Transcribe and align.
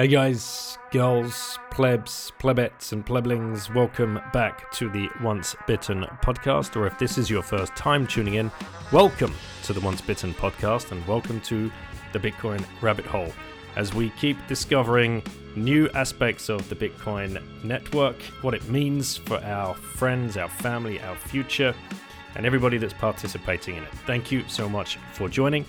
Hey 0.00 0.08
guys, 0.08 0.78
girls, 0.92 1.58
plebs, 1.70 2.32
plebettes, 2.40 2.92
and 2.92 3.04
pleblings, 3.04 3.68
welcome 3.74 4.18
back 4.32 4.72
to 4.72 4.88
the 4.88 5.10
Once 5.22 5.54
Bitten 5.66 6.06
podcast. 6.24 6.74
Or 6.74 6.86
if 6.86 6.98
this 6.98 7.18
is 7.18 7.28
your 7.28 7.42
first 7.42 7.76
time 7.76 8.06
tuning 8.06 8.36
in, 8.36 8.50
welcome 8.92 9.34
to 9.64 9.74
the 9.74 9.80
Once 9.82 10.00
Bitten 10.00 10.32
podcast 10.32 10.90
and 10.90 11.06
welcome 11.06 11.38
to 11.42 11.70
the 12.14 12.18
Bitcoin 12.18 12.64
rabbit 12.80 13.04
hole 13.04 13.30
as 13.76 13.92
we 13.92 14.08
keep 14.18 14.38
discovering 14.46 15.22
new 15.54 15.90
aspects 15.90 16.48
of 16.48 16.66
the 16.70 16.76
Bitcoin 16.76 17.38
network, 17.62 18.22
what 18.40 18.54
it 18.54 18.66
means 18.70 19.18
for 19.18 19.36
our 19.44 19.74
friends, 19.74 20.38
our 20.38 20.48
family, 20.48 20.98
our 21.02 21.14
future, 21.14 21.74
and 22.36 22.46
everybody 22.46 22.78
that's 22.78 22.94
participating 22.94 23.76
in 23.76 23.82
it. 23.82 23.92
Thank 24.06 24.32
you 24.32 24.48
so 24.48 24.66
much 24.66 24.96
for 25.12 25.28
joining. 25.28 25.66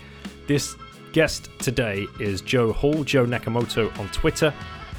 This 0.48 0.78
guest 1.12 1.50
today 1.60 2.08
is 2.20 2.42
Joe 2.42 2.72
Hall, 2.72 3.04
Joe 3.04 3.26
Nakamoto 3.26 3.98
on 4.00 4.08
Twitter, 4.10 4.54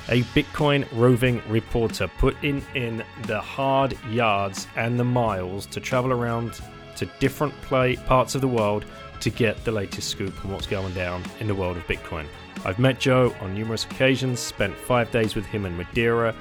a 0.08 0.22
Bitcoin 0.34 0.86
roving 0.92 1.42
reporter 1.48 2.08
putting 2.18 2.62
in 2.74 3.04
the 3.26 3.40
hard 3.40 3.96
yards 4.10 4.66
and 4.76 4.98
the 4.98 5.04
miles 5.04 5.66
to 5.66 5.80
travel 5.80 6.12
around 6.12 6.60
to 6.96 7.06
different 7.18 7.54
play 7.62 7.96
parts 7.96 8.34
of 8.34 8.40
the 8.40 8.48
world 8.48 8.84
to 9.20 9.30
get 9.30 9.64
the 9.64 9.72
latest 9.72 10.08
scoop 10.08 10.44
on 10.44 10.52
what's 10.52 10.66
going 10.66 10.92
down 10.94 11.22
in 11.40 11.46
the 11.46 11.54
world 11.54 11.76
of 11.76 11.86
Bitcoin. 11.86 12.26
I've 12.64 12.78
met 12.78 13.00
Joe 13.00 13.34
on 13.40 13.54
numerous 13.54 13.84
occasions, 13.84 14.40
spent 14.40 14.76
five 14.76 15.10
days 15.10 15.34
with 15.34 15.46
him 15.46 15.64
in 15.64 15.76
Madeira. 15.76 16.34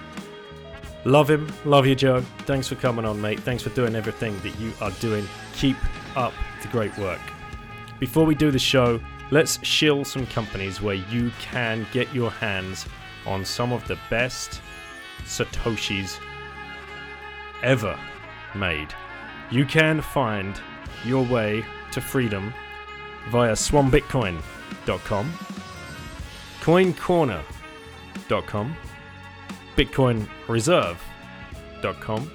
Love 1.06 1.30
him, 1.30 1.52
love 1.66 1.85
you, 1.85 1.95
Joe. 1.95 2.22
Thanks 2.39 2.67
for 2.67 2.75
coming 2.75 3.06
on, 3.06 3.22
mate. 3.22 3.39
Thanks 3.39 3.63
for 3.63 3.69
doing 3.69 3.95
everything 3.95 4.39
that 4.41 4.59
you 4.59 4.73
are 4.81 4.91
doing. 5.00 5.28
Keep 5.53 5.78
up 6.17 6.33
the 6.61 6.67
great 6.67 6.95
work. 6.97 7.22
Before 8.00 8.25
we 8.25 8.33
do 8.33 8.50
the 8.50 8.59
show, 8.59 9.00
let's 9.31 9.65
shill 9.65 10.05
some 10.05 10.27
companies 10.27 10.81
where 10.81 10.95
you 10.95 11.31
can 11.39 11.87
get 11.91 12.13
your 12.13 12.29
hands 12.29 12.85
on 13.25 13.43
some 13.43 13.71
of 13.71 13.88
the 13.88 13.97
best 14.09 14.61
Satoshis 15.23 16.19
ever 17.63 17.97
made. 18.55 18.93
You 19.49 19.65
can 19.65 20.01
find 20.01 20.59
your 21.05 21.25
way 21.25 21.63
to 21.91 22.01
freedom 22.01 22.53
via 23.29 23.53
swanbitcoin.com, 23.53 25.33
coincorner.com, 26.61 28.75
bitcoinreserve.com, 29.75 32.31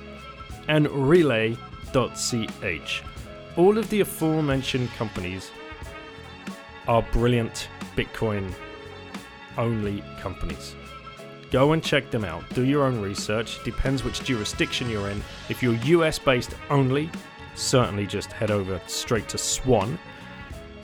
and 0.69 0.91
relay.ch. 0.91 1.59
All 3.57 3.79
of 3.79 3.89
the 3.89 4.01
aforementioned 4.01 4.91
companies 4.91 5.51
are 6.89 7.03
brilliant 7.03 7.69
Bitcoin 7.97 8.53
only 9.59 10.03
companies. 10.21 10.75
Go 11.51 11.73
and 11.73 11.83
check 11.83 12.11
them 12.11 12.25
out. 12.25 12.43
Do 12.55 12.65
your 12.65 12.85
own 12.85 13.01
research. 13.01 13.63
Depends 13.65 14.05
which 14.05 14.23
jurisdiction 14.25 14.91
you're 14.91 15.09
in. 15.11 15.23
If 15.49 15.63
you're 15.63 15.75
US 15.75 16.19
based 16.19 16.55
only, 16.71 17.11
certainly 17.55 18.07
just 18.07 18.33
head 18.33 18.51
over 18.51 18.81
straight 18.87 19.29
to 19.31 19.39
Swan. 19.39 19.99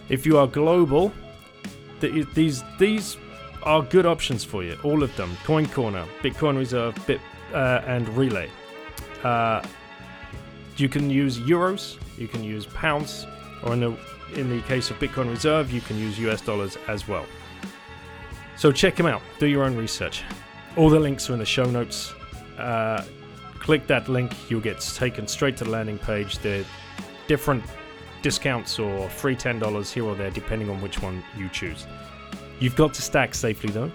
If 0.08 0.24
you 0.24 0.38
are 0.38 0.46
global, 0.46 1.12
these 2.00 2.62
these 2.78 3.16
are 3.62 3.82
good 3.82 4.06
options 4.06 4.44
for 4.44 4.62
you. 4.62 4.76
All 4.82 5.02
of 5.02 5.14
them: 5.16 5.36
Coin 5.44 5.66
Corner, 5.66 6.04
Bitcoin 6.22 6.56
Reserve, 6.56 6.94
Bit 7.06 7.20
uh, 7.52 7.82
and 7.86 8.08
Relay. 8.16 8.50
Uh, 9.22 9.62
you 10.76 10.88
can 10.88 11.10
use 11.10 11.38
euros, 11.38 11.96
you 12.18 12.26
can 12.26 12.42
use 12.42 12.66
pounds, 12.66 13.26
or 13.62 13.74
in 13.74 13.80
the 13.80 13.96
in 14.34 14.50
the 14.50 14.62
case 14.62 14.90
of 14.90 14.98
Bitcoin 14.98 15.30
Reserve, 15.30 15.70
you 15.70 15.80
can 15.80 15.98
use 15.98 16.18
US 16.18 16.40
dollars 16.40 16.76
as 16.88 17.06
well. 17.08 17.26
So 18.56 18.70
check 18.72 18.96
them 18.96 19.06
out. 19.06 19.22
Do 19.38 19.46
your 19.46 19.64
own 19.64 19.76
research. 19.76 20.22
All 20.76 20.88
the 20.88 21.00
links 21.00 21.28
are 21.28 21.32
in 21.32 21.38
the 21.38 21.44
show 21.44 21.64
notes. 21.64 22.14
Uh, 22.58 23.04
click 23.58 23.86
that 23.86 24.08
link, 24.08 24.50
you'll 24.50 24.60
get 24.60 24.80
taken 24.80 25.26
straight 25.26 25.56
to 25.58 25.64
the 25.64 25.70
landing 25.70 25.98
page. 25.98 26.38
There 26.38 26.60
are 26.60 26.64
different 27.26 27.64
discounts 28.22 28.78
or 28.78 29.08
free 29.08 29.36
$10 29.36 29.92
here 29.92 30.04
or 30.04 30.14
there, 30.14 30.30
depending 30.30 30.70
on 30.70 30.80
which 30.80 31.02
one 31.02 31.22
you 31.36 31.48
choose. 31.48 31.86
You've 32.60 32.76
got 32.76 32.94
to 32.94 33.02
stack 33.02 33.34
safely 33.34 33.70
though. 33.70 33.90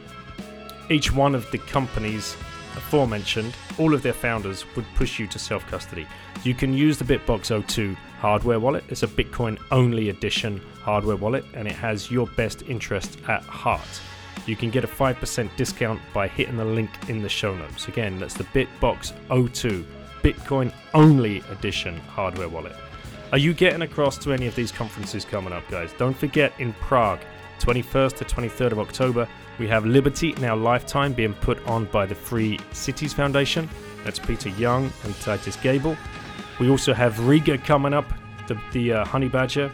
Each 0.90 1.12
one 1.12 1.36
of 1.36 1.50
the 1.52 1.58
companies 1.58 2.36
aforementioned, 2.76 3.56
all 3.78 3.94
of 3.94 4.04
their 4.04 4.14
founders 4.14 4.66
would 4.76 4.86
push 4.96 5.20
you 5.20 5.28
to 5.28 5.40
self 5.40 5.66
custody. 5.68 6.08
You 6.44 6.54
can 6.54 6.74
use 6.74 6.98
the 6.98 7.06
Bitbox 7.06 7.68
02 7.68 7.96
hardware 8.20 8.60
wallet. 8.60 8.84
It's 8.90 9.04
a 9.04 9.08
Bitcoin 9.08 9.60
only 9.72 10.10
edition 10.10 10.62
hardware 10.82 11.16
wallet 11.16 11.46
and 11.54 11.68
it 11.68 11.76
has 11.76 12.12
your 12.12 12.28
best 12.28 12.64
interest 12.64 13.18
at 13.28 13.44
heart. 13.44 14.02
You 14.46 14.56
can 14.56 14.70
get 14.70 14.84
a 14.84 14.88
5% 14.88 15.50
discount 15.58 16.00
by 16.14 16.28
hitting 16.28 16.58
the 16.58 16.66
link 16.66 16.90
in 17.10 17.22
the 17.22 17.30
show 17.30 17.56
notes. 17.56 17.88
Again, 17.88 18.20
that's 18.20 18.34
the 18.34 18.46
Bitbox 18.46 19.14
02 19.54 19.86
Bitcoin 20.24 20.72
only 20.94 21.40
edition 21.52 21.98
hardware 22.00 22.50
wallet. 22.50 22.76
Are 23.32 23.38
you 23.38 23.54
getting 23.54 23.82
across 23.82 24.18
to 24.20 24.32
any 24.32 24.48
of 24.48 24.56
these 24.56 24.72
conferences 24.72 25.26
coming 25.26 25.54
up, 25.54 25.68
guys? 25.70 25.92
Don't 25.98 26.16
forget 26.16 26.54
in 26.60 26.74
Prague, 26.74 27.20
21st 27.60 28.18
to 28.18 28.26
23rd 28.26 28.72
of 28.72 28.80
October, 28.80 29.28
we 29.60 29.68
have 29.68 29.86
Liberty 29.86 30.36
our 30.46 30.56
lifetime 30.56 31.14
being 31.14 31.34
put 31.34 31.66
on 31.68 31.86
by 31.86 32.06
the 32.06 32.16
Free 32.16 32.60
Cities 32.72 33.14
Foundation. 33.14 33.68
That's 34.04 34.20
Peter 34.20 34.50
Young 34.50 34.92
and 35.04 35.16
Titus 35.20 35.58
Gebel. 35.58 35.98
We 36.60 36.70
also 36.70 36.94
have 36.94 37.28
Riga 37.28 37.58
coming 37.58 37.94
up, 37.94 38.12
the, 38.48 38.60
the 38.72 38.94
uh, 38.94 39.06
Honey 39.06 39.28
Badger, 39.28 39.72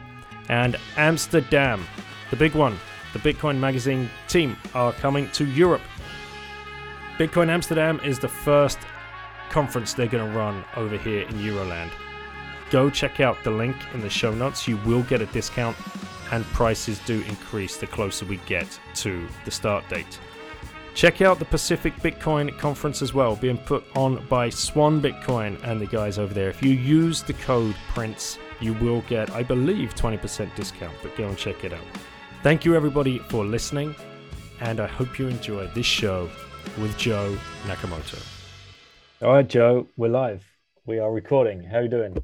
and 0.49 0.75
Amsterdam, 0.97 1.85
the 2.29 2.35
big 2.35 2.55
one. 2.55 2.77
The 3.13 3.19
Bitcoin 3.19 3.59
Magazine 3.59 4.09
team 4.27 4.57
are 4.73 4.91
coming 4.94 5.29
to 5.31 5.45
Europe. 5.45 5.83
Bitcoin 7.17 7.49
Amsterdam 7.49 8.01
is 8.03 8.17
the 8.17 8.27
first 8.27 8.79
conference 9.51 9.94
they're 9.94 10.07
going 10.07 10.31
to 10.31 10.38
run 10.38 10.66
over 10.75 10.97
here 10.97 11.21
in 11.21 11.35
Euroland. 11.35 11.91
Go 12.71 12.89
check 12.89 13.19
out 13.19 13.38
the 13.44 13.51
link 13.51 13.75
in 13.94 14.01
the 14.01 14.09
show 14.09 14.33
notes. 14.33 14.67
You 14.67 14.77
will 14.77 15.03
get 15.03 15.21
a 15.21 15.27
discount, 15.27 15.77
and 16.31 16.44
prices 16.45 16.97
do 17.05 17.21
increase 17.21 17.77
the 17.77 17.85
closer 17.85 18.25
we 18.25 18.38
get 18.47 18.79
to 18.95 19.27
the 19.45 19.51
start 19.51 19.88
date. 19.89 20.19
Check 20.96 21.22
out 21.22 21.40
the 21.40 21.46
Pacific 21.46 21.96
Bitcoin 21.98 22.56
Conference 22.59 23.02
as 23.02 23.16
well, 23.16 23.36
being 23.36 23.58
put 23.58 23.84
on 23.96 24.24
by 24.28 24.50
Swan 24.50 25.02
Bitcoin 25.02 25.59
and 25.64 25.81
the 25.81 25.88
guys 25.88 26.20
over 26.20 26.36
there. 26.36 26.50
If 26.50 26.62
you 26.62 26.72
use 26.72 27.24
the 27.24 27.34
code 27.34 27.76
PRINCE, 27.90 28.38
you 28.62 28.74
will 28.76 29.02
get, 29.02 29.31
I 29.31 29.42
believe, 29.42 29.96
20% 29.96 30.54
discount, 30.56 30.94
but 31.02 31.16
go 31.16 31.28
and 31.28 31.38
check 31.38 31.64
it 31.64 31.74
out. 31.74 31.84
Thank 32.44 32.64
you, 32.64 32.76
everybody, 32.76 33.18
for 33.18 33.44
listening, 33.44 33.96
and 34.62 34.80
I 34.80 34.86
hope 34.86 35.18
you 35.18 35.28
enjoy 35.28 35.66
this 35.70 35.88
show 35.88 36.30
with 36.78 36.96
Joe 36.96 37.36
Nakamoto. 37.64 38.24
All 39.24 39.34
right, 39.34 39.48
Joe, 39.48 39.88
we're 39.98 40.10
live. 40.10 40.46
We 40.86 41.00
are 41.00 41.12
recording. 41.12 41.64
How 41.64 41.78
are 41.78 41.84
you 41.84 41.90
doing? 41.90 42.24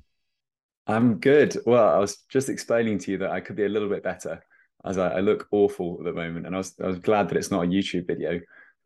I'm 0.86 1.16
good. 1.16 1.57
Well, 1.66 1.90
I 1.90 1.97
was 1.97 2.18
just 2.30 2.50
explaining 2.50 3.00
to 3.00 3.12
you 3.12 3.18
that 3.18 3.31
I 3.31 3.40
could 3.40 3.56
be 3.56 3.66
a 3.66 3.69
little 3.69 3.90
bit 3.90 4.03
better 4.03 4.44
as 4.86 4.97
I, 4.97 5.16
I 5.16 5.19
look 5.22 5.47
awful 5.51 5.98
at 6.00 6.06
the 6.06 6.13
moment, 6.13 6.45
and 6.45 6.56
I 6.56 6.60
was 6.60 6.75
I 6.81 6.88
was 6.88 7.00
glad 7.00 7.30
that 7.30 7.38
it's 7.38 7.51
not 7.51 7.65
a 7.65 7.68
YouTube 7.68 8.07
video 8.07 8.39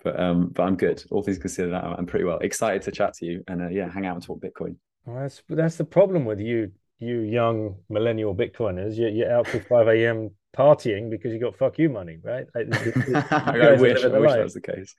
but 0.04 0.20
um, 0.20 0.50
but 0.50 0.64
I'm 0.64 0.76
good. 0.76 1.04
All 1.12 1.24
things 1.24 1.38
considered, 1.38 1.74
I'm 1.74 2.06
pretty 2.06 2.26
well. 2.26 2.40
Excited 2.40 2.82
to 2.84 2.92
chat 2.92 3.14
to 3.16 3.26
you 3.26 3.44
and 3.48 3.62
uh, 3.62 3.70
yeah, 3.70 3.90
hang 3.90 4.06
out 4.06 4.16
and 4.16 4.24
talk 4.24 4.42
Bitcoin. 4.42 4.76
Well, 5.06 5.22
that's 5.22 5.42
that's 5.50 5.78
the 5.78 5.86
problem 5.86 6.26
with 6.26 6.40
you, 6.40 6.72
you 7.00 7.20
young 7.20 7.76
millennial 7.90 8.36
Bitcoiners. 8.36 8.98
You're, 8.98 9.10
you're 9.10 9.32
out 9.32 9.48
till 9.48 9.62
five 9.62 9.88
a.m. 9.88 10.32
partying 10.56 11.10
because 11.10 11.34
you 11.34 11.40
got 11.40 11.58
fuck 11.58 11.78
you 11.78 11.90
money, 11.90 12.20
right? 12.24 12.46
Like, 12.54 12.68
I 13.32 13.74
wish, 13.74 14.04
I 14.04 14.20
wish 14.20 14.32
that 14.32 14.44
was 14.44 14.54
the 14.54 14.62
case. 14.62 14.96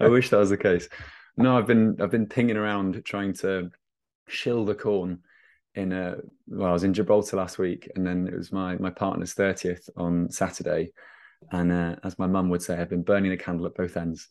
I 0.00 0.08
wish 0.08 0.30
that 0.30 0.38
was 0.38 0.50
the 0.50 0.56
case. 0.56 0.88
No, 1.36 1.56
I've 1.56 1.66
been 1.66 1.96
I've 2.00 2.10
been 2.10 2.26
pinging 2.26 2.56
around 2.56 3.02
trying 3.04 3.34
to 3.34 3.70
shill 4.28 4.64
the 4.64 4.74
corn 4.74 5.20
in 5.74 5.92
a 5.92 6.16
well, 6.48 6.70
I 6.70 6.72
was 6.72 6.84
in 6.84 6.94
Gibraltar 6.94 7.36
last 7.36 7.58
week, 7.58 7.90
and 7.94 8.06
then 8.06 8.26
it 8.26 8.36
was 8.36 8.52
my 8.52 8.76
my 8.76 8.90
partner's 8.90 9.32
thirtieth 9.32 9.88
on 9.96 10.30
Saturday 10.30 10.92
and 11.52 11.72
uh, 11.72 11.96
as 12.04 12.18
my 12.18 12.26
mum 12.26 12.48
would 12.50 12.62
say, 12.62 12.78
I've 12.78 12.90
been 12.90 13.02
burning 13.02 13.32
a 13.32 13.36
candle 13.36 13.66
at 13.66 13.74
both 13.74 13.96
ends. 13.96 14.28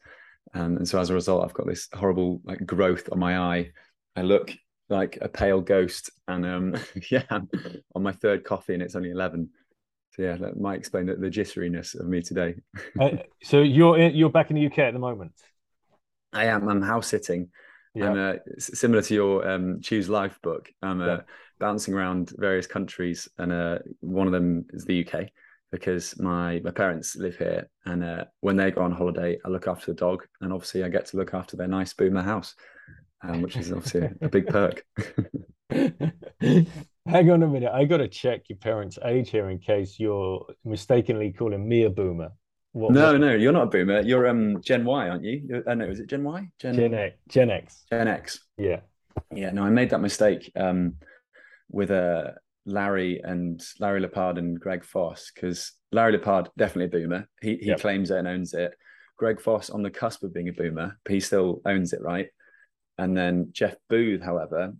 Um, 0.53 0.77
and 0.77 0.87
so 0.87 0.99
as 0.99 1.09
a 1.09 1.13
result, 1.13 1.43
I've 1.43 1.53
got 1.53 1.67
this 1.67 1.87
horrible 1.93 2.41
like 2.43 2.65
growth 2.65 3.09
on 3.11 3.19
my 3.19 3.37
eye. 3.37 3.71
I 4.15 4.21
look 4.21 4.51
like 4.89 5.17
a 5.21 5.29
pale 5.29 5.61
ghost. 5.61 6.09
And 6.27 6.45
um, 6.45 6.75
yeah, 7.11 7.23
I'm 7.29 7.49
on 7.95 8.03
my 8.03 8.11
third 8.11 8.43
coffee 8.43 8.73
and 8.73 8.83
it's 8.83 8.95
only 8.95 9.11
11. 9.11 9.49
So 10.11 10.23
yeah, 10.23 10.37
that 10.37 10.59
might 10.59 10.79
explain 10.79 11.05
the, 11.05 11.15
the 11.15 11.29
jitteriness 11.29 11.99
of 11.99 12.07
me 12.07 12.21
today. 12.21 12.55
uh, 12.99 13.09
so 13.43 13.61
you're 13.61 13.97
in, 13.97 14.15
you're 14.15 14.29
back 14.29 14.49
in 14.49 14.55
the 14.55 14.65
UK 14.65 14.79
at 14.79 14.93
the 14.93 14.99
moment. 14.99 15.33
I 16.31 16.45
am. 16.45 16.67
I'm 16.69 16.81
house 16.81 17.07
sitting. 17.07 17.49
Yeah. 17.95 18.11
I'm 18.11 18.17
uh, 18.17 18.33
similar 18.59 19.01
to 19.01 19.13
your 19.13 19.47
um, 19.47 19.81
Choose 19.81 20.09
Life 20.09 20.39
book. 20.41 20.71
I'm 20.81 21.01
uh, 21.01 21.05
yeah. 21.05 21.21
bouncing 21.59 21.93
around 21.95 22.31
various 22.37 22.67
countries, 22.67 23.27
and 23.39 23.51
uh, 23.51 23.79
one 23.99 24.27
of 24.27 24.33
them 24.33 24.65
is 24.71 24.85
the 24.85 25.05
UK 25.05 25.29
because 25.71 26.19
my 26.19 26.59
my 26.63 26.71
parents 26.71 27.15
live 27.15 27.37
here, 27.37 27.69
and 27.85 28.03
uh, 28.03 28.25
when 28.41 28.55
they 28.55 28.71
go 28.71 28.81
on 28.81 28.91
holiday, 28.91 29.37
I 29.45 29.49
look 29.49 29.67
after 29.67 29.91
the 29.91 29.99
dog, 29.99 30.25
and 30.41 30.51
obviously 30.51 30.83
I 30.83 30.89
get 30.89 31.05
to 31.07 31.17
look 31.17 31.33
after 31.33 31.57
their 31.57 31.67
nice 31.67 31.93
boomer 31.93 32.23
house, 32.23 32.55
um, 33.23 33.41
which 33.41 33.57
is 33.57 33.71
obviously 33.71 34.09
a 34.21 34.29
big 34.29 34.47
perk. 34.47 34.83
Hang 35.69 37.31
on 37.31 37.43
a 37.43 37.47
minute, 37.47 37.71
I 37.71 37.85
got 37.85 37.97
to 37.97 38.07
check 38.07 38.49
your 38.49 38.57
parents' 38.57 38.99
age 39.03 39.29
here 39.29 39.49
in 39.49 39.59
case 39.59 39.99
you're 39.99 40.45
mistakenly 40.63 41.31
calling 41.31 41.67
me 41.67 41.83
a 41.83 41.89
boomer. 41.89 42.31
What, 42.71 42.91
no, 42.91 43.13
what? 43.13 43.21
no, 43.21 43.35
you're 43.35 43.51
not 43.51 43.63
a 43.63 43.67
boomer. 43.67 44.01
You're 44.01 44.27
um 44.27 44.61
Gen 44.61 44.85
Y, 44.85 45.09
aren't 45.09 45.23
you? 45.23 45.41
You're, 45.47 45.67
uh, 45.67 45.73
no, 45.73 45.85
is 45.85 45.99
it 45.99 46.07
Gen 46.07 46.23
Y? 46.23 46.47
Gen... 46.59 46.75
Gen 46.75 46.93
X. 46.93 47.17
Gen 47.27 47.49
X. 47.49 47.85
Gen 47.89 48.07
X. 48.07 48.39
Yeah. 48.57 48.81
Yeah. 49.33 49.51
No, 49.51 49.63
I 49.63 49.69
made 49.69 49.89
that 49.89 50.01
mistake 50.01 50.51
um 50.55 50.95
with 51.71 51.89
uh 51.89 52.31
Larry 52.69 53.21
and 53.23 53.61
Larry 53.79 53.99
Lepard 53.99 54.37
and 54.37 54.59
Greg 54.59 54.83
Foss 54.83 55.31
because 55.33 55.73
Larry 55.91 56.13
Lepard 56.13 56.49
definitely 56.57 56.85
a 56.97 57.01
boomer. 57.01 57.29
He 57.41 57.57
he 57.57 57.67
yep. 57.67 57.79
claims 57.79 58.11
it 58.11 58.17
and 58.17 58.27
owns 58.27 58.53
it. 58.53 58.73
Greg 59.17 59.41
Foss 59.41 59.69
on 59.69 59.83
the 59.83 59.91
cusp 59.91 60.23
of 60.23 60.33
being 60.33 60.49
a 60.49 60.53
boomer, 60.53 60.97
but 61.03 61.13
he 61.13 61.19
still 61.19 61.61
owns 61.65 61.93
it, 61.93 62.01
right? 62.01 62.27
And 62.97 63.15
then 63.17 63.49
Jeff 63.51 63.75
Booth, 63.89 64.21
however, 64.21 64.73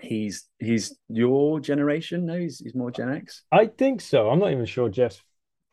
he's 0.00 0.46
he's 0.58 0.96
your 1.08 1.60
generation. 1.60 2.26
No, 2.26 2.38
he's 2.38 2.58
he's 2.58 2.74
more 2.74 2.90
Gen 2.90 3.12
X. 3.12 3.42
I 3.52 3.66
think 3.66 4.00
so. 4.00 4.30
I'm 4.30 4.38
not 4.38 4.52
even 4.52 4.66
sure 4.66 4.88
Jeff's 4.88 5.22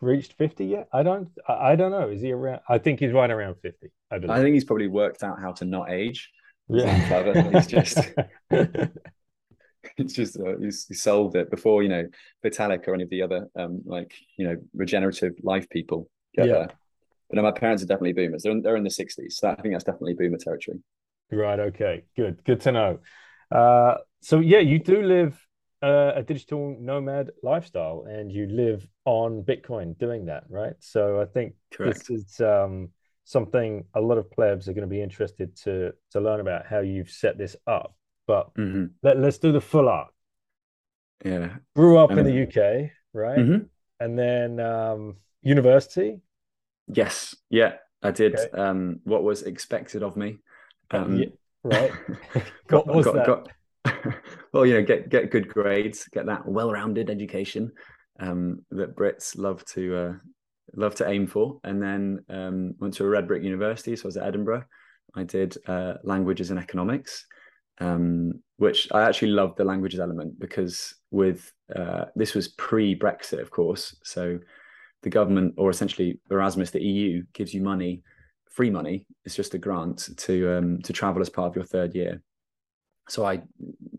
reached 0.01 0.33
50 0.33 0.65
yet? 0.65 0.87
I 0.93 1.03
don't 1.03 1.29
I, 1.47 1.75
don't 1.75 1.91
know. 1.91 2.09
Is 2.09 2.21
he 2.21 2.31
around 2.31 2.61
I 2.69 2.77
think 2.77 2.99
he's 2.99 3.13
right 3.13 3.29
around 3.29 3.55
50. 3.61 3.91
I, 4.11 4.15
I 4.15 4.41
think 4.41 4.53
he's 4.53 4.63
probably 4.63 4.87
worked 4.87 5.23
out 5.23 5.39
how 5.39 5.51
to 5.53 5.65
not 5.65 5.91
age. 5.91 6.29
Yeah. 6.69 7.51
He's 7.51 7.67
just 7.67 7.97
it's 9.97 10.13
just 10.13 10.39
uh, 10.39 10.57
he's, 10.59 10.85
he 10.87 10.93
solved 10.93 11.35
it 11.35 11.49
before 11.49 11.83
you 11.83 11.89
know 11.89 12.07
Vitalik 12.43 12.87
or 12.87 12.93
any 12.93 13.03
of 13.03 13.09
the 13.09 13.21
other 13.21 13.47
um 13.57 13.81
like 13.85 14.13
you 14.37 14.47
know 14.47 14.55
regenerative 14.73 15.33
life 15.43 15.69
people 15.69 16.09
get 16.35 16.47
yeah. 16.47 16.53
there. 16.53 16.69
But 17.29 17.35
no, 17.35 17.41
my 17.41 17.51
parents 17.51 17.83
are 17.83 17.87
definitely 17.87 18.13
boomers. 18.13 18.43
They're 18.43 18.53
in, 18.53 18.61
they're 18.61 18.77
in 18.77 18.83
the 18.83 18.89
60s. 18.89 19.33
So 19.33 19.49
I 19.49 19.55
think 19.55 19.73
that's 19.73 19.83
definitely 19.83 20.13
boomer 20.13 20.37
territory. 20.37 20.79
Right. 21.29 21.59
Okay. 21.59 22.05
Good. 22.15 22.41
Good 22.45 22.61
to 22.61 22.71
know. 22.71 22.99
Uh, 23.51 23.95
so 24.21 24.39
yeah, 24.39 24.59
you 24.59 24.79
do 24.79 25.01
live 25.01 25.37
uh, 25.81 26.13
a 26.15 26.23
digital 26.23 26.75
nomad 26.79 27.31
lifestyle 27.43 28.05
and 28.09 28.31
you 28.31 28.47
live 28.47 28.87
on 29.05 29.43
Bitcoin 29.43 29.97
doing 29.97 30.25
that, 30.25 30.43
right? 30.49 30.73
So 30.79 31.21
I 31.21 31.25
think 31.25 31.53
Correct. 31.73 32.07
this 32.07 32.09
is 32.09 32.41
um, 32.41 32.89
something 33.25 33.83
a 33.93 34.01
lot 34.01 34.17
of 34.17 34.31
plebs 34.31 34.67
are 34.67 34.73
going 34.73 34.87
to 34.87 34.93
be 34.93 35.01
interested 35.01 35.55
to 35.63 35.93
to 36.11 36.19
learn 36.19 36.39
about 36.39 36.65
how 36.65 36.79
you've 36.79 37.11
set 37.11 37.37
this 37.37 37.55
up. 37.67 37.95
But 38.27 38.53
mm-hmm. 38.55 38.85
let, 39.01 39.17
us 39.17 39.37
do 39.37 39.51
the 39.51 39.61
full 39.61 39.89
arc. 39.89 40.09
Yeah. 41.23 41.55
Grew 41.75 41.97
up 41.97 42.11
in 42.11 42.23
the 42.23 42.43
UK, 42.43 42.91
right? 43.13 43.39
Mm-hmm. 43.39 43.63
And 43.99 44.19
then 44.19 44.59
um, 44.59 45.15
university. 45.41 46.19
Yes. 46.87 47.35
Yeah, 47.49 47.75
I 48.03 48.11
did. 48.11 48.35
Okay. 48.35 48.51
Um, 48.51 48.99
what 49.05 49.23
was 49.23 49.43
expected 49.43 50.03
of 50.03 50.17
me. 50.17 50.37
Um, 50.91 51.17
yeah, 51.17 51.27
right. 51.63 51.91
got, 52.67 52.85
what 52.87 52.95
was 52.95 53.05
got, 53.05 53.15
that? 53.15 53.25
Got, 53.25 53.49
well, 54.53 54.65
you 54.65 54.75
know, 54.75 54.83
get 54.83 55.09
get 55.09 55.31
good 55.31 55.47
grades, 55.47 56.07
get 56.11 56.25
that 56.25 56.47
well-rounded 56.47 57.09
education 57.09 57.71
um, 58.19 58.63
that 58.71 58.95
Brits 58.95 59.37
love 59.37 59.63
to 59.65 59.95
uh, 59.95 60.13
love 60.75 60.95
to 60.95 61.07
aim 61.07 61.27
for, 61.27 61.59
and 61.63 61.81
then 61.81 62.23
um, 62.29 62.73
went 62.79 62.93
to 62.95 63.05
a 63.05 63.09
red 63.09 63.27
brick 63.27 63.43
university. 63.43 63.95
So 63.95 64.05
I 64.05 64.07
was 64.07 64.17
at 64.17 64.27
Edinburgh. 64.27 64.65
I 65.15 65.23
did 65.23 65.57
uh, 65.67 65.95
languages 66.03 66.51
and 66.51 66.59
economics, 66.59 67.25
um, 67.79 68.41
which 68.57 68.87
I 68.91 69.03
actually 69.03 69.31
loved 69.31 69.57
the 69.57 69.65
languages 69.65 69.99
element 69.99 70.39
because 70.39 70.95
with 71.11 71.51
uh, 71.75 72.05
this 72.15 72.33
was 72.33 72.49
pre-Brexit, 72.49 73.41
of 73.41 73.51
course. 73.51 73.95
So 74.03 74.39
the 75.03 75.09
government, 75.09 75.55
or 75.57 75.69
essentially 75.69 76.19
Erasmus, 76.31 76.71
the 76.71 76.81
EU, 76.81 77.23
gives 77.33 77.53
you 77.53 77.61
money, 77.61 78.01
free 78.49 78.69
money. 78.69 79.05
It's 79.25 79.35
just 79.35 79.53
a 79.53 79.59
grant 79.59 80.09
to 80.17 80.57
um, 80.57 80.81
to 80.81 80.93
travel 80.93 81.21
as 81.21 81.29
part 81.29 81.49
of 81.49 81.55
your 81.55 81.65
third 81.65 81.93
year 81.93 82.21
so 83.09 83.25
I 83.25 83.41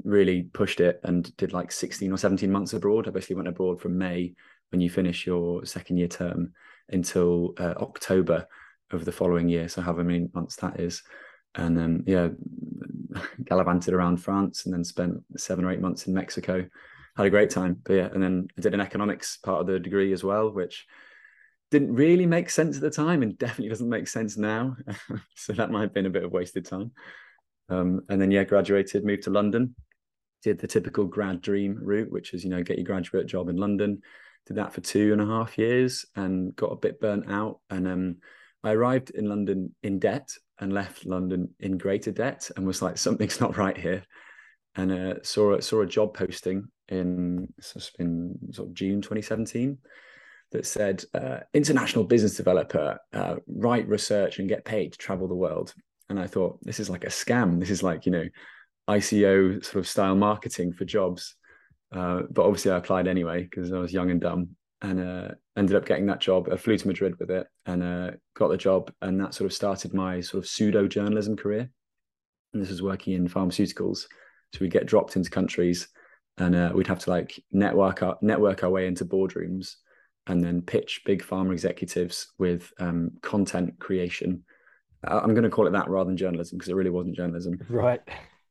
really 0.05 0.43
pushed 0.43 0.81
it 0.81 1.01
and 1.05 1.35
did 1.37 1.53
like 1.53 1.73
16 1.73 2.13
or 2.13 2.19
17 2.19 2.51
months 2.51 2.75
abroad. 2.75 3.09
I 3.09 3.11
basically 3.11 3.37
went 3.37 3.49
abroad 3.49 3.81
from 3.81 3.97
May 3.97 4.35
when 4.71 4.81
you 4.81 4.91
finish 4.91 5.27
your 5.27 5.65
second 5.65 5.97
year 5.97 6.09
term 6.09 6.53
until 6.91 7.55
uh, 7.59 7.75
October 7.79 8.47
of 8.91 9.05
the 9.05 9.13
following 9.13 9.49
year. 9.49 9.69
So 9.69 9.81
however 9.81 10.05
many 10.05 10.29
months 10.35 10.57
that 10.57 10.79
is. 10.79 11.03
And 11.55 11.77
then, 11.77 12.05
yeah, 12.07 12.29
gallivanted 13.45 13.95
around 13.95 14.19
France 14.19 14.65
and 14.65 14.75
then 14.75 14.85
spent 14.85 15.23
seven 15.37 15.65
or 15.65 15.71
eight 15.71 15.81
months 15.81 16.07
in 16.07 16.15
Mexico. 16.15 16.67
Had 17.17 17.27
a 17.27 17.31
great 17.31 17.51
time. 17.51 17.81
But 17.85 17.95
yeah, 17.95 18.09
and 18.13 18.23
then 18.23 18.49
I 18.57 18.61
did 18.61 18.75
an 18.75 18.81
economics 18.81 19.39
part 19.39 19.61
of 19.61 19.67
the 19.67 19.81
degree 19.81 20.13
as 20.13 20.23
well, 20.23 20.51
which 20.51 20.87
didn't 21.71 21.95
really 21.95 22.27
make 22.27 22.49
sense 22.49 22.77
at 22.77 22.83
the 22.83 22.91
time 22.91 23.23
and 23.23 23.37
definitely 23.39 23.69
doesn't 23.69 23.89
make 23.89 24.09
sense 24.09 24.37
now. 24.37 24.77
so 25.37 25.53
that 25.53 25.71
might 25.71 25.83
have 25.83 25.95
been 25.95 26.07
a 26.07 26.11
bit 26.11 26.25
of 26.25 26.33
wasted 26.33 26.65
time. 26.65 26.93
Um, 27.69 28.03
and 28.09 28.21
then 28.21 28.31
yeah, 28.31 28.45
graduated, 28.45 29.05
moved 29.05 29.25
to 29.25 29.31
London, 29.31 29.75
did 30.43 30.59
the 30.59 30.67
typical 30.67 31.05
grad 31.05 31.43
dream 31.43 31.79
route, 31.83 32.11
which 32.11 32.33
is 32.33 32.45
you 32.45 32.51
know 32.51 32.63
get 32.63 32.79
your 32.79 32.87
graduate 32.87 33.27
job 33.27 33.49
in 33.49 33.57
London. 33.57 34.01
Did 34.47 34.57
that 34.57 34.73
for 34.73 34.81
two 34.81 35.13
and 35.13 35.21
a 35.21 35.27
half 35.27 35.59
years 35.59 36.07
and 36.17 36.57
got 36.57 36.73
a 36.73 36.77
bit 36.77 37.01
burnt 37.01 37.31
out. 37.31 37.61
And 37.69 37.87
um, 37.87 38.17
I 38.65 38.73
arrived 38.73 39.11
in 39.11 39.29
London 39.29 39.75
in 39.83 39.99
debt 39.99 40.31
and 40.61 40.73
left 40.73 41.07
London 41.07 41.51
in 41.61 41.79
greater 41.79 42.11
debt 42.11 42.51
and 42.57 42.67
was 42.67 42.83
like 42.83 42.99
something's 42.99 43.41
not 43.41 43.57
right 43.57 43.77
here. 43.77 44.03
And 44.75 44.93
uh, 44.93 45.15
saw 45.23 45.55
a, 45.55 45.63
saw 45.63 45.83
a 45.83 45.87
job 45.87 46.15
posting 46.15 46.69
in 46.89 47.53
in 47.99 48.39
sort 48.53 48.69
of 48.69 48.75
June 48.75 49.01
2017 49.01 49.79
that 50.53 50.67
said 50.67 51.05
uh, 51.15 51.41
international 51.53 52.05
business 52.05 52.37
developer, 52.37 52.99
uh, 53.13 53.37
write 53.47 53.89
research 53.89 54.39
and 54.39 54.49
get 54.49 54.65
paid 54.65 54.93
to 54.93 54.99
travel 54.99 55.29
the 55.29 55.35
world 55.35 55.75
and 56.09 56.19
I 56.19 56.27
thought 56.27 56.59
this 56.63 56.81
is 56.81 56.89
like 56.89 57.05
a 57.05 57.09
scam. 57.09 57.61
This 57.61 57.71
is 57.71 57.83
like 57.83 58.07
you 58.07 58.13
know 58.13 58.25
ICO 58.89 59.65
sort 59.65 59.77
of 59.77 59.89
style 59.89 60.15
marketing 60.15 60.73
for 60.73 60.85
jobs. 60.85 61.35
Uh, 61.93 62.23
but 62.31 62.45
obviously, 62.45 62.71
I 62.71 62.79
applied 62.79 63.09
anyway 63.09 63.43
because 63.43 63.73
I 63.73 63.79
was 63.79 63.93
young 63.93 64.11
and 64.11 64.21
dumb, 64.21 64.51
and 64.83 65.01
uh, 65.01 65.29
ended 65.57 65.77
up 65.77 65.87
getting 65.87 66.07
that 66.07 66.21
job. 66.21 66.49
I 66.53 66.57
flew 66.57 66.77
to 66.77 66.87
Madrid 66.87 67.19
with 67.19 67.31
it 67.31 67.47
and 67.67 67.83
uh, 67.83 68.11
got 68.35 68.49
the 68.49 68.57
job, 68.57 68.93
and 69.03 69.21
that 69.21 69.35
sort 69.35 69.47
of 69.47 69.55
started 69.55 69.95
my 69.95 70.21
sort 70.21 70.45
of 70.45 70.49
pseudo 70.49 70.87
journalism 70.87 71.37
career. 71.37 71.71
And 72.53 72.63
this 72.63 72.71
was 72.71 72.83
working 72.83 73.15
in 73.15 73.29
pharmaceuticals, 73.29 74.07
so 74.53 74.59
we'd 74.61 74.73
get 74.73 74.87
dropped 74.87 75.17
into 75.17 75.31
countries, 75.31 75.89
and 76.39 76.55
uh, 76.55 76.73
we'd 76.75 76.87
have 76.87 77.01
to 77.01 77.11
like 77.11 77.43
network 77.53 78.03
our 78.03 78.17
network 78.23 78.63
our 78.63 78.71
way 78.71 78.87
into 78.87 79.05
boardrooms, 79.05 79.77
and 80.27 80.43
then 80.43 80.63
pitch 80.63 81.03
big 81.05 81.23
pharma 81.23 81.53
executives 81.53 82.29
with 82.39 82.73
um, 82.79 83.11
content 83.23 83.79
creation 83.79 84.45
I'm 85.05 85.35
going 85.35 85.45
to 85.45 85.51
call 85.51 85.67
it 85.67 85.73
that 85.73 85.89
rather 85.89 86.09
than 86.09 86.17
journalism 86.17 86.59
because 86.59 86.71
it 86.71 86.75
really 86.75 86.91
wasn't 86.91 87.17
journalism. 87.17 87.61
Right. 87.69 88.01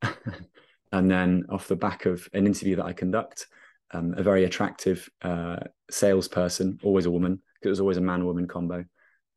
and 0.91 1.11
then 1.11 1.45
off 1.49 1.67
the 1.67 1.75
back 1.75 2.05
of 2.05 2.27
an 2.33 2.45
interview 2.45 2.77
that 2.77 2.85
I 2.85 2.93
conduct, 2.93 3.47
um, 3.93 4.13
a 4.17 4.23
very 4.23 4.43
attractive 4.43 5.09
uh, 5.21 5.57
salesperson, 5.89 6.79
always 6.83 7.05
a 7.05 7.11
woman, 7.11 7.41
because 7.55 7.67
it 7.67 7.69
was 7.69 7.79
always 7.79 7.97
a 7.97 8.01
man 8.01 8.25
woman 8.25 8.47
combo, 8.47 8.83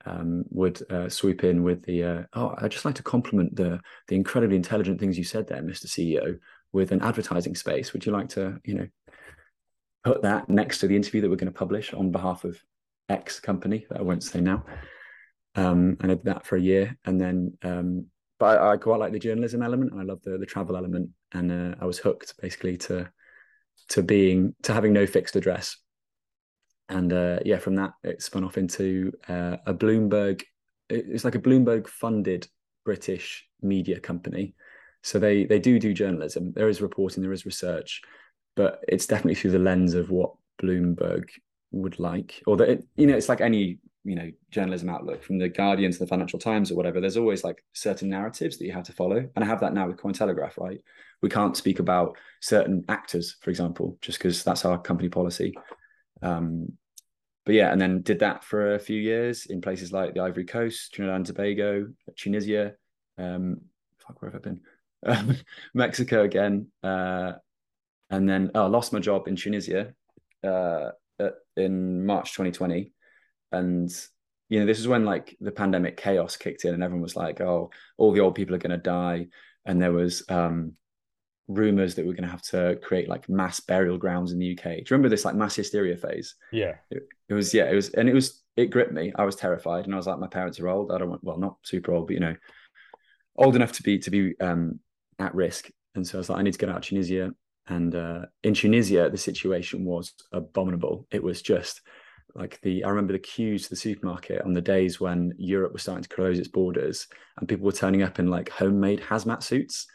um, 0.06 0.44
would 0.50 0.80
uh, 0.90 1.08
swoop 1.08 1.44
in 1.44 1.62
with 1.62 1.82
the, 1.84 2.04
uh, 2.04 2.22
oh, 2.34 2.54
I'd 2.58 2.70
just 2.70 2.84
like 2.84 2.94
to 2.96 3.02
compliment 3.02 3.54
the 3.54 3.80
the 4.08 4.16
incredibly 4.16 4.56
intelligent 4.56 4.98
things 4.98 5.18
you 5.18 5.24
said 5.24 5.46
there, 5.46 5.62
Mr. 5.62 5.86
CEO, 5.86 6.38
with 6.72 6.92
an 6.92 7.02
advertising 7.02 7.54
space. 7.54 7.92
Would 7.92 8.06
you 8.06 8.12
like 8.12 8.28
to, 8.30 8.58
you 8.64 8.74
know, 8.74 8.88
put 10.04 10.22
that 10.22 10.48
next 10.48 10.78
to 10.78 10.86
the 10.86 10.96
interview 10.96 11.20
that 11.20 11.30
we're 11.30 11.36
going 11.36 11.52
to 11.52 11.58
publish 11.58 11.92
on 11.92 12.10
behalf 12.10 12.44
of 12.44 12.58
X 13.08 13.40
company 13.40 13.86
that 13.90 13.98
I 13.98 14.02
won't 14.02 14.22
say 14.22 14.40
now? 14.40 14.64
um, 15.54 15.96
and 16.00 16.12
I 16.12 16.14
did 16.14 16.24
that 16.24 16.46
for 16.46 16.56
a 16.56 16.60
year, 16.60 16.96
and 17.04 17.20
then 17.20 17.56
um, 17.62 18.06
but 18.38 18.58
I, 18.58 18.72
I, 18.72 18.76
quite 18.76 19.00
like 19.00 19.12
the 19.12 19.18
journalism 19.18 19.62
element, 19.62 19.92
and 19.92 20.00
I 20.00 20.04
love 20.04 20.22
the 20.22 20.38
the 20.38 20.46
travel 20.46 20.76
element, 20.76 21.10
and 21.32 21.50
uh, 21.50 21.74
I 21.80 21.86
was 21.86 21.98
hooked 21.98 22.34
basically 22.40 22.76
to 22.78 23.10
to 23.88 24.02
being 24.02 24.54
to 24.62 24.72
having 24.72 24.92
no 24.92 25.06
fixed 25.06 25.36
address, 25.36 25.76
and 26.88 27.12
uh, 27.12 27.38
yeah, 27.44 27.58
from 27.58 27.76
that 27.76 27.92
it 28.04 28.22
spun 28.22 28.44
off 28.44 28.58
into 28.58 29.12
uh, 29.28 29.56
a 29.66 29.74
Bloomberg. 29.74 30.42
It's 30.88 31.24
like 31.24 31.36
a 31.36 31.40
Bloomberg 31.40 31.86
funded 31.86 32.48
British 32.84 33.46
media 33.62 34.00
company, 34.00 34.54
so 35.02 35.18
they 35.18 35.44
they 35.44 35.58
do 35.58 35.78
do 35.78 35.94
journalism. 35.94 36.52
There 36.52 36.68
is 36.68 36.82
reporting, 36.82 37.22
there 37.22 37.32
is 37.32 37.46
research, 37.46 38.02
but 38.56 38.80
it's 38.88 39.06
definitely 39.06 39.36
through 39.36 39.52
the 39.52 39.58
lens 39.58 39.94
of 39.94 40.10
what 40.10 40.34
Bloomberg 40.62 41.28
would 41.72 41.98
like, 41.98 42.42
or 42.46 42.56
that 42.56 42.68
it, 42.68 42.84
you 42.96 43.06
know, 43.06 43.16
it's 43.16 43.28
like 43.28 43.40
any 43.40 43.78
you 44.04 44.14
know 44.14 44.30
journalism 44.50 44.88
outlook 44.88 45.22
from 45.22 45.38
the 45.38 45.48
guardian 45.48 45.92
to 45.92 45.98
the 45.98 46.06
financial 46.06 46.38
times 46.38 46.70
or 46.70 46.74
whatever 46.74 47.00
there's 47.00 47.18
always 47.18 47.44
like 47.44 47.62
certain 47.74 48.08
narratives 48.08 48.56
that 48.56 48.64
you 48.64 48.72
have 48.72 48.84
to 48.84 48.92
follow. 48.92 49.28
And 49.34 49.44
i 49.44 49.46
have 49.46 49.60
that 49.60 49.74
now 49.74 49.86
with 49.86 49.98
cointelegraph 49.98 50.58
right? 50.58 50.80
We 51.22 51.28
can't 51.28 51.56
speak 51.56 51.80
about 51.80 52.16
certain 52.40 52.84
actors 52.88 53.36
for 53.42 53.50
example 53.50 53.98
just 54.00 54.18
because 54.18 54.42
that's 54.42 54.64
our 54.64 54.80
company 54.80 55.08
policy. 55.08 55.54
Um 56.22 56.72
but 57.46 57.54
yeah 57.54 57.72
and 57.72 57.80
then 57.80 58.02
did 58.02 58.20
that 58.20 58.44
for 58.44 58.74
a 58.74 58.78
few 58.78 59.00
years 59.00 59.46
in 59.46 59.60
places 59.60 59.92
like 59.92 60.14
the 60.14 60.20
ivory 60.20 60.44
coast 60.44 60.92
trinidad 60.94 61.16
and 61.16 61.26
tobago 61.26 61.88
tunisia 62.16 62.74
Um, 63.18 63.60
fuck, 63.98 64.20
where 64.22 64.30
have 64.30 64.40
I 64.40 64.44
been? 64.44 64.60
Um, 65.06 65.36
Mexico 65.74 66.22
again, 66.22 66.68
uh, 66.82 67.32
and 68.08 68.28
then 68.28 68.50
oh, 68.54 68.64
I 68.64 68.66
lost 68.66 68.92
my 68.92 68.98
job 68.98 69.28
in 69.28 69.36
Tunisia 69.36 69.92
uh, 70.42 70.90
in 71.56 72.04
March 72.06 72.32
2020, 72.32 72.92
and 73.52 73.90
you 74.48 74.60
know 74.60 74.66
this 74.66 74.80
is 74.80 74.88
when 74.88 75.04
like 75.04 75.36
the 75.40 75.52
pandemic 75.52 75.96
chaos 75.96 76.36
kicked 76.36 76.64
in, 76.64 76.74
and 76.74 76.82
everyone 76.82 77.02
was 77.02 77.16
like, 77.16 77.40
"Oh, 77.40 77.70
all 77.96 78.12
the 78.12 78.20
old 78.20 78.34
people 78.34 78.54
are 78.54 78.58
going 78.58 78.70
to 78.70 78.76
die," 78.76 79.28
and 79.64 79.80
there 79.80 79.92
was 79.92 80.24
um, 80.28 80.72
rumors 81.48 81.94
that 81.94 82.04
we 82.04 82.10
are 82.10 82.14
going 82.14 82.24
to 82.24 82.30
have 82.30 82.42
to 82.42 82.78
create 82.82 83.08
like 83.08 83.28
mass 83.28 83.60
burial 83.60 83.98
grounds 83.98 84.32
in 84.32 84.38
the 84.38 84.52
UK. 84.52 84.64
Do 84.64 84.70
you 84.70 84.84
remember 84.90 85.08
this 85.08 85.24
like 85.24 85.34
mass 85.34 85.56
hysteria 85.56 85.96
phase? 85.96 86.34
Yeah, 86.52 86.74
it, 86.90 87.08
it 87.28 87.34
was. 87.34 87.52
Yeah, 87.54 87.70
it 87.70 87.74
was, 87.74 87.90
and 87.90 88.08
it 88.08 88.14
was. 88.14 88.42
It 88.56 88.66
gripped 88.66 88.92
me. 88.92 89.12
I 89.14 89.24
was 89.24 89.36
terrified, 89.36 89.84
and 89.84 89.94
I 89.94 89.96
was 89.96 90.06
like, 90.06 90.18
"My 90.18 90.26
parents 90.26 90.58
are 90.60 90.68
old. 90.68 90.92
I 90.92 90.98
don't 90.98 91.10
want. 91.10 91.24
Well, 91.24 91.38
not 91.38 91.56
super 91.62 91.92
old, 91.92 92.08
but 92.08 92.14
you 92.14 92.20
know, 92.20 92.36
old 93.36 93.56
enough 93.56 93.72
to 93.72 93.82
be 93.82 93.98
to 93.98 94.10
be 94.10 94.38
um, 94.40 94.80
at 95.18 95.34
risk." 95.34 95.70
And 95.94 96.06
so 96.06 96.18
I 96.18 96.20
was 96.20 96.30
like, 96.30 96.38
"I 96.38 96.42
need 96.42 96.52
to 96.52 96.58
get 96.58 96.68
out 96.68 96.78
of 96.78 96.82
Tunisia." 96.82 97.30
And 97.66 97.94
uh, 97.94 98.22
in 98.42 98.54
Tunisia, 98.54 99.08
the 99.10 99.18
situation 99.18 99.84
was 99.84 100.14
abominable. 100.32 101.06
It 101.12 101.22
was 101.22 101.40
just 101.40 101.82
like 102.34 102.60
the 102.62 102.84
I 102.84 102.88
remember 102.88 103.12
the 103.12 103.18
queues 103.18 103.64
to 103.64 103.70
the 103.70 103.76
supermarket 103.76 104.42
on 104.42 104.52
the 104.52 104.60
days 104.60 105.00
when 105.00 105.34
Europe 105.36 105.72
was 105.72 105.82
starting 105.82 106.02
to 106.02 106.08
close 106.08 106.38
its 106.38 106.48
borders 106.48 107.06
and 107.38 107.48
people 107.48 107.64
were 107.64 107.72
turning 107.72 108.02
up 108.02 108.18
in 108.18 108.28
like 108.28 108.48
homemade 108.48 109.00
hazmat 109.00 109.42
suits. 109.42 109.86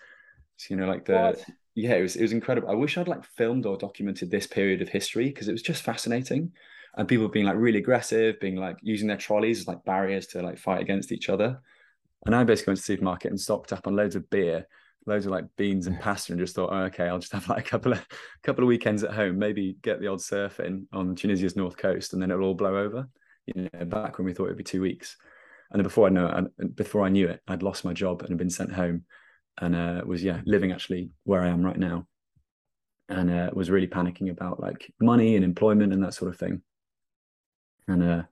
So, 0.57 0.67
you 0.69 0.77
know, 0.77 0.87
like 0.87 1.05
the 1.05 1.37
yeah, 1.75 1.95
it 1.95 2.01
was 2.01 2.15
it 2.15 2.21
was 2.21 2.31
incredible. 2.31 2.69
I 2.69 2.73
wish 2.73 2.97
I'd 2.97 3.07
like 3.07 3.25
filmed 3.25 3.65
or 3.65 3.77
documented 3.77 4.31
this 4.31 4.47
period 4.47 4.81
of 4.81 4.89
history 4.89 5.25
because 5.25 5.47
it 5.47 5.53
was 5.53 5.61
just 5.61 5.83
fascinating. 5.83 6.51
And 6.97 7.07
people 7.07 7.27
being 7.27 7.45
like 7.45 7.57
really 7.57 7.79
aggressive, 7.79 8.39
being 8.39 8.55
like 8.55 8.77
using 8.81 9.07
their 9.07 9.17
trolleys 9.17 9.59
as 9.59 9.67
like 9.67 9.83
barriers 9.83 10.27
to 10.27 10.41
like 10.41 10.57
fight 10.57 10.81
against 10.81 11.11
each 11.11 11.27
other. 11.27 11.59
And 12.25 12.33
I 12.33 12.43
basically 12.45 12.71
went 12.71 12.77
to 12.77 12.81
the 12.81 12.93
supermarket 12.93 13.31
and 13.31 13.39
stocked 13.39 13.73
up 13.73 13.85
on 13.85 13.95
loads 13.95 14.15
of 14.15 14.29
beer 14.29 14.65
loads 15.05 15.25
of 15.25 15.31
like 15.31 15.45
beans 15.57 15.87
and 15.87 15.99
pasta 15.99 16.33
and 16.33 16.39
just 16.39 16.55
thought, 16.55 16.71
oh, 16.71 16.83
okay, 16.85 17.07
I'll 17.07 17.19
just 17.19 17.33
have 17.33 17.47
like 17.47 17.65
a 17.65 17.69
couple 17.69 17.93
of 17.93 18.05
couple 18.43 18.63
of 18.63 18.67
weekends 18.67 19.03
at 19.03 19.13
home, 19.13 19.37
maybe 19.37 19.77
get 19.81 19.99
the 19.99 20.07
odd 20.07 20.21
surf 20.21 20.59
in 20.59 20.87
on 20.93 21.15
Tunisia's 21.15 21.55
north 21.55 21.77
coast, 21.77 22.13
and 22.13 22.21
then 22.21 22.31
it'll 22.31 22.45
all 22.45 22.53
blow 22.53 22.77
over. 22.77 23.07
You 23.45 23.69
know, 23.73 23.85
back 23.85 24.17
when 24.17 24.25
we 24.25 24.33
thought 24.33 24.45
it'd 24.45 24.57
be 24.57 24.63
two 24.63 24.81
weeks, 24.81 25.17
and 25.71 25.79
then 25.79 25.83
before 25.83 26.07
I 26.07 26.09
know 26.09 26.47
it, 26.57 26.75
before 26.75 27.05
I 27.05 27.09
knew 27.09 27.27
it, 27.27 27.41
I'd 27.47 27.63
lost 27.63 27.85
my 27.85 27.93
job 27.93 28.21
and 28.21 28.29
had 28.29 28.37
been 28.37 28.49
sent 28.49 28.73
home, 28.73 29.03
and 29.59 29.75
uh, 29.75 30.01
was 30.05 30.23
yeah 30.23 30.41
living 30.45 30.71
actually 30.71 31.11
where 31.23 31.41
I 31.41 31.49
am 31.49 31.61
right 31.61 31.77
now, 31.77 32.07
and 33.09 33.29
uh, 33.29 33.51
was 33.53 33.69
really 33.69 33.87
panicking 33.87 34.31
about 34.31 34.59
like 34.59 34.91
money 34.99 35.35
and 35.35 35.45
employment 35.45 35.93
and 35.93 36.03
that 36.03 36.15
sort 36.15 36.31
of 36.31 36.39
thing, 36.39 36.63
and 37.87 38.03
uh, 38.03 38.23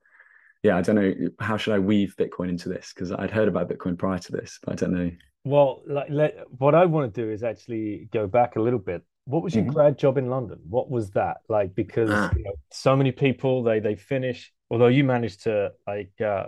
yeah, 0.63 0.77
I 0.77 0.81
don't 0.81 0.95
know 0.95 1.13
how 1.39 1.57
should 1.57 1.73
I 1.73 1.79
weave 1.79 2.15
Bitcoin 2.17 2.49
into 2.49 2.69
this? 2.69 2.91
Because 2.95 3.11
I'd 3.11 3.31
heard 3.31 3.47
about 3.47 3.69
Bitcoin 3.69 3.97
prior 3.97 4.17
to 4.17 4.31
this, 4.31 4.59
but 4.63 4.73
I 4.73 4.75
don't 4.75 4.93
know 4.93 5.11
well, 5.45 5.81
like, 5.85 6.07
let, 6.09 6.37
what 6.57 6.73
I 6.73 6.85
want 6.85 7.13
to 7.13 7.21
do 7.21 7.29
is 7.29 7.43
actually 7.43 8.07
go 8.13 8.27
back 8.27 8.55
a 8.55 8.61
little 8.61 8.79
bit. 8.79 9.03
What 9.25 9.43
was 9.43 9.55
your 9.55 9.63
mm-hmm. 9.63 9.73
grad 9.73 9.97
job 9.97 10.17
in 10.17 10.29
London? 10.29 10.59
What 10.69 10.89
was 10.89 11.11
that 11.11 11.37
like? 11.47 11.75
Because 11.75 12.09
ah. 12.11 12.31
you 12.35 12.43
know, 12.43 12.53
so 12.71 12.95
many 12.95 13.11
people 13.11 13.63
they 13.63 13.79
they 13.79 13.95
finish. 13.95 14.51
Although 14.69 14.87
you 14.87 15.03
managed 15.03 15.43
to 15.43 15.71
like, 15.87 16.11
uh, 16.19 16.47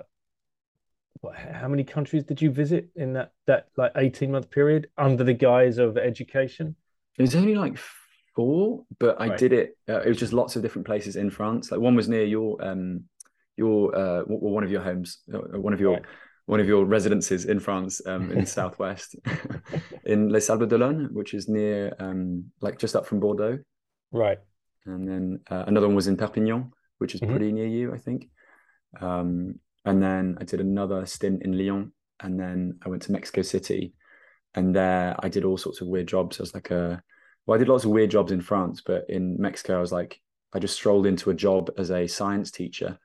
what, 1.21 1.37
how 1.37 1.69
many 1.69 1.85
countries 1.85 2.25
did 2.25 2.41
you 2.41 2.51
visit 2.51 2.89
in 2.95 3.13
that 3.13 3.31
that 3.47 3.67
like 3.77 3.93
eighteen 3.95 4.31
month 4.31 4.49
period 4.49 4.89
under 4.97 5.23
the 5.23 5.33
guise 5.33 5.77
of 5.77 5.97
education? 5.97 6.75
It 7.17 7.21
was 7.21 7.35
only 7.35 7.55
like 7.55 7.77
four, 8.35 8.83
but 8.99 9.21
I 9.21 9.29
right. 9.29 9.39
did 9.39 9.53
it. 9.53 9.77
Uh, 9.87 10.01
it 10.01 10.09
was 10.09 10.17
just 10.17 10.33
lots 10.33 10.57
of 10.57 10.61
different 10.61 10.85
places 10.85 11.15
in 11.15 11.29
France. 11.29 11.71
Like 11.71 11.79
one 11.79 11.95
was 11.95 12.09
near 12.09 12.25
your 12.25 12.61
um 12.61 13.05
your 13.55 13.95
uh 13.95 14.23
one 14.23 14.65
of 14.65 14.71
your 14.71 14.81
homes, 14.81 15.19
uh, 15.33 15.59
one 15.59 15.73
of 15.73 15.79
your. 15.79 15.93
Right 15.93 16.05
one 16.45 16.59
of 16.59 16.67
your 16.67 16.85
residences 16.85 17.45
in 17.45 17.59
France, 17.59 18.01
um, 18.05 18.31
in 18.31 18.41
the 18.41 18.45
southwest, 18.59 19.15
in 20.05 20.29
Les 20.29 20.45
Sables 20.45 20.69
d'Olonne, 20.69 21.09
which 21.11 21.33
is 21.33 21.49
near, 21.49 21.93
um, 21.99 22.45
like 22.61 22.77
just 22.77 22.95
up 22.95 23.05
from 23.05 23.19
Bordeaux. 23.19 23.59
Right. 24.11 24.37
And 24.85 25.07
then 25.07 25.39
uh, 25.49 25.63
another 25.67 25.87
one 25.87 25.95
was 25.95 26.07
in 26.07 26.17
Perpignan, 26.17 26.71
which 26.99 27.15
is 27.15 27.21
mm-hmm. 27.21 27.31
pretty 27.31 27.51
near 27.51 27.67
you, 27.67 27.93
I 27.93 27.97
think. 27.97 28.29
Um, 29.01 29.59
and 29.85 30.01
then 30.01 30.37
I 30.39 30.43
did 30.43 30.61
another 30.61 31.05
stint 31.05 31.43
in 31.43 31.57
Lyon, 31.57 31.91
and 32.19 32.39
then 32.39 32.79
I 32.85 32.89
went 32.89 33.01
to 33.03 33.11
Mexico 33.11 33.41
City, 33.41 33.93
and 34.53 34.75
there 34.75 35.15
I 35.19 35.29
did 35.29 35.45
all 35.45 35.57
sorts 35.57 35.81
of 35.81 35.87
weird 35.87 36.07
jobs. 36.07 36.39
I 36.39 36.43
was 36.43 36.53
like 36.53 36.71
a, 36.71 37.01
well, 37.45 37.55
I 37.55 37.59
did 37.59 37.69
lots 37.69 37.85
of 37.85 37.91
weird 37.91 38.11
jobs 38.11 38.31
in 38.31 38.41
France, 38.41 38.81
but 38.85 39.05
in 39.09 39.35
Mexico, 39.39 39.77
I 39.77 39.81
was 39.81 39.91
like, 39.91 40.21
I 40.53 40.59
just 40.59 40.75
strolled 40.75 41.07
into 41.07 41.31
a 41.31 41.35
job 41.35 41.71
as 41.77 41.91
a 41.91 42.07
science 42.07 42.51
teacher 42.51 42.97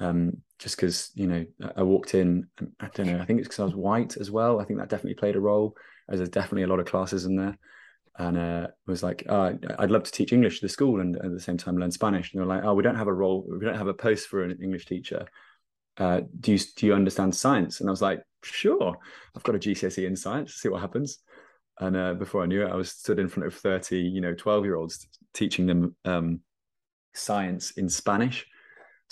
um, 0.00 0.38
just 0.58 0.76
because 0.76 1.10
you 1.14 1.26
know 1.26 1.44
I 1.76 1.82
walked 1.82 2.14
in. 2.14 2.46
I 2.80 2.88
don't 2.94 3.06
know. 3.06 3.20
I 3.20 3.24
think 3.24 3.40
it's 3.40 3.48
because 3.48 3.60
I 3.60 3.64
was 3.64 3.74
white 3.74 4.16
as 4.16 4.30
well. 4.30 4.60
I 4.60 4.64
think 4.64 4.78
that 4.78 4.88
definitely 4.88 5.14
played 5.14 5.36
a 5.36 5.40
role. 5.40 5.76
As 6.08 6.18
there's 6.18 6.28
definitely 6.28 6.64
a 6.64 6.66
lot 6.66 6.80
of 6.80 6.86
classes 6.86 7.24
in 7.24 7.36
there, 7.36 7.56
and 8.18 8.36
uh, 8.36 8.66
was 8.86 9.02
like, 9.02 9.24
oh, 9.28 9.56
I'd 9.78 9.90
love 9.90 10.04
to 10.04 10.12
teach 10.12 10.32
English 10.32 10.60
to 10.60 10.66
the 10.66 10.72
school 10.72 11.00
and 11.00 11.16
at 11.16 11.32
the 11.32 11.40
same 11.40 11.56
time 11.56 11.78
learn 11.78 11.90
Spanish. 11.90 12.32
And 12.32 12.40
they 12.40 12.44
were 12.44 12.54
like, 12.54 12.64
oh, 12.64 12.74
we 12.74 12.82
don't 12.82 12.96
have 12.96 13.06
a 13.06 13.12
role. 13.12 13.46
We 13.48 13.64
don't 13.64 13.78
have 13.78 13.88
a 13.88 13.94
post 13.94 14.28
for 14.28 14.42
an 14.42 14.58
English 14.62 14.86
teacher. 14.86 15.26
Uh, 15.96 16.22
do 16.40 16.52
you 16.52 16.58
do 16.76 16.86
you 16.86 16.94
understand 16.94 17.34
science? 17.34 17.80
And 17.80 17.88
I 17.88 17.92
was 17.92 18.02
like, 18.02 18.22
sure. 18.42 18.96
I've 19.36 19.42
got 19.42 19.56
a 19.56 19.58
GCSE 19.58 20.06
in 20.06 20.16
science. 20.16 20.54
See 20.54 20.68
what 20.68 20.80
happens. 20.80 21.18
And 21.80 21.96
uh, 21.96 22.14
before 22.14 22.42
I 22.42 22.46
knew 22.46 22.64
it, 22.64 22.70
I 22.70 22.76
was 22.76 22.90
stood 22.90 23.18
in 23.18 23.28
front 23.28 23.46
of 23.46 23.54
thirty, 23.54 24.00
you 24.00 24.20
know, 24.20 24.34
twelve 24.34 24.64
year 24.64 24.76
olds 24.76 25.06
teaching 25.32 25.66
them 25.66 25.96
um, 26.04 26.40
science 27.14 27.72
in 27.72 27.88
Spanish 27.88 28.46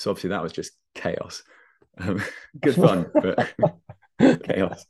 so 0.01 0.11
obviously 0.11 0.31
that 0.31 0.43
was 0.43 0.53
just 0.53 0.73
chaos. 0.95 1.43
Um, 1.99 2.23
good 2.61 2.75
fun, 2.75 3.11
but 3.15 3.53
chaos. 4.45 4.87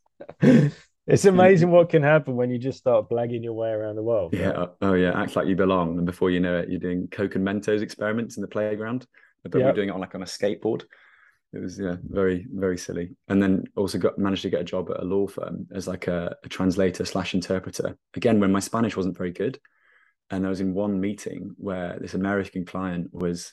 It's 1.09 1.25
amazing 1.25 1.73
what 1.73 1.89
can 1.89 2.05
happen 2.05 2.37
when 2.37 2.49
you 2.51 2.59
just 2.59 2.79
start 2.79 3.11
blagging 3.11 3.43
your 3.43 3.55
way 3.55 3.71
around 3.71 3.97
the 3.97 4.05
world. 4.05 4.33
Yeah. 4.33 4.51
Right? 4.51 4.69
Oh, 4.83 4.95
yeah. 4.95 5.21
Act 5.21 5.35
like 5.35 5.49
you 5.49 5.57
belong, 5.57 5.97
and 5.97 6.07
before 6.07 6.31
you 6.31 6.39
know 6.39 6.59
it, 6.59 6.69
you're 6.69 6.79
doing 6.79 7.09
Coke 7.11 7.35
and 7.35 7.45
Mentos 7.45 7.83
experiments 7.83 8.37
in 8.37 8.43
the 8.43 8.47
playground. 8.47 9.05
But 9.43 9.59
yep. 9.59 9.67
we're 9.67 9.73
doing 9.73 9.89
it 9.89 9.93
on 9.93 10.01
like 10.01 10.15
on 10.15 10.23
a 10.23 10.27
skateboard. 10.27 10.85
It 11.53 11.59
was 11.59 11.81
yeah, 11.81 11.97
very 12.05 12.47
very 12.49 12.79
silly. 12.79 13.17
And 13.27 13.43
then 13.43 13.65
also 13.75 13.99
got 13.99 14.17
managed 14.17 14.43
to 14.43 14.51
get 14.51 14.61
a 14.61 14.65
job 14.65 14.93
at 14.93 15.03
a 15.03 15.05
law 15.05 15.27
firm 15.27 15.67
as 15.73 15.89
like 15.89 16.07
a, 16.07 16.37
a 16.45 16.49
translator 16.49 17.05
slash 17.05 17.35
interpreter. 17.35 17.97
Again, 18.15 18.39
when 18.39 18.53
my 18.53 18.61
Spanish 18.61 18.97
wasn't 18.97 19.19
very 19.19 19.33
good, 19.33 19.59
and 20.31 20.47
I 20.47 20.51
was 20.51 20.61
in 20.61 20.73
one 20.73 21.01
meeting 21.01 21.57
where 21.57 21.99
this 22.01 22.15
American 22.15 22.65
client 22.65 23.13
was 23.13 23.53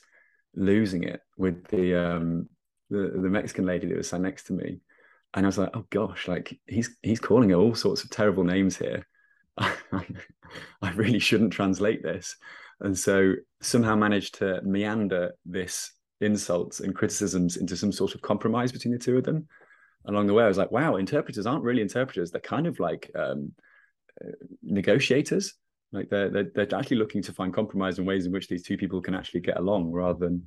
losing 0.58 1.04
it 1.04 1.20
with 1.36 1.64
the 1.68 1.94
um 1.94 2.48
the, 2.90 3.12
the 3.14 3.28
Mexican 3.28 3.66
lady 3.66 3.86
that 3.86 3.96
was 3.96 4.08
sat 4.08 4.20
next 4.20 4.44
to 4.44 4.52
me. 4.52 4.80
And 5.34 5.44
I 5.44 5.48
was 5.48 5.58
like, 5.58 5.70
oh 5.74 5.84
gosh, 5.90 6.26
like 6.26 6.58
he's 6.66 6.96
he's 7.02 7.20
calling 7.20 7.50
her 7.50 7.56
all 7.56 7.74
sorts 7.74 8.02
of 8.02 8.10
terrible 8.10 8.44
names 8.44 8.76
here. 8.76 9.06
I 9.58 10.90
really 10.94 11.18
shouldn't 11.18 11.52
translate 11.52 12.02
this. 12.02 12.36
And 12.80 12.96
so 12.96 13.34
somehow 13.60 13.96
managed 13.96 14.36
to 14.36 14.62
meander 14.62 15.32
this 15.44 15.92
insults 16.20 16.80
and 16.80 16.94
criticisms 16.94 17.56
into 17.56 17.76
some 17.76 17.92
sort 17.92 18.14
of 18.14 18.22
compromise 18.22 18.72
between 18.72 18.92
the 18.92 18.98
two 18.98 19.18
of 19.18 19.24
them. 19.24 19.46
Along 20.06 20.26
the 20.26 20.34
way, 20.34 20.44
I 20.44 20.48
was 20.48 20.58
like, 20.58 20.70
wow, 20.70 20.96
interpreters 20.96 21.46
aren't 21.46 21.64
really 21.64 21.82
interpreters. 21.82 22.30
They're 22.30 22.40
kind 22.40 22.66
of 22.66 22.80
like 22.80 23.10
um, 23.14 23.52
uh, 24.24 24.30
negotiators. 24.62 25.54
Like 25.92 26.10
they're, 26.10 26.28
they're 26.28 26.50
they're 26.54 26.74
actually 26.74 26.98
looking 26.98 27.22
to 27.22 27.32
find 27.32 27.52
compromise 27.52 27.98
and 27.98 28.06
ways 28.06 28.26
in 28.26 28.32
which 28.32 28.48
these 28.48 28.62
two 28.62 28.76
people 28.76 29.00
can 29.00 29.14
actually 29.14 29.40
get 29.40 29.56
along, 29.56 29.90
rather 29.90 30.18
than, 30.18 30.46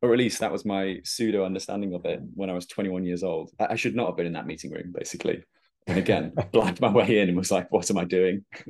or 0.00 0.12
at 0.12 0.18
least 0.18 0.40
that 0.40 0.52
was 0.52 0.64
my 0.64 0.98
pseudo 1.04 1.44
understanding 1.44 1.94
of 1.94 2.04
it 2.06 2.20
when 2.34 2.48
I 2.48 2.54
was 2.54 2.66
21 2.66 3.04
years 3.04 3.22
old. 3.22 3.50
I, 3.60 3.68
I 3.70 3.74
should 3.76 3.94
not 3.94 4.06
have 4.06 4.16
been 4.16 4.26
in 4.26 4.32
that 4.32 4.46
meeting 4.46 4.70
room, 4.70 4.92
basically. 4.96 5.44
And 5.86 5.98
again, 5.98 6.32
blacked 6.52 6.80
my 6.80 6.90
way 6.90 7.18
in 7.18 7.28
and 7.28 7.36
was 7.36 7.50
like, 7.50 7.70
"What 7.70 7.90
am 7.90 7.98
I 7.98 8.04
doing?" 8.04 8.44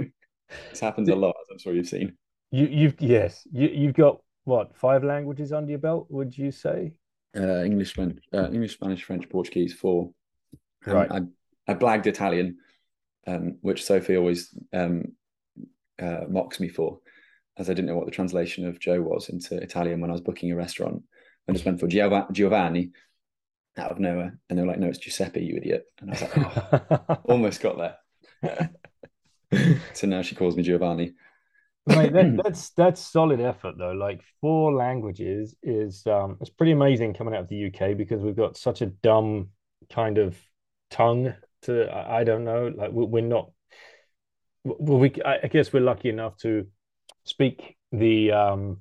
this 0.71 0.81
happens 0.81 1.09
a 1.09 1.15
lot, 1.15 1.37
as 1.41 1.49
I'm 1.53 1.59
sure 1.59 1.75
you've 1.75 1.89
seen. 1.89 2.17
You 2.51 2.67
you've 2.67 3.01
yes, 3.01 3.47
you 3.53 3.69
you've 3.69 3.95
got 3.95 4.21
what 4.45 4.77
five 4.77 5.05
languages 5.05 5.53
under 5.53 5.71
your 5.71 5.79
belt? 5.79 6.07
Would 6.11 6.37
you 6.37 6.51
say? 6.51 6.95
Uh, 7.35 7.63
English, 7.63 7.97
uh, 7.99 8.11
English, 8.35 8.75
Spanish, 8.75 9.05
French, 9.05 9.29
Portuguese, 9.29 9.73
four. 9.73 10.11
Um, 10.87 10.95
right. 10.95 11.11
I, 11.11 11.21
I 11.73 11.75
blagged 11.75 12.07
Italian, 12.07 12.59
um, 13.27 13.57
which 13.63 13.85
Sophie 13.85 14.17
always 14.17 14.55
um, 14.75 15.13
uh, 16.01 16.23
mocks 16.29 16.61
me 16.61 16.69
for, 16.69 16.99
as 17.57 17.69
I 17.69 17.75
didn't 17.75 17.89
know 17.89 17.97
what 17.97 18.07
the 18.07 18.13
translation 18.13 18.67
of 18.67 18.79
Joe 18.79 19.01
was 19.01 19.29
into 19.29 19.57
Italian 19.57 20.01
when 20.01 20.11
I 20.11 20.15
was 20.15 20.21
booking 20.21 20.53
a 20.53 20.57
restaurant. 20.57 21.03
I 21.49 21.53
just 21.53 21.65
went 21.65 21.81
for 21.81 21.89
Giovanni 21.89 22.93
out 23.77 23.91
of 23.91 23.99
nowhere, 23.99 24.39
and 24.49 24.59
they 24.59 24.63
were 24.63 24.69
like, 24.69 24.79
"No, 24.79 24.89
it's 24.89 24.99
Giuseppe, 24.99 25.45
you 25.45 25.57
idiot." 25.57 25.85
And 26.01 26.11
I 26.11 26.13
was 26.13 26.23
like, 26.23 27.01
oh, 27.01 27.19
"Almost 27.25 27.61
got 27.61 27.79
there." 27.79 28.71
so 29.93 30.07
now 30.07 30.23
she 30.23 30.35
calls 30.35 30.57
me 30.57 30.63
Giovanni. 30.63 31.15
Mate, 31.87 32.13
that, 32.13 32.37
that's 32.45 32.71
that's 32.71 33.01
solid 33.01 33.41
effort 33.41 33.77
though. 33.77 33.93
Like 33.93 34.23
four 34.41 34.73
languages 34.73 35.57
is 35.63 36.07
um 36.07 36.37
it's 36.41 36.51
pretty 36.51 36.73
amazing 36.73 37.15
coming 37.15 37.35
out 37.35 37.41
of 37.41 37.49
the 37.49 37.67
UK 37.67 37.97
because 37.97 38.23
we've 38.23 38.37
got 38.37 38.57
such 38.57 38.83
a 38.83 38.87
dumb 38.87 39.49
kind 39.91 40.19
of 40.19 40.37
tongue 40.91 41.35
to 41.63 41.85
I, 41.91 42.21
I 42.21 42.25
don't 42.25 42.45
know 42.45 42.73
like 42.75 42.91
we're 42.93 43.21
not 43.21 43.51
well, 44.65 44.99
we 44.99 45.13
I 45.25 45.49
guess 45.49 45.73
we're 45.73 45.81
lucky 45.81 46.09
enough 46.09 46.37
to 46.39 46.67
speak 47.25 47.77
the 47.91 48.33
um, 48.33 48.79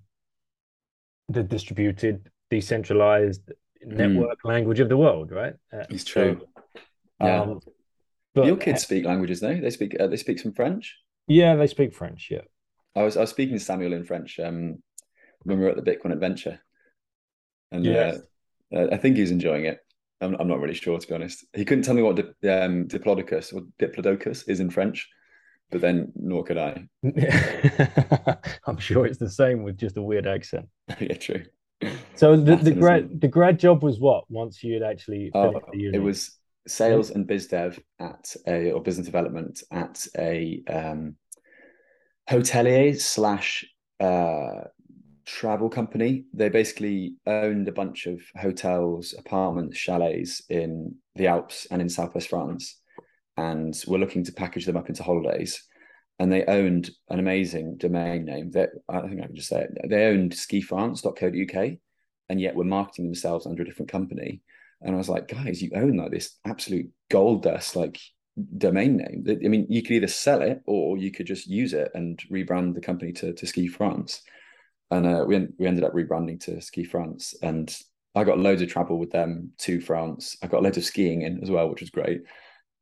the 1.30 1.44
distributed, 1.44 2.30
decentralized 2.50 3.52
network 3.84 4.42
mm. 4.44 4.50
language 4.50 4.80
of 4.80 4.90
the 4.90 4.98
world, 4.98 5.32
right? 5.32 5.54
Uh, 5.74 5.86
it's 5.90 6.04
true. 6.04 6.40
So, 6.40 6.48
yeah. 7.22 7.42
Um, 7.42 7.60
But 8.34 8.46
your 8.46 8.58
kids 8.58 8.84
speak 8.84 9.06
languages, 9.06 9.40
though. 9.42 9.60
They 9.60 9.70
speak. 9.70 10.00
Uh, 10.00 10.08
they 10.08 10.18
speak 10.18 10.40
some 10.40 10.54
French. 10.54 10.98
Yeah, 11.28 11.56
they 11.56 11.68
speak 11.68 11.94
French. 11.94 12.30
Yeah. 12.32 12.42
I 12.96 13.04
was 13.04 13.18
I 13.18 13.22
was 13.22 13.30
speaking 13.30 13.58
to 13.58 13.64
Samuel 13.64 13.94
in 13.94 14.04
French 14.06 14.40
um, 14.40 14.82
when 15.44 15.60
we 15.60 15.64
were 15.66 15.72
at 15.72 15.84
the 15.84 15.92
Bitcoin 15.92 16.14
Adventure, 16.14 16.60
and 17.72 17.86
yes. 17.86 18.20
uh, 18.76 18.88
I 18.92 18.98
think 18.98 19.18
he's 19.18 19.32
enjoying 19.32 19.66
it. 19.66 19.80
I'm, 20.22 20.36
I'm 20.36 20.48
not 20.48 20.60
really 20.60 20.76
sure 20.76 21.00
to 21.00 21.08
be 21.08 21.14
honest. 21.14 21.46
He 21.54 21.66
couldn't 21.66 21.84
tell 21.84 21.96
me 21.96 22.04
what 22.04 22.16
di- 22.16 22.50
um, 22.50 22.88
diplodocus 22.88 23.54
or 23.54 23.62
diplodocus 23.80 24.48
is 24.48 24.60
in 24.60 24.70
French, 24.70 25.10
but 25.72 25.82
then 25.82 26.12
nor 26.16 26.44
could 26.44 26.58
I. 26.58 26.88
I'm 28.68 28.78
sure 28.78 29.06
it's 29.06 29.18
the 29.18 29.30
same 29.30 29.64
with 29.64 29.78
just 29.78 29.98
a 29.98 30.02
weird 30.02 30.28
accent. 30.28 30.68
yeah, 31.00 31.16
true. 31.16 31.44
So 32.16 32.38
the, 32.38 32.58
the 32.58 32.74
grad 32.74 33.20
the 33.22 33.28
grad 33.28 33.60
job 33.60 33.82
was 33.82 34.00
what 34.00 34.26
once 34.30 34.64
you 34.64 34.76
had 34.76 34.84
actually 34.84 35.32
oh, 35.34 35.60
It 35.74 36.02
was 36.02 36.38
sales 36.68 37.10
and 37.10 37.26
biz 37.26 37.48
dev 37.48 37.80
at 38.00 38.36
a 38.46 38.72
or 38.72 38.84
business 38.84 39.08
development 39.08 39.64
at 39.72 40.06
a 40.18 40.62
um, 40.70 41.16
hotelier 42.30 43.00
slash 43.00 43.66
uh, 44.00 44.66
travel 45.26 45.70
company. 45.70 46.26
They 46.34 46.50
basically 46.50 47.16
owned 47.26 47.68
a 47.68 47.72
bunch 47.72 48.06
of 48.06 48.22
hotels, 48.36 49.16
apartments, 49.18 49.78
chalets 49.78 50.44
in 50.50 50.96
the 51.16 51.28
Alps 51.28 51.68
and 51.72 51.82
in 51.82 51.90
Southwest 51.90 52.30
France, 52.30 52.81
and 53.42 53.84
were 53.88 53.98
looking 53.98 54.24
to 54.24 54.32
package 54.32 54.68
them 54.68 54.78
up 54.78 54.88
into 54.88 55.02
holidays. 55.02 55.64
And 56.20 56.32
they 56.32 56.46
owned 56.46 56.92
an 57.10 57.18
amazing 57.18 57.78
domain 57.78 58.24
name 58.26 58.52
that 58.52 58.70
I 58.88 59.02
think 59.02 59.22
I 59.22 59.26
can 59.26 59.36
just 59.36 59.50
say 59.50 59.62
it. 59.64 59.90
They 59.90 60.06
owned 60.06 60.34
skifrance.co.uk 60.34 61.72
and 62.30 62.40
yet 62.40 62.56
were 62.56 62.64
marketing 62.64 63.06
themselves 63.06 63.48
under 63.48 63.64
a 63.64 63.66
different 63.66 63.92
company. 63.92 64.42
And 64.82 64.94
I 64.94 64.98
was 65.00 65.10
like, 65.10 65.28
guys, 65.28 65.62
you 65.62 65.72
own 65.76 65.98
like 65.98 66.12
this 66.12 66.38
absolute 66.46 66.90
gold 67.10 67.42
dust, 67.42 67.76
like 67.76 68.00
domain 68.58 68.98
name. 68.98 69.26
I 69.44 69.48
mean, 69.48 69.66
you 69.70 69.82
could 69.82 69.94
either 69.94 70.08
sell 70.08 70.44
it 70.44 70.62
or 70.68 70.98
you 70.98 71.12
could 71.12 71.26
just 71.26 71.48
use 71.48 71.74
it 71.74 71.90
and 71.96 72.22
rebrand 72.32 72.76
the 72.76 72.82
company 72.82 73.12
to, 73.14 73.34
to 73.34 73.48
Ski 73.48 73.68
France. 73.68 74.22
And 74.92 75.08
uh, 75.08 75.26
we, 75.28 75.48
we 75.58 75.66
ended 75.66 75.84
up 75.84 75.94
rebranding 75.94 76.40
to 76.42 76.62
Ski 76.62 76.84
France. 76.84 77.34
And 77.42 77.76
I 78.14 78.24
got 78.24 78.38
loads 78.38 78.62
of 78.62 78.70
travel 78.70 79.00
with 79.00 79.12
them 79.12 79.52
to 79.60 79.82
France. 79.82 80.38
I 80.44 80.48
got 80.48 80.62
loads 80.62 80.78
of 80.78 80.84
skiing 80.84 81.24
in 81.24 81.42
as 81.42 81.50
well, 81.50 81.70
which 81.70 81.82
was 81.82 81.90
great. 81.90 82.22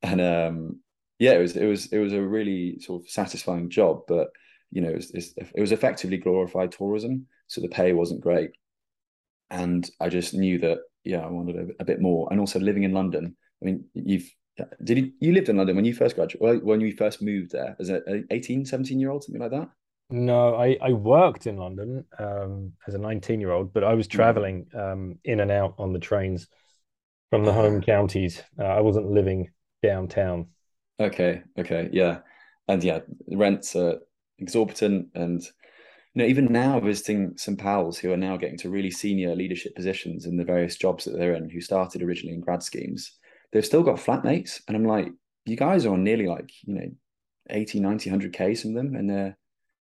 And 0.01 0.21
um, 0.21 0.79
yeah, 1.17 1.33
it 1.33 1.39
was 1.39 1.55
it 1.55 1.65
was 1.65 1.87
it 1.87 1.99
was 1.99 2.13
a 2.13 2.21
really 2.21 2.79
sort 2.79 3.03
of 3.03 3.09
satisfying 3.09 3.69
job, 3.69 4.01
but 4.07 4.29
you 4.71 4.81
know, 4.81 4.89
it 4.89 4.95
was, 4.95 5.33
it 5.35 5.59
was 5.59 5.71
effectively 5.71 6.17
glorified 6.17 6.71
tourism. 6.71 7.27
So 7.47 7.61
the 7.61 7.67
pay 7.69 7.93
wasn't 7.93 8.21
great, 8.21 8.51
and 9.49 9.89
I 9.99 10.09
just 10.09 10.33
knew 10.33 10.59
that 10.59 10.79
yeah, 11.03 11.19
I 11.19 11.27
wanted 11.27 11.55
a, 11.55 11.81
a 11.81 11.85
bit 11.85 12.01
more. 12.01 12.27
And 12.31 12.39
also 12.39 12.59
living 12.59 12.83
in 12.83 12.93
London. 12.93 13.35
I 13.61 13.65
mean, 13.65 13.85
you've 13.93 14.29
did 14.83 14.97
you, 14.97 15.11
you 15.19 15.33
lived 15.33 15.49
in 15.49 15.57
London 15.57 15.75
when 15.75 15.85
you 15.85 15.93
first 15.93 16.15
graduated? 16.15 16.41
Well, 16.41 16.55
when 16.57 16.81
you 16.81 16.93
first 16.95 17.21
moved 17.21 17.51
there 17.51 17.75
as 17.79 17.89
an 17.89 18.27
18, 18.29 18.65
17 18.65 18.99
year 18.99 19.11
old, 19.11 19.23
something 19.23 19.41
like 19.41 19.51
that? 19.51 19.69
No, 20.09 20.55
I, 20.55 20.77
I 20.81 20.93
worked 20.93 21.45
in 21.45 21.57
London 21.57 22.03
um, 22.17 22.73
as 22.87 22.95
a 22.95 22.97
19 22.97 23.39
year 23.39 23.51
old, 23.51 23.73
but 23.73 23.83
I 23.83 23.93
was 23.93 24.07
mm. 24.07 24.11
traveling 24.11 24.67
um, 24.73 25.19
in 25.23 25.39
and 25.39 25.51
out 25.51 25.75
on 25.77 25.93
the 25.93 25.99
trains 25.99 26.47
from 27.29 27.45
the 27.45 27.53
home 27.53 27.81
counties. 27.81 28.41
Uh, 28.57 28.63
I 28.63 28.81
wasn't 28.81 29.11
living 29.11 29.49
downtown. 29.81 30.47
Okay, 30.99 31.41
okay, 31.57 31.89
yeah. 31.91 32.19
And 32.67 32.83
yeah, 32.83 32.99
rents 33.31 33.75
are 33.75 33.99
exorbitant. 34.37 35.09
And, 35.15 35.41
you 35.41 36.21
know, 36.21 36.25
even 36.25 36.51
now 36.51 36.79
visiting 36.79 37.37
some 37.37 37.55
pals 37.55 37.97
who 37.97 38.11
are 38.11 38.17
now 38.17 38.37
getting 38.37 38.57
to 38.59 38.69
really 38.69 38.91
senior 38.91 39.35
leadership 39.35 39.75
positions 39.75 40.25
in 40.25 40.37
the 40.37 40.43
various 40.43 40.75
jobs 40.75 41.05
that 41.05 41.17
they're 41.17 41.35
in, 41.35 41.49
who 41.49 41.61
started 41.61 42.01
originally 42.01 42.35
in 42.35 42.41
grad 42.41 42.63
schemes, 42.63 43.13
they've 43.51 43.65
still 43.65 43.83
got 43.83 43.97
flatmates. 43.97 44.61
And 44.67 44.75
I'm 44.75 44.85
like, 44.85 45.07
you 45.45 45.55
guys 45.55 45.85
are 45.85 45.93
on 45.93 46.03
nearly 46.03 46.27
like, 46.27 46.51
you 46.63 46.75
know, 46.75 46.91
80, 47.49 47.79
90, 47.79 48.09
100K, 48.09 48.57
some 48.57 48.71
of 48.71 48.75
them. 48.75 48.95
And 48.95 49.09
they're, 49.09 49.37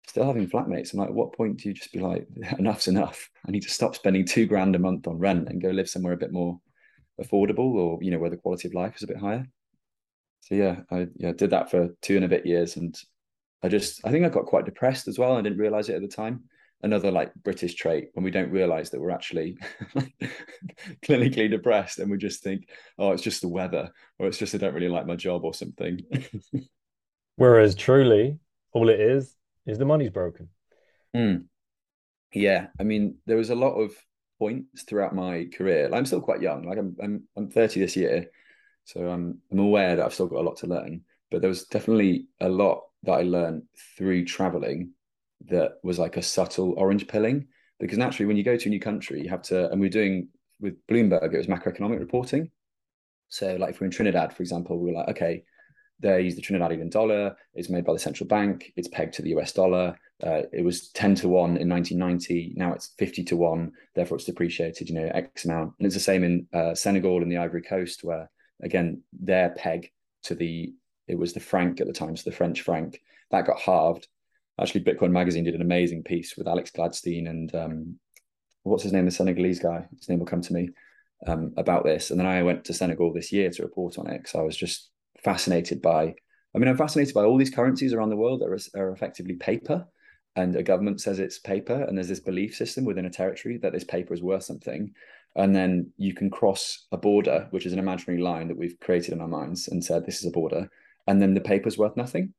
still 0.07 0.25
having 0.25 0.49
flatmates. 0.49 0.93
I'm 0.93 0.99
like, 0.99 1.09
at 1.09 1.15
what 1.15 1.33
point 1.33 1.57
do 1.57 1.69
you 1.69 1.73
just 1.73 1.93
be 1.93 1.99
like, 1.99 2.27
enough's 2.59 2.87
enough? 2.87 3.29
I 3.47 3.51
need 3.51 3.63
to 3.63 3.69
stop 3.69 3.95
spending 3.95 4.25
two 4.25 4.45
grand 4.45 4.75
a 4.75 4.79
month 4.79 5.07
on 5.07 5.17
rent 5.17 5.47
and 5.49 5.61
go 5.61 5.69
live 5.69 5.89
somewhere 5.89 6.13
a 6.13 6.17
bit 6.17 6.31
more 6.31 6.59
affordable 7.21 7.75
or, 7.75 7.99
you 8.01 8.11
know, 8.11 8.19
where 8.19 8.29
the 8.29 8.37
quality 8.37 8.67
of 8.67 8.73
life 8.73 8.95
is 8.95 9.03
a 9.03 9.07
bit 9.07 9.17
higher. 9.17 9.47
So 10.41 10.55
yeah, 10.55 10.81
I 10.91 11.07
yeah, 11.17 11.31
did 11.31 11.51
that 11.51 11.71
for 11.71 11.89
two 12.01 12.15
and 12.15 12.25
a 12.25 12.29
bit 12.29 12.45
years. 12.45 12.75
And 12.75 12.97
I 13.63 13.69
just, 13.69 14.05
I 14.05 14.11
think 14.11 14.25
I 14.25 14.29
got 14.29 14.45
quite 14.45 14.65
depressed 14.65 15.07
as 15.07 15.17
well. 15.17 15.37
I 15.37 15.41
didn't 15.41 15.59
realize 15.59 15.89
it 15.89 15.95
at 15.95 16.01
the 16.01 16.07
time. 16.07 16.43
Another 16.83 17.11
like 17.11 17.31
British 17.43 17.75
trait 17.75 18.09
when 18.13 18.23
we 18.23 18.31
don't 18.31 18.49
realize 18.49 18.89
that 18.89 18.99
we're 18.99 19.11
actually 19.11 19.55
clinically 21.05 21.49
depressed 21.49 21.99
and 21.99 22.09
we 22.09 22.17
just 22.17 22.41
think, 22.41 22.67
oh, 22.97 23.11
it's 23.11 23.21
just 23.21 23.41
the 23.41 23.47
weather 23.47 23.91
or 24.17 24.27
it's 24.27 24.39
just 24.39 24.55
I 24.55 24.57
don't 24.57 24.73
really 24.73 24.87
like 24.89 25.05
my 25.05 25.15
job 25.15 25.43
or 25.43 25.53
something. 25.53 26.01
Whereas 27.35 27.75
truly, 27.75 28.39
all 28.73 28.89
it 28.89 28.99
is 28.99 29.35
is 29.67 29.77
the 29.77 29.85
money's 29.85 30.09
broken. 30.09 30.49
Mm. 31.15 31.45
Yeah, 32.33 32.67
I 32.79 32.83
mean, 32.83 33.17
there 33.27 33.37
was 33.37 33.51
a 33.51 33.55
lot 33.55 33.75
of 33.75 33.93
points 34.39 34.83
throughout 34.83 35.13
my 35.13 35.47
career. 35.53 35.89
I'm 35.93 36.05
still 36.05 36.21
quite 36.21 36.41
young. 36.41 36.63
Like 36.63 36.79
I'm, 36.79 36.95
I'm, 37.01 37.23
I'm 37.37 37.49
30 37.51 37.79
this 37.79 37.95
year, 37.95 38.25
so 38.85 39.09
I'm, 39.09 39.39
I'm 39.51 39.59
aware 39.59 39.95
that 39.95 40.05
I've 40.05 40.13
still 40.13 40.27
got 40.27 40.41
a 40.41 40.47
lot 40.47 40.57
to 40.57 40.67
learn. 40.67 41.01
But 41.29 41.41
there 41.41 41.49
was 41.49 41.65
definitely 41.65 42.27
a 42.39 42.49
lot 42.49 42.83
that 43.03 43.13
I 43.13 43.21
learned 43.21 43.63
through 43.97 44.25
traveling 44.25 44.91
that 45.49 45.73
was 45.83 45.97
like 45.97 46.17
a 46.17 46.21
subtle 46.21 46.73
orange 46.77 47.07
pilling. 47.07 47.47
Because 47.79 47.97
naturally, 47.97 48.27
when 48.27 48.37
you 48.37 48.43
go 48.43 48.57
to 48.57 48.69
a 48.69 48.69
new 48.69 48.79
country, 48.79 49.21
you 49.21 49.29
have 49.29 49.41
to, 49.43 49.71
and 49.71 49.81
we're 49.81 49.89
doing 49.89 50.27
with 50.59 50.75
Bloomberg, 50.87 51.33
it 51.33 51.37
was 51.37 51.47
macroeconomic 51.47 51.99
reporting. 51.99 52.51
So, 53.29 53.55
like, 53.55 53.71
if 53.71 53.81
we're 53.81 53.85
in 53.85 53.91
Trinidad, 53.91 54.33
for 54.33 54.43
example, 54.43 54.77
we 54.77 54.91
were 54.91 54.97
like, 54.97 55.09
okay, 55.09 55.43
they 56.01 56.21
use 56.21 56.35
the 56.35 56.41
Trinidadian 56.41 56.91
dollar. 56.91 57.35
It's 57.53 57.69
made 57.69 57.85
by 57.85 57.93
the 57.93 57.99
central 57.99 58.27
bank. 58.27 58.71
It's 58.75 58.87
pegged 58.87 59.13
to 59.15 59.21
the 59.21 59.29
US 59.37 59.53
dollar. 59.53 59.95
Uh, 60.21 60.43
it 60.51 60.63
was 60.63 60.89
10 60.89 61.15
to 61.15 61.29
1 61.29 61.57
in 61.57 61.69
1990. 61.69 62.53
Now 62.55 62.73
it's 62.73 62.93
50 62.97 63.23
to 63.25 63.37
1. 63.37 63.71
Therefore, 63.95 64.17
it's 64.17 64.25
depreciated, 64.25 64.89
you 64.89 64.95
know, 64.95 65.09
X 65.13 65.45
amount. 65.45 65.73
And 65.79 65.85
it's 65.85 65.95
the 65.95 66.01
same 66.01 66.23
in 66.23 66.47
uh, 66.53 66.75
Senegal 66.75 67.21
and 67.21 67.31
the 67.31 67.37
Ivory 67.37 67.61
Coast, 67.61 68.03
where, 68.03 68.29
again, 68.61 69.01
their 69.13 69.49
peg 69.51 69.91
to 70.23 70.35
the, 70.35 70.73
it 71.07 71.17
was 71.17 71.33
the 71.33 71.39
franc 71.39 71.81
at 71.81 71.87
the 71.87 71.93
time, 71.93 72.15
so 72.15 72.29
the 72.29 72.35
French 72.35 72.61
franc, 72.61 73.01
that 73.31 73.45
got 73.45 73.59
halved. 73.59 74.07
Actually, 74.59 74.83
Bitcoin 74.83 75.11
Magazine 75.11 75.43
did 75.43 75.55
an 75.55 75.61
amazing 75.61 76.03
piece 76.03 76.37
with 76.37 76.47
Alex 76.47 76.71
Gladstein 76.71 77.29
and 77.29 77.55
um, 77.55 77.99
what's 78.63 78.83
his 78.83 78.93
name, 78.93 79.05
the 79.05 79.11
Senegalese 79.11 79.59
guy. 79.59 79.87
His 79.97 80.09
name 80.09 80.19
will 80.19 80.25
come 80.25 80.41
to 80.41 80.53
me 80.53 80.69
um, 81.27 81.53
about 81.57 81.83
this. 81.83 82.11
And 82.11 82.19
then 82.19 82.27
I 82.27 82.43
went 82.43 82.65
to 82.65 82.73
Senegal 82.73 83.13
this 83.13 83.31
year 83.31 83.49
to 83.49 83.63
report 83.63 83.97
on 83.97 84.07
it 84.07 84.19
because 84.19 84.35
I 84.35 84.41
was 84.41 84.57
just 84.57 84.89
fascinated 85.23 85.81
by. 85.81 86.13
I 86.53 86.57
mean, 86.57 86.67
I'm 86.67 86.77
fascinated 86.77 87.13
by 87.13 87.23
all 87.23 87.37
these 87.37 87.53
currencies 87.53 87.93
around 87.93 88.09
the 88.09 88.17
world 88.17 88.41
that 88.41 88.49
are, 88.49 88.81
are 88.81 88.91
effectively 88.91 89.35
paper, 89.35 89.87
and 90.35 90.55
a 90.55 90.63
government 90.63 91.01
says 91.01 91.19
it's 91.19 91.39
paper, 91.39 91.83
and 91.83 91.97
there's 91.97 92.09
this 92.09 92.19
belief 92.19 92.55
system 92.55 92.83
within 92.85 93.05
a 93.05 93.09
territory 93.09 93.57
that 93.59 93.73
this 93.73 93.83
paper 93.83 94.13
is 94.13 94.21
worth 94.21 94.43
something, 94.43 94.93
and 95.35 95.55
then 95.55 95.91
you 95.97 96.13
can 96.13 96.29
cross 96.29 96.87
a 96.91 96.97
border, 96.97 97.47
which 97.51 97.65
is 97.65 97.73
an 97.73 97.79
imaginary 97.79 98.21
line 98.21 98.47
that 98.49 98.57
we've 98.57 98.79
created 98.79 99.13
in 99.13 99.21
our 99.21 99.27
minds, 99.27 99.67
and 99.67 99.83
said 99.83 100.05
this 100.05 100.19
is 100.19 100.25
a 100.25 100.31
border, 100.31 100.69
and 101.07 101.21
then 101.21 101.33
the 101.33 101.41
paper's 101.41 101.77
worth 101.77 101.95
nothing. 101.95 102.33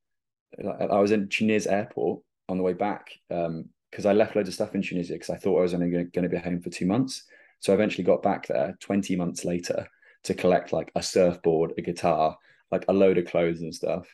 I 0.59 0.98
was 0.98 1.12
in 1.12 1.28
Tunis 1.28 1.66
airport 1.66 2.22
on 2.48 2.59
the 2.59 2.62
way 2.62 2.74
back 2.74 3.11
because 3.28 4.07
um, 4.07 4.07
I 4.07 4.12
left 4.12 4.37
loads 4.37 4.48
of 4.48 4.55
stuff 4.55 4.74
in 4.74 4.83
Tunisia 4.83 5.14
because 5.14 5.31
I 5.31 5.37
thought 5.37 5.59
I 5.59 5.62
was 5.62 5.74
only 5.74 5.90
going 5.90 6.22
to 6.22 6.28
be 6.28 6.37
home 6.37 6.61
for 6.61 6.70
two 6.70 6.87
months. 6.87 7.24
So 7.61 7.72
I 7.72 7.74
eventually 7.74 8.05
got 8.05 8.22
back 8.22 8.48
there 8.48 8.76
20 8.81 9.16
months 9.16 9.44
later 9.44 9.87
to 10.24 10.35
collect 10.35 10.72
like 10.72 10.92
a 10.94 11.02
surfboard, 11.02 11.72
a 11.78 11.83
guitar, 11.83 12.37
like 12.70 12.85
a 12.88 12.92
load 12.92 13.18
of 13.18 13.26
clothes 13.26 13.62
and 13.62 13.74
stuff. 13.74 14.07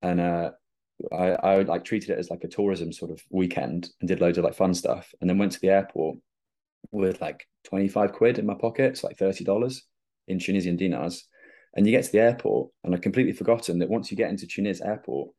And 0.00 0.20
uh, 0.20 0.52
I, 1.12 1.30
I 1.30 1.62
like 1.62 1.84
treated 1.84 2.10
it 2.10 2.18
as 2.18 2.30
like 2.30 2.44
a 2.44 2.48
tourism 2.48 2.92
sort 2.92 3.10
of 3.10 3.22
weekend 3.30 3.90
and 4.00 4.08
did 4.08 4.20
loads 4.20 4.38
of 4.38 4.44
like 4.44 4.54
fun 4.54 4.74
stuff. 4.74 5.12
And 5.20 5.28
then 5.28 5.38
went 5.38 5.52
to 5.52 5.60
the 5.60 5.70
airport 5.70 6.18
with 6.90 7.20
like 7.20 7.46
25 7.64 8.12
quid 8.12 8.38
in 8.38 8.46
my 8.46 8.54
pocket, 8.54 8.92
it's 8.92 9.04
like 9.04 9.16
$30 9.16 9.80
in 10.28 10.38
Tunisian 10.38 10.76
dinars. 10.76 11.24
And 11.74 11.86
you 11.86 11.92
get 11.92 12.04
to 12.04 12.12
the 12.12 12.20
airport, 12.20 12.70
and 12.84 12.94
I've 12.94 13.00
completely 13.00 13.32
forgotten 13.32 13.78
that 13.78 13.88
once 13.88 14.10
you 14.10 14.16
get 14.16 14.30
into 14.30 14.46
Tunis 14.46 14.82
airport, 14.82 15.30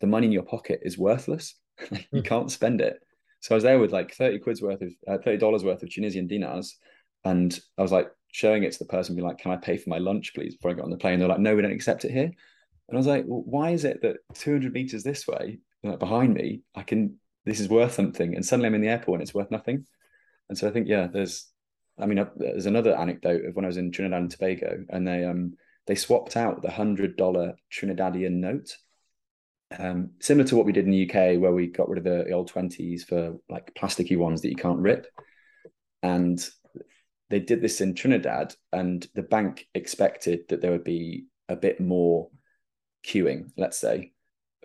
the 0.00 0.06
money 0.06 0.26
in 0.26 0.32
your 0.32 0.42
pocket 0.42 0.80
is 0.82 0.96
worthless. 0.96 1.54
you 1.90 2.22
mm. 2.22 2.24
can't 2.24 2.50
spend 2.50 2.80
it. 2.80 2.98
So 3.40 3.54
I 3.54 3.56
was 3.56 3.64
there 3.64 3.78
with 3.78 3.92
like 3.92 4.14
30 4.14 4.38
quid's 4.38 4.62
worth 4.62 4.80
of 4.80 4.92
uh, 5.06 5.18
$30 5.18 5.64
worth 5.64 5.82
of 5.82 5.90
Tunisian 5.90 6.26
dinars. 6.26 6.76
And 7.24 7.58
I 7.76 7.82
was 7.82 7.92
like, 7.92 8.08
showing 8.32 8.62
it 8.64 8.72
to 8.72 8.78
the 8.78 8.86
person, 8.86 9.14
be 9.14 9.22
like, 9.22 9.38
"Can 9.38 9.52
I 9.52 9.56
pay 9.56 9.76
for 9.76 9.90
my 9.90 9.98
lunch, 9.98 10.34
please?" 10.34 10.56
Before 10.56 10.72
I 10.72 10.74
get 10.74 10.84
on 10.84 10.90
the 10.90 10.96
plane, 10.96 11.18
they're 11.18 11.28
like, 11.28 11.38
"No, 11.38 11.54
we 11.54 11.62
don't 11.62 11.70
accept 11.70 12.04
it 12.04 12.10
here." 12.10 12.32
And 12.88 12.94
I 12.94 12.96
was 12.96 13.06
like, 13.06 13.24
well, 13.26 13.42
"Why 13.44 13.70
is 13.70 13.84
it 13.84 14.02
that 14.02 14.16
200 14.34 14.72
meters 14.72 15.04
this 15.04 15.28
way, 15.28 15.60
like 15.84 15.98
behind 15.98 16.34
me, 16.34 16.62
I 16.74 16.82
can 16.82 17.18
this 17.44 17.60
is 17.60 17.68
worth 17.68 17.92
something, 17.92 18.34
and 18.34 18.44
suddenly 18.44 18.66
I'm 18.68 18.74
in 18.74 18.80
the 18.80 18.88
airport 18.88 19.20
and 19.20 19.22
it's 19.22 19.34
worth 19.34 19.50
nothing?" 19.50 19.86
And 20.48 20.58
so 20.58 20.68
I 20.68 20.70
think, 20.70 20.88
yeah, 20.88 21.06
there's, 21.06 21.46
I 21.98 22.06
mean, 22.06 22.18
uh, 22.18 22.30
there's 22.36 22.66
another 22.66 22.96
anecdote 22.96 23.44
of 23.44 23.54
when 23.54 23.64
I 23.64 23.68
was 23.68 23.76
in 23.76 23.92
Trinidad 23.92 24.22
and 24.22 24.30
Tobago, 24.30 24.84
and 24.88 25.06
they 25.06 25.24
um 25.24 25.54
they 25.86 25.94
swapped 25.94 26.36
out 26.36 26.62
the 26.62 26.70
hundred 26.70 27.16
dollar 27.16 27.54
Trinidadian 27.72 28.34
note. 28.34 28.76
Um, 29.78 30.10
similar 30.20 30.46
to 30.48 30.56
what 30.56 30.66
we 30.66 30.72
did 30.72 30.84
in 30.84 30.90
the 30.90 31.08
UK, 31.08 31.40
where 31.40 31.52
we 31.52 31.66
got 31.66 31.88
rid 31.88 31.98
of 31.98 32.04
the, 32.04 32.24
the 32.24 32.32
old 32.32 32.48
twenties 32.48 33.04
for 33.04 33.36
like 33.48 33.74
plasticky 33.74 34.16
ones 34.16 34.42
that 34.42 34.50
you 34.50 34.56
can't 34.56 34.80
rip, 34.80 35.06
and 36.02 36.46
they 37.30 37.40
did 37.40 37.62
this 37.62 37.80
in 37.80 37.94
Trinidad, 37.94 38.54
and 38.72 39.06
the 39.14 39.22
bank 39.22 39.66
expected 39.74 40.40
that 40.48 40.60
there 40.60 40.70
would 40.70 40.84
be 40.84 41.26
a 41.48 41.56
bit 41.56 41.80
more 41.80 42.28
queuing, 43.06 43.50
let's 43.56 43.78
say, 43.78 44.12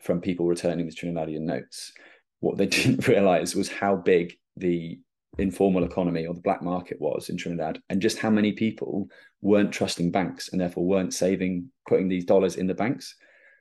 from 0.02 0.22
people 0.22 0.46
returning 0.46 0.86
the 0.86 0.92
Trinidadian 0.92 1.42
notes. 1.42 1.94
What 2.40 2.58
they 2.58 2.66
didn't 2.68 3.08
realize 3.08 3.56
was 3.56 3.70
how 3.70 3.96
big 3.96 4.34
the 4.56 5.00
informal 5.38 5.84
economy 5.84 6.26
or 6.26 6.34
the 6.34 6.42
black 6.42 6.62
market 6.62 7.00
was 7.00 7.30
in 7.30 7.38
Trinidad, 7.38 7.80
and 7.90 8.02
just 8.02 8.20
how 8.20 8.30
many 8.30 8.52
people 8.52 9.08
weren't 9.42 9.72
trusting 9.72 10.12
banks 10.12 10.50
and 10.50 10.60
therefore 10.60 10.86
weren't 10.86 11.14
saving, 11.14 11.70
putting 11.88 12.08
these 12.08 12.26
dollars 12.26 12.56
in 12.56 12.68
the 12.68 12.74
banks. 12.74 13.16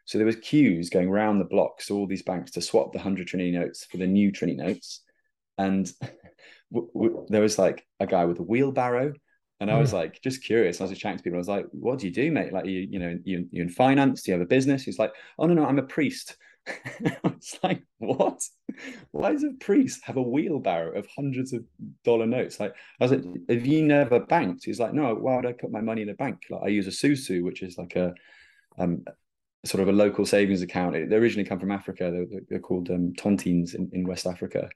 So 0.04 0.18
there 0.18 0.26
was 0.26 0.36
queues 0.36 0.88
going 0.88 1.08
around 1.08 1.38
the 1.38 1.44
blocks 1.44 1.86
to 1.86 1.94
all 1.96 2.06
these 2.06 2.22
banks 2.22 2.52
to 2.52 2.62
swap 2.62 2.92
the 2.92 2.98
hundred 2.98 3.28
Trini 3.28 3.52
notes 3.52 3.84
for 3.84 3.96
the 3.96 4.06
new 4.06 4.32
Trini 4.32 4.56
notes, 4.56 5.02
and 5.58 5.90
w- 6.72 6.90
w- 6.94 7.26
there 7.28 7.42
was 7.42 7.58
like 7.58 7.84
a 8.00 8.06
guy 8.06 8.24
with 8.24 8.38
a 8.38 8.44
wheelbarrow. 8.44 9.12
And 9.58 9.70
I 9.70 9.78
was 9.78 9.92
hmm. 9.92 9.96
like, 9.96 10.20
just 10.20 10.44
curious. 10.44 10.82
I 10.82 10.84
was 10.84 10.98
chatting 10.98 11.16
to 11.16 11.24
people. 11.24 11.38
I 11.38 11.40
was 11.40 11.48
like, 11.48 11.64
"What 11.72 11.98
do 11.98 12.06
you 12.06 12.12
do, 12.12 12.30
mate? 12.30 12.52
Like, 12.52 12.66
you, 12.66 12.86
you 12.90 12.98
know, 12.98 13.18
you, 13.24 13.48
you 13.50 13.62
in 13.62 13.70
finance? 13.70 14.22
Do 14.22 14.30
you 14.30 14.34
have 14.34 14.44
a 14.44 14.48
business?" 14.48 14.82
He's 14.82 14.98
like, 14.98 15.12
"Oh 15.38 15.46
no, 15.46 15.54
no, 15.54 15.64
I'm 15.64 15.78
a 15.78 15.82
priest." 15.82 16.36
it's 17.00 17.58
like, 17.62 17.82
what? 17.98 18.40
Why 19.10 19.32
does 19.32 19.44
a 19.44 19.52
priest 19.60 20.02
have 20.04 20.16
a 20.16 20.22
wheelbarrow 20.22 20.98
of 20.98 21.06
hundreds 21.14 21.52
of 21.52 21.64
dollar 22.04 22.26
notes? 22.26 22.60
Like, 22.60 22.74
I 23.00 23.04
was 23.04 23.12
like, 23.12 23.24
have 23.48 23.66
you 23.66 23.84
never 23.84 24.20
banked? 24.20 24.64
He's 24.64 24.80
like, 24.80 24.92
no, 24.92 25.14
why 25.14 25.36
would 25.36 25.46
I 25.46 25.52
put 25.52 25.70
my 25.70 25.80
money 25.80 26.02
in 26.02 26.08
a 26.08 26.14
bank? 26.14 26.42
Like, 26.50 26.62
I 26.64 26.68
use 26.68 26.86
a 26.86 26.90
Susu, 26.90 27.42
which 27.42 27.62
is 27.62 27.78
like 27.78 27.96
a 27.96 28.12
um, 28.78 29.04
sort 29.64 29.82
of 29.82 29.88
a 29.88 29.92
local 29.92 30.26
savings 30.26 30.62
account. 30.62 30.92
They 30.92 31.16
originally 31.16 31.48
come 31.48 31.60
from 31.60 31.72
Africa. 31.72 32.10
They're, 32.12 32.40
they're 32.48 32.58
called 32.58 32.90
um, 32.90 33.12
tontines 33.14 33.74
in, 33.74 33.90
in 33.92 34.06
West 34.06 34.26
Africa. 34.26 34.68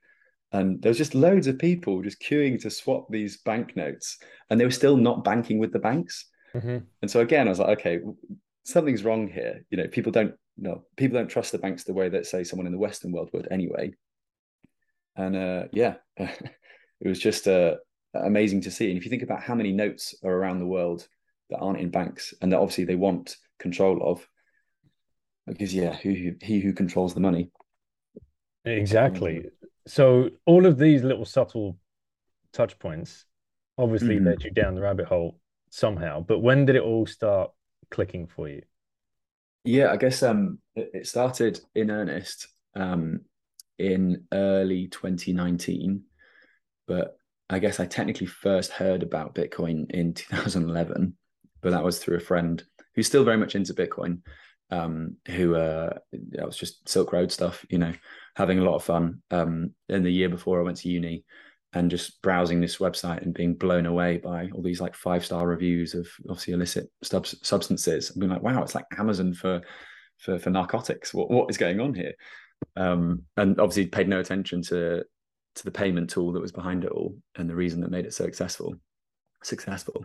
And 0.53 0.83
there 0.83 0.90
was 0.90 0.98
just 0.98 1.14
loads 1.14 1.46
of 1.46 1.59
people 1.59 2.03
just 2.03 2.20
queuing 2.20 2.61
to 2.62 2.70
swap 2.70 3.07
these 3.09 3.38
banknotes, 3.38 4.18
and 4.48 4.59
they 4.61 4.64
were 4.64 4.70
still 4.72 4.96
not 4.96 5.22
banking 5.22 5.59
with 5.59 5.72
the 5.72 5.79
banks. 5.79 6.26
Mm-hmm. 6.55 6.79
And 7.03 7.11
so 7.11 7.20
again, 7.20 7.46
I 7.46 7.50
was 7.50 7.61
like, 7.61 7.79
okay, 7.79 8.00
something's 8.64 9.05
wrong 9.05 9.29
here. 9.29 9.64
You 9.70 9.79
know, 9.79 9.87
people 9.87 10.11
don't 10.11 10.35
no, 10.61 10.85
people 10.96 11.18
don't 11.18 11.29
trust 11.29 11.53
the 11.53 11.59
banks 11.59 11.85
the 11.85 11.94
way 11.94 12.11
that 12.11 12.27
say 12.27 12.44
someone 12.44 12.66
in 12.66 12.73
the 12.73 12.79
Western 12.79 13.12
world 13.12 13.31
would 13.33 13.49
anyway. 13.51 13.92
And 15.16 15.35
uh, 15.35 15.64
yeah, 15.73 15.94
it 16.16 17.09
was 17.09 17.18
just 17.18 17.49
uh, 17.49 17.77
amazing 18.14 18.61
to 18.62 18.70
see. 18.70 18.90
And 18.90 18.99
if 18.99 19.05
you 19.05 19.11
think 19.11 19.23
about 19.23 19.42
how 19.42 19.55
many 19.55 19.73
notes 19.73 20.14
are 20.23 20.31
around 20.31 20.61
the 20.61 20.66
world 20.66 21.09
that 21.49 21.59
aren't 21.59 21.81
in 21.81 21.90
banks 21.90 22.35
and 22.40 22.53
that 22.53 22.59
obviously 22.59 22.85
they 22.85 22.94
want 22.94 23.37
control 23.59 24.01
of, 24.03 24.27
because 25.46 25.75
yeah, 25.75 25.94
who, 25.96 26.33
he 26.40 26.61
who 26.61 26.75
controls 26.75 27.14
the 27.14 27.20
money. 27.20 27.51
Exactly. 28.66 29.46
So 29.87 30.29
all 30.44 30.66
of 30.66 30.79
these 30.79 31.03
little 31.03 31.25
subtle 31.25 31.79
touch 32.53 32.79
points 32.79 33.25
obviously 33.79 34.16
mm-hmm. 34.16 34.27
led 34.27 34.44
you 34.44 34.51
down 34.51 34.75
the 34.75 34.83
rabbit 34.83 35.07
hole 35.07 35.40
somehow. 35.70 36.20
But 36.20 36.40
when 36.40 36.66
did 36.66 36.77
it 36.77 36.83
all 36.83 37.07
start 37.07 37.51
clicking 37.90 38.27
for 38.27 38.46
you? 38.46 38.62
Yeah, 39.64 39.90
I 39.90 39.96
guess 39.96 40.23
um, 40.23 40.59
it 40.75 41.07
started 41.07 41.61
in 41.75 41.90
earnest 41.90 42.49
um, 42.75 43.20
in 43.79 44.25
early 44.33 44.88
2019, 44.88 46.03
but 46.87 47.16
I 47.51 47.59
guess 47.59 47.81
I 47.81 47.87
technically 47.87 48.27
first 48.27 48.73
heard 48.73 49.03
about 49.03 49.35
Bitcoin 49.35 49.90
in 49.90 50.14
2011, 50.14 51.16
but 51.61 51.70
that 51.70 51.85
was 51.85 51.99
through 51.99 52.16
a 52.16 52.20
friend 52.20 52.62
who's 52.94 53.07
still 53.07 53.25
very 53.25 53.37
much 53.37 53.55
into 53.55 53.75
Bitcoin. 53.75 54.20
Um, 54.73 55.16
who 55.27 55.57
uh, 55.57 55.99
that 56.12 56.46
was 56.46 56.57
just 56.57 56.88
Silk 56.88 57.12
Road 57.12 57.33
stuff, 57.33 57.66
you 57.68 57.79
know, 57.79 57.92
having 58.37 58.61
a 58.61 58.64
lot 58.64 58.77
of 58.77 58.85
fun. 58.85 59.20
Um, 59.33 59.75
in 59.88 60.05
the 60.05 60.12
year 60.12 60.29
before 60.29 60.61
I 60.61 60.62
went 60.62 60.77
to 60.79 60.88
uni, 60.88 61.25
and 61.73 61.91
just 61.91 62.21
browsing 62.23 62.61
this 62.61 62.79
website 62.79 63.23
and 63.23 63.33
being 63.33 63.55
blown 63.55 63.87
away 63.87 64.19
by 64.19 64.51
all 64.53 64.63
these 64.63 64.81
like 64.81 64.97
five 64.97 65.25
star 65.25 65.47
reviews 65.47 65.95
of 65.95 66.09
obviously 66.29 66.55
illicit 66.55 66.91
sub- 67.03 67.27
substances. 67.27 68.11
And 68.11 68.19
being 68.21 68.33
like 68.33 68.43
wow 68.43 68.63
it's 68.63 68.75
like 68.75 68.87
amazon 68.99 69.35
for 69.35 69.63
for 70.19 70.39
for 70.39 70.51
narcotics. 70.51 71.15
What 71.15 71.31
what 71.31 71.49
is 71.51 71.59
going 71.59 71.81
on 71.81 71.95
here? 71.95 72.13
Um, 72.77 73.23
and 73.37 73.61
obviously 73.61 73.87
paid 73.87 74.09
no 74.09 74.19
attention 74.21 74.63
to 74.63 75.05
to 75.57 75.65
the 75.65 75.71
payment 75.71 76.11
tool 76.11 76.33
that 76.33 76.43
was 76.43 76.53
behind 76.53 76.85
it 76.85 76.93
all 76.93 77.17
and 77.37 77.49
the 77.49 77.57
reason 77.57 77.81
that 77.81 77.91
made 77.91 78.05
it 78.07 78.15
so 78.15 78.25
successful 78.25 78.75
successful. 79.43 80.05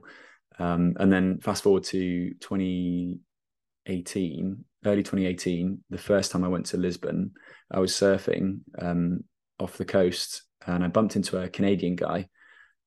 Um, 0.58 0.95
and 0.99 1.12
then 1.12 1.39
fast 1.39 1.63
forward 1.63 1.84
to 1.86 2.34
2018 2.39 4.65
early 4.86 5.04
2018 5.04 5.84
the 5.89 5.97
first 5.97 6.32
time 6.32 6.45
i 6.45 6.47
went 6.47 6.67
to 6.67 6.78
lisbon 6.78 7.32
i 7.71 7.80
was 7.80 7.91
surfing 7.91 8.60
um, 8.80 9.19
off 9.60 9.78
the 9.78 9.84
coast 9.84 10.43
and 10.65 10.84
I 10.84 10.88
bumped 10.88 11.15
into 11.15 11.41
a 11.41 11.49
Canadian 11.49 11.95
guy 11.95 12.30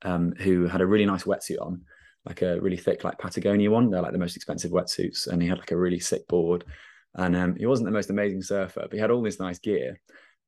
um, 0.03 0.33
who 0.39 0.67
had 0.67 0.81
a 0.81 0.87
really 0.87 1.07
nice 1.07 1.25
wetsuit 1.25 1.61
on, 1.61 1.83
like 2.25 2.43
a 2.43 2.61
really 2.61 2.77
thick, 2.77 3.05
like 3.05 3.19
Patagonia 3.19 3.71
one. 3.71 3.91
They're 3.91 4.03
like 4.03 4.13
the 4.13 4.19
most 4.19 4.37
expensive 4.37 4.71
wetsuits, 4.71 5.27
and 5.27 5.43
he 5.43 5.49
had 5.49 5.59
like 5.59 5.73
a 5.73 5.77
really 5.77 6.01
sick 6.01 6.27
board. 6.29 6.65
And 7.15 7.35
um, 7.37 7.57
he 7.57 7.67
wasn't 7.67 7.87
the 7.87 7.93
most 7.93 8.11
amazing 8.11 8.43
surfer, 8.43 8.83
but 8.83 8.93
he 8.93 8.99
had 8.99 9.11
all 9.11 9.23
this 9.23 9.41
nice 9.41 9.59
gear. 9.59 10.01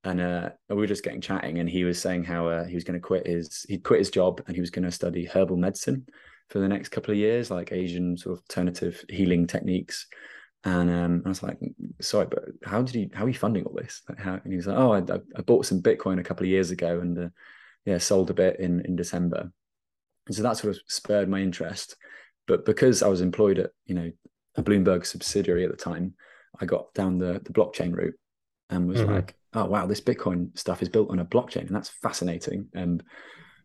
And 0.04 0.20
uh, 0.20 0.50
we 0.68 0.76
were 0.76 0.86
just 0.86 1.04
getting 1.04 1.20
chatting, 1.20 1.58
and 1.58 1.68
he 1.68 1.84
was 1.84 2.00
saying 2.00 2.24
how 2.24 2.48
uh, 2.48 2.64
he 2.64 2.74
was 2.74 2.84
going 2.84 2.98
to 2.98 3.06
quit 3.06 3.26
his 3.26 3.66
he'd 3.68 3.84
quit 3.84 3.98
his 3.98 4.10
job 4.10 4.42
and 4.46 4.56
he 4.56 4.60
was 4.60 4.70
going 4.70 4.84
to 4.84 4.90
study 4.90 5.26
herbal 5.26 5.56
medicine 5.56 6.06
for 6.48 6.58
the 6.58 6.68
next 6.68 6.88
couple 6.88 7.12
of 7.12 7.18
years, 7.18 7.50
like 7.50 7.72
Asian 7.72 8.16
sort 8.16 8.38
of 8.38 8.42
alternative 8.42 9.04
healing 9.08 9.46
techniques. 9.46 10.06
And 10.64 10.90
um, 10.90 11.22
I 11.24 11.28
was 11.28 11.42
like, 11.42 11.58
sorry, 12.00 12.26
but 12.26 12.44
how 12.64 12.82
did 12.82 12.94
he, 12.94 13.10
how 13.14 13.24
are 13.24 13.28
you 13.28 13.34
funding 13.34 13.64
all 13.64 13.74
this? 13.74 14.02
Like 14.08 14.18
how, 14.18 14.34
and 14.34 14.52
he 14.52 14.56
was 14.56 14.66
like, 14.66 14.76
oh, 14.76 14.92
I, 14.92 14.98
I, 15.38 15.42
bought 15.42 15.64
some 15.64 15.80
Bitcoin 15.80 16.20
a 16.20 16.22
couple 16.22 16.44
of 16.44 16.50
years 16.50 16.70
ago 16.70 17.00
and 17.00 17.18
uh, 17.18 17.28
yeah, 17.86 17.96
sold 17.96 18.28
a 18.28 18.34
bit 18.34 18.60
in, 18.60 18.84
in 18.84 18.94
December. 18.94 19.50
And 20.26 20.36
so 20.36 20.42
that 20.42 20.58
sort 20.58 20.76
of 20.76 20.82
spurred 20.86 21.30
my 21.30 21.40
interest. 21.40 21.96
But 22.46 22.66
because 22.66 23.02
I 23.02 23.08
was 23.08 23.22
employed 23.22 23.58
at, 23.58 23.70
you 23.86 23.94
know, 23.94 24.10
a 24.56 24.62
Bloomberg 24.62 25.06
subsidiary 25.06 25.64
at 25.64 25.70
the 25.70 25.76
time, 25.76 26.14
I 26.60 26.66
got 26.66 26.92
down 26.92 27.18
the, 27.18 27.40
the 27.42 27.52
blockchain 27.52 27.94
route 27.94 28.18
and 28.68 28.86
was 28.86 29.00
mm-hmm. 29.00 29.12
like, 29.12 29.36
oh, 29.54 29.64
wow, 29.64 29.86
this 29.86 30.00
Bitcoin 30.00 30.56
stuff 30.58 30.82
is 30.82 30.90
built 30.90 31.10
on 31.10 31.20
a 31.20 31.24
blockchain 31.24 31.66
and 31.66 31.74
that's 31.74 31.88
fascinating. 32.02 32.68
And 32.74 33.02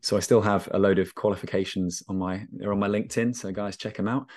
so 0.01 0.15
I 0.15 0.19
still 0.19 0.41
have 0.41 0.69
a 0.71 0.77
load 0.77 0.99
of 0.99 1.15
qualifications 1.15 2.03
on 2.07 2.19
my 2.19 2.45
they're 2.53 2.71
on 2.71 2.79
my 2.79 2.87
LinkedIn. 2.87 3.35
So 3.35 3.51
guys, 3.51 3.75
check 3.75 3.97
them 3.97 4.07
out. 4.07 4.27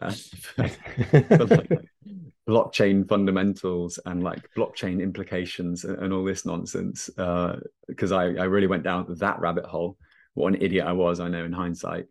Uh, 0.00 0.12
like, 0.58 0.78
blockchain 2.48 3.08
fundamentals 3.08 3.98
and 4.06 4.22
like 4.22 4.48
blockchain 4.56 5.02
implications 5.02 5.84
and, 5.84 5.98
and 5.98 6.12
all 6.12 6.24
this 6.24 6.44
nonsense. 6.46 7.08
Because 7.86 8.12
uh, 8.12 8.16
I 8.16 8.24
I 8.24 8.44
really 8.44 8.66
went 8.66 8.84
down 8.84 9.06
that 9.08 9.40
rabbit 9.40 9.64
hole. 9.64 9.96
What 10.34 10.54
an 10.54 10.62
idiot 10.62 10.86
I 10.86 10.92
was! 10.92 11.20
I 11.20 11.28
know 11.28 11.44
in 11.44 11.52
hindsight. 11.52 12.06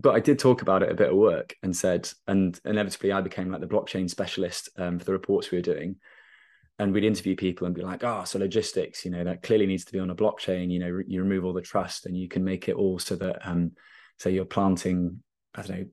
But 0.00 0.14
I 0.14 0.20
did 0.20 0.38
talk 0.38 0.62
about 0.62 0.84
it 0.84 0.92
a 0.92 0.94
bit 0.94 1.08
at 1.08 1.16
work 1.16 1.56
and 1.64 1.76
said, 1.76 2.08
and 2.28 2.58
inevitably 2.64 3.10
I 3.10 3.20
became 3.20 3.50
like 3.50 3.60
the 3.60 3.66
blockchain 3.66 4.08
specialist 4.08 4.68
um, 4.78 4.98
for 5.00 5.04
the 5.04 5.12
reports 5.12 5.50
we 5.50 5.58
were 5.58 5.62
doing 5.62 5.96
and 6.78 6.92
we'd 6.92 7.04
interview 7.04 7.34
people 7.34 7.66
and 7.66 7.74
be 7.74 7.82
like, 7.82 8.04
oh, 8.04 8.22
so 8.24 8.38
logistics, 8.38 9.04
you 9.04 9.10
know, 9.10 9.24
that 9.24 9.42
clearly 9.42 9.66
needs 9.66 9.84
to 9.84 9.92
be 9.92 9.98
on 9.98 10.10
a 10.10 10.14
blockchain. 10.14 10.70
You 10.70 10.78
know, 10.78 10.90
re- 10.90 11.04
you 11.08 11.22
remove 11.22 11.44
all 11.44 11.52
the 11.52 11.60
trust 11.60 12.06
and 12.06 12.16
you 12.16 12.28
can 12.28 12.44
make 12.44 12.68
it 12.68 12.76
all 12.76 12.98
so 12.98 13.16
that, 13.16 13.46
um, 13.46 13.72
say, 14.18 14.30
you're 14.30 14.44
planting, 14.44 15.20
I 15.54 15.62
don't 15.62 15.78
know, 15.78 15.86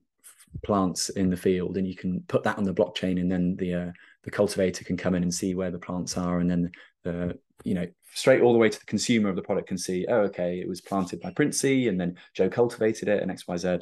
plants 0.64 1.10
in 1.10 1.30
the 1.30 1.38
field, 1.38 1.78
and 1.78 1.88
you 1.88 1.96
can 1.96 2.22
put 2.28 2.44
that 2.44 2.58
on 2.58 2.64
the 2.64 2.74
blockchain, 2.74 3.20
and 3.20 3.32
then 3.32 3.56
the 3.58 3.74
uh, 3.74 3.92
the 4.24 4.32
cultivator 4.32 4.84
can 4.84 4.98
come 4.98 5.16
in 5.16 5.24
and 5.24 5.34
see 5.34 5.56
where 5.56 5.72
the 5.72 5.80
plants 5.80 6.18
are, 6.18 6.40
and 6.40 6.50
then 6.50 6.72
the 7.04 7.38
you 7.64 7.74
know 7.74 7.88
straight 8.14 8.42
all 8.42 8.54
the 8.54 8.60
way 8.60 8.70
to 8.70 8.80
the 8.80 8.86
consumer 8.86 9.30
of 9.30 9.36
the 9.36 9.42
product 9.42 9.68
can 9.68 9.78
see, 9.78 10.06
oh, 10.08 10.22
okay, 10.22 10.60
it 10.60 10.68
was 10.68 10.82
planted 10.82 11.20
by 11.20 11.32
Princey, 11.32 11.88
and 11.88 12.00
then 12.00 12.16
Joe 12.34 12.50
cultivated 12.50 13.08
it, 13.08 13.22
and 13.22 13.32
X, 13.32 13.48
Y, 13.48 13.58
Z. 13.58 13.80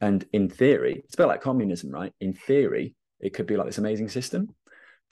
And 0.00 0.24
in 0.32 0.48
theory, 0.48 1.02
it's 1.04 1.14
a 1.14 1.16
bit 1.16 1.26
like 1.26 1.40
communism, 1.40 1.90
right? 1.90 2.12
In 2.20 2.32
theory, 2.32 2.94
it 3.20 3.34
could 3.34 3.46
be 3.46 3.56
like 3.56 3.66
this 3.66 3.78
amazing 3.78 4.08
system 4.08 4.52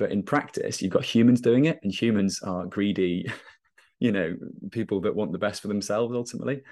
but 0.00 0.10
in 0.10 0.22
practice, 0.22 0.80
you've 0.80 0.94
got 0.94 1.04
humans 1.04 1.42
doing 1.42 1.66
it, 1.66 1.78
and 1.82 1.92
humans 1.92 2.40
are 2.42 2.64
greedy, 2.64 3.30
you 4.00 4.10
know, 4.10 4.34
people 4.70 5.02
that 5.02 5.14
want 5.14 5.30
the 5.30 5.38
best 5.38 5.60
for 5.60 5.68
themselves 5.68 6.14
ultimately. 6.14 6.62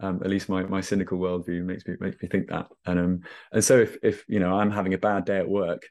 Um, 0.00 0.20
at 0.22 0.30
least 0.30 0.48
my 0.48 0.62
my 0.64 0.80
cynical 0.80 1.18
worldview 1.18 1.64
makes 1.64 1.86
me 1.86 1.96
makes 2.00 2.20
me 2.22 2.28
think 2.28 2.48
that. 2.48 2.68
And 2.86 2.98
um 2.98 3.20
and 3.52 3.64
so 3.64 3.78
if 3.78 3.96
if 4.02 4.24
you 4.28 4.40
know 4.40 4.58
I'm 4.58 4.70
having 4.70 4.94
a 4.94 4.98
bad 4.98 5.24
day 5.24 5.38
at 5.38 5.48
work, 5.48 5.88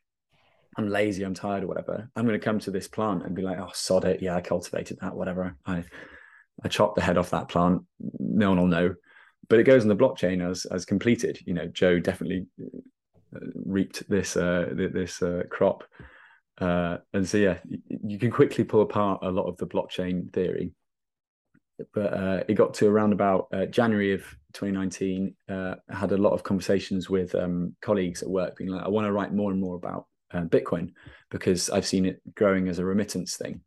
I'm 0.78 0.90
lazy, 0.90 1.24
I'm 1.24 1.34
tired 1.34 1.64
or 1.64 1.68
whatever, 1.68 2.10
I'm 2.16 2.26
going 2.26 2.40
to 2.40 2.44
come 2.44 2.60
to 2.60 2.72
this 2.72 2.88
plant 2.88 3.26
and 3.26 3.36
be 3.36 3.42
like, 3.42 3.60
oh 3.60 3.72
sod 3.74 4.06
it, 4.06 4.22
yeah, 4.22 4.36
I 4.36 4.42
cultivated 4.42 5.00
that, 5.02 5.16
whatever. 5.16 5.56
I 5.66 5.84
I 6.64 6.68
chopped 6.70 6.96
the 6.96 7.04
head 7.04 7.18
off 7.18 7.32
that 7.32 7.50
plant. 7.50 7.84
No 8.20 8.50
one 8.50 8.60
will 8.60 8.68
know, 8.68 8.96
but 9.50 9.60
it 9.60 9.64
goes 9.64 9.84
on 9.84 9.90
the 9.90 9.96
blockchain 9.96 10.48
as 10.50 10.66
as 10.66 10.86
completed. 10.86 11.40
You 11.46 11.54
know, 11.54 11.68
Joe 11.68 12.00
definitely 12.00 12.48
uh, 13.36 13.40
reaped 13.56 14.08
this 14.10 14.38
uh 14.38 14.70
this 14.74 15.22
uh, 15.22 15.44
crop 15.50 15.84
uh, 16.60 16.98
and 17.14 17.28
so, 17.28 17.38
yeah, 17.38 17.58
you 18.04 18.18
can 18.18 18.32
quickly 18.32 18.64
pull 18.64 18.82
apart 18.82 19.20
a 19.22 19.30
lot 19.30 19.46
of 19.46 19.58
the 19.58 19.68
blockchain 19.68 20.32
theory. 20.34 20.72
But 21.94 22.14
uh, 22.14 22.44
it 22.48 22.56
got 22.56 22.74
to 22.76 22.88
around 22.88 23.14
about 23.14 23.48
uh, 23.54 23.66
January 23.68 24.14
of 24.14 24.22
2019. 24.54 25.36
Uh, 25.48 25.76
I 25.90 25.96
had 25.96 26.12
a 26.12 26.18
lot 26.18 26.34
of 26.34 26.44
conversations 26.44 27.10
with 27.10 27.36
um, 27.36 27.76
colleagues 27.82 28.24
at 28.24 28.30
work, 28.30 28.58
being 28.58 28.72
like, 28.72 28.84
I 28.84 28.90
want 28.90 29.06
to 29.06 29.12
write 29.12 29.34
more 29.34 29.52
and 29.52 29.62
more 29.62 29.76
about 29.76 30.08
uh, 30.34 30.42
Bitcoin 30.42 30.92
because 31.30 31.70
I've 31.70 31.86
seen 31.86 32.06
it 32.06 32.22
growing 32.36 32.68
as 32.68 32.80
a 32.80 32.86
remittance 32.86 33.38
thing. 33.38 33.62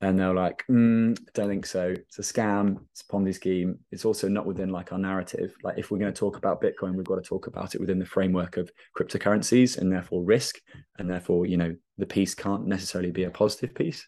and 0.00 0.18
they're 0.18 0.34
like, 0.34 0.64
mm, 0.68 1.16
don't 1.32 1.48
think 1.48 1.64
so. 1.64 1.90
It's 1.90 2.18
a 2.18 2.22
scam. 2.22 2.78
It's 2.90 3.02
a 3.02 3.12
Ponzi 3.12 3.34
scheme. 3.34 3.78
It's 3.92 4.04
also 4.04 4.28
not 4.28 4.46
within 4.46 4.70
like 4.70 4.92
our 4.92 4.98
narrative. 4.98 5.54
Like 5.62 5.78
if 5.78 5.90
we're 5.90 5.98
going 5.98 6.12
to 6.12 6.18
talk 6.18 6.36
about 6.36 6.60
Bitcoin, 6.60 6.96
we've 6.96 7.06
got 7.06 7.16
to 7.16 7.22
talk 7.22 7.46
about 7.46 7.74
it 7.74 7.80
within 7.80 8.00
the 8.00 8.06
framework 8.06 8.56
of 8.56 8.70
cryptocurrencies 8.98 9.78
and 9.78 9.92
therefore 9.92 10.24
risk, 10.24 10.56
and 10.98 11.08
therefore 11.08 11.46
you 11.46 11.56
know 11.56 11.74
the 11.98 12.06
piece 12.06 12.34
can't 12.34 12.66
necessarily 12.66 13.12
be 13.12 13.24
a 13.24 13.30
positive 13.30 13.74
piece. 13.74 14.06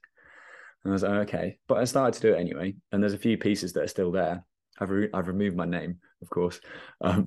And 0.85 0.93
I 0.93 0.95
was 0.95 1.03
like, 1.03 1.29
okay, 1.29 1.59
but 1.67 1.79
I 1.79 1.85
started 1.85 2.15
to 2.15 2.29
do 2.29 2.35
it 2.35 2.41
anyway. 2.41 2.75
And 2.93 3.03
there's 3.03 3.15
a 3.15 3.19
few 3.19 3.39
pieces 3.39 3.73
that 3.73 3.85
are 3.85 3.89
still 3.89 4.13
there. 4.13 4.45
I've 4.79 4.91
re- 4.91 5.11
I've 5.15 5.29
removed 5.29 5.57
my 5.57 5.65
name, 5.65 5.99
of 6.21 6.29
course, 6.31 6.61
um, 7.01 7.27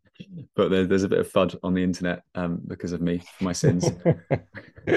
but 0.56 0.70
there, 0.70 0.86
there's 0.86 1.02
a 1.02 1.08
bit 1.08 1.18
of 1.18 1.30
fud 1.30 1.56
on 1.62 1.74
the 1.74 1.82
internet 1.82 2.22
um, 2.34 2.60
because 2.66 2.92
of 2.92 3.00
me, 3.00 3.22
my 3.40 3.52
sins. 3.52 3.84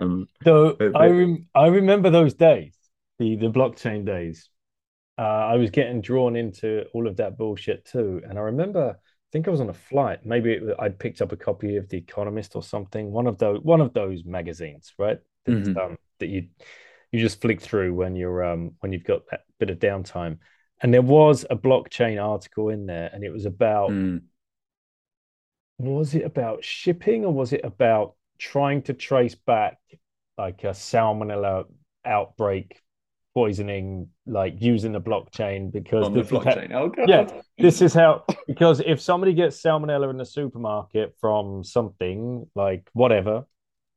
um, 0.00 0.26
so 0.44 0.74
but, 0.78 0.96
I 0.96 1.06
rem- 1.06 1.46
I 1.54 1.66
remember 1.66 2.10
those 2.10 2.34
days, 2.34 2.74
the 3.18 3.36
the 3.36 3.50
blockchain 3.50 4.04
days. 4.04 4.48
Uh, 5.16 5.22
I 5.52 5.56
was 5.56 5.70
getting 5.70 6.00
drawn 6.00 6.34
into 6.34 6.86
all 6.94 7.06
of 7.06 7.16
that 7.18 7.38
bullshit 7.38 7.84
too, 7.84 8.20
and 8.28 8.38
I 8.38 8.42
remember. 8.42 8.96
I 8.98 9.32
think 9.32 9.46
I 9.46 9.52
was 9.52 9.60
on 9.60 9.68
a 9.68 9.74
flight. 9.74 10.26
Maybe 10.26 10.54
it, 10.54 10.74
I'd 10.80 10.98
picked 10.98 11.22
up 11.22 11.30
a 11.30 11.36
copy 11.36 11.76
of 11.76 11.88
The 11.88 11.98
Economist 11.98 12.56
or 12.56 12.64
something. 12.64 13.12
One 13.12 13.28
of 13.28 13.38
those, 13.38 13.60
one 13.62 13.80
of 13.80 13.92
those 13.94 14.24
magazines, 14.24 14.92
right? 14.98 15.18
That, 15.44 15.52
mm-hmm. 15.52 15.78
Um, 15.78 15.98
that 16.18 16.26
you 16.26 16.48
you 17.12 17.20
just 17.20 17.40
flick 17.40 17.60
through 17.60 17.94
when 17.94 18.16
you're 18.16 18.44
um 18.44 18.72
when 18.80 18.92
you've 18.92 19.04
got 19.04 19.22
that 19.30 19.42
bit 19.58 19.70
of 19.70 19.78
downtime. 19.78 20.38
And 20.82 20.94
there 20.94 21.02
was 21.02 21.44
a 21.50 21.56
blockchain 21.56 22.22
article 22.22 22.70
in 22.70 22.86
there 22.86 23.10
and 23.12 23.22
it 23.22 23.30
was 23.30 23.44
about 23.44 23.90
mm. 23.90 24.22
was 25.78 26.14
it 26.14 26.24
about 26.24 26.64
shipping 26.64 27.24
or 27.24 27.32
was 27.32 27.52
it 27.52 27.60
about 27.64 28.14
trying 28.38 28.82
to 28.82 28.94
trace 28.94 29.34
back 29.34 29.78
like 30.38 30.64
a 30.64 30.68
salmonella 30.68 31.64
outbreak 32.04 32.80
poisoning 33.34 34.08
like 34.26 34.54
using 34.60 34.92
the 34.92 35.00
blockchain? 35.00 35.70
Because 35.70 36.06
On 36.06 36.14
the 36.14 36.22
blockchain 36.22 36.72
how, 36.72 36.82
oh 36.84 36.88
god. 36.88 37.08
Yeah 37.08 37.42
this 37.60 37.82
is 37.82 37.94
how 37.94 38.24
because 38.46 38.80
if 38.80 39.00
somebody 39.00 39.34
gets 39.34 39.62
salmonella 39.62 40.10
in 40.10 40.16
the 40.16 40.24
supermarket 40.24 41.14
from 41.20 41.62
something 41.62 42.46
like 42.54 42.88
whatever 42.92 43.44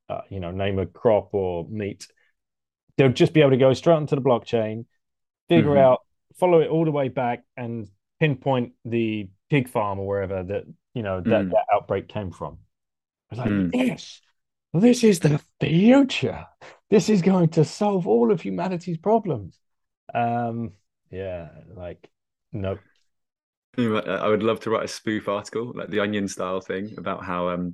uh, 0.10 0.22
you 0.30 0.40
know 0.40 0.52
name 0.52 0.80
a 0.80 0.86
crop 0.86 1.34
or 1.34 1.68
meat 1.70 2.08
they'll 2.98 3.10
just 3.10 3.34
be 3.34 3.42
able 3.42 3.52
to 3.52 3.58
go 3.58 3.74
straight 3.74 3.96
onto 3.96 4.16
the 4.16 4.22
blockchain 4.22 4.86
figure 5.50 5.72
mm-hmm. 5.72 5.80
out 5.80 6.00
follow 6.36 6.60
it 6.60 6.70
all 6.70 6.86
the 6.86 6.92
way 6.92 7.10
back 7.10 7.44
and 7.58 7.88
pinpoint 8.20 8.74
the 8.86 9.28
pig 9.50 9.70
farm 9.70 10.00
or 10.00 10.08
wherever 10.08 10.44
that 10.44 10.64
you 10.94 11.04
know 11.04 11.22
that, 11.22 11.46
mm. 11.46 11.52
that 11.52 11.66
outbreak 11.74 12.08
came 12.08 12.32
from. 12.32 12.58
I 13.32 13.36
was 13.36 13.40
like, 13.40 13.50
mm. 13.50 13.70
yes, 13.74 14.22
this 14.74 15.04
is 15.04 15.20
the 15.20 15.42
future. 15.60 16.46
This 16.90 17.10
is 17.10 17.22
going 17.22 17.50
to 17.50 17.66
solve 17.66 18.08
all 18.08 18.32
of 18.32 18.42
humanity's 18.42 18.98
problems. 18.98 19.60
Um, 20.14 20.74
yeah, 21.12 21.50
like 21.76 22.10
nope. 22.52 22.80
I 23.76 24.28
would 24.28 24.44
love 24.44 24.60
to 24.62 24.70
write 24.70 24.84
a 24.84 24.88
spoof 24.88 25.28
article, 25.28 25.74
like 25.76 25.90
the 25.90 26.00
Onion 26.00 26.28
style 26.28 26.62
thing, 26.62 26.94
about 26.98 27.24
how 27.26 27.50
um, 27.50 27.74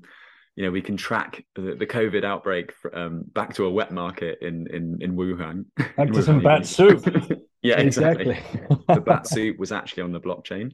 you 0.59 0.65
know 0.65 0.71
we 0.71 0.81
can 0.81 0.97
track 0.97 1.45
the, 1.55 1.73
the 1.73 1.87
COVID 1.87 2.25
outbreak 2.25 2.73
um, 2.93 3.23
back 3.33 3.53
to 3.53 3.63
a 3.63 3.69
wet 3.69 3.93
market 3.93 4.39
in 4.41 4.67
in 4.67 4.97
in 4.99 5.15
Wuhan. 5.15 5.63
Back 5.95 6.11
to 6.13 6.21
some 6.21 6.43
bat 6.43 6.65
soup. 6.65 7.01
yeah, 7.61 7.79
exactly. 7.79 8.31
exactly. 8.31 8.77
the 8.93 8.99
bat 8.99 9.25
soup 9.25 9.57
was 9.57 9.71
actually 9.71 10.03
on 10.03 10.11
the 10.11 10.19
blockchain. 10.19 10.73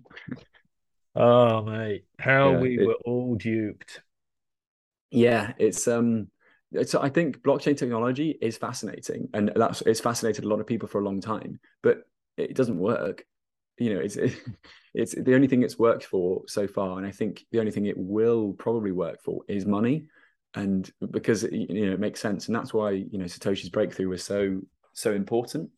Oh 1.16 1.62
mate, 1.62 2.06
how 2.18 2.54
yeah, 2.54 2.58
we 2.58 2.80
it, 2.80 2.88
were 2.88 2.98
all 3.06 3.36
duped. 3.36 4.02
Yeah, 5.12 5.54
it's 5.60 5.88
um 5.88 6.30
so 6.84 7.00
I 7.00 7.10
think 7.10 7.44
blockchain 7.44 7.78
technology 7.78 8.40
is 8.42 8.58
fascinating, 8.58 9.30
and 9.36 9.52
that's 9.56 9.84
it's 9.84 10.00
fascinated 10.00 10.46
a 10.46 10.48
lot 10.48 10.60
of 10.60 10.66
people 10.66 10.88
for 10.88 11.00
a 11.00 11.06
long 11.06 11.22
time, 11.22 11.60
but 11.84 12.08
it 12.38 12.56
doesn't 12.56 12.80
work 12.80 13.24
you 13.78 13.94
know 13.94 14.00
it's 14.00 14.18
it's 14.94 15.16
the 15.16 15.36
only 15.36 15.48
thing 15.48 15.64
it's 15.64 15.80
worked 15.80 16.06
for 16.06 16.42
so 16.48 16.68
far 16.68 16.98
and 16.98 17.06
i 17.06 17.12
think 17.12 17.46
the 17.52 17.60
only 17.60 17.72
thing 17.72 17.86
it 17.86 17.98
will 17.98 18.54
probably 18.54 18.92
work 18.92 19.22
for 19.22 19.42
is 19.48 19.66
money 19.66 20.08
and 20.56 20.90
because 21.12 21.44
you 21.44 21.86
know 21.86 21.94
it 21.94 22.00
makes 22.00 22.20
sense 22.20 22.48
and 22.48 22.56
that's 22.56 22.74
why 22.74 22.92
you 22.92 23.18
know 23.18 23.26
satoshi's 23.26 23.70
breakthrough 23.70 24.10
was 24.10 24.24
so 24.24 24.62
so 24.96 25.14
important. 25.14 25.70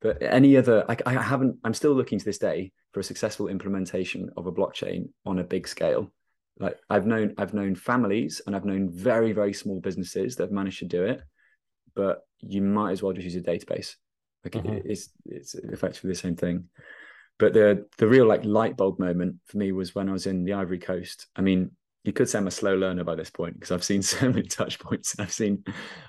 But 0.00 0.22
any 0.22 0.56
other 0.56 0.84
I, 0.88 0.96
I 1.06 1.20
haven't 1.20 1.56
i'm 1.64 1.74
still 1.74 1.92
looking 1.92 2.20
to 2.20 2.24
this 2.24 2.38
day 2.38 2.70
for 2.92 3.00
a 3.00 3.04
successful 3.04 3.48
implementation 3.48 4.30
of 4.36 4.46
a 4.46 4.52
blockchain 4.52 5.08
on 5.26 5.40
a 5.40 5.44
big 5.44 5.66
scale. 5.66 6.12
Like 6.60 6.78
i've 6.88 7.06
known 7.06 7.34
i've 7.38 7.54
known 7.54 7.74
families 7.74 8.40
and 8.46 8.54
i've 8.54 8.64
known 8.64 8.90
very 8.90 9.32
very 9.32 9.52
small 9.52 9.80
businesses 9.80 10.36
that 10.36 10.44
have 10.44 10.52
managed 10.52 10.80
to 10.80 10.84
do 10.84 11.04
it 11.04 11.20
but 11.94 12.20
you 12.40 12.62
might 12.62 12.92
as 12.92 13.02
well 13.02 13.12
just 13.12 13.24
use 13.24 13.34
a 13.34 13.40
database. 13.40 13.96
Like 14.44 14.52
mm-hmm. 14.52 14.88
it's 14.88 15.10
it's 15.24 15.56
effectively 15.56 16.10
the 16.10 16.18
same 16.18 16.36
thing 16.36 16.66
but 17.38 17.52
the 17.52 17.86
the 17.98 18.06
real 18.06 18.26
like 18.26 18.44
light 18.44 18.76
bulb 18.76 18.98
moment 18.98 19.36
for 19.46 19.58
me 19.58 19.72
was 19.72 19.94
when 19.94 20.08
I 20.08 20.12
was 20.12 20.26
in 20.26 20.44
the 20.44 20.54
Ivory 20.54 20.78
Coast. 20.78 21.26
I 21.36 21.40
mean, 21.40 21.70
you 22.04 22.12
could 22.12 22.28
say 22.28 22.38
I'm 22.38 22.46
a 22.46 22.50
slow 22.50 22.74
learner 22.76 23.04
by 23.04 23.14
this 23.14 23.30
point 23.30 23.54
because 23.54 23.70
I've 23.70 23.84
seen 23.84 24.02
so 24.14 24.28
many 24.28 24.42
touch 24.42 24.78
points 24.78 25.14
I've 25.18 25.32
seen, 25.32 25.64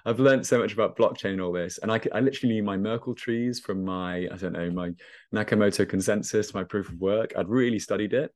I've 0.06 0.20
learned 0.20 0.46
so 0.46 0.60
much 0.60 0.74
about 0.74 0.98
blockchain 0.98 1.34
and 1.34 1.42
all 1.42 1.52
this. 1.52 1.78
And 1.80 1.92
I, 1.92 2.00
I 2.13 2.20
literally 2.20 2.56
knew 2.56 2.63
my 2.63 2.78
Merkle 2.78 3.15
trees 3.15 3.60
from 3.60 3.84
my, 3.84 4.28
I 4.32 4.36
don't 4.38 4.54
know, 4.54 4.72
my 4.72 4.92
Nakamoto 5.34 5.88
consensus, 5.88 6.54
my 6.54 6.63
proof 6.63 6.89
of 6.89 7.00
work. 7.00 7.34
I'd 7.38 7.50
really 7.50 7.80
studied 7.80 8.13
it. 8.13 8.32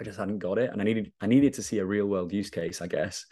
I 0.00 0.04
just 0.04 0.18
hadn't 0.18 0.38
got 0.38 0.58
it. 0.58 0.70
And 0.72 0.80
I 0.80 0.84
needed, 0.84 1.12
I 1.20 1.26
needed 1.26 1.54
to 1.54 1.62
see 1.62 1.78
a 1.78 1.84
real 1.84 2.06
world 2.06 2.32
use 2.32 2.50
case, 2.50 2.82
I 2.82 2.88
guess 2.88 3.26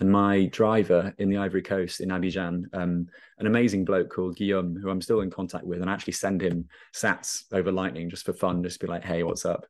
and 0.00 0.10
my 0.10 0.46
driver 0.46 1.14
in 1.18 1.30
the 1.30 1.36
Ivory 1.36 1.62
Coast 1.62 2.00
in 2.00 2.08
Abidjan, 2.08 2.64
um, 2.72 3.06
an 3.38 3.46
amazing 3.46 3.84
bloke 3.84 4.10
called 4.10 4.36
Guillaume, 4.36 4.76
who 4.80 4.90
I'm 4.90 5.00
still 5.00 5.20
in 5.20 5.30
contact 5.30 5.64
with, 5.64 5.80
and 5.80 5.90
I 5.90 5.94
actually 5.94 6.14
send 6.14 6.42
him 6.42 6.68
sats 6.94 7.44
over 7.52 7.70
Lightning 7.70 8.10
just 8.10 8.24
for 8.24 8.32
fun, 8.32 8.62
just 8.62 8.80
to 8.80 8.86
be 8.86 8.90
like, 8.90 9.04
"Hey, 9.04 9.22
what's 9.22 9.44
up?" 9.44 9.66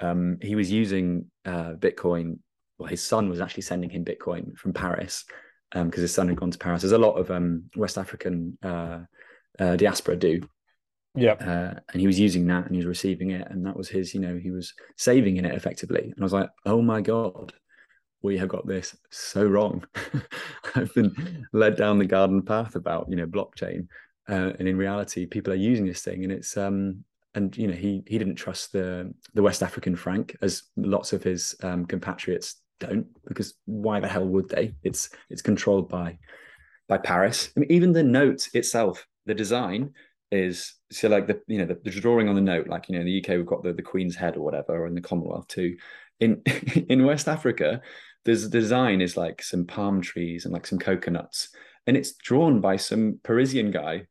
Um, 0.00 0.38
he 0.40 0.54
was 0.54 0.72
using 0.72 1.26
uh, 1.44 1.74
Bitcoin. 1.74 2.38
Well, 2.78 2.88
his 2.88 3.02
son 3.02 3.28
was 3.28 3.40
actually 3.40 3.62
sending 3.62 3.90
him 3.90 4.04
Bitcoin 4.04 4.56
from 4.56 4.72
Paris 4.72 5.24
because 5.70 5.98
um, 5.98 6.02
his 6.02 6.14
son 6.14 6.28
had 6.28 6.36
gone 6.36 6.50
to 6.50 6.58
Paris. 6.58 6.82
There's 6.82 6.92
a 6.92 6.98
lot 6.98 7.14
of 7.14 7.30
um, 7.30 7.64
West 7.76 7.98
African 7.98 8.58
uh, 8.62 9.00
uh, 9.58 9.76
diaspora 9.76 10.16
do. 10.16 10.40
Yeah. 11.14 11.32
Uh, 11.32 11.78
and 11.92 12.00
he 12.00 12.06
was 12.06 12.18
using 12.18 12.46
that 12.46 12.66
and 12.66 12.72
he 12.74 12.78
was 12.78 12.86
receiving 12.86 13.30
it. 13.30 13.46
And 13.50 13.66
that 13.66 13.76
was 13.76 13.88
his, 13.88 14.14
you 14.14 14.20
know, 14.20 14.38
he 14.38 14.50
was 14.50 14.74
saving 14.96 15.36
in 15.36 15.44
it 15.44 15.54
effectively. 15.54 16.02
And 16.02 16.14
I 16.18 16.22
was 16.22 16.32
like, 16.32 16.50
oh 16.66 16.82
my 16.82 17.00
God, 17.00 17.52
we 18.22 18.36
have 18.38 18.48
got 18.48 18.66
this 18.66 18.96
so 19.10 19.44
wrong. 19.44 19.84
I've 20.74 20.94
been 20.94 21.46
led 21.52 21.76
down 21.76 21.98
the 21.98 22.04
garden 22.04 22.42
path 22.42 22.74
about 22.74 23.06
you 23.08 23.16
know 23.16 23.26
blockchain, 23.26 23.86
uh, 24.28 24.52
and 24.58 24.68
in 24.68 24.76
reality, 24.76 25.26
people 25.26 25.52
are 25.52 25.56
using 25.56 25.86
this 25.86 26.02
thing, 26.02 26.24
and 26.24 26.32
it's 26.32 26.56
um 26.56 27.04
and 27.34 27.56
you 27.56 27.66
know 27.66 27.74
he 27.74 28.02
he 28.06 28.18
didn't 28.18 28.36
trust 28.36 28.72
the 28.72 29.12
the 29.34 29.42
West 29.42 29.62
African 29.62 29.96
franc 29.96 30.36
as 30.42 30.64
lots 30.76 31.12
of 31.12 31.22
his 31.22 31.54
um, 31.62 31.86
compatriots 31.86 32.56
don't 32.80 33.06
because 33.26 33.54
why 33.66 34.00
the 34.00 34.08
hell 34.08 34.26
would 34.26 34.48
they? 34.48 34.74
It's 34.82 35.10
it's 35.28 35.42
controlled 35.42 35.88
by 35.88 36.18
by 36.88 36.98
Paris. 36.98 37.50
I 37.56 37.60
mean, 37.60 37.70
even 37.70 37.92
the 37.92 38.02
note 38.02 38.48
itself, 38.54 39.06
the 39.26 39.34
design 39.34 39.92
is 40.32 40.74
so 40.90 41.08
like 41.08 41.26
the 41.26 41.40
you 41.46 41.58
know 41.58 41.66
the, 41.66 41.78
the 41.84 41.90
drawing 41.90 42.28
on 42.28 42.34
the 42.34 42.40
note, 42.40 42.68
like 42.68 42.88
you 42.88 42.94
know 42.94 43.00
in 43.00 43.06
the 43.06 43.22
UK 43.22 43.36
we've 43.36 43.46
got 43.46 43.62
the 43.62 43.72
the 43.72 43.82
Queen's 43.82 44.16
head 44.16 44.36
or 44.36 44.40
whatever, 44.40 44.72
or 44.72 44.86
in 44.86 44.94
the 44.94 45.00
Commonwealth 45.00 45.46
too. 45.46 45.76
In 46.18 46.42
in 46.88 47.04
West 47.04 47.28
Africa, 47.28 47.82
there's 48.24 48.48
design 48.48 49.00
is 49.00 49.16
like 49.16 49.42
some 49.42 49.66
palm 49.66 50.00
trees 50.00 50.44
and 50.44 50.52
like 50.52 50.66
some 50.66 50.78
coconuts 50.78 51.48
and 51.86 51.96
it's 51.96 52.14
drawn 52.14 52.60
by 52.60 52.76
some 52.76 53.18
parisian 53.22 53.70
guy 53.70 54.02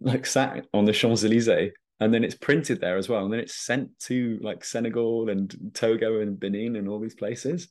like 0.00 0.26
sat 0.26 0.66
on 0.74 0.84
the 0.84 0.92
champs-elysees 0.92 1.72
and 2.00 2.12
then 2.12 2.24
it's 2.24 2.34
printed 2.34 2.80
there 2.80 2.96
as 2.96 3.08
well 3.08 3.24
and 3.24 3.32
then 3.32 3.40
it's 3.40 3.54
sent 3.54 3.98
to 3.98 4.38
like 4.42 4.64
senegal 4.64 5.28
and 5.28 5.54
togo 5.74 6.20
and 6.20 6.38
benin 6.38 6.76
and 6.76 6.88
all 6.88 7.00
these 7.00 7.14
places. 7.14 7.68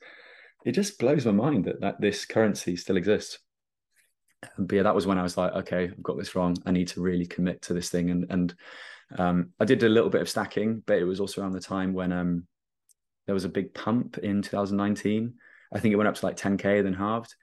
It 0.65 0.71
just 0.71 0.97
blows 0.97 1.25
my 1.25 1.31
mind 1.31 1.65
that, 1.65 1.81
that 1.81 2.01
this 2.01 2.25
currency 2.25 2.75
still 2.75 2.97
exists. 2.97 3.37
But 4.57 4.75
yeah 4.75 4.83
that 4.83 4.95
was 4.95 5.07
when 5.07 5.17
i 5.17 5.23
was 5.23 5.37
like 5.37 5.53
okay 5.53 5.85
i've 5.85 6.03
got 6.03 6.17
this 6.17 6.35
wrong. 6.35 6.55
I 6.65 6.71
need 6.71 6.87
to 6.89 7.01
really 7.01 7.25
commit 7.25 7.61
to 7.63 7.73
this 7.73 7.89
thing. 7.89 8.09
And 8.09 8.25
and 8.29 8.55
um, 9.19 9.49
i 9.59 9.65
did 9.65 9.83
a 9.83 9.89
little 9.89 10.09
bit 10.09 10.21
of 10.21 10.29
stacking 10.29 10.81
but 10.85 10.97
it 10.97 11.03
was 11.03 11.19
also 11.19 11.41
around 11.41 11.51
the 11.51 11.59
time 11.59 11.93
when 11.93 12.11
um, 12.11 12.47
there 13.27 13.35
was 13.35 13.45
a 13.45 13.49
big 13.49 13.73
pump 13.73 14.17
in 14.17 14.41
2019 14.41 15.35
I 15.75 15.79
think 15.79 15.91
it 15.91 15.97
went 15.97 16.07
up 16.07 16.15
to 16.15 16.25
like 16.25 16.37
10k, 16.37 16.83
then 16.83 16.93
halved. 16.93 17.35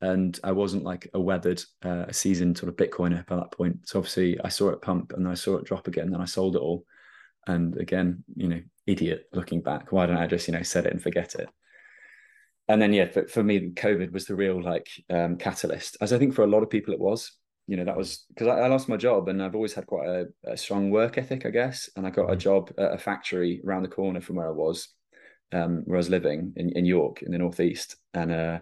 And 0.00 0.38
I 0.42 0.52
wasn't 0.52 0.84
like 0.84 1.08
a 1.14 1.20
weathered, 1.20 1.62
uh, 1.84 2.06
a 2.08 2.12
seasoned 2.12 2.58
sort 2.58 2.68
of 2.68 2.76
Bitcoiner 2.76 3.26
by 3.26 3.36
that 3.36 3.52
point. 3.52 3.88
So 3.88 3.98
obviously, 3.98 4.40
I 4.42 4.48
saw 4.48 4.70
it 4.70 4.82
pump, 4.82 5.12
and 5.12 5.24
then 5.24 5.30
I 5.30 5.36
saw 5.36 5.56
it 5.56 5.64
drop 5.64 5.86
again. 5.86 6.04
And 6.04 6.14
then 6.14 6.20
I 6.20 6.26
sold 6.26 6.56
it 6.56 6.62
all. 6.62 6.84
And 7.46 7.76
again, 7.76 8.24
you 8.34 8.48
know, 8.48 8.60
idiot 8.86 9.26
looking 9.32 9.60
back. 9.60 9.92
Why 9.92 10.06
don't 10.06 10.16
I 10.16 10.26
just 10.26 10.48
you 10.48 10.54
know 10.54 10.62
set 10.62 10.86
it 10.86 10.92
and 10.92 11.02
forget 11.02 11.34
it? 11.34 11.48
And 12.68 12.80
then 12.80 12.92
yeah, 12.92 13.06
for, 13.06 13.26
for 13.28 13.42
me, 13.42 13.70
COVID 13.70 14.12
was 14.12 14.24
the 14.24 14.34
real 14.34 14.62
like 14.62 14.88
um, 15.10 15.36
catalyst. 15.36 15.98
As 16.00 16.12
I 16.12 16.18
think 16.18 16.34
for 16.34 16.42
a 16.42 16.48
lot 16.48 16.62
of 16.62 16.70
people 16.70 16.94
it 16.94 17.00
was. 17.00 17.32
You 17.66 17.78
know, 17.78 17.84
that 17.84 17.96
was 17.96 18.26
because 18.28 18.48
I, 18.48 18.60
I, 18.60 18.66
lost 18.66 18.90
my 18.90 18.98
job, 18.98 19.28
and 19.28 19.42
I've 19.42 19.54
always 19.54 19.72
had 19.72 19.86
quite 19.86 20.06
a, 20.06 20.26
a 20.46 20.54
strong 20.54 20.90
work 20.90 21.16
ethic, 21.16 21.46
I 21.46 21.50
guess. 21.50 21.88
And 21.96 22.06
I 22.06 22.10
got 22.10 22.30
a 22.30 22.36
mm. 22.36 22.38
job 22.38 22.70
at 22.76 22.92
a 22.92 22.98
factory 22.98 23.62
around 23.64 23.84
the 23.84 23.88
corner 23.88 24.20
from 24.20 24.36
where 24.36 24.48
I 24.48 24.52
was 24.52 24.88
um, 25.54 25.82
where 25.86 25.96
I 25.96 25.98
was 25.98 26.10
living 26.10 26.52
in, 26.56 26.70
in 26.70 26.84
York 26.84 27.22
in 27.22 27.32
the 27.32 27.38
northeast, 27.38 27.96
and 28.12 28.32
uh, 28.32 28.58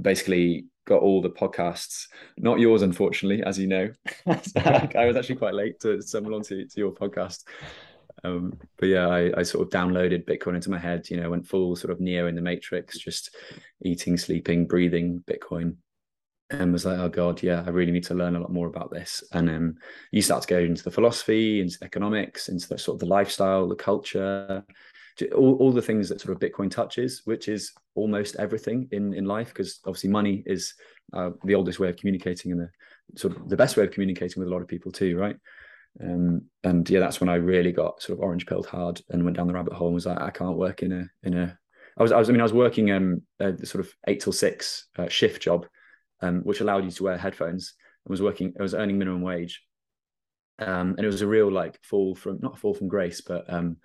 basically 0.00 0.66
got 0.86 1.00
all 1.00 1.22
the 1.22 1.30
podcasts, 1.30 2.08
not 2.36 2.60
yours, 2.60 2.82
unfortunately, 2.82 3.42
as 3.44 3.58
you 3.58 3.66
know. 3.66 3.90
I 4.26 5.06
was 5.06 5.16
actually 5.16 5.36
quite 5.36 5.54
late 5.54 5.80
to 5.80 6.02
stumble 6.02 6.34
onto 6.34 6.66
to 6.66 6.80
your 6.80 6.92
podcast. 6.92 7.44
Um, 8.22 8.58
but 8.78 8.86
yeah, 8.86 9.08
I, 9.08 9.40
I, 9.40 9.42
sort 9.42 9.66
of 9.66 9.72
downloaded 9.72 10.24
Bitcoin 10.24 10.54
into 10.54 10.70
my 10.70 10.78
head, 10.78 11.10
you 11.10 11.20
know, 11.20 11.28
went 11.30 11.46
full 11.46 11.76
sort 11.76 11.92
of 11.92 12.00
Neo 12.00 12.26
in 12.26 12.34
the 12.34 12.40
Matrix, 12.40 12.98
just 12.98 13.36
eating, 13.84 14.16
sleeping, 14.16 14.66
breathing 14.66 15.22
Bitcoin. 15.26 15.76
And 16.50 16.72
was 16.72 16.86
like, 16.86 16.98
oh 16.98 17.08
God, 17.08 17.42
yeah, 17.42 17.64
I 17.66 17.70
really 17.70 17.92
need 17.92 18.04
to 18.04 18.14
learn 18.14 18.36
a 18.36 18.40
lot 18.40 18.52
more 18.52 18.68
about 18.68 18.90
this. 18.90 19.24
And 19.32 19.48
then 19.48 19.76
you 20.10 20.22
start 20.22 20.42
to 20.42 20.48
go 20.48 20.58
into 20.58 20.84
the 20.84 20.90
philosophy, 20.90 21.60
into 21.60 21.78
economics, 21.82 22.48
into 22.48 22.68
the 22.68 22.78
sort 22.78 22.96
of 22.96 23.00
the 23.00 23.12
lifestyle, 23.12 23.68
the 23.68 23.74
culture, 23.74 24.64
all, 25.34 25.54
all 25.56 25.72
the 25.72 25.82
things 25.82 26.08
that 26.08 26.20
sort 26.20 26.34
of 26.34 26.40
Bitcoin 26.40 26.70
touches, 26.70 27.22
which 27.24 27.48
is 27.48 27.72
almost 27.94 28.36
everything 28.36 28.88
in 28.90 29.14
in 29.14 29.24
life, 29.24 29.48
because 29.48 29.80
obviously 29.86 30.10
money 30.10 30.42
is 30.46 30.74
uh, 31.12 31.30
the 31.44 31.54
oldest 31.54 31.78
way 31.78 31.88
of 31.88 31.96
communicating 31.96 32.52
and 32.52 32.60
the 32.60 32.70
sort 33.16 33.36
of 33.36 33.48
the 33.48 33.56
best 33.56 33.76
way 33.76 33.84
of 33.84 33.90
communicating 33.90 34.40
with 34.40 34.48
a 34.48 34.50
lot 34.50 34.62
of 34.62 34.68
people 34.68 34.90
too, 34.90 35.16
right? 35.16 35.36
Um, 36.02 36.42
and 36.64 36.88
yeah, 36.90 37.00
that's 37.00 37.20
when 37.20 37.28
I 37.28 37.36
really 37.36 37.72
got 37.72 38.02
sort 38.02 38.18
of 38.18 38.24
orange 38.24 38.46
pilled 38.46 38.66
hard 38.66 39.00
and 39.10 39.24
went 39.24 39.36
down 39.36 39.46
the 39.46 39.54
rabbit 39.54 39.74
hole 39.74 39.88
and 39.88 39.94
was 39.94 40.06
like, 40.06 40.20
I 40.20 40.30
can't 40.30 40.56
work 40.56 40.82
in 40.82 40.92
a 40.92 41.06
in 41.22 41.38
a. 41.38 41.58
I 41.96 42.02
was 42.02 42.10
I 42.10 42.18
was 42.18 42.28
I 42.28 42.32
mean 42.32 42.40
I 42.40 42.44
was 42.44 42.52
working 42.52 42.90
um 42.90 43.22
a 43.38 43.64
sort 43.64 43.84
of 43.84 43.92
eight 44.08 44.20
till 44.20 44.32
six 44.32 44.88
uh, 44.98 45.08
shift 45.08 45.42
job, 45.42 45.66
um, 46.20 46.40
which 46.40 46.60
allowed 46.60 46.84
you 46.84 46.90
to 46.90 47.04
wear 47.04 47.16
headphones. 47.16 47.74
and 48.04 48.10
was 48.10 48.22
working. 48.22 48.52
I 48.58 48.62
was 48.62 48.74
earning 48.74 48.98
minimum 48.98 49.22
wage, 49.22 49.62
um, 50.58 50.94
and 50.96 51.00
it 51.00 51.06
was 51.06 51.22
a 51.22 51.26
real 51.26 51.50
like 51.50 51.78
fall 51.84 52.16
from 52.16 52.40
not 52.42 52.54
a 52.54 52.56
fall 52.56 52.74
from 52.74 52.88
grace, 52.88 53.20
but 53.20 53.44
um, 53.52 53.76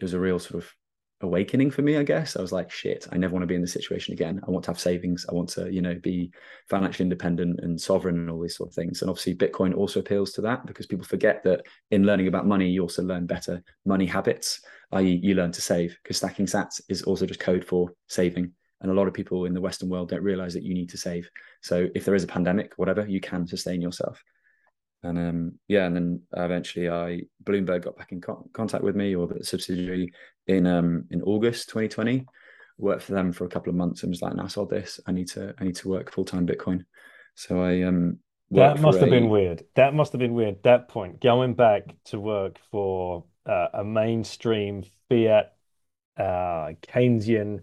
it 0.00 0.04
was 0.04 0.14
a 0.14 0.20
real 0.20 0.38
sort 0.38 0.62
of 0.62 0.74
awakening 1.20 1.70
for 1.70 1.82
me, 1.82 1.98
I 1.98 2.02
guess. 2.02 2.36
I 2.36 2.40
was 2.40 2.52
like, 2.52 2.70
shit, 2.70 3.06
I 3.12 3.18
never 3.18 3.34
want 3.34 3.42
to 3.42 3.46
be 3.46 3.54
in 3.54 3.60
this 3.60 3.72
situation 3.72 4.14
again. 4.14 4.40
I 4.46 4.50
want 4.50 4.64
to 4.64 4.70
have 4.70 4.80
savings. 4.80 5.26
I 5.28 5.34
want 5.34 5.50
to, 5.50 5.70
you 5.70 5.82
know, 5.82 5.94
be 5.94 6.32
financially 6.70 7.04
independent 7.04 7.60
and 7.60 7.78
sovereign 7.78 8.18
and 8.18 8.30
all 8.30 8.40
these 8.40 8.56
sort 8.56 8.70
of 8.70 8.74
things. 8.74 9.02
And 9.02 9.10
obviously, 9.10 9.34
Bitcoin 9.34 9.76
also 9.76 10.00
appeals 10.00 10.32
to 10.32 10.40
that 10.42 10.64
because 10.66 10.86
people 10.86 11.04
forget 11.04 11.44
that 11.44 11.66
in 11.90 12.04
learning 12.06 12.28
about 12.28 12.46
money, 12.46 12.70
you 12.70 12.80
also 12.80 13.02
learn 13.02 13.26
better 13.26 13.62
money 13.84 14.06
habits, 14.06 14.62
i.e., 14.92 15.20
you 15.22 15.34
learn 15.34 15.52
to 15.52 15.60
save 15.60 15.96
because 16.02 16.16
stacking 16.16 16.46
sats 16.46 16.80
is 16.88 17.02
also 17.02 17.26
just 17.26 17.40
code 17.40 17.64
for 17.64 17.92
saving. 18.08 18.52
And 18.80 18.90
a 18.90 18.94
lot 18.94 19.06
of 19.06 19.12
people 19.12 19.44
in 19.44 19.52
the 19.52 19.60
Western 19.60 19.90
world 19.90 20.08
don't 20.08 20.22
realize 20.22 20.54
that 20.54 20.62
you 20.62 20.72
need 20.72 20.88
to 20.88 20.96
save. 20.96 21.28
So 21.60 21.88
if 21.94 22.06
there 22.06 22.14
is 22.14 22.24
a 22.24 22.28
pandemic, 22.28 22.72
whatever, 22.76 23.06
you 23.06 23.20
can 23.20 23.46
sustain 23.46 23.82
yourself 23.82 24.22
and 25.02 25.18
um, 25.18 25.52
yeah, 25.68 25.86
and 25.86 25.96
then 25.96 26.22
eventually 26.36 26.88
I 26.88 27.22
Bloomberg 27.44 27.84
got 27.84 27.96
back 27.96 28.12
in 28.12 28.20
co- 28.20 28.48
contact 28.52 28.84
with 28.84 28.96
me 28.96 29.14
or 29.14 29.26
the 29.26 29.42
subsidiary 29.42 30.12
in 30.46 30.66
um 30.66 31.04
in 31.10 31.22
August 31.22 31.68
2020. 31.70 32.26
Worked 32.78 33.02
for 33.02 33.12
them 33.12 33.32
for 33.32 33.44
a 33.44 33.48
couple 33.48 33.70
of 33.70 33.76
months 33.76 34.02
and 34.02 34.10
was 34.10 34.22
like, 34.22 34.34
"Now, 34.34 34.46
nah, 34.54 34.64
this. 34.64 35.00
I 35.06 35.12
need 35.12 35.28
to 35.28 35.54
I 35.58 35.64
need 35.64 35.76
to 35.76 35.88
work 35.88 36.12
full 36.12 36.24
time 36.24 36.46
Bitcoin." 36.46 36.84
So 37.34 37.62
I 37.62 37.82
um 37.82 38.18
that 38.50 38.80
must 38.80 38.98
have 38.98 39.08
a... 39.08 39.10
been 39.10 39.28
weird. 39.28 39.64
That 39.76 39.94
must 39.94 40.12
have 40.12 40.18
been 40.18 40.34
weird. 40.34 40.62
That 40.64 40.88
point, 40.88 41.20
going 41.20 41.54
back 41.54 41.84
to 42.06 42.20
work 42.20 42.58
for 42.70 43.24
uh, 43.46 43.68
a 43.74 43.84
mainstream 43.84 44.84
fiat 45.08 45.54
uh, 46.18 46.72
Keynesian 46.82 47.60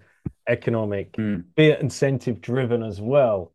economic, 0.48 1.14
mm. 1.14 1.44
fiat 1.56 1.82
incentive 1.82 2.42
driven 2.42 2.84
as 2.84 3.02
well 3.02 3.54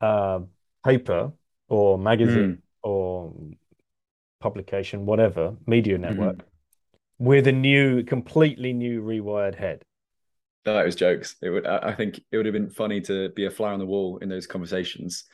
uh, 0.00 0.40
paper 0.84 1.32
or 1.68 1.98
magazine. 1.98 2.56
Mm 2.56 2.58
or 2.82 3.32
publication, 4.40 5.06
whatever, 5.06 5.56
media 5.66 5.94
mm-hmm. 5.94 6.02
network, 6.02 6.36
mm-hmm. 6.36 7.24
with 7.24 7.46
a 7.46 7.52
new, 7.52 8.02
completely 8.04 8.72
new 8.72 9.02
rewired 9.02 9.54
head. 9.54 9.82
That 10.64 10.84
was 10.84 10.96
jokes. 10.96 11.36
It 11.40 11.50
would, 11.50 11.66
I 11.66 11.94
think, 11.94 12.20
it 12.30 12.36
would 12.36 12.46
have 12.46 12.52
been 12.52 12.70
funny 12.70 13.00
to 13.02 13.30
be 13.30 13.46
a 13.46 13.50
fly 13.50 13.72
on 13.72 13.78
the 13.78 13.86
wall 13.86 14.18
in 14.18 14.28
those 14.28 14.46
conversations, 14.46 15.24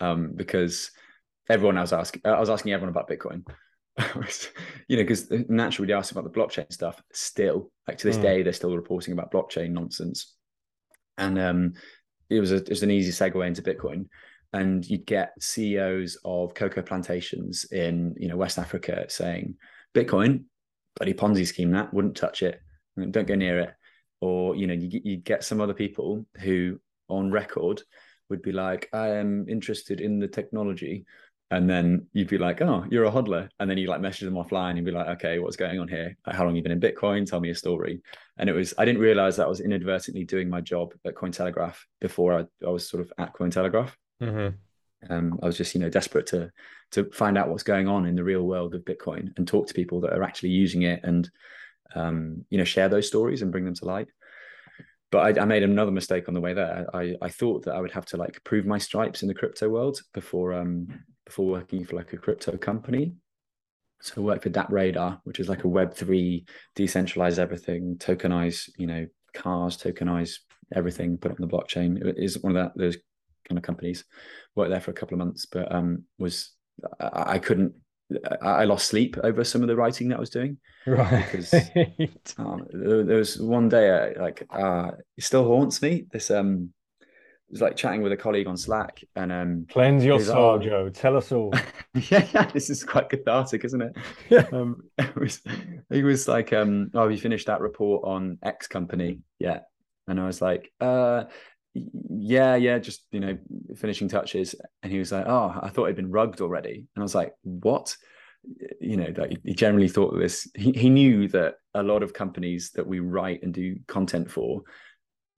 um, 0.00 0.32
because 0.34 0.90
everyone 1.48 1.78
I 1.78 1.82
was 1.82 1.92
asking, 1.92 2.22
I 2.24 2.40
was 2.40 2.50
asking 2.50 2.72
everyone 2.72 2.90
about 2.90 3.08
Bitcoin. 3.08 3.46
you 4.88 4.96
know, 4.96 5.02
because 5.02 5.30
naturally 5.48 5.86
they 5.86 5.92
ask 5.92 6.10
about 6.10 6.24
the 6.24 6.30
blockchain 6.30 6.72
stuff. 6.72 7.00
Still, 7.12 7.70
like 7.86 7.98
to 7.98 8.06
this 8.06 8.16
mm. 8.16 8.22
day, 8.22 8.42
they're 8.42 8.52
still 8.52 8.74
reporting 8.74 9.12
about 9.12 9.30
blockchain 9.30 9.70
nonsense, 9.70 10.34
and 11.18 11.38
um, 11.38 11.74
it 12.28 12.40
was 12.40 12.50
a, 12.50 12.56
it 12.56 12.70
was 12.70 12.82
an 12.82 12.90
easy 12.90 13.12
segue 13.12 13.46
into 13.46 13.62
Bitcoin 13.62 14.06
and 14.52 14.88
you'd 14.88 15.06
get 15.06 15.32
CEOs 15.40 16.18
of 16.24 16.54
cocoa 16.54 16.82
plantations 16.82 17.64
in 17.72 18.14
you 18.18 18.28
know 18.28 18.36
West 18.36 18.58
Africa 18.58 19.06
saying 19.08 19.56
Bitcoin, 19.94 20.44
bloody 20.96 21.14
Ponzi 21.14 21.46
scheme 21.46 21.70
that 21.72 21.92
wouldn't 21.92 22.16
touch 22.16 22.42
it, 22.42 22.60
don't 22.96 23.26
go 23.26 23.34
near 23.34 23.60
it, 23.60 23.74
or 24.20 24.54
you 24.54 24.66
know 24.66 24.74
you 24.74 25.00
you 25.04 25.16
get 25.16 25.44
some 25.44 25.60
other 25.60 25.74
people 25.74 26.26
who 26.40 26.78
on 27.08 27.30
record 27.30 27.82
would 28.28 28.42
be 28.42 28.52
like 28.52 28.88
I 28.92 29.08
am 29.08 29.46
interested 29.48 30.00
in 30.00 30.18
the 30.18 30.28
technology. 30.28 31.04
And 31.50 31.68
then 31.68 32.06
you'd 32.14 32.30
be 32.30 32.38
like, 32.38 32.62
"Oh, 32.62 32.86
you're 32.90 33.04
a 33.04 33.10
hodler," 33.10 33.46
and 33.60 33.68
then 33.68 33.76
you 33.76 33.86
like 33.86 34.00
message 34.00 34.22
them 34.22 34.36
offline 34.36 34.76
and 34.78 34.86
be 34.86 34.90
like, 34.90 35.06
"Okay, 35.08 35.38
what's 35.38 35.54
going 35.54 35.78
on 35.78 35.86
here? 35.86 36.16
Like, 36.26 36.34
how 36.34 36.46
long 36.46 36.56
you 36.56 36.62
been 36.62 36.72
in 36.72 36.80
Bitcoin? 36.80 37.26
Tell 37.26 37.40
me 37.40 37.50
a 37.50 37.54
story." 37.54 38.00
And 38.38 38.48
it 38.48 38.54
was 38.54 38.72
I 38.78 38.86
didn't 38.86 39.02
realize 39.02 39.36
that 39.36 39.44
I 39.44 39.50
was 39.50 39.60
inadvertently 39.60 40.24
doing 40.24 40.48
my 40.48 40.62
job 40.62 40.94
at 41.04 41.14
Cointelegraph 41.14 41.76
before 42.00 42.32
I, 42.38 42.66
I 42.66 42.70
was 42.70 42.88
sort 42.88 43.02
of 43.02 43.12
at 43.18 43.34
Cointelegraph. 43.34 43.90
Mm-hmm. 44.22 45.12
Um, 45.12 45.38
I 45.42 45.46
was 45.46 45.56
just, 45.56 45.74
you 45.74 45.80
know, 45.80 45.90
desperate 45.90 46.26
to 46.28 46.50
to 46.92 47.10
find 47.10 47.36
out 47.38 47.48
what's 47.48 47.62
going 47.62 47.88
on 47.88 48.06
in 48.06 48.14
the 48.14 48.24
real 48.24 48.42
world 48.42 48.74
of 48.74 48.84
Bitcoin 48.84 49.32
and 49.36 49.48
talk 49.48 49.66
to 49.66 49.74
people 49.74 50.00
that 50.02 50.12
are 50.12 50.22
actually 50.22 50.50
using 50.50 50.82
it 50.82 51.00
and, 51.02 51.28
um, 51.94 52.44
you 52.50 52.58
know, 52.58 52.64
share 52.64 52.88
those 52.88 53.08
stories 53.08 53.40
and 53.40 53.50
bring 53.50 53.64
them 53.64 53.74
to 53.74 53.86
light. 53.86 54.08
But 55.10 55.38
I, 55.38 55.42
I, 55.42 55.44
made 55.44 55.62
another 55.62 55.90
mistake 55.90 56.28
on 56.28 56.34
the 56.34 56.40
way 56.40 56.54
there. 56.54 56.86
I, 56.94 57.16
I 57.20 57.28
thought 57.28 57.64
that 57.64 57.74
I 57.74 57.80
would 57.80 57.90
have 57.92 58.06
to 58.06 58.16
like 58.16 58.42
prove 58.44 58.66
my 58.66 58.78
stripes 58.78 59.22
in 59.22 59.28
the 59.28 59.34
crypto 59.34 59.68
world 59.68 60.00
before 60.14 60.52
um 60.54 61.04
before 61.26 61.46
working 61.46 61.84
for 61.84 61.96
like 61.96 62.12
a 62.12 62.18
crypto 62.18 62.56
company. 62.56 63.14
So 64.00 64.14
I 64.16 64.20
worked 64.20 64.42
for 64.42 64.50
DappRadar, 64.50 65.20
which 65.24 65.38
is 65.38 65.48
like 65.48 65.64
a 65.64 65.68
Web 65.68 65.94
three 65.94 66.44
decentralized 66.74 67.38
everything, 67.38 67.96
tokenize, 67.98 68.68
you 68.76 68.86
know, 68.86 69.06
cars, 69.34 69.76
tokenize 69.76 70.38
everything, 70.74 71.18
put 71.18 71.30
it 71.30 71.40
on 71.40 71.48
the 71.48 71.56
blockchain. 71.56 72.04
It 72.04 72.16
is 72.18 72.42
one 72.42 72.56
of 72.56 72.64
that 72.64 72.76
those 72.76 72.96
kind 73.52 73.58
of 73.58 73.64
companies. 73.64 74.04
Worked 74.54 74.70
there 74.70 74.80
for 74.80 74.90
a 74.90 74.94
couple 74.94 75.14
of 75.14 75.18
months, 75.18 75.46
but 75.46 75.72
um, 75.72 76.04
was 76.18 76.52
I, 77.00 77.34
I 77.34 77.38
couldn't. 77.38 77.74
I 78.42 78.64
lost 78.64 78.88
sleep 78.88 79.16
over 79.22 79.42
some 79.42 79.62
of 79.62 79.68
the 79.68 79.76
writing 79.76 80.08
that 80.08 80.16
I 80.16 80.20
was 80.20 80.30
doing. 80.30 80.58
Right. 80.86 81.24
Because 81.24 81.54
um, 82.38 82.66
there, 82.70 83.04
there, 83.04 83.16
was 83.16 83.40
one 83.40 83.70
day, 83.70 83.88
I, 83.90 84.20
like, 84.20 84.46
uh, 84.50 84.90
it 85.16 85.24
still 85.24 85.46
haunts 85.46 85.80
me. 85.80 86.04
This 86.12 86.30
um, 86.30 86.74
was 87.50 87.62
like 87.62 87.74
chatting 87.74 88.02
with 88.02 88.12
a 88.12 88.16
colleague 88.16 88.48
on 88.48 88.58
Slack, 88.58 89.02
and 89.16 89.32
um, 89.32 89.66
cleanse 89.70 90.04
your 90.04 90.20
soul, 90.20 90.56
oh, 90.56 90.58
Joe. 90.58 90.88
Tell 90.90 91.16
us 91.16 91.32
all. 91.32 91.54
yeah, 91.94 92.26
yeah, 92.34 92.50
this 92.50 92.68
is 92.68 92.84
quite 92.84 93.08
cathartic, 93.08 93.64
isn't 93.64 93.82
it? 93.82 93.96
Yeah. 94.28 94.46
Um, 94.52 94.82
it 94.98 95.16
was. 95.16 95.40
He 95.90 96.02
was 96.02 96.28
like, 96.28 96.52
um, 96.52 96.90
"Oh, 96.94 97.08
you 97.08 97.18
finished 97.18 97.46
that 97.46 97.60
report 97.60 98.04
on 98.04 98.38
X 98.42 98.66
company?" 98.66 99.20
Yeah, 99.38 99.60
and 100.06 100.20
I 100.20 100.26
was 100.26 100.42
like, 100.42 100.70
"Uh, 100.80 101.24
yeah, 101.74 102.56
yeah, 102.56 102.78
just 102.78 103.04
you 103.10 103.20
know, 103.20 103.38
finishing 103.76 104.08
touches. 104.08 104.54
And 104.82 104.92
he 104.92 104.98
was 104.98 105.12
like, 105.12 105.26
oh, 105.26 105.58
I 105.60 105.68
thought 105.68 105.84
it'd 105.84 105.96
been 105.96 106.10
rugged 106.10 106.40
already. 106.40 106.86
And 106.94 107.02
I 107.02 107.02
was 107.02 107.14
like, 107.14 107.34
what? 107.42 107.96
You 108.80 108.96
know, 108.96 109.12
like 109.16 109.38
he 109.44 109.54
generally 109.54 109.88
thought 109.88 110.18
this. 110.18 110.48
He 110.54 110.72
he 110.72 110.90
knew 110.90 111.28
that 111.28 111.54
a 111.74 111.82
lot 111.82 112.02
of 112.02 112.12
companies 112.12 112.72
that 112.74 112.86
we 112.86 113.00
write 113.00 113.42
and 113.42 113.54
do 113.54 113.76
content 113.86 114.30
for 114.30 114.62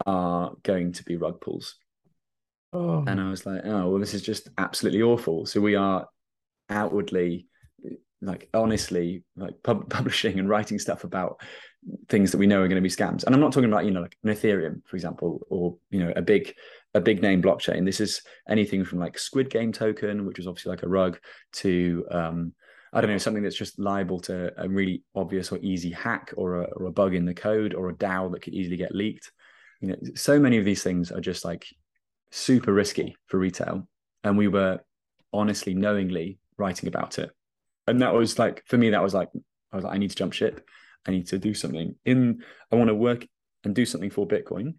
are 0.07 0.53
going 0.63 0.93
to 0.93 1.05
be 1.05 1.17
rug 1.17 1.41
pulls. 1.41 1.77
Oh. 2.73 3.05
And 3.07 3.21
I 3.21 3.31
was 3.31 3.47
like, 3.47 3.63
oh, 3.65 3.91
well, 3.91 4.01
this 4.01 4.15
is 4.15 4.23
just 4.23 4.49
absolutely 4.59 5.03
awful. 5.03 5.47
So 5.47 5.61
we 5.61 5.77
are 5.77 6.09
outwardly, 6.69 7.47
like, 8.21 8.49
honestly, 8.53 9.23
like 9.37 9.55
pub- 9.63 9.89
publishing 9.91 10.39
and 10.41 10.49
writing 10.49 10.81
stuff 10.81 11.05
about 11.05 11.41
things 12.09 12.33
that 12.33 12.39
we 12.39 12.47
know 12.47 12.63
are 12.63 12.69
going 12.69 12.83
to 12.83 12.89
be 12.89 12.89
scams. 12.89 13.25
And 13.25 13.35
I'm 13.35 13.41
not 13.41 13.53
talking 13.53 13.71
about, 13.71 13.85
you 13.85 13.91
know, 13.91 14.01
like 14.01 14.17
an 14.25 14.31
Ethereum, 14.31 14.83
for 14.87 14.97
example, 14.97 15.41
or, 15.51 15.77
you 15.91 16.05
know, 16.05 16.13
a 16.17 16.23
big, 16.23 16.55
a 16.95 17.01
big 17.01 17.23
name 17.23 17.43
blockchain. 17.43 17.85
This 17.85 18.01
is 18.01 18.23
anything 18.49 18.85
from 18.85 18.99
like 18.99 19.19
Squid 19.19 19.51
Game 19.51 19.73
token, 19.73 20.27
which 20.27 20.39
is 20.39 20.47
obviously 20.47 20.71
like 20.71 20.83
a 20.83 20.89
rug, 20.89 21.19
to, 21.55 22.07
um, 22.11 22.53
I 22.93 23.01
don't 23.01 23.11
know, 23.11 23.19
something 23.19 23.43
that's 23.43 23.57
just 23.57 23.79
liable 23.79 24.21
to 24.21 24.53
a 24.57 24.69
really 24.69 25.03
obvious 25.15 25.51
or 25.51 25.59
easy 25.59 25.91
hack 25.91 26.33
or 26.37 26.63
a, 26.63 26.65
or 26.77 26.87
a 26.87 26.93
bug 26.93 27.15
in 27.15 27.25
the 27.25 27.35
code 27.35 27.75
or 27.75 27.89
a 27.89 27.95
DAO 27.95 28.33
that 28.33 28.43
could 28.43 28.55
easily 28.55 28.77
get 28.77 28.95
leaked. 28.95 29.33
You 29.81 29.89
know, 29.89 29.97
so 30.15 30.39
many 30.39 30.59
of 30.59 30.65
these 30.65 30.83
things 30.83 31.11
are 31.11 31.21
just 31.21 31.45
like 31.45 31.67
super 32.31 32.73
risky 32.73 33.17
for 33.27 33.39
retail. 33.39 33.89
And 34.23 34.39
we 34.39 34.49
were 34.49 34.81
honestly, 35.33 35.75
knowingly 35.75 36.39
writing 36.57 36.89
about 36.89 37.19
it. 37.19 37.31
And 37.87 38.01
that 38.01 38.15
was 38.15 38.39
like, 38.39 38.63
for 38.67 38.79
me, 38.79 38.91
that 38.91 39.03
was 39.03 39.13
like, 39.13 39.29
I 39.73 39.77
was 39.77 39.85
like, 39.85 39.95
I 39.95 39.99
need 39.99 40.11
to 40.11 40.17
jump 40.17 40.33
ship. 40.33 40.67
I 41.07 41.11
need 41.11 41.27
to 41.29 41.39
do 41.39 41.55
something 41.55 41.95
in 42.05 42.43
I 42.73 42.77
want 42.77 42.89
to 42.89 42.95
work 42.95 43.27
and 43.65 43.75
do 43.75 43.87
something 43.87 44.11
for 44.11 44.27
Bitcoin 44.27 44.75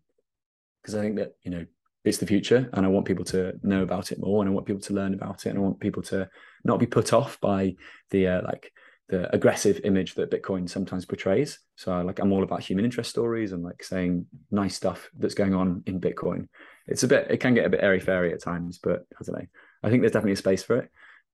because 0.81 0.95
I 0.95 1.01
think 1.01 1.17
that 1.17 1.33
you 1.43 1.51
know 1.51 1.65
it's 2.03 2.19
the 2.19 2.27
future 2.27 2.69
and 2.73 2.85
I 2.85 2.89
want 2.89 3.07
people 3.07 3.25
to 3.25 3.53
know 3.63 3.81
about 3.81 4.11
it 4.11 4.19
more 4.19 4.41
and 4.41 4.49
I 4.49 4.53
want 4.53 4.67
people 4.67 4.81
to 4.81 4.93
learn 4.93 5.13
about 5.13 5.45
it 5.45 5.49
and 5.49 5.57
I 5.57 5.61
want 5.61 5.79
people 5.79 6.03
to 6.03 6.29
not 6.63 6.79
be 6.79 6.85
put 6.85 7.13
off 7.13 7.39
by 7.41 7.75
the 8.11 8.27
uh, 8.27 8.41
like 8.43 8.71
the 9.07 9.33
aggressive 9.35 9.81
image 9.83 10.15
that 10.15 10.31
Bitcoin 10.31 10.67
sometimes 10.67 11.05
portrays. 11.05 11.59
So 11.75 12.01
like 12.01 12.19
I'm 12.19 12.31
all 12.31 12.43
about 12.43 12.61
human 12.61 12.85
interest 12.85 13.09
stories 13.09 13.51
and 13.51 13.63
like 13.63 13.83
saying 13.83 14.25
nice 14.51 14.75
stuff 14.75 15.09
that's 15.17 15.35
going 15.35 15.53
on 15.53 15.83
in 15.85 16.01
Bitcoin. 16.01 16.47
It's 16.87 17.03
a 17.03 17.07
bit 17.07 17.27
it 17.29 17.37
can 17.37 17.53
get 17.53 17.65
a 17.65 17.69
bit 17.69 17.83
airy 17.83 17.99
fairy 17.99 18.33
at 18.33 18.41
times, 18.41 18.79
but 18.81 19.05
I 19.19 19.23
don't 19.23 19.39
know. 19.39 19.45
I 19.83 19.89
think 19.89 20.01
there's 20.01 20.13
definitely 20.13 20.33
a 20.33 20.37
space 20.37 20.63
for 20.63 20.77
it. 20.77 20.91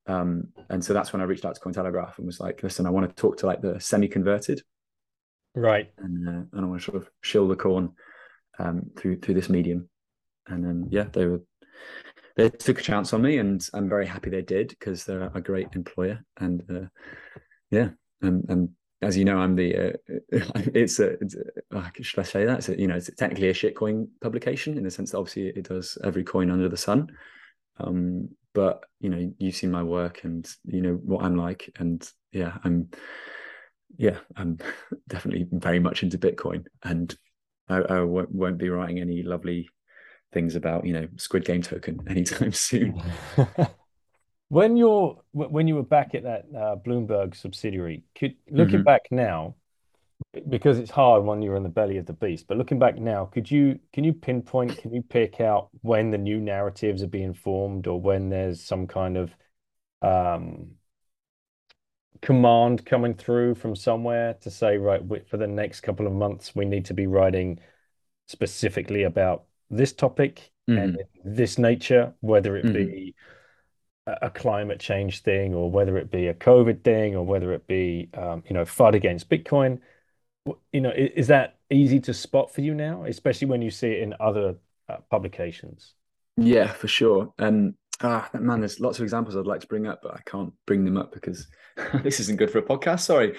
Um, 0.08 0.50
and 0.70 0.84
so 0.84 0.94
that's 0.94 1.14
when 1.14 1.22
I 1.22 1.26
reached 1.26 1.46
out 1.46 1.56
to 1.56 1.62
Cointelegraph 1.62 2.18
and 2.18 2.26
was 2.26 2.40
like, 2.40 2.64
listen, 2.64 2.86
I 2.86 2.90
want 2.90 3.10
to 3.10 3.16
talk 3.16 3.38
to 3.38 3.46
like 3.46 3.62
the 3.62 3.80
semi-converted, 3.80 4.62
right? 5.56 5.92
And 5.98 6.28
uh, 6.28 6.44
and 6.54 6.66
I 6.66 6.66
want 6.66 6.82
to 6.82 6.92
sort 6.92 7.02
of 7.02 7.10
shill 7.22 7.48
the 7.48 7.56
corn 7.56 7.94
um, 8.60 8.92
through 8.98 9.20
through 9.20 9.36
this 9.36 9.50
medium. 9.50 9.90
And 10.48 10.64
then 10.64 10.88
yeah, 10.90 11.06
they 11.12 11.26
were 11.26 11.42
they 12.36 12.50
took 12.50 12.80
a 12.80 12.84
chance 12.84 13.14
on 13.14 13.22
me, 13.22 13.38
and 13.38 13.66
I'm 13.74 13.90
very 13.90 14.08
happy 14.08 14.30
they 14.30 14.42
did 14.42 14.70
because 14.70 15.06
they're 15.06 15.32
a 15.34 15.42
great 15.42 15.68
employer. 15.76 16.24
And 16.40 16.64
uh, 16.70 16.88
yeah, 17.70 17.90
and, 18.22 18.46
and 18.50 18.70
as 19.02 19.18
you 19.18 19.26
know, 19.26 19.38
I'm 19.38 19.56
the 19.56 19.76
uh, 19.76 19.94
it's 20.74 21.00
a, 21.00 21.12
it's 21.22 21.36
a 21.36 22.04
should 22.04 22.20
I 22.20 22.24
say 22.24 22.46
that? 22.46 22.60
It's 22.60 22.70
a, 22.70 22.80
you 22.80 22.88
know, 22.88 22.96
it's 22.96 23.10
technically 23.16 23.50
a 23.50 23.54
shitcoin 23.54 24.08
publication 24.22 24.78
in 24.78 24.84
the 24.84 24.92
sense 24.92 25.12
that 25.12 25.18
obviously 25.18 25.48
it 25.48 25.68
does 25.68 25.98
every 26.04 26.24
coin 26.24 26.52
under 26.52 26.70
the 26.70 26.78
sun. 26.78 27.10
Um, 27.80 28.30
but 28.54 28.84
you 29.00 29.10
know, 29.10 29.34
you've 29.38 29.56
seen 29.56 29.72
my 29.72 29.84
work 29.84 30.24
and 30.24 30.48
you 30.66 30.82
know 30.82 30.94
what 30.94 31.24
I'm 31.24 31.36
like, 31.36 31.72
and 31.78 32.08
yeah, 32.32 32.58
I'm 32.64 32.90
yeah, 33.98 34.18
I'm 34.36 34.58
definitely 35.08 35.48
very 35.52 35.80
much 35.80 36.04
into 36.04 36.18
Bitcoin, 36.18 36.66
and 36.84 37.16
I, 37.70 37.78
I 37.78 38.02
won't, 38.02 38.32
won't 38.32 38.58
be 38.58 38.70
writing 38.70 39.00
any 39.00 39.24
lovely 39.24 39.70
things 40.34 40.56
about 40.56 40.86
you 40.86 40.94
know 40.94 41.08
Squid 41.18 41.46
Game 41.46 41.62
token 41.62 42.02
anytime 42.08 42.52
soon. 42.52 43.02
when 44.50 44.78
you're 44.78 45.22
when 45.32 45.68
you 45.68 45.76
were 45.76 45.84
back 45.84 46.16
at 46.16 46.24
that 46.24 46.46
uh, 46.56 46.76
Bloomberg 46.76 47.36
subsidiary, 47.36 48.04
could 48.16 48.36
looking 48.50 48.76
mm-hmm. 48.76 48.84
back 48.84 49.08
now, 49.12 49.56
because 50.50 50.80
it's 50.80 50.92
hard 50.92 51.24
when 51.24 51.42
you're 51.42 51.56
in 51.56 51.64
the 51.64 51.70
belly 51.70 51.98
of 51.98 52.06
the 52.06 52.14
beast. 52.14 52.48
But 52.48 52.58
looking 52.58 52.80
back 52.80 52.98
now, 52.98 53.26
could 53.26 53.50
you 53.50 53.80
can 53.94 54.04
you 54.04 54.14
pinpoint? 54.14 54.78
Can 54.78 54.94
you 54.94 55.02
pick 55.02 55.42
out 55.42 55.70
when 55.82 56.12
the 56.12 56.18
new 56.18 56.40
narratives 56.40 57.04
are 57.04 57.08
being 57.08 57.34
formed, 57.34 57.88
or 57.88 58.00
when 58.00 58.30
there's 58.30 58.64
some 58.64 58.88
kind 58.88 59.18
of 59.18 59.34
um, 60.02 60.72
command 62.22 62.86
coming 62.86 63.14
through 63.14 63.56
from 63.56 63.76
somewhere 63.76 64.36
to 64.42 64.52
say, 64.52 64.78
right, 64.78 65.02
for 65.28 65.38
the 65.38 65.48
next 65.48 65.82
couple 65.82 66.06
of 66.08 66.14
months, 66.14 66.56
we 66.56 66.66
need 66.66 66.86
to 66.86 66.94
be 66.94 67.08
writing 67.08 67.60
specifically 68.28 69.04
about 69.04 69.44
this 69.70 69.94
topic 69.94 70.52
mm-hmm. 70.70 70.78
and 70.78 70.98
this 71.24 71.58
nature, 71.58 72.14
whether 72.22 72.56
it 72.56 72.66
mm-hmm. 72.66 72.74
be 72.74 73.16
a 74.08 74.30
climate 74.30 74.80
change 74.80 75.22
thing 75.22 75.54
or 75.54 75.70
whether 75.70 75.98
it 75.98 76.10
be 76.10 76.28
a 76.28 76.34
COVID 76.34 76.84
thing 76.84 77.16
or 77.16 77.24
whether 77.24 77.54
it 77.54 77.68
be 77.68 78.10
um, 78.16 78.44
you 78.48 78.54
know 78.54 78.66
fight 78.66 78.96
against 78.96 79.30
Bitcoin. 79.30 79.80
You 80.74 80.82
know, 80.82 80.92
is, 80.92 81.28
that 81.28 81.60
easy 81.70 82.00
to 82.02 82.16
spot 82.16 82.52
for 82.52 82.62
you 82.62 82.74
now, 82.74 83.04
especially 83.04 83.48
when 83.48 83.62
you 83.62 83.70
see 83.70 83.92
it 83.92 84.02
in 84.02 84.16
other 84.20 84.56
uh, 84.90 84.98
publications? 85.12 85.94
Yeah, 86.36 86.66
for 86.66 86.88
sure. 86.88 87.32
Um, 87.38 87.76
ah, 88.04 88.30
man, 88.34 88.60
there's 88.60 88.80
lots 88.80 89.00
of 89.00 89.04
examples 89.04 89.36
I'd 89.36 89.46
like 89.46 89.62
to 89.62 89.68
bring 89.68 89.88
up, 89.88 90.02
but 90.02 90.14
I 90.14 90.22
can't 90.26 90.54
bring 90.66 90.86
them 90.86 90.98
up 90.98 91.14
because 91.14 91.48
this 92.04 92.20
isn't 92.20 92.38
good 92.38 92.52
for 92.52 92.60
a 92.60 92.64
podcast. 92.64 93.02
Sorry, 93.02 93.36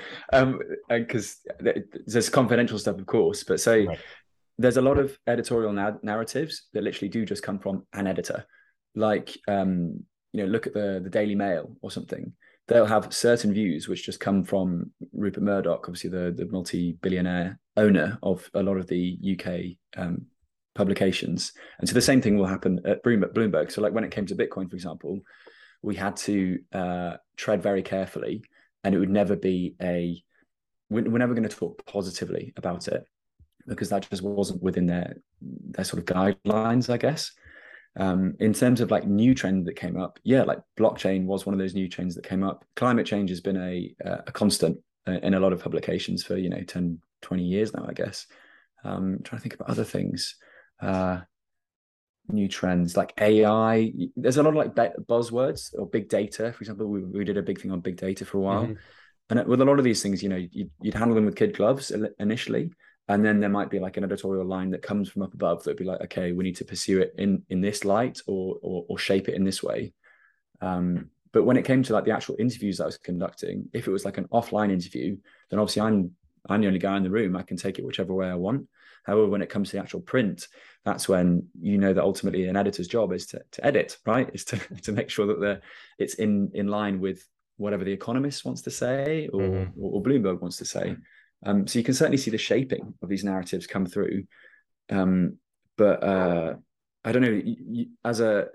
because 0.89 1.41
um, 1.61 1.67
there's 2.07 2.29
confidential 2.29 2.79
stuff, 2.79 2.99
of 2.99 3.07
course. 3.07 3.45
But 3.45 3.61
say 3.61 3.87
right 3.87 3.99
there's 4.59 4.77
a 4.77 4.83
lot 4.83 4.99
of 4.99 5.19
editorial 5.27 5.73
na- 5.73 5.99
narratives 6.03 6.69
that 6.73 6.85
literally 6.85 7.09
do 7.09 7.25
just 7.25 7.43
come 7.43 7.59
from 7.59 7.87
an 7.93 8.07
editor. 8.07 8.47
Like, 8.95 9.37
um, 9.49 10.05
you 10.33 10.43
know, 10.43 10.47
look 10.47 10.67
at 10.67 10.75
the 10.75 11.01
the 11.03 11.11
Daily 11.11 11.35
Mail 11.35 11.77
or 11.83 11.91
something. 11.91 12.33
They'll 12.69 12.87
have 12.87 13.13
certain 13.13 13.53
views 13.53 13.89
which 13.89 14.07
just 14.07 14.21
come 14.21 14.45
from 14.45 14.93
Rupert 15.13 15.43
Murdoch, 15.43 15.89
obviously 15.89 16.11
the 16.11 16.33
the 16.37 16.47
multi 16.47 16.93
billionaire 16.93 17.59
owner 17.77 18.19
of 18.23 18.49
a 18.55 18.63
lot 18.63 18.77
of 18.77 18.87
the 18.87 19.19
UK 19.33 20.01
um, 20.01 20.27
publications. 20.75 21.53
And 21.79 21.89
so 21.89 21.95
the 21.95 22.01
same 22.01 22.21
thing 22.21 22.37
will 22.37 22.47
happen 22.47 22.81
at 22.85 23.03
Bloomberg. 23.03 23.71
So, 23.71 23.83
like 23.83 23.93
when 23.93 24.05
it 24.05 24.11
came 24.11 24.27
to 24.27 24.35
Bitcoin, 24.35 24.69
for 24.69 24.77
example, 24.77 25.21
we 25.83 25.97
had 25.97 26.17
to 26.17 26.59
uh, 26.73 27.17
tread 27.37 27.63
very 27.63 27.83
carefully, 27.83 28.45
and 28.85 28.95
it 28.95 28.99
would 28.99 29.11
never 29.11 29.37
be 29.37 29.75
a 29.81 30.23
we're, 30.91 31.19
never 31.19 31.35
going 31.35 31.49
to 31.49 31.57
talk 31.57 31.85
positively 31.87 32.53
about 32.57 32.87
it 32.87 33.05
because 33.67 33.89
that 33.89 34.09
just 34.11 34.23
wasn't 34.23 34.63
within 34.63 34.87
their 34.87 35.17
their 35.41 35.85
sort 35.85 35.99
of 35.99 36.05
guidelines, 36.05 36.93
I 36.93 36.99
guess. 36.99 37.33
Um, 37.97 38.35
in 38.41 38.53
terms 38.55 38.81
of 38.81 38.91
like 38.91 39.07
new 39.07 39.35
trend 39.35 39.67
that 39.67 39.77
came 39.77 39.99
up, 39.99 40.19
yeah, 40.23 40.43
like 40.43 40.61
blockchain 40.79 41.25
was 41.25 41.45
one 41.45 41.55
of 41.55 41.59
those 41.59 41.75
new 41.75 41.89
trends 41.89 42.15
that 42.15 42.25
came 42.25 42.43
up. 42.43 42.65
Climate 42.77 43.07
change 43.07 43.31
has 43.31 43.41
been 43.41 43.57
a 43.57 43.95
a 44.27 44.33
constant 44.33 44.79
uh, 45.07 45.13
in 45.23 45.35
a 45.35 45.41
lot 45.41 45.53
of 45.53 45.63
publications 45.63 46.23
for 46.23 46.37
you 46.37 46.49
know 46.49 46.63
10, 46.63 47.01
20 47.23 47.43
years 47.43 47.75
now, 47.75 47.87
I 47.89 47.93
guess. 47.93 48.27
Um, 48.85 49.19
trying 49.25 49.39
to 49.39 49.43
think 49.43 49.55
about 49.55 49.71
other 49.71 49.85
things. 49.85 50.37
Uh, 50.83 51.21
new 52.29 52.49
trends 52.49 52.97
like 52.97 53.13
AI. 53.21 53.93
There's 54.17 54.37
a 54.37 54.43
lot 54.43 54.51
of 54.51 54.55
like 54.57 54.75
buzzwords 55.07 55.75
or 55.79 55.87
big 55.87 56.09
data. 56.09 56.53
For 56.53 56.61
example, 56.61 56.87
we, 56.87 57.03
we 57.05 57.25
did 57.25 57.37
a 57.37 57.43
big 57.43 57.61
thing 57.61 57.71
on 57.71 57.81
big 57.81 57.97
data 57.97 58.25
for 58.25 58.39
a 58.39 58.41
while. 58.41 58.65
Mm-hmm. 58.65 59.39
And 59.39 59.47
with 59.47 59.61
a 59.61 59.65
lot 59.65 59.79
of 59.79 59.85
these 59.85 60.03
things, 60.03 60.23
you 60.23 60.29
know, 60.29 60.37
you'd, 60.37 60.71
you'd 60.81 60.95
handle 60.95 61.15
them 61.15 61.25
with 61.25 61.37
kid 61.37 61.57
gloves 61.57 61.91
initially, 62.19 62.71
and 63.09 63.25
then 63.25 63.41
there 63.41 63.51
might 63.51 63.71
be 63.71 63.79
like 63.79 63.97
an 63.97 64.05
editorial 64.05 64.47
line 64.47 64.71
that 64.71 64.83
comes 64.83 65.09
from 65.09 65.23
up 65.23 65.35
above 65.35 65.63
that'd 65.63 65.77
be 65.77 65.85
like 65.85 66.01
okay 66.01 66.33
we 66.33 66.45
need 66.45 66.57
to 66.57 66.65
pursue 66.65 67.01
it 67.01 67.15
in 67.19 67.43
in 67.51 67.61
this 67.61 67.85
light 67.85 68.21
or 68.27 68.59
or, 68.63 68.85
or 68.89 68.99
shape 68.99 69.29
it 69.29 69.35
in 69.35 69.45
this 69.45 69.63
way 69.63 69.93
um, 70.61 71.11
but 71.33 71.45
when 71.45 71.57
it 71.57 71.65
came 71.65 71.83
to 71.83 71.93
like 71.93 72.05
the 72.05 72.11
actual 72.11 72.37
interviews 72.39 72.81
i 72.81 72.87
was 72.87 72.99
conducting 72.99 73.69
if 73.73 73.87
it 73.87 73.91
was 73.91 74.05
like 74.05 74.19
an 74.19 74.29
offline 74.29 74.71
interview 74.71 75.17
then 75.51 75.59
obviously 75.59 75.83
i'm 75.83 76.11
i'm 76.49 76.61
the 76.61 76.67
only 76.67 76.79
guy 76.79 76.97
in 76.97 77.03
the 77.03 77.11
room 77.11 77.37
i 77.37 77.43
can 77.43 77.57
take 77.57 77.79
it 77.79 77.85
whichever 77.85 78.15
way 78.15 78.29
i 78.29 78.35
want 78.35 78.67
however 79.05 79.29
when 79.29 79.43
it 79.43 79.51
comes 79.51 79.71
to 79.71 79.77
the 79.77 79.83
actual 79.83 80.01
print 80.01 80.47
that's 80.85 81.09
when 81.09 81.47
you 81.61 81.79
know 81.79 81.93
that 81.93 82.03
ultimately 82.03 82.47
an 82.47 82.57
editor's 82.57 82.89
job 82.89 83.13
is 83.13 83.27
to, 83.27 83.41
to 83.51 83.65
edit 83.65 83.97
right 84.07 84.31
is 84.35 84.45
to, 84.45 84.57
to 84.83 84.93
make 84.93 85.11
sure 85.11 85.27
that 85.27 85.41
the 85.41 85.61
it's 85.99 86.15
in 86.15 86.51
in 86.55 86.69
line 86.69 87.01
with 87.01 87.27
whatever 87.57 87.85
the 87.85 87.93
economist 87.93 88.45
wants 88.45 88.63
to 88.63 88.71
say 88.71 89.29
or, 89.33 89.41
mm-hmm. 89.41 89.81
or, 89.81 89.93
or 89.93 90.03
bloomberg 90.03 90.41
wants 90.41 90.57
to 90.57 90.65
say 90.65 90.97
um, 91.45 91.67
so 91.67 91.79
you 91.79 91.85
can 91.85 91.95
certainly 91.95 92.19
see 92.19 92.31
the 92.31 92.39
shaping 92.39 92.95
of 93.03 93.09
these 93.09 93.25
narratives 93.25 93.67
come 93.67 93.87
through. 93.87 94.25
Um, 94.91 95.39
but 95.77 96.03
uh, 96.03 96.55
I 97.05 97.13
don't 97.13 97.23
know, 97.23 97.29
you, 97.29 97.57
you, 97.71 97.87
as 98.05 98.21
a 98.21 98.47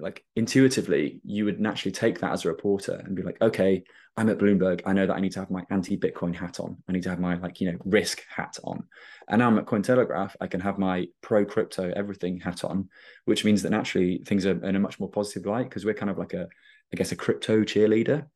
like 0.00 0.24
intuitively, 0.36 1.20
you 1.24 1.44
would 1.44 1.60
naturally 1.60 1.92
take 1.92 2.20
that 2.20 2.32
as 2.32 2.44
a 2.44 2.48
reporter 2.48 3.02
and 3.04 3.16
be 3.16 3.22
like, 3.22 3.40
okay, 3.40 3.84
I'm 4.16 4.28
at 4.28 4.38
Bloomberg. 4.38 4.82
I 4.84 4.92
know 4.92 5.06
that 5.06 5.14
I 5.14 5.20
need 5.20 5.32
to 5.32 5.40
have 5.40 5.50
my 5.50 5.62
anti-Bitcoin 5.70 6.34
hat 6.34 6.58
on. 6.60 6.76
I 6.88 6.92
need 6.92 7.04
to 7.04 7.10
have 7.10 7.20
my 7.20 7.36
like 7.36 7.60
you 7.60 7.70
know 7.70 7.78
risk 7.84 8.22
hat 8.34 8.58
on. 8.64 8.84
And 9.28 9.38
now 9.38 9.48
I'm 9.48 9.58
at 9.58 9.66
Cointelegraph. 9.66 10.34
I 10.40 10.46
can 10.46 10.60
have 10.60 10.78
my 10.78 11.06
pro-crypto 11.22 11.92
everything 11.94 12.40
hat 12.40 12.64
on, 12.64 12.88
which 13.26 13.44
means 13.44 13.62
that 13.62 13.70
naturally 13.70 14.22
things 14.26 14.46
are 14.46 14.64
in 14.64 14.76
a 14.76 14.80
much 14.80 14.98
more 14.98 15.10
positive 15.10 15.46
light 15.46 15.68
because 15.68 15.84
we're 15.84 15.94
kind 15.94 16.10
of 16.10 16.18
like 16.18 16.34
a, 16.34 16.48
I 16.92 16.96
guess, 16.96 17.12
a 17.12 17.16
crypto 17.16 17.62
cheerleader. 17.62 18.26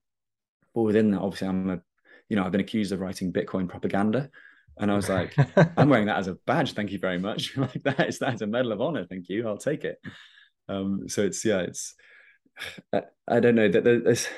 But 0.74 0.82
within 0.82 1.10
that, 1.10 1.20
obviously, 1.20 1.48
I'm 1.48 1.70
a 1.70 1.82
you 2.28 2.36
know, 2.36 2.44
I've 2.44 2.52
been 2.52 2.62
accused 2.62 2.92
of 2.92 3.00
writing 3.00 3.30
Bitcoin 3.30 3.68
propaganda. 3.68 4.30
And 4.78 4.90
I 4.90 4.96
was 4.96 5.10
like, 5.10 5.34
I'm 5.76 5.90
wearing 5.90 6.06
that 6.06 6.16
as 6.16 6.28
a 6.28 6.34
badge. 6.46 6.72
Thank 6.72 6.90
you 6.90 6.98
very 6.98 7.18
much. 7.18 7.56
like 7.58 7.82
that 7.82 8.08
is 8.08 8.20
that 8.20 8.34
is 8.34 8.40
a 8.40 8.46
medal 8.46 8.72
of 8.72 8.80
honor. 8.80 9.04
Thank 9.04 9.28
you. 9.28 9.46
I'll 9.46 9.58
take 9.58 9.84
it. 9.84 10.00
Um, 10.68 11.08
so 11.08 11.22
it's 11.22 11.44
yeah, 11.44 11.60
it's 11.60 11.94
I, 12.92 13.02
I 13.28 13.40
don't 13.40 13.54
know 13.54 13.68
that 13.68 13.84
there's 13.84 14.28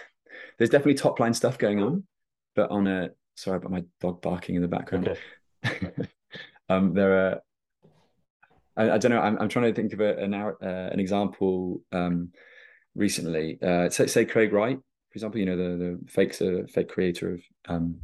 there's 0.58 0.70
definitely 0.70 0.94
top 0.94 1.20
line 1.20 1.34
stuff 1.34 1.58
going 1.58 1.82
on, 1.82 2.04
but 2.54 2.70
on 2.70 2.86
a 2.86 3.10
sorry 3.36 3.56
about 3.58 3.72
my 3.72 3.84
dog 4.00 4.22
barking 4.22 4.56
in 4.56 4.62
the 4.62 4.68
background. 4.68 5.16
Okay. 5.64 5.90
um, 6.68 6.94
there 6.94 7.12
are 7.12 7.40
I, 8.76 8.92
I, 8.92 8.98
don't 8.98 9.12
know. 9.12 9.20
I'm, 9.20 9.38
I'm 9.38 9.48
trying 9.48 9.66
to 9.66 9.74
think 9.74 9.92
of 9.92 10.00
a, 10.00 10.16
an 10.16 10.34
uh, 10.34 10.52
an 10.60 10.98
example 10.98 11.82
um, 11.92 12.30
recently. 12.94 13.58
Uh, 13.62 13.88
say, 13.88 14.06
say 14.06 14.24
Craig 14.24 14.52
Wright 14.52 14.78
for 15.14 15.18
example, 15.18 15.38
you 15.38 15.46
know, 15.46 15.56
the 15.56 15.76
the 15.76 16.10
fake 16.10 16.34
uh, 16.42 16.66
fake 16.66 16.88
creator 16.88 17.34
of 17.34 17.40
um, 17.68 18.00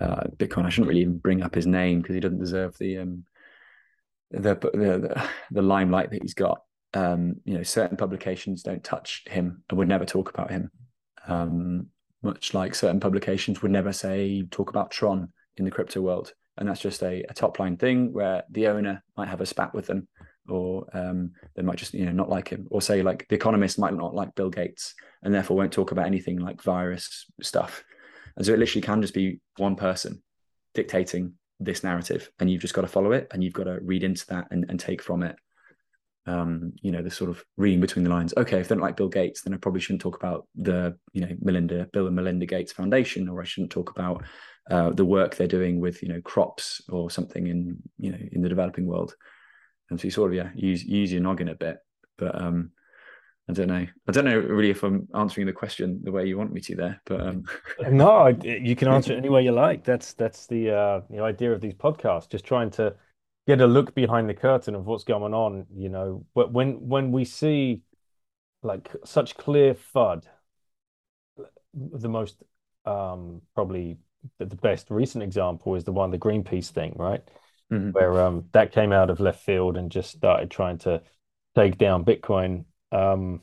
uh, 0.00 0.24
Bitcoin. 0.36 0.66
I 0.66 0.68
shouldn't 0.68 0.88
really 0.88 1.02
even 1.02 1.18
bring 1.18 1.42
up 1.42 1.54
his 1.54 1.64
name 1.64 2.00
because 2.00 2.14
he 2.14 2.20
doesn't 2.20 2.40
deserve 2.40 2.76
the 2.76 2.98
um, 2.98 3.24
the, 4.32 4.56
the 4.56 5.28
the 5.52 5.62
limelight 5.62 6.10
that 6.10 6.20
he's 6.20 6.34
got. 6.34 6.62
Um, 6.94 7.36
you 7.44 7.54
know, 7.54 7.62
certain 7.62 7.96
publications 7.96 8.62
don't 8.62 8.82
touch 8.82 9.24
him 9.28 9.62
and 9.68 9.78
would 9.78 9.88
never 9.88 10.04
talk 10.04 10.30
about 10.30 10.50
him. 10.50 10.70
Um, 11.26 11.88
much 12.22 12.54
like 12.54 12.74
certain 12.74 13.00
publications 13.00 13.62
would 13.62 13.70
never 13.70 13.92
say 13.92 14.44
talk 14.50 14.70
about 14.70 14.90
Tron 14.90 15.32
in 15.56 15.64
the 15.64 15.70
crypto 15.70 16.00
world, 16.00 16.32
and 16.56 16.68
that's 16.68 16.80
just 16.80 17.02
a, 17.02 17.24
a 17.28 17.34
top 17.34 17.58
line 17.58 17.76
thing 17.76 18.12
where 18.12 18.42
the 18.50 18.68
owner 18.68 19.02
might 19.16 19.28
have 19.28 19.40
a 19.40 19.46
spat 19.46 19.74
with 19.74 19.86
them 19.86 20.08
or 20.48 20.86
um, 20.94 21.32
they 21.54 21.62
might 21.62 21.76
just 21.76 21.94
you 21.94 22.06
know 22.06 22.12
not 22.12 22.28
like 22.28 22.48
him 22.48 22.66
or 22.70 22.80
say 22.80 23.02
like 23.02 23.26
the 23.28 23.34
economist 23.34 23.78
might 23.78 23.94
not 23.94 24.14
like 24.14 24.34
bill 24.34 24.50
gates 24.50 24.94
and 25.22 25.34
therefore 25.34 25.56
won't 25.56 25.72
talk 25.72 25.92
about 25.92 26.06
anything 26.06 26.38
like 26.38 26.62
virus 26.62 27.26
stuff. 27.42 27.84
And 28.36 28.46
so 28.46 28.52
it 28.52 28.58
literally 28.58 28.82
can 28.82 29.02
just 29.02 29.14
be 29.14 29.40
one 29.56 29.76
person 29.76 30.22
dictating 30.74 31.34
this 31.60 31.82
narrative 31.82 32.30
and 32.38 32.48
you've 32.48 32.62
just 32.62 32.74
got 32.74 32.82
to 32.82 32.88
follow 32.88 33.12
it 33.12 33.26
and 33.32 33.42
you've 33.42 33.52
got 33.52 33.64
to 33.64 33.80
read 33.82 34.04
into 34.04 34.24
that 34.28 34.46
and, 34.50 34.64
and 34.68 34.78
take 34.78 35.02
from 35.02 35.22
it 35.22 35.36
um, 36.28 36.72
you 36.82 36.92
know, 36.92 37.02
the 37.02 37.10
sort 37.10 37.30
of 37.30 37.42
reading 37.56 37.80
between 37.80 38.04
the 38.04 38.10
lines. 38.10 38.34
Okay, 38.36 38.60
if 38.60 38.68
they 38.68 38.74
don't 38.74 38.82
like 38.82 38.96
Bill 38.96 39.08
Gates, 39.08 39.42
then 39.42 39.54
I 39.54 39.56
probably 39.56 39.80
shouldn't 39.80 40.02
talk 40.02 40.16
about 40.16 40.46
the, 40.54 40.96
you 41.12 41.22
know, 41.22 41.34
Melinda, 41.40 41.88
Bill 41.92 42.06
and 42.06 42.14
Melinda 42.14 42.44
Gates 42.44 42.72
Foundation, 42.72 43.28
or 43.28 43.40
I 43.40 43.44
shouldn't 43.44 43.72
talk 43.72 43.90
about 43.90 44.24
uh, 44.70 44.90
the 44.90 45.06
work 45.06 45.34
they're 45.34 45.46
doing 45.46 45.80
with, 45.80 46.02
you 46.02 46.08
know, 46.08 46.20
crops 46.20 46.82
or 46.90 47.10
something 47.10 47.46
in, 47.46 47.78
you 47.98 48.12
know, 48.12 48.18
in 48.32 48.42
the 48.42 48.48
developing 48.48 48.86
world. 48.86 49.14
And 49.88 49.98
so 49.98 50.04
you 50.04 50.10
sort 50.10 50.30
of, 50.30 50.36
yeah, 50.36 50.50
use 50.54 50.84
use 50.84 51.10
your 51.10 51.22
noggin 51.22 51.48
a 51.48 51.54
bit. 51.54 51.78
But 52.18 52.38
um, 52.38 52.72
I 53.48 53.54
don't 53.54 53.68
know. 53.68 53.86
I 54.06 54.12
don't 54.12 54.26
know 54.26 54.38
really 54.38 54.70
if 54.70 54.82
I'm 54.82 55.08
answering 55.14 55.46
the 55.46 55.54
question 55.54 56.00
the 56.04 56.12
way 56.12 56.26
you 56.26 56.36
want 56.36 56.52
me 56.52 56.60
to 56.60 56.76
there, 56.76 57.00
but 57.06 57.20
um... 57.22 57.44
no, 57.90 58.26
you 58.26 58.76
can 58.76 58.88
answer 58.92 59.14
it 59.14 59.16
any 59.16 59.30
way 59.30 59.44
you 59.44 59.52
like. 59.52 59.82
That's 59.82 60.12
that's 60.12 60.46
the 60.46 60.72
uh, 60.72 61.00
the 61.08 61.20
idea 61.20 61.52
of 61.52 61.62
these 61.62 61.74
podcasts. 61.74 62.28
Just 62.28 62.44
trying 62.44 62.70
to 62.72 62.94
get 63.48 63.62
a 63.62 63.66
look 63.66 63.94
behind 63.94 64.28
the 64.28 64.34
curtain 64.34 64.74
of 64.76 64.86
what's 64.86 65.04
going 65.04 65.34
on. 65.34 65.66
You 65.74 65.88
know, 65.88 66.26
but 66.34 66.52
when 66.52 66.86
when 66.86 67.10
we 67.10 67.24
see 67.24 67.80
like 68.62 68.90
such 69.04 69.36
clear 69.36 69.74
FUD, 69.74 70.24
the 71.74 72.08
most 72.08 72.36
um, 72.84 73.42
probably 73.54 73.96
the 74.38 74.46
best 74.46 74.90
recent 74.90 75.24
example 75.24 75.74
is 75.74 75.84
the 75.84 75.92
one 75.92 76.10
the 76.10 76.18
Greenpeace 76.18 76.70
thing, 76.70 76.94
right? 76.96 77.22
Mm-hmm. 77.72 77.90
Where 77.90 78.20
um, 78.22 78.44
that 78.52 78.72
came 78.72 78.92
out 78.92 79.10
of 79.10 79.20
left 79.20 79.44
field 79.44 79.76
and 79.76 79.90
just 79.90 80.10
started 80.10 80.50
trying 80.50 80.78
to 80.78 81.02
take 81.56 81.78
down 81.78 82.04
Bitcoin. 82.04 82.64
Um, 82.92 83.42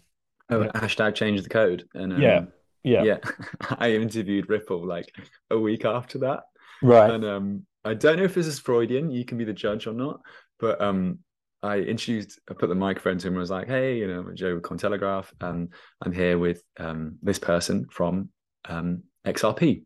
oh, 0.49 0.65
hashtag 0.75 1.15
change 1.15 1.41
the 1.43 1.49
code. 1.49 1.87
And 1.93 2.13
um, 2.13 2.21
yeah, 2.21 2.45
yeah, 2.83 3.03
yeah. 3.03 3.17
I 3.77 3.91
interviewed 3.91 4.49
Ripple 4.49 4.85
like 4.85 5.15
a 5.49 5.57
week 5.57 5.85
after 5.85 6.19
that, 6.19 6.43
right? 6.81 7.11
And 7.11 7.25
um, 7.25 7.65
I 7.85 7.93
don't 7.93 8.17
know 8.17 8.23
if 8.23 8.33
this 8.33 8.47
is 8.47 8.59
Freudian. 8.59 9.11
You 9.11 9.23
can 9.23 9.37
be 9.37 9.45
the 9.45 9.53
judge 9.53 9.85
or 9.85 9.93
not. 9.93 10.19
But 10.59 10.81
um, 10.81 11.19
I 11.61 11.77
introduced, 11.77 12.39
I 12.49 12.53
put 12.53 12.67
the 12.69 12.75
microphone 12.75 13.19
to 13.19 13.27
him 13.27 13.33
and 13.33 13.39
was 13.39 13.51
like, 13.51 13.67
"Hey, 13.67 13.99
you 13.99 14.07
know, 14.07 14.21
I'm 14.21 14.35
Joe 14.35 14.55
with 14.55 14.63
Cointelegraph, 14.63 15.27
and 15.39 15.71
I'm 16.01 16.11
here 16.11 16.37
with 16.37 16.63
um, 16.77 17.17
this 17.21 17.39
person 17.39 17.87
from 17.91 18.29
um, 18.67 19.03
XRP." 19.25 19.83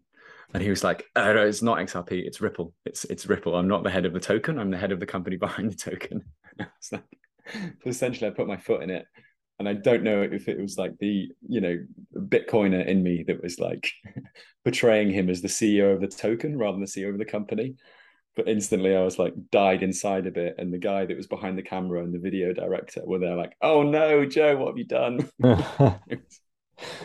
And 0.54 0.64
he 0.64 0.70
was 0.70 0.84
like, 0.84 1.06
oh, 1.16 1.34
no, 1.34 1.46
"It's 1.46 1.62
not 1.62 1.78
XRP. 1.78 2.26
It's 2.26 2.42
Ripple. 2.42 2.74
It's 2.86 3.04
it's 3.06 3.28
Ripple. 3.28 3.56
I'm 3.56 3.68
not 3.68 3.84
the 3.84 3.90
head 3.90 4.06
of 4.06 4.14
the 4.14 4.20
token. 4.20 4.60
I'm 4.60 4.72
the 4.72 4.78
head 4.78 4.92
of 4.92 5.00
the 5.00 5.06
company 5.06 5.36
behind 5.38 5.72
the 5.72 5.76
token." 5.76 6.24
I 6.60 6.66
was 6.66 6.92
like, 6.92 7.04
essentially, 7.86 8.30
I 8.30 8.34
put 8.34 8.48
my 8.48 8.58
foot 8.58 8.82
in 8.82 8.90
it, 8.90 9.06
and 9.60 9.68
I 9.68 9.74
don't 9.74 10.04
know 10.04 10.22
if 10.22 10.48
it 10.48 10.60
was 10.60 10.78
like 10.78 10.98
the 11.00 11.30
you 11.48 11.62
know 11.62 11.78
Bitcoiner 12.16 12.86
in 12.86 13.04
me 13.04 13.24
that 13.28 13.44
was 13.44 13.60
like 13.60 13.92
portraying 14.64 15.12
him 15.12 15.30
as 15.30 15.42
the 15.42 15.48
CEO 15.48 15.94
of 15.94 16.02
the 16.02 16.08
token 16.08 16.58
rather 16.58 16.74
than 16.74 16.82
the 16.82 16.88
CEO 16.88 17.10
of 17.10 17.20
the 17.20 17.26
company. 17.26 17.76
But 18.36 18.48
instantly, 18.48 18.96
I 18.96 19.04
was 19.04 19.20
like 19.20 19.34
died 19.52 19.84
inside 19.84 20.26
a 20.26 20.32
bit, 20.32 20.56
and 20.58 20.74
the 20.74 20.78
guy 20.78 21.06
that 21.06 21.18
was 21.18 21.28
behind 21.28 21.58
the 21.58 21.64
camera 21.64 22.04
and 22.04 22.14
the 22.14 22.20
video 22.20 22.54
director 22.54 23.02
were 23.06 23.20
there 23.20 23.36
like, 23.36 23.54
"Oh 23.62 23.84
no, 23.84 24.26
Joe, 24.26 24.56
what 24.58 24.70
have 24.70 24.78
you 24.78 24.86
done?" 24.86 25.30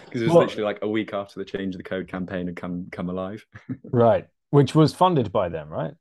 Because 0.04 0.22
it 0.22 0.26
was 0.26 0.34
well, 0.34 0.44
literally 0.44 0.62
like 0.62 0.78
a 0.82 0.88
week 0.88 1.12
after 1.12 1.40
the 1.40 1.44
change 1.44 1.74
of 1.74 1.78
the 1.78 1.88
code 1.88 2.06
campaign 2.06 2.46
had 2.46 2.54
come 2.54 2.86
come 2.92 3.10
alive. 3.10 3.44
right, 3.90 4.28
which 4.50 4.72
was 4.72 4.94
funded 4.94 5.32
by 5.32 5.48
them, 5.48 5.68
right? 5.68 5.94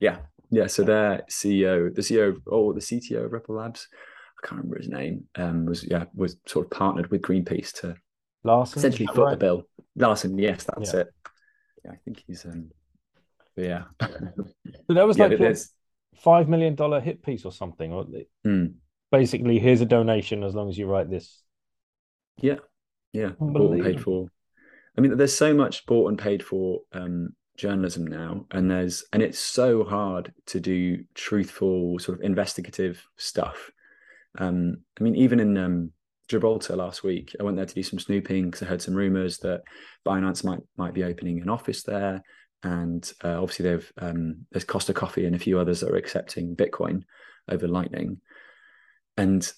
Yeah, 0.00 0.18
yeah. 0.50 0.66
So 0.66 0.82
their 0.82 1.22
CEO, 1.30 1.94
the 1.94 2.02
CEO, 2.02 2.40
or 2.46 2.70
oh, 2.70 2.72
the 2.72 2.80
CTO 2.80 3.26
of 3.26 3.32
Ripple 3.32 3.54
Labs, 3.54 3.86
I 4.42 4.46
can't 4.46 4.58
remember 4.58 4.78
his 4.78 4.88
name, 4.88 5.24
um, 5.36 5.66
was 5.66 5.84
yeah 5.84 6.04
was 6.14 6.36
sort 6.46 6.66
of 6.66 6.70
partnered 6.70 7.10
with 7.10 7.22
Greenpeace 7.22 7.72
to 7.80 7.96
Larsen 8.44 8.78
essentially 8.78 9.06
foot 9.06 9.24
right? 9.24 9.30
the 9.32 9.36
bill. 9.36 9.62
Larsen, 9.96 10.38
yes, 10.38 10.64
that's 10.64 10.94
yeah. 10.94 11.00
it. 11.00 11.14
Yeah, 11.84 11.90
I 11.92 11.96
think 12.04 12.24
he's 12.26 12.44
um, 12.44 12.70
yeah. 13.56 13.84
so 14.00 14.94
that 14.94 15.06
was 15.06 15.18
yeah, 15.18 15.26
like 15.26 15.40
a 15.40 15.56
five 16.16 16.48
million 16.48 16.74
dollar 16.74 17.00
hit 17.00 17.22
piece 17.22 17.44
or 17.44 17.52
something, 17.52 17.92
or 17.92 18.06
mm. 18.46 18.72
basically 19.10 19.58
here's 19.58 19.80
a 19.80 19.86
donation 19.86 20.42
as 20.44 20.54
long 20.54 20.68
as 20.68 20.78
you 20.78 20.86
write 20.86 21.10
this. 21.10 21.42
Yeah, 22.40 22.58
yeah, 23.12 23.30
bought 23.38 23.72
and 23.72 23.82
paid 23.82 24.00
for. 24.00 24.28
I 24.96 25.00
mean, 25.00 25.16
there's 25.16 25.36
so 25.36 25.54
much 25.54 25.86
bought 25.86 26.08
and 26.08 26.18
paid 26.18 26.42
for 26.42 26.80
um, 26.92 27.30
journalism 27.56 28.06
now, 28.06 28.46
and 28.50 28.70
there's 28.70 29.04
and 29.12 29.22
it's 29.22 29.38
so 29.38 29.84
hard 29.84 30.32
to 30.46 30.60
do 30.60 31.04
truthful, 31.14 31.98
sort 31.98 32.18
of 32.18 32.24
investigative 32.24 33.04
stuff 33.16 33.70
um, 34.38 34.78
I 34.98 35.02
mean, 35.02 35.16
even 35.16 35.40
in 35.40 35.56
um, 35.58 35.92
Gibraltar 36.28 36.76
last 36.76 37.02
week, 37.02 37.34
I 37.38 37.42
went 37.42 37.56
there 37.56 37.66
to 37.66 37.74
do 37.74 37.82
some 37.82 37.98
snooping 37.98 38.46
because 38.46 38.62
I 38.62 38.66
heard 38.66 38.82
some 38.82 38.94
rumors 38.94 39.38
that 39.38 39.62
Binance 40.06 40.44
might 40.44 40.60
might 40.76 40.94
be 40.94 41.04
opening 41.04 41.40
an 41.40 41.50
office 41.50 41.82
there, 41.82 42.22
and 42.62 43.10
uh, 43.22 43.40
obviously 43.40 43.68
they've 43.68 43.92
um, 43.98 44.46
there's 44.50 44.64
Costa 44.64 44.94
Coffee 44.94 45.26
and 45.26 45.34
a 45.34 45.40
few 45.40 45.58
others 45.58 45.80
that 45.80 45.90
are 45.90 45.96
accepting 45.96 46.56
Bitcoin 46.56 47.02
over 47.50 47.68
Lightning, 47.68 48.20
and 49.16 49.52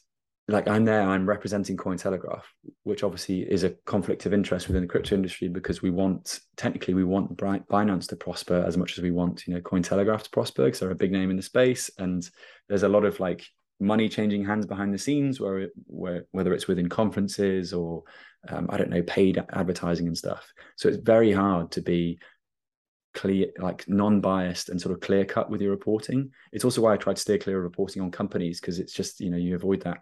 like 0.49 0.69
I'm 0.69 0.85
there, 0.85 1.01
I'm 1.01 1.27
representing 1.27 1.77
Cointelegraph, 1.77 2.43
which 2.83 3.03
obviously 3.03 3.41
is 3.41 3.65
a 3.65 3.71
conflict 3.87 4.27
of 4.27 4.35
interest 4.35 4.69
within 4.69 4.83
the 4.83 4.89
crypto 4.89 5.15
industry 5.15 5.49
because 5.49 5.81
we 5.81 5.91
want 5.91 6.41
technically 6.57 6.93
we 6.93 7.05
want 7.05 7.35
Binance 7.37 8.09
to 8.09 8.17
prosper 8.17 8.63
as 8.67 8.77
much 8.77 8.99
as 8.99 9.03
we 9.03 9.11
want 9.11 9.47
you 9.47 9.55
know 9.55 9.61
Cointelegraph 9.61 10.23
to 10.23 10.31
prosper 10.31 10.65
because 10.65 10.81
they're 10.81 10.91
a 10.91 10.97
big 10.97 11.13
name 11.13 11.31
in 11.31 11.37
the 11.37 11.43
space, 11.43 11.91
and 11.99 12.29
there's 12.69 12.83
a 12.83 12.89
lot 12.89 13.05
of 13.05 13.21
like 13.21 13.47
money 13.85 14.09
changing 14.09 14.45
hands 14.45 14.67
behind 14.67 14.93
the 14.93 14.99
scenes, 14.99 15.41
where, 15.41 15.69
where 15.87 16.27
whether 16.33 16.53
it's 16.53 16.67
within 16.67 16.89
conferences 16.89 17.73
or 17.73 18.03
um, 18.49 18.69
I 18.71 18.77
don't 18.77 18.91
know 18.91 19.03
paid 19.03 19.43
advertising 19.53 20.07
and 20.07 20.17
stuff. 20.17 20.53
So 20.77 20.89
it's 20.89 20.99
very 20.99 21.33
hard 21.33 21.71
to 21.73 21.83
be 21.83 22.19
clear, 23.15 23.47
like 23.59 23.89
non-biased 23.89 24.69
and 24.69 24.81
sort 24.81 24.95
of 24.95 25.01
clear 25.01 25.25
cut 25.25 25.51
with 25.51 25.61
your 25.61 25.71
reporting. 25.71 26.31
It's 26.53 26.65
also 26.65 26.83
why 26.83 26.95
I 26.95 26.97
try 26.97 27.15
to 27.15 27.21
steer 27.21 27.39
clear 27.39 27.59
of 27.59 27.65
reporting 27.65 28.03
on 28.03 28.11
companies 28.11 28.61
because 28.61 28.79
it's 28.79 28.93
just 28.93 29.21
you 29.21 29.31
know 29.31 29.37
you 29.37 29.55
avoid 29.55 29.83
that 29.83 29.99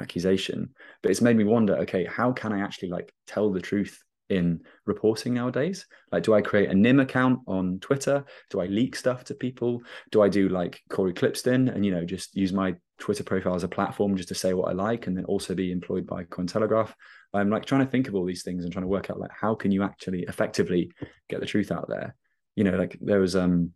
accusation. 0.00 0.70
But 1.02 1.10
it's 1.10 1.20
made 1.20 1.36
me 1.36 1.44
wonder, 1.44 1.76
okay, 1.78 2.04
how 2.04 2.32
can 2.32 2.52
I 2.52 2.60
actually 2.60 2.88
like 2.88 3.12
tell 3.26 3.52
the 3.52 3.60
truth 3.60 4.02
in 4.28 4.60
reporting 4.86 5.34
nowadays? 5.34 5.86
Like, 6.10 6.24
do 6.24 6.34
I 6.34 6.40
create 6.40 6.70
a 6.70 6.74
NIM 6.74 7.00
account 7.00 7.40
on 7.46 7.78
Twitter? 7.80 8.24
Do 8.50 8.60
I 8.60 8.66
leak 8.66 8.96
stuff 8.96 9.24
to 9.24 9.34
people? 9.34 9.82
Do 10.10 10.22
I 10.22 10.28
do 10.28 10.48
like 10.48 10.80
Cory 10.88 11.12
Klippsten 11.12 11.72
and 11.72 11.84
you 11.84 11.92
know 11.92 12.04
just 12.04 12.34
use 12.34 12.52
my 12.52 12.74
Twitter 12.98 13.24
profile 13.24 13.54
as 13.54 13.64
a 13.64 13.68
platform 13.68 14.16
just 14.16 14.28
to 14.28 14.34
say 14.34 14.54
what 14.54 14.68
I 14.68 14.72
like 14.72 15.06
and 15.06 15.16
then 15.16 15.24
also 15.24 15.54
be 15.54 15.72
employed 15.72 16.06
by 16.06 16.24
Cointelegraph? 16.24 16.92
I'm 17.32 17.50
like 17.50 17.64
trying 17.64 17.84
to 17.84 17.90
think 17.90 18.08
of 18.08 18.14
all 18.14 18.24
these 18.24 18.42
things 18.42 18.64
and 18.64 18.72
trying 18.72 18.84
to 18.84 18.88
work 18.88 19.10
out 19.10 19.18
like 19.18 19.32
how 19.38 19.54
can 19.54 19.72
you 19.72 19.82
actually 19.82 20.22
effectively 20.22 20.92
get 21.28 21.40
the 21.40 21.46
truth 21.46 21.72
out 21.72 21.88
there? 21.88 22.14
You 22.54 22.64
know, 22.64 22.76
like 22.76 22.96
there 23.00 23.20
was 23.20 23.34
um 23.34 23.72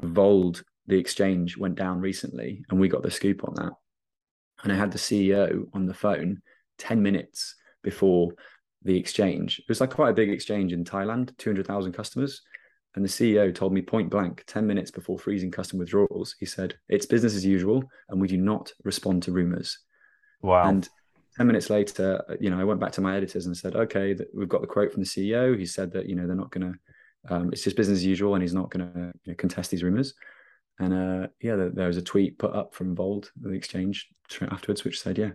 Vauld, 0.00 0.62
the 0.86 0.98
exchange 0.98 1.56
went 1.56 1.74
down 1.74 2.00
recently, 2.00 2.64
and 2.70 2.78
we 2.78 2.88
got 2.88 3.02
the 3.02 3.10
scoop 3.10 3.44
on 3.44 3.54
that. 3.54 3.72
And 4.62 4.72
I 4.72 4.76
had 4.76 4.92
the 4.92 4.98
CEO 4.98 5.64
on 5.72 5.86
the 5.86 5.94
phone 5.94 6.42
10 6.78 7.02
minutes 7.02 7.54
before 7.82 8.32
the 8.82 8.96
exchange. 8.96 9.58
It 9.58 9.68
was 9.68 9.80
like 9.80 9.90
quite 9.90 10.10
a 10.10 10.14
big 10.14 10.30
exchange 10.30 10.72
in 10.72 10.84
Thailand, 10.84 11.36
200,000 11.38 11.92
customers. 11.92 12.42
And 12.96 13.04
the 13.04 13.08
CEO 13.10 13.54
told 13.54 13.74
me 13.74 13.82
point 13.82 14.08
blank, 14.08 14.42
10 14.46 14.66
minutes 14.66 14.90
before 14.90 15.18
freezing 15.18 15.50
custom 15.50 15.78
withdrawals, 15.78 16.34
he 16.40 16.46
said, 16.46 16.74
It's 16.88 17.04
business 17.04 17.34
as 17.34 17.44
usual, 17.44 17.84
and 18.08 18.18
we 18.18 18.26
do 18.26 18.38
not 18.38 18.72
respond 18.84 19.22
to 19.24 19.32
rumors. 19.32 19.78
Wow. 20.40 20.66
And 20.66 20.88
10 21.36 21.46
minutes 21.46 21.68
later, 21.68 22.24
you 22.40 22.48
know, 22.48 22.58
I 22.58 22.64
went 22.64 22.80
back 22.80 22.92
to 22.92 23.02
my 23.02 23.14
editors 23.14 23.44
and 23.44 23.54
said, 23.54 23.76
Okay, 23.76 24.16
we've 24.34 24.48
got 24.48 24.62
the 24.62 24.66
quote 24.66 24.92
from 24.92 25.02
the 25.02 25.08
CEO. 25.08 25.58
He 25.58 25.66
said 25.66 25.92
that, 25.92 26.08
you 26.08 26.14
know, 26.14 26.26
they're 26.26 26.34
not 26.34 26.50
going 26.50 26.72
to, 26.72 27.34
um, 27.34 27.50
it's 27.52 27.62
just 27.62 27.76
business 27.76 27.98
as 27.98 28.04
usual, 28.04 28.34
and 28.34 28.42
he's 28.42 28.54
not 28.54 28.70
going 28.70 28.90
to 28.90 29.12
you 29.24 29.32
know, 29.32 29.36
contest 29.36 29.70
these 29.70 29.82
rumors. 29.82 30.14
And 30.78 30.94
uh, 30.94 31.28
yeah, 31.42 31.56
there, 31.56 31.70
there 31.70 31.88
was 31.88 31.98
a 31.98 32.02
tweet 32.02 32.38
put 32.38 32.54
up 32.54 32.74
from 32.74 32.96
Vauld, 32.96 33.28
the 33.38 33.50
exchange 33.50 34.08
afterwards, 34.50 34.84
which 34.84 35.00
said, 35.00 35.18
Yeah, 35.18 35.32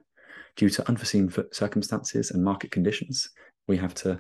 due 0.56 0.70
to 0.70 0.88
unforeseen 0.90 1.32
circumstances 1.52 2.32
and 2.32 2.44
market 2.44 2.72
conditions, 2.72 3.30
we 3.68 3.78
have 3.78 3.94
to 3.94 4.20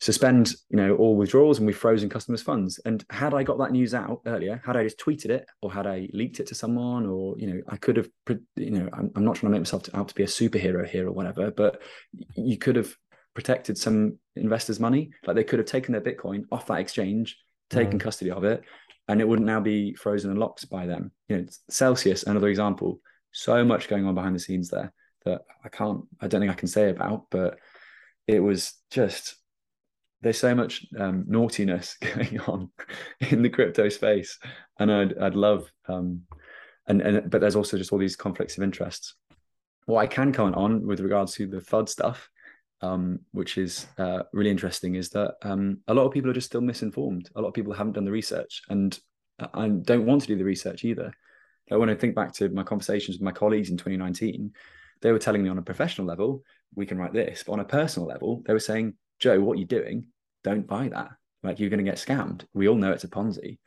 suspend, 0.00 0.54
you 0.70 0.76
know, 0.76 0.96
all 0.96 1.14
withdrawals 1.14 1.58
and 1.58 1.66
we've 1.66 1.76
frozen 1.76 2.08
customers' 2.08 2.42
funds. 2.42 2.80
And 2.86 3.04
had 3.10 3.34
I 3.34 3.42
got 3.42 3.58
that 3.58 3.72
news 3.72 3.92
out 3.94 4.22
earlier, 4.26 4.60
had 4.64 4.76
I 4.76 4.84
just 4.84 4.98
tweeted 4.98 5.26
it 5.26 5.46
or 5.60 5.70
had 5.70 5.86
I 5.86 6.08
leaked 6.12 6.40
it 6.40 6.46
to 6.48 6.54
someone, 6.54 7.06
or 7.06 7.38
you 7.38 7.46
know, 7.46 7.60
I 7.68 7.76
could 7.76 7.96
have, 7.96 8.08
you 8.56 8.70
know, 8.70 8.88
I'm, 8.92 9.10
I'm 9.14 9.24
not 9.24 9.36
trying 9.36 9.52
to 9.52 9.58
make 9.58 9.60
myself 9.60 9.88
out 9.94 10.08
to 10.08 10.14
be 10.14 10.22
a 10.22 10.26
superhero 10.26 10.88
here 10.88 11.06
or 11.06 11.12
whatever, 11.12 11.50
but 11.50 11.82
you 12.34 12.56
could 12.56 12.76
have 12.76 12.94
protected 13.34 13.76
some 13.76 14.18
investors' 14.36 14.80
money. 14.80 15.10
Like 15.26 15.36
they 15.36 15.44
could 15.44 15.58
have 15.58 15.68
taken 15.68 15.92
their 15.92 16.00
Bitcoin 16.00 16.44
off 16.50 16.66
that 16.66 16.80
exchange, 16.80 17.38
taken 17.68 17.98
mm. 17.98 18.02
custody 18.02 18.30
of 18.30 18.44
it, 18.44 18.62
and 19.08 19.20
it 19.20 19.28
wouldn't 19.28 19.46
now 19.46 19.60
be 19.60 19.94
frozen 19.94 20.30
and 20.30 20.40
locked 20.40 20.70
by 20.70 20.86
them. 20.86 21.12
You 21.28 21.38
know, 21.38 21.46
Celsius, 21.68 22.22
another 22.22 22.48
example. 22.48 23.00
So 23.32 23.64
much 23.64 23.88
going 23.88 24.06
on 24.06 24.14
behind 24.14 24.34
the 24.34 24.40
scenes 24.40 24.70
there 24.70 24.92
that 25.26 25.42
I 25.62 25.68
can't, 25.68 26.02
I 26.20 26.26
don't 26.26 26.40
think 26.40 26.50
I 26.50 26.56
can 26.56 26.68
say 26.68 26.88
about, 26.88 27.26
but 27.30 27.58
it 28.26 28.40
was 28.40 28.72
just 28.90 29.36
there's 30.22 30.38
so 30.38 30.54
much 30.54 30.86
um, 30.98 31.24
naughtiness 31.26 31.96
going 32.14 32.40
on 32.40 32.70
in 33.20 33.42
the 33.42 33.50
crypto 33.50 33.88
space, 33.88 34.38
and 34.78 34.92
I'd 34.92 35.18
I'd 35.18 35.34
love 35.34 35.70
um, 35.88 36.22
and 36.86 37.00
and 37.00 37.30
but 37.30 37.40
there's 37.40 37.56
also 37.56 37.78
just 37.78 37.92
all 37.92 37.98
these 37.98 38.16
conflicts 38.16 38.56
of 38.56 38.64
interests. 38.64 39.14
What 39.86 40.00
I 40.00 40.06
can 40.06 40.32
comment 40.32 40.56
on 40.56 40.86
with 40.86 41.00
regards 41.00 41.34
to 41.34 41.46
the 41.46 41.58
FUD 41.58 41.88
stuff, 41.88 42.28
um, 42.80 43.20
which 43.32 43.58
is 43.58 43.86
uh, 43.98 44.22
really 44.32 44.50
interesting, 44.50 44.94
is 44.94 45.08
that 45.10 45.34
um, 45.42 45.78
a 45.88 45.94
lot 45.94 46.06
of 46.06 46.12
people 46.12 46.30
are 46.30 46.34
just 46.34 46.48
still 46.48 46.60
misinformed. 46.60 47.30
A 47.34 47.40
lot 47.40 47.48
of 47.48 47.54
people 47.54 47.72
haven't 47.72 47.94
done 47.94 48.04
the 48.04 48.10
research, 48.10 48.62
and 48.68 48.98
I 49.54 49.68
don't 49.68 50.06
want 50.06 50.22
to 50.22 50.28
do 50.28 50.36
the 50.36 50.44
research 50.44 50.84
either. 50.84 51.12
when 51.68 51.90
I 51.90 51.94
think 51.94 52.14
back 52.14 52.32
to 52.34 52.48
my 52.50 52.62
conversations 52.62 53.16
with 53.16 53.24
my 53.24 53.32
colleagues 53.32 53.70
in 53.70 53.76
2019, 53.76 54.52
they 55.00 55.12
were 55.12 55.18
telling 55.18 55.42
me 55.42 55.48
on 55.48 55.58
a 55.58 55.62
professional 55.62 56.06
level, 56.06 56.42
we 56.74 56.86
can 56.86 56.98
write 56.98 57.14
this. 57.14 57.42
But 57.44 57.54
on 57.54 57.60
a 57.60 57.64
personal 57.64 58.06
level, 58.06 58.42
they 58.44 58.52
were 58.52 58.58
saying, 58.60 58.94
Joe, 59.20 59.40
what 59.40 59.54
are 59.54 59.56
you're 59.56 59.66
doing, 59.66 60.06
don't 60.42 60.66
buy 60.66 60.88
that. 60.88 61.10
Like 61.42 61.58
you're 61.58 61.70
going 61.70 61.84
to 61.84 61.90
get 61.90 61.98
scammed. 61.98 62.44
We 62.54 62.68
all 62.68 62.76
know 62.76 62.92
it's 62.92 63.04
a 63.04 63.08
Ponzi. 63.08 63.58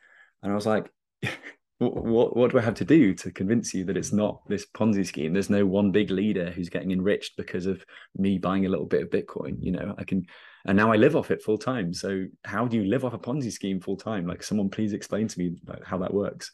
And 0.42 0.52
I 0.52 0.54
was 0.54 0.66
like, 0.66 0.90
what, 1.78 2.36
what 2.36 2.50
do 2.50 2.58
I 2.58 2.62
have 2.62 2.74
to 2.74 2.84
do 2.84 3.14
to 3.14 3.30
convince 3.30 3.74
you 3.74 3.84
that 3.84 3.96
it's 3.96 4.12
not 4.12 4.42
this 4.48 4.66
Ponzi 4.66 5.06
scheme? 5.06 5.32
There's 5.32 5.50
no 5.50 5.66
one 5.66 5.90
big 5.90 6.10
leader 6.10 6.50
who's 6.50 6.68
getting 6.68 6.92
enriched 6.92 7.36
because 7.36 7.66
of 7.66 7.84
me 8.16 8.38
buying 8.38 8.66
a 8.66 8.68
little 8.68 8.86
bit 8.86 9.02
of 9.02 9.10
Bitcoin. 9.10 9.56
You 9.60 9.72
know, 9.72 9.94
I 9.98 10.04
can, 10.04 10.26
and 10.66 10.76
now 10.76 10.92
I 10.92 10.96
live 10.96 11.16
off 11.16 11.30
it 11.30 11.42
full 11.42 11.58
time. 11.58 11.92
So 11.92 12.26
how 12.44 12.66
do 12.66 12.76
you 12.76 12.84
live 12.84 13.04
off 13.04 13.14
a 13.14 13.18
Ponzi 13.18 13.52
scheme 13.52 13.80
full 13.80 13.96
time? 13.96 14.26
Like 14.26 14.42
someone 14.42 14.70
please 14.70 14.92
explain 14.92 15.28
to 15.28 15.38
me 15.38 15.56
how 15.84 15.98
that 15.98 16.14
works. 16.14 16.52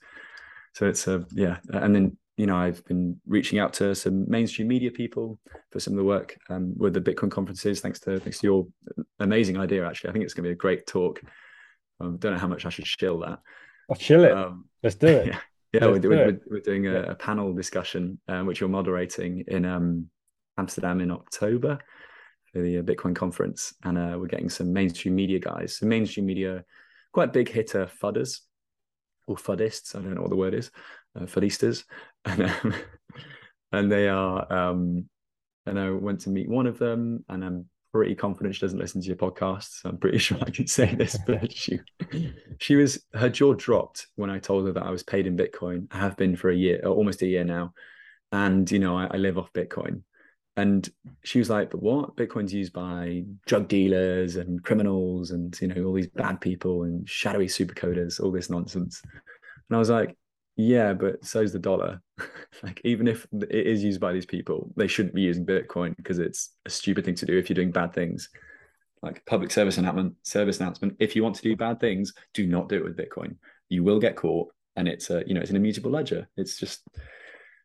So 0.74 0.86
it's 0.86 1.06
a, 1.08 1.26
yeah. 1.32 1.58
And 1.72 1.94
then, 1.94 2.16
you 2.40 2.46
know, 2.46 2.56
I've 2.56 2.82
been 2.86 3.20
reaching 3.26 3.58
out 3.58 3.74
to 3.74 3.94
some 3.94 4.24
mainstream 4.26 4.66
media 4.66 4.90
people 4.90 5.38
for 5.70 5.78
some 5.78 5.92
of 5.92 5.98
the 5.98 6.04
work 6.04 6.38
um, 6.48 6.72
with 6.74 6.94
the 6.94 7.00
Bitcoin 7.00 7.30
conferences. 7.30 7.80
Thanks 7.80 8.00
to, 8.00 8.18
thanks 8.18 8.38
to 8.38 8.46
your 8.46 8.66
amazing 9.18 9.58
idea. 9.58 9.86
Actually, 9.86 10.08
I 10.08 10.12
think 10.14 10.24
it's 10.24 10.32
going 10.32 10.44
to 10.44 10.48
be 10.48 10.54
a 10.54 10.56
great 10.56 10.86
talk. 10.86 11.20
I 12.00 12.06
um, 12.06 12.16
don't 12.16 12.32
know 12.32 12.38
how 12.38 12.46
much 12.46 12.64
I 12.64 12.70
should 12.70 12.86
shill 12.86 13.18
that. 13.18 13.40
I'll 13.90 13.96
chill 13.96 14.24
it. 14.24 14.32
Um, 14.32 14.64
Let's 14.82 14.96
do 14.96 15.08
it. 15.08 15.36
Yeah, 15.72 15.82
yeah 15.82 15.86
we're, 15.86 16.00
we're, 16.00 16.40
we're, 16.50 16.60
doing 16.60 16.88
a, 16.88 17.02
a 17.10 17.14
panel 17.14 17.52
discussion, 17.52 18.18
um, 18.26 18.46
which 18.46 18.58
you're 18.58 18.68
moderating 18.68 19.44
in 19.46 19.64
um, 19.64 20.06
Amsterdam 20.58 21.00
in 21.00 21.12
October 21.12 21.78
for 22.52 22.60
the 22.62 22.78
uh, 22.78 22.82
Bitcoin 22.82 23.14
conference. 23.14 23.74
And 23.84 23.96
uh, 23.96 24.16
we're 24.18 24.26
getting 24.26 24.48
some 24.48 24.72
mainstream 24.72 25.14
media 25.14 25.38
guys, 25.38 25.76
some 25.76 25.88
mainstream 25.90 26.26
media, 26.26 26.64
quite 27.12 27.32
big 27.32 27.48
hitter 27.50 27.88
fudders 28.02 28.40
or 29.28 29.36
fuddists. 29.36 29.94
I 29.94 30.00
don't 30.00 30.14
know 30.14 30.22
what 30.22 30.30
the 30.30 30.36
word 30.36 30.54
is, 30.54 30.72
uh, 31.14 31.26
fuddistas. 31.26 31.84
And, 32.24 32.42
um, 32.64 32.74
and 33.72 33.92
they 33.92 34.08
are, 34.08 34.52
um, 34.52 35.08
and 35.66 35.78
I 35.78 35.90
went 35.90 36.20
to 36.22 36.30
meet 36.30 36.48
one 36.48 36.66
of 36.66 36.78
them 36.78 37.24
and 37.28 37.44
I'm 37.44 37.66
pretty 37.92 38.14
confident 38.14 38.54
she 38.54 38.60
doesn't 38.60 38.78
listen 38.78 39.00
to 39.00 39.06
your 39.06 39.16
podcast. 39.16 39.80
So 39.80 39.88
I'm 39.88 39.98
pretty 39.98 40.18
sure 40.26 40.38
I 40.40 40.50
can 40.50 40.66
say 40.66 40.94
this, 40.94 41.18
but 41.26 41.52
she 41.56 41.80
she 42.58 42.76
was 42.76 43.04
her 43.14 43.28
jaw 43.28 43.54
dropped 43.54 44.06
when 44.16 44.30
I 44.30 44.38
told 44.38 44.66
her 44.66 44.72
that 44.72 44.82
I 44.82 44.90
was 44.90 45.02
paid 45.02 45.26
in 45.26 45.36
Bitcoin. 45.36 45.86
I 45.90 45.98
have 45.98 46.16
been 46.16 46.36
for 46.36 46.50
a 46.50 46.56
year, 46.56 46.80
almost 46.84 47.22
a 47.22 47.26
year 47.26 47.44
now, 47.44 47.72
and 48.32 48.70
you 48.70 48.78
know 48.78 48.96
I, 48.96 49.06
I 49.06 49.16
live 49.16 49.38
off 49.38 49.52
Bitcoin. 49.52 50.02
And 50.56 50.88
she 51.24 51.38
was 51.38 51.48
like, 51.48 51.70
"But 51.70 51.82
what? 51.82 52.16
Bitcoin's 52.16 52.52
used 52.52 52.72
by 52.72 53.24
drug 53.46 53.68
dealers 53.68 54.36
and 54.36 54.62
criminals, 54.62 55.30
and 55.30 55.58
you 55.60 55.68
know 55.68 55.84
all 55.84 55.94
these 55.94 56.08
bad 56.08 56.40
people 56.40 56.82
and 56.82 57.08
shadowy 57.08 57.46
supercoders, 57.46 58.20
all 58.20 58.32
this 58.32 58.50
nonsense." 58.50 59.00
And 59.04 59.76
I 59.76 59.78
was 59.78 59.90
like, 59.90 60.16
yeah, 60.60 60.92
but 60.92 61.24
so's 61.24 61.52
the 61.52 61.58
dollar. 61.58 62.02
like 62.62 62.80
even 62.84 63.08
if 63.08 63.26
it 63.32 63.66
is 63.66 63.82
used 63.82 64.00
by 64.00 64.12
these 64.12 64.26
people, 64.26 64.72
they 64.76 64.86
shouldn't 64.86 65.14
be 65.14 65.22
using 65.22 65.46
Bitcoin 65.46 65.96
because 65.96 66.18
it's 66.18 66.50
a 66.66 66.70
stupid 66.70 67.04
thing 67.04 67.14
to 67.16 67.26
do 67.26 67.38
if 67.38 67.48
you're 67.48 67.54
doing 67.54 67.70
bad 67.70 67.92
things. 67.92 68.28
Like 69.02 69.24
public 69.24 69.50
service 69.50 69.78
announcement, 69.78 70.14
service 70.22 70.60
announcement. 70.60 70.96
If 70.98 71.16
you 71.16 71.22
want 71.22 71.36
to 71.36 71.42
do 71.42 71.56
bad 71.56 71.80
things, 71.80 72.12
do 72.34 72.46
not 72.46 72.68
do 72.68 72.76
it 72.76 72.84
with 72.84 72.96
Bitcoin. 72.96 73.36
You 73.70 73.82
will 73.82 73.98
get 73.98 74.16
caught, 74.16 74.52
and 74.76 74.86
it's 74.86 75.08
a 75.10 75.22
you 75.26 75.34
know 75.34 75.40
it's 75.40 75.50
an 75.50 75.56
immutable 75.56 75.90
ledger. 75.90 76.28
It's 76.36 76.58
just 76.58 76.82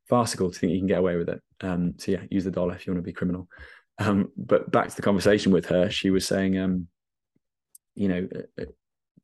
farcical 0.07 0.51
to 0.51 0.57
think 0.57 0.71
you 0.71 0.79
can 0.79 0.87
get 0.87 0.99
away 0.99 1.17
with 1.17 1.29
it. 1.29 1.41
Um, 1.61 1.95
so 1.97 2.11
yeah, 2.11 2.21
use 2.29 2.45
the 2.45 2.51
dollar 2.51 2.75
if 2.75 2.87
you 2.87 2.93
want 2.93 3.03
to 3.03 3.09
be 3.09 3.13
criminal. 3.13 3.49
Um, 3.97 4.31
but 4.37 4.71
back 4.71 4.89
to 4.89 4.95
the 4.95 5.01
conversation 5.01 5.51
with 5.51 5.65
her, 5.67 5.89
she 5.89 6.09
was 6.09 6.27
saying, 6.27 6.57
um, 6.57 6.87
you 7.95 8.07
know, 8.07 8.27
uh, 8.35 8.61
uh, 8.61 8.65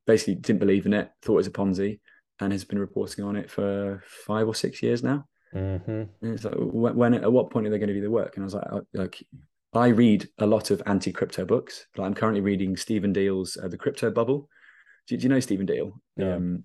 basically 0.06 0.34
didn't 0.34 0.60
believe 0.60 0.86
in 0.86 0.94
it, 0.94 1.10
thought 1.22 1.34
it 1.34 1.36
was 1.36 1.46
a 1.46 1.50
Ponzi 1.50 2.00
and 2.42 2.52
has 2.52 2.64
been 2.64 2.78
reporting 2.78 3.24
on 3.24 3.36
it 3.36 3.50
for 3.50 4.02
five 4.26 4.46
or 4.46 4.54
six 4.54 4.82
years 4.82 5.02
now. 5.02 5.26
Mm-hmm. 5.54 6.26
it's 6.26 6.44
like, 6.44 6.54
when, 6.56 7.14
at 7.14 7.30
what 7.30 7.50
point 7.50 7.66
are 7.66 7.70
they 7.70 7.78
going 7.78 7.88
to 7.88 7.94
do 7.94 8.00
the 8.00 8.10
work? 8.10 8.36
And 8.36 8.42
I 8.42 8.46
was 8.46 8.54
like, 8.54 8.66
like, 8.94 9.26
I 9.74 9.88
read 9.88 10.28
a 10.38 10.46
lot 10.46 10.70
of 10.70 10.82
anti-crypto 10.86 11.44
books. 11.44 11.86
Like 11.96 12.06
I'm 12.06 12.14
currently 12.14 12.40
reading 12.40 12.76
Stephen 12.76 13.12
Diehl's 13.12 13.56
uh, 13.56 13.68
The 13.68 13.78
Crypto 13.78 14.10
Bubble. 14.10 14.48
Do, 15.06 15.16
do, 15.16 15.22
you 15.22 15.28
know 15.28 15.40
Stephen 15.40 15.66
Diehl? 15.66 15.92
Yeah. 16.16 16.34
Um, 16.34 16.64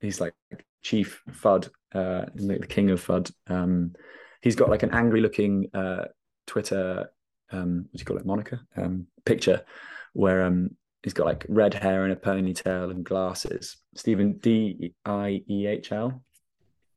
he's 0.00 0.20
like 0.20 0.34
chief 0.82 1.22
FUD, 1.30 1.68
uh, 1.94 2.26
the, 2.34 2.58
the 2.60 2.66
king 2.66 2.90
of 2.90 3.04
FUD. 3.04 3.30
Um, 3.48 3.94
he's 4.42 4.56
got 4.56 4.70
like 4.70 4.82
an 4.82 4.90
angry-looking 4.90 5.70
uh, 5.74 6.04
Twitter, 6.46 7.10
um, 7.52 7.86
what 7.90 7.92
do 7.92 7.98
you 7.98 8.04
call 8.04 8.16
it, 8.16 8.26
Monica 8.26 8.60
um, 8.76 9.06
picture, 9.24 9.64
where 10.12 10.42
um, 10.44 10.76
he's 11.02 11.14
got 11.14 11.26
like 11.26 11.46
red 11.48 11.74
hair 11.74 12.04
and 12.04 12.12
a 12.12 12.16
ponytail 12.16 12.90
and 12.90 13.04
glasses. 13.04 13.76
Stephen 13.94 14.34
D 14.34 14.94
I 15.04 15.42
E 15.48 15.66
H 15.66 15.92
L. 15.92 16.22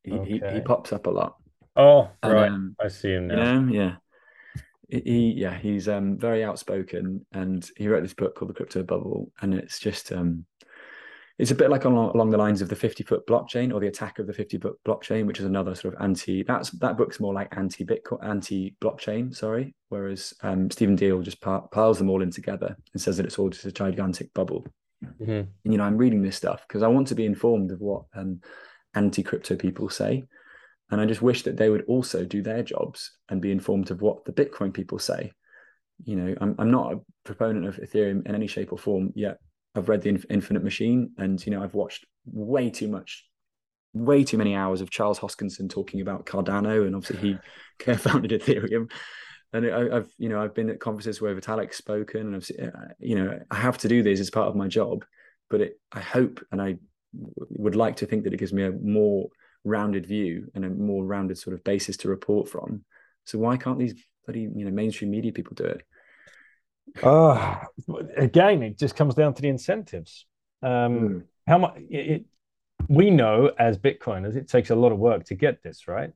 He, 0.03 0.11
okay. 0.11 0.29
he, 0.29 0.41
he 0.55 0.61
pops 0.61 0.91
up 0.91 1.07
a 1.07 1.09
lot. 1.09 1.37
Oh, 1.75 2.09
and, 2.21 2.33
right. 2.33 2.51
Um, 2.51 2.75
I 2.79 2.87
see 2.87 3.13
him 3.13 3.27
now. 3.27 3.53
You 3.53 3.61
know, 3.61 3.73
yeah. 3.73 3.95
He, 4.89 5.33
yeah, 5.35 5.57
he's 5.57 5.89
um, 5.89 6.19
very 6.19 6.43
outspoken, 6.43 7.25
and 7.31 7.67
he 7.77 7.87
wrote 7.87 8.03
this 8.03 8.13
book 8.13 8.35
called 8.35 8.49
The 8.49 8.53
Crypto 8.53 8.83
Bubble, 8.83 9.31
and 9.41 9.55
it's 9.55 9.79
just 9.79 10.11
um, 10.11 10.45
it's 11.39 11.51
a 11.51 11.55
bit 11.55 11.71
like 11.71 11.85
along, 11.85 12.11
along 12.13 12.29
the 12.29 12.37
lines 12.37 12.61
of 12.61 12.69
the 12.69 12.75
50 12.75 13.03
foot 13.03 13.25
blockchain 13.25 13.73
or 13.73 13.79
the 13.79 13.87
attack 13.87 14.19
of 14.19 14.27
the 14.27 14.33
50 14.33 14.59
foot 14.59 14.75
blockchain, 14.85 15.25
which 15.25 15.39
is 15.39 15.45
another 15.45 15.73
sort 15.73 15.95
of 15.95 16.01
anti. 16.01 16.43
That's 16.43 16.69
that 16.71 16.95
book's 16.95 17.19
more 17.19 17.33
like 17.33 17.55
anti 17.57 17.83
Bitcoin, 17.83 18.23
anti 18.23 18.75
blockchain. 18.79 19.35
Sorry, 19.35 19.73
whereas 19.89 20.33
um, 20.43 20.69
Stephen 20.69 20.95
Diehl 20.95 21.23
just 21.23 21.41
piles 21.41 21.97
them 21.97 22.09
all 22.09 22.21
in 22.21 22.29
together 22.29 22.77
and 22.93 23.01
says 23.01 23.17
that 23.17 23.25
it's 23.25 23.39
all 23.39 23.49
just 23.49 23.65
a 23.65 23.71
gigantic 23.71 24.31
bubble. 24.33 24.67
Mm-hmm. 25.03 25.31
And, 25.31 25.47
you 25.63 25.77
know, 25.77 25.83
I'm 25.83 25.97
reading 25.97 26.21
this 26.21 26.37
stuff 26.37 26.63
because 26.67 26.83
I 26.83 26.87
want 26.87 27.07
to 27.07 27.15
be 27.15 27.25
informed 27.25 27.71
of 27.71 27.81
what 27.81 28.03
um, 28.15 28.41
anti 28.93 29.23
crypto 29.23 29.55
people 29.55 29.89
say, 29.89 30.23
and 30.91 31.01
I 31.01 31.05
just 31.07 31.23
wish 31.23 31.41
that 31.43 31.57
they 31.57 31.71
would 31.71 31.85
also 31.87 32.25
do 32.25 32.43
their 32.43 32.61
jobs 32.61 33.11
and 33.29 33.41
be 33.41 33.51
informed 33.51 33.89
of 33.89 34.03
what 34.03 34.23
the 34.25 34.33
Bitcoin 34.33 34.71
people 34.71 34.99
say. 34.99 35.31
You 36.05 36.15
know, 36.15 36.35
I'm 36.39 36.55
I'm 36.59 36.69
not 36.69 36.93
a 36.93 37.01
proponent 37.23 37.65
of 37.65 37.77
Ethereum 37.77 38.27
in 38.27 38.35
any 38.35 38.45
shape 38.45 38.71
or 38.71 38.77
form 38.77 39.11
yet 39.15 39.39
I've 39.75 39.89
read 39.89 40.01
the 40.01 40.23
Infinite 40.29 40.63
Machine, 40.63 41.11
and 41.17 41.43
you 41.45 41.51
know 41.51 41.63
I've 41.63 41.73
watched 41.73 42.05
way 42.25 42.69
too 42.69 42.87
much, 42.87 43.25
way 43.93 44.23
too 44.23 44.37
many 44.37 44.55
hours 44.55 44.81
of 44.81 44.89
Charles 44.89 45.19
Hoskinson 45.19 45.69
talking 45.69 46.01
about 46.01 46.25
Cardano, 46.25 46.85
and 46.85 46.95
obviously 46.95 47.29
he 47.29 47.37
co-founded 47.79 48.31
Ethereum. 48.31 48.91
And 49.51 49.67
I, 49.67 49.95
have 49.95 50.09
you 50.17 50.29
know 50.29 50.41
I've 50.41 50.55
been 50.55 50.69
at 50.69 50.79
conferences 50.79 51.21
where 51.21 51.35
Vitalik's 51.35 51.77
spoken, 51.77 52.33
and 52.33 52.35
I've 52.35 52.51
uh, 52.61 52.93
you 52.99 53.15
know 53.15 53.39
I 53.49 53.55
have 53.55 53.77
to 53.79 53.87
do 53.87 54.03
this 54.03 54.19
as 54.19 54.29
part 54.29 54.47
of 54.47 54.55
my 54.55 54.67
job, 54.67 55.05
but 55.49 55.61
it, 55.61 55.79
I 55.91 55.99
hope 55.99 56.39
and 56.51 56.61
I 56.61 56.77
would 57.13 57.75
like 57.75 57.97
to 57.97 58.05
think 58.05 58.23
that 58.23 58.33
it 58.33 58.37
gives 58.37 58.53
me 58.53 58.63
a 58.63 58.71
more 58.71 59.29
rounded 59.63 60.05
view 60.05 60.49
and 60.55 60.65
a 60.65 60.69
more 60.69 61.05
rounded 61.05 61.37
sort 61.37 61.53
of 61.53 61.63
basis 61.63 61.97
to 61.97 62.09
report 62.09 62.49
from. 62.49 62.83
So 63.25 63.37
why 63.37 63.57
can't 63.57 63.79
these 63.79 63.93
bloody 64.25 64.41
you 64.41 64.65
know 64.65 64.71
mainstream 64.71 65.11
media 65.11 65.31
people 65.31 65.55
do 65.55 65.65
it? 65.65 65.83
Uh, 67.01 67.55
again, 68.17 68.61
it 68.61 68.77
just 68.77 68.95
comes 68.95 69.15
down 69.15 69.33
to 69.33 69.41
the 69.41 69.47
incentives. 69.47 70.25
Um, 70.61 70.69
mm. 70.69 71.23
How 71.47 71.57
much 71.57 71.75
it, 71.89 72.25
we 72.87 73.09
know 73.09 73.51
as 73.57 73.77
Bitcoiners, 73.77 74.35
it 74.35 74.47
takes 74.47 74.69
a 74.69 74.75
lot 74.75 74.91
of 74.91 74.99
work 74.99 75.25
to 75.25 75.35
get 75.35 75.63
this 75.63 75.87
right. 75.87 76.11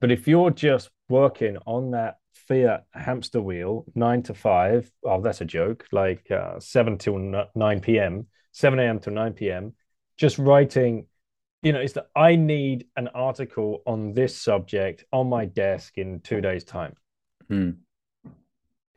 But 0.00 0.10
if 0.10 0.28
you're 0.28 0.50
just 0.50 0.90
working 1.08 1.56
on 1.66 1.92
that 1.92 2.18
fiat 2.34 2.84
hamster 2.92 3.40
wheel, 3.40 3.86
nine 3.94 4.22
to 4.24 4.34
five, 4.34 4.90
oh, 5.04 5.20
that's 5.20 5.40
a 5.40 5.46
joke, 5.46 5.86
like 5.92 6.30
uh, 6.30 6.60
seven 6.60 6.98
till 6.98 7.18
nine 7.54 7.80
p.m., 7.80 8.26
seven 8.52 8.78
a.m. 8.78 8.98
to 9.00 9.10
nine 9.10 9.32
p.m., 9.32 9.74
just 10.16 10.38
writing. 10.38 11.06
You 11.62 11.72
know, 11.72 11.80
it's 11.80 11.94
that 11.94 12.08
I 12.14 12.36
need 12.36 12.86
an 12.96 13.08
article 13.08 13.82
on 13.84 14.14
this 14.14 14.36
subject 14.36 15.04
on 15.12 15.28
my 15.28 15.46
desk 15.46 15.98
in 15.98 16.20
two 16.20 16.40
days' 16.40 16.64
time. 16.64 16.94
Mm 17.50 17.78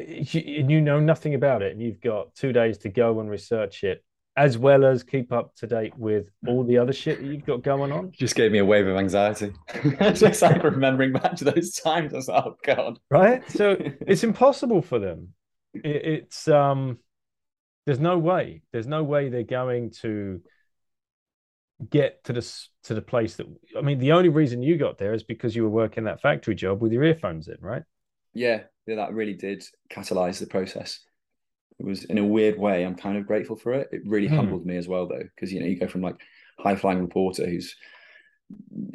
and 0.07 0.71
you 0.71 0.81
know 0.81 0.99
nothing 0.99 1.33
about 1.35 1.61
it 1.61 1.71
and 1.71 1.81
you've 1.81 2.01
got 2.01 2.33
two 2.35 2.53
days 2.53 2.77
to 2.79 2.89
go 2.89 3.19
and 3.19 3.29
research 3.29 3.83
it 3.83 4.03
as 4.37 4.57
well 4.57 4.85
as 4.85 5.03
keep 5.03 5.31
up 5.31 5.53
to 5.55 5.67
date 5.67 5.97
with 5.97 6.27
all 6.47 6.63
the 6.63 6.77
other 6.77 6.93
shit 6.93 7.19
that 7.19 7.27
you've 7.27 7.45
got 7.45 7.63
going 7.63 7.91
on. 7.91 8.11
Just 8.17 8.35
gave 8.35 8.51
me 8.51 8.59
a 8.59 8.65
wave 8.65 8.87
of 8.87 8.95
anxiety. 8.95 9.51
Just 9.99 10.41
like 10.41 10.63
remembering 10.63 11.11
back 11.11 11.35
to 11.37 11.43
those 11.43 11.73
times. 11.73 12.13
I 12.13 12.17
was 12.17 12.27
like 12.27 12.45
oh 12.45 12.55
god. 12.63 12.99
Right? 13.09 13.49
So 13.51 13.75
it's 14.07 14.23
impossible 14.23 14.81
for 14.81 14.99
them. 14.99 15.29
It, 15.73 16.05
it's 16.05 16.47
um 16.47 16.99
there's 17.85 17.99
no 17.99 18.17
way. 18.17 18.61
There's 18.71 18.87
no 18.87 19.03
way 19.03 19.29
they're 19.29 19.43
going 19.43 19.91
to 20.01 20.41
get 21.89 22.23
to 22.23 22.33
the 22.33 22.65
to 22.83 22.93
the 22.93 23.01
place 23.01 23.37
that 23.37 23.47
i 23.75 23.81
mean 23.81 23.97
the 23.97 24.11
only 24.11 24.29
reason 24.29 24.61
you 24.61 24.77
got 24.77 24.99
there 24.99 25.15
is 25.15 25.23
because 25.23 25.55
you 25.55 25.63
were 25.63 25.69
working 25.69 26.03
that 26.03 26.21
factory 26.21 26.53
job 26.53 26.79
with 26.79 26.91
your 26.91 27.03
earphones 27.03 27.47
in 27.47 27.57
right? 27.59 27.81
Yeah 28.33 28.61
yeah, 28.87 28.95
that 28.95 29.13
really 29.13 29.33
did 29.33 29.63
catalyze 29.91 30.39
the 30.39 30.47
process. 30.47 30.99
It 31.79 31.85
was 31.85 32.03
in 32.05 32.17
a 32.17 32.25
weird 32.25 32.59
way. 32.59 32.83
I'm 32.83 32.95
kind 32.95 33.17
of 33.17 33.25
grateful 33.25 33.55
for 33.55 33.73
it. 33.73 33.89
It 33.91 34.01
really 34.05 34.27
mm. 34.27 34.35
humbled 34.35 34.65
me 34.65 34.77
as 34.77 34.87
well, 34.87 35.07
though, 35.07 35.23
because 35.35 35.51
you 35.51 35.59
know 35.59 35.65
you 35.65 35.79
go 35.79 35.87
from 35.87 36.01
like 36.01 36.15
high 36.59 36.75
flying 36.75 37.01
reporter 37.01 37.45
who's 37.45 37.75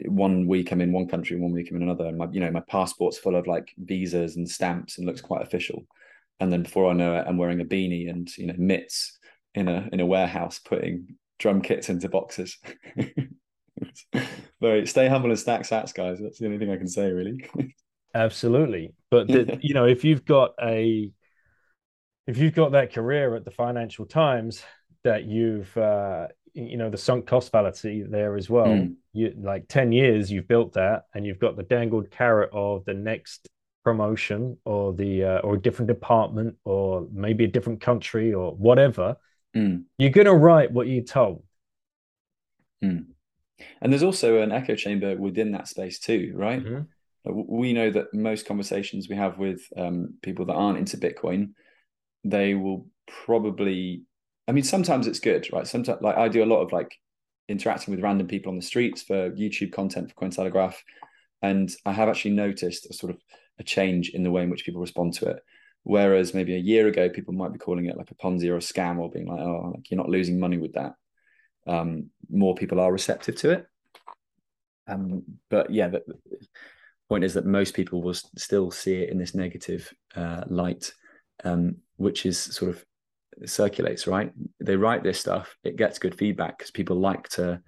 one 0.07 0.47
week 0.47 0.71
I'm 0.71 0.81
in 0.81 0.93
one 0.93 1.09
country, 1.09 1.39
one 1.39 1.53
week 1.53 1.71
I'm 1.71 1.77
in 1.77 1.83
another, 1.83 2.07
and 2.07 2.19
my 2.19 2.29
you 2.31 2.41
know 2.41 2.51
my 2.51 2.63
passport's 2.69 3.19
full 3.19 3.37
of 3.37 3.47
like 3.47 3.73
visas 3.79 4.37
and 4.37 4.49
stamps 4.49 4.99
and 4.99 5.07
looks 5.07 5.21
quite 5.21 5.43
official. 5.43 5.87
And 6.39 6.53
then 6.53 6.63
before 6.63 6.91
I 6.91 6.95
know 6.95 7.17
it, 7.17 7.25
I'm 7.27 7.39
wearing 7.39 7.61
a 7.61 7.65
beanie 7.65 8.11
and 8.11 8.29
you 8.37 8.47
know 8.47 8.55
mitts 8.59 9.19
in 9.55 9.69
a 9.69 9.89
in 9.93 10.01
a 10.01 10.07
warehouse 10.07 10.59
putting 10.59 11.17
drum 11.39 11.61
kits 11.63 11.89
into 11.89 12.09
boxes. 12.09 12.59
Very 14.61 14.87
stay 14.87 15.09
humble 15.09 15.31
and 15.31 15.39
stack 15.39 15.63
sats, 15.63 15.95
guys. 15.95 16.19
That's 16.21 16.39
the 16.39 16.47
only 16.47 16.59
thing 16.59 16.71
I 16.71 16.77
can 16.77 16.89
say, 16.89 17.11
really. 17.11 17.49
Absolutely, 18.17 18.95
but 19.11 19.29
the, 19.29 19.59
you 19.61 19.75
know, 19.75 19.85
if 19.85 20.03
you've 20.03 20.25
got 20.25 20.55
a 20.63 21.11
if 22.27 22.39
you've 22.39 22.55
got 22.55 22.73
that 22.73 22.93
career 22.93 23.37
at 23.37 23.45
the 23.45 23.51
Financial 23.51 24.07
Times 24.07 24.63
that 25.05 25.25
you've 25.25 25.77
uh, 25.77 26.29
you 26.55 26.79
know 26.79 26.89
the 26.89 26.97
sunk 26.97 27.27
cost 27.27 27.53
fallacy 27.53 28.05
there 28.09 28.37
as 28.37 28.49
well. 28.49 28.69
Mm. 28.69 28.95
You 29.13 29.35
like 29.37 29.69
ten 29.69 29.93
years 29.93 30.31
you've 30.31 30.49
built 30.49 30.73
that, 30.73 31.05
and 31.15 31.27
you've 31.27 31.39
got 31.39 31.57
the 31.57 31.63
dangled 31.63 32.11
carrot 32.11 32.51
of 32.53 32.87
the 32.87 32.95
next 32.95 33.49
promotion 33.85 34.57
or 34.65 34.95
the 34.95 35.23
uh, 35.23 35.39
or 35.41 35.57
a 35.57 35.61
different 35.61 35.89
department 35.89 36.57
or 36.65 37.07
maybe 37.13 37.45
a 37.45 37.49
different 37.49 37.83
country 37.83 38.33
or 38.33 38.53
whatever. 38.53 39.17
Mm. 39.55 39.85
You're 39.99 40.11
gonna 40.11 40.35
write 40.35 40.73
what 40.73 40.87
you're 40.87 41.05
told. 41.05 41.45
Mm. 42.83 43.09
And 43.81 43.93
there's 43.93 44.03
also 44.03 44.41
an 44.41 44.53
echo 44.53 44.75
chamber 44.75 45.17
within 45.17 45.53
that 45.53 45.69
space 45.69 45.99
too, 45.99 46.33
right? 46.35 46.63
Mm-hmm. 46.63 46.83
We 47.33 47.73
know 47.73 47.91
that 47.91 48.15
most 48.15 48.47
conversations 48.47 49.09
we 49.09 49.17
have 49.17 49.39
with 49.39 49.61
um, 49.77 50.15
people 50.23 50.47
that 50.47 50.55
aren't 50.55 50.79
into 50.79 50.97
Bitcoin, 50.97 51.51
they 52.25 52.55
will 52.55 52.87
probably 53.25 54.03
I 54.49 54.53
mean, 54.53 54.65
sometimes 54.65 55.07
it's 55.07 55.21
good, 55.21 55.49
right? 55.53 55.67
Sometimes, 55.67 56.01
like 56.03 56.17
I 56.17 56.29
do 56.29 56.45
a 56.45 56.47
lot 56.47 56.63
of 56.63 56.73
like 56.73 56.95
interacting 57.49 57.93
with 57.93 58.03
random 58.03 58.27
people 58.27 58.51
on 58.51 58.57
the 58.57 58.63
streets 58.63 59.03
for 59.03 59.31
YouTube 59.33 59.73
content 59.73 60.13
for 60.13 60.25
Cointelegraph, 60.25 60.77
and 61.43 61.71
I 61.85 61.93
have 61.93 62.09
actually 62.09 62.33
noticed 62.33 62.87
a 62.87 62.95
sort 62.95 63.13
of 63.13 63.21
a 63.59 63.65
change 63.65 64.11
in 64.11 64.23
the 64.23 64.31
way 64.31 64.43
in 64.43 64.51
which 64.51 64.65
people 64.65 64.81
respond 64.81 65.15
to 65.15 65.27
it. 65.31 65.39
Whereas 65.83 66.35
maybe 66.35 66.55
a 66.55 66.61
year 66.61 66.89
ago, 66.89 67.09
people 67.09 67.35
might 67.35 67.53
be 67.53 67.59
calling 67.59 67.87
it 67.87 67.97
like 67.97 68.11
a 68.11 68.15
Ponzi 68.15 68.49
or 68.49 68.57
a 68.57 68.61
scam, 68.61 68.99
or 68.99 69.11
being 69.11 69.27
like, 69.27 69.41
"Oh, 69.41 69.73
like 69.75 69.91
you're 69.91 69.99
not 69.99 70.09
losing 70.09 70.39
money 70.39 70.59
with 70.59 70.75
that." 70.75 70.95
Um, 71.67 72.11
more 72.31 72.55
people 72.55 72.79
are 72.79 72.93
receptive 72.93 73.37
to 73.37 73.51
it. 73.51 73.67
Um, 74.87 75.25
but 75.51 75.73
yeah, 75.73 75.91
point 77.09 77.25
is 77.25 77.35
that 77.35 77.47
most 77.47 77.75
people 77.75 78.03
will 78.03 78.15
still 78.15 78.71
see 78.71 78.95
it 78.97 79.11
in 79.11 79.19
this 79.19 79.35
negative 79.35 79.93
uh, 80.15 80.45
light, 80.49 80.93
um, 81.45 81.77
which 81.97 82.27
is 82.27 82.39
sort 82.39 82.71
of 82.71 82.85
circulates, 83.45 84.07
right? 84.07 84.33
They 84.61 84.77
write 84.77 85.03
this 85.03 85.21
stuff, 85.21 85.57
it 85.63 85.77
gets 85.77 85.99
good 85.99 86.17
feedback 86.17 86.59
because 86.59 86.71
people 86.71 86.97
like 86.97 87.29
to 87.31 87.61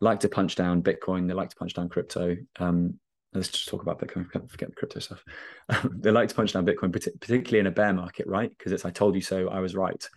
like 0.00 0.20
to 0.20 0.28
punch 0.28 0.56
down 0.56 0.82
Bitcoin, 0.82 1.26
they 1.26 1.34
like 1.34 1.50
to 1.50 1.56
punch 1.56 1.74
down 1.74 1.88
crypto. 1.88 2.36
Um, 2.58 2.98
let's 3.32 3.48
just 3.48 3.68
talk 3.68 3.82
about 3.82 3.98
Bitcoin, 3.98 4.30
forget 4.30 4.68
the 4.68 4.76
crypto 4.76 5.00
stuff. 5.00 5.24
they 5.90 6.10
like 6.10 6.28
to 6.28 6.34
punch 6.34 6.52
down 6.52 6.66
Bitcoin, 6.66 6.92
particularly 6.92 7.60
in 7.60 7.66
a 7.66 7.70
bear 7.70 7.92
market, 7.92 8.26
right? 8.26 8.50
Because 8.50 8.72
it's 8.72 8.84
I 8.84 8.90
told 8.90 9.14
you 9.14 9.22
so, 9.22 9.48
I 9.48 9.60
was 9.60 9.74
right. 9.74 10.08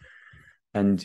And 0.74 1.03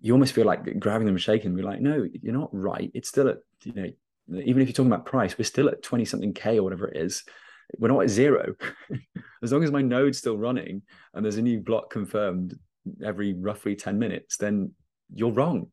you 0.00 0.12
almost 0.12 0.34
feel 0.34 0.46
like 0.46 0.78
grabbing 0.78 1.06
them 1.06 1.14
and 1.14 1.22
shaking. 1.22 1.54
We're 1.54 1.64
like, 1.64 1.80
no, 1.80 2.06
you're 2.20 2.34
not 2.34 2.50
right. 2.52 2.90
It's 2.94 3.08
still 3.08 3.28
at, 3.28 3.38
you 3.64 3.72
know, 3.72 3.90
even 4.28 4.62
if 4.62 4.68
you're 4.68 4.74
talking 4.74 4.92
about 4.92 5.06
price, 5.06 5.36
we're 5.36 5.44
still 5.44 5.68
at 5.68 5.82
20 5.82 6.04
something 6.04 6.32
K 6.32 6.58
or 6.58 6.62
whatever 6.62 6.88
it 6.88 6.96
is. 6.96 7.24
We're 7.78 7.88
not 7.88 8.02
at 8.02 8.10
zero. 8.10 8.54
as 9.42 9.52
long 9.52 9.64
as 9.64 9.70
my 9.70 9.82
node's 9.82 10.18
still 10.18 10.36
running 10.36 10.82
and 11.14 11.24
there's 11.24 11.36
a 11.36 11.42
new 11.42 11.60
block 11.60 11.90
confirmed, 11.90 12.58
every 13.04 13.34
roughly 13.34 13.76
10 13.76 13.98
minutes, 13.98 14.36
then 14.36 14.72
you're 15.14 15.32
wrong. 15.32 15.68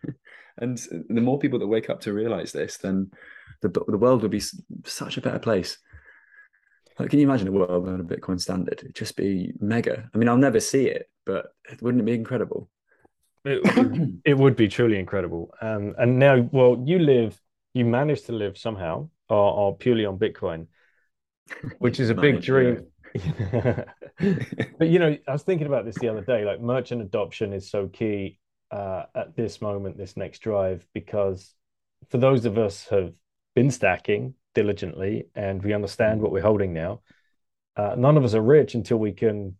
and 0.58 0.78
the 1.08 1.20
more 1.20 1.38
people 1.38 1.58
that 1.58 1.66
wake 1.66 1.90
up 1.90 2.00
to 2.02 2.12
realize 2.12 2.52
this, 2.52 2.76
then 2.78 3.10
the, 3.62 3.68
the 3.68 3.98
world 3.98 4.22
would 4.22 4.30
be 4.30 4.42
such 4.84 5.16
a 5.16 5.20
better 5.20 5.38
place. 5.38 5.78
Like, 6.98 7.10
can 7.10 7.18
you 7.18 7.26
imagine 7.26 7.48
a 7.48 7.52
world 7.52 7.84
without 7.84 8.00
a 8.00 8.04
Bitcoin 8.04 8.40
standard? 8.40 8.78
It'd 8.78 8.94
just 8.94 9.16
be 9.16 9.52
mega. 9.58 10.08
I 10.14 10.18
mean, 10.18 10.28
I'll 10.28 10.36
never 10.36 10.60
see 10.60 10.86
it, 10.86 11.08
but 11.26 11.46
wouldn't 11.80 12.02
it 12.02 12.06
be 12.06 12.12
incredible? 12.12 12.70
It, 13.44 14.20
it 14.24 14.38
would 14.38 14.56
be 14.56 14.68
truly 14.68 14.98
incredible. 14.98 15.52
Um, 15.60 15.94
and 15.98 16.18
now, 16.18 16.48
well, 16.52 16.82
you 16.86 16.98
live, 16.98 17.38
you 17.74 17.84
managed 17.84 18.26
to 18.26 18.32
live 18.32 18.56
somehow, 18.56 19.08
or, 19.28 19.52
or 19.52 19.76
purely 19.76 20.06
on 20.06 20.18
Bitcoin, 20.18 20.66
which 21.78 22.00
is 22.00 22.10
a 22.10 22.14
big 22.14 22.40
dream. 22.40 22.86
but 23.14 24.88
you 24.88 24.98
know, 24.98 25.16
I 25.28 25.32
was 25.32 25.42
thinking 25.42 25.66
about 25.66 25.84
this 25.84 25.96
the 25.96 26.08
other 26.08 26.22
day. 26.22 26.44
Like 26.44 26.60
merchant 26.60 27.02
adoption 27.02 27.52
is 27.52 27.70
so 27.70 27.88
key 27.88 28.38
uh, 28.70 29.04
at 29.14 29.36
this 29.36 29.60
moment, 29.60 29.96
this 29.96 30.16
next 30.16 30.40
drive, 30.40 30.86
because 30.94 31.54
for 32.10 32.18
those 32.18 32.44
of 32.44 32.58
us 32.58 32.88
have 32.88 33.12
been 33.54 33.70
stacking 33.70 34.34
diligently 34.54 35.26
and 35.34 35.62
we 35.62 35.72
understand 35.72 36.20
what 36.20 36.32
we're 36.32 36.42
holding 36.42 36.72
now, 36.72 37.00
uh, 37.76 37.94
none 37.96 38.16
of 38.16 38.24
us 38.24 38.34
are 38.34 38.42
rich 38.42 38.74
until 38.74 38.96
we 38.96 39.12
can, 39.12 39.56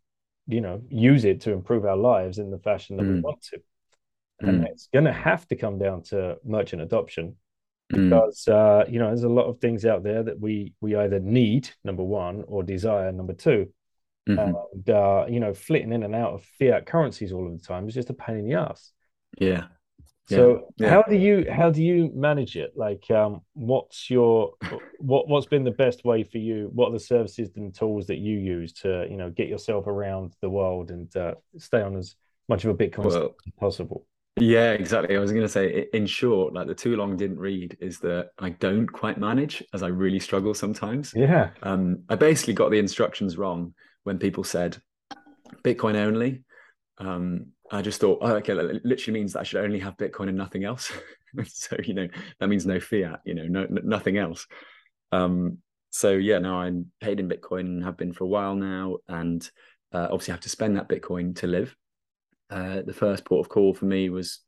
you 0.46 0.60
know, 0.60 0.82
use 0.88 1.24
it 1.24 1.42
to 1.42 1.52
improve 1.52 1.84
our 1.84 1.96
lives 1.96 2.38
in 2.38 2.50
the 2.50 2.58
fashion 2.58 2.96
that 2.96 3.04
mm. 3.04 3.14
we 3.14 3.20
want 3.20 3.42
to. 3.42 3.58
And 4.40 4.62
mm. 4.62 4.66
it's 4.66 4.88
going 4.92 5.04
to 5.04 5.12
have 5.12 5.46
to 5.48 5.56
come 5.56 5.78
down 5.78 6.02
to 6.04 6.36
merchant 6.44 6.82
adoption. 6.82 7.36
Because 7.88 8.44
mm. 8.48 8.52
uh, 8.52 8.84
you 8.88 8.98
know 8.98 9.08
there's 9.08 9.24
a 9.24 9.28
lot 9.28 9.46
of 9.46 9.58
things 9.58 9.84
out 9.84 10.02
there 10.02 10.22
that 10.22 10.38
we 10.40 10.72
we 10.80 10.96
either 10.96 11.20
need 11.20 11.68
number 11.84 12.02
one 12.02 12.44
or 12.46 12.62
desire 12.62 13.12
number 13.12 13.34
2 13.34 13.68
mm-hmm. 14.28 14.38
and 14.38 14.90
uh, 14.90 15.26
you 15.28 15.40
know 15.40 15.52
flitting 15.52 15.92
in 15.92 16.02
and 16.02 16.14
out 16.14 16.32
of 16.32 16.44
fiat 16.58 16.86
currencies 16.86 17.32
all 17.32 17.46
of 17.46 17.52
the 17.52 17.66
time 17.66 17.88
is 17.88 17.94
just 17.94 18.10
a 18.10 18.14
pain 18.14 18.38
in 18.38 18.48
the 18.48 18.54
ass. 18.54 18.92
Yeah. 19.38 19.64
So 20.26 20.72
yeah. 20.78 20.88
how 20.88 21.02
do 21.02 21.16
you 21.16 21.44
how 21.52 21.68
do 21.68 21.82
you 21.82 22.10
manage 22.14 22.56
it? 22.56 22.72
Like 22.74 23.10
um, 23.10 23.42
what's 23.52 24.08
your 24.08 24.54
what 24.98 25.28
what's 25.28 25.46
been 25.46 25.64
the 25.64 25.70
best 25.70 26.02
way 26.04 26.22
for 26.24 26.38
you? 26.38 26.70
What 26.72 26.88
are 26.88 26.92
the 26.92 27.00
services 27.00 27.50
and 27.56 27.74
tools 27.74 28.06
that 28.06 28.16
you 28.16 28.38
use 28.38 28.72
to 28.74 29.06
you 29.10 29.18
know 29.18 29.28
get 29.28 29.48
yourself 29.48 29.86
around 29.86 30.34
the 30.40 30.48
world 30.48 30.90
and 30.90 31.14
uh, 31.14 31.34
stay 31.58 31.82
on 31.82 31.94
as 31.96 32.16
much 32.48 32.64
of 32.64 32.70
a 32.70 32.74
bitcoin 32.74 33.04
well, 33.04 33.34
as 33.46 33.52
possible 33.60 34.06
yeah, 34.36 34.72
exactly. 34.72 35.16
I 35.16 35.20
was 35.20 35.30
going 35.30 35.44
to 35.44 35.48
say, 35.48 35.86
in 35.92 36.06
short, 36.06 36.54
like 36.54 36.66
the 36.66 36.74
too 36.74 36.96
long 36.96 37.16
didn't 37.16 37.38
read 37.38 37.76
is 37.80 38.00
that 38.00 38.30
I 38.38 38.50
don't 38.50 38.86
quite 38.86 39.18
manage 39.18 39.62
as 39.72 39.82
I 39.82 39.88
really 39.88 40.18
struggle 40.18 40.54
sometimes. 40.54 41.12
Yeah. 41.14 41.50
Um, 41.62 42.02
I 42.08 42.16
basically 42.16 42.54
got 42.54 42.70
the 42.70 42.78
instructions 42.78 43.38
wrong 43.38 43.74
when 44.02 44.18
people 44.18 44.42
said 44.42 44.76
Bitcoin 45.62 45.94
only. 45.94 46.42
Um, 46.98 47.46
I 47.70 47.80
just 47.80 48.00
thought, 48.00 48.18
oh, 48.22 48.34
okay, 48.36 48.54
that 48.54 48.84
literally 48.84 49.20
means 49.20 49.32
that 49.32 49.40
I 49.40 49.42
should 49.44 49.64
only 49.64 49.78
have 49.78 49.96
Bitcoin 49.96 50.28
and 50.28 50.36
nothing 50.36 50.64
else. 50.64 50.92
so, 51.46 51.76
you 51.84 51.94
know, 51.94 52.08
that 52.40 52.48
means 52.48 52.66
no 52.66 52.80
fiat, 52.80 53.20
you 53.24 53.34
know, 53.34 53.46
no, 53.46 53.66
nothing 53.68 54.18
else. 54.18 54.46
Um, 55.12 55.58
so 55.90 56.10
yeah, 56.10 56.40
now 56.40 56.58
I'm 56.58 56.90
paid 57.00 57.20
in 57.20 57.28
Bitcoin 57.28 57.60
and 57.60 57.84
have 57.84 57.96
been 57.96 58.12
for 58.12 58.24
a 58.24 58.28
while 58.28 58.56
now. 58.56 58.96
And 59.08 59.48
uh, 59.92 60.08
obviously 60.10 60.32
have 60.32 60.40
to 60.40 60.48
spend 60.48 60.76
that 60.76 60.88
Bitcoin 60.88 61.36
to 61.36 61.46
live. 61.46 61.74
Uh, 62.50 62.82
the 62.82 62.92
first 62.92 63.24
port 63.24 63.44
of 63.44 63.48
call 63.48 63.74
for 63.74 63.86
me 63.86 64.10
was 64.10 64.40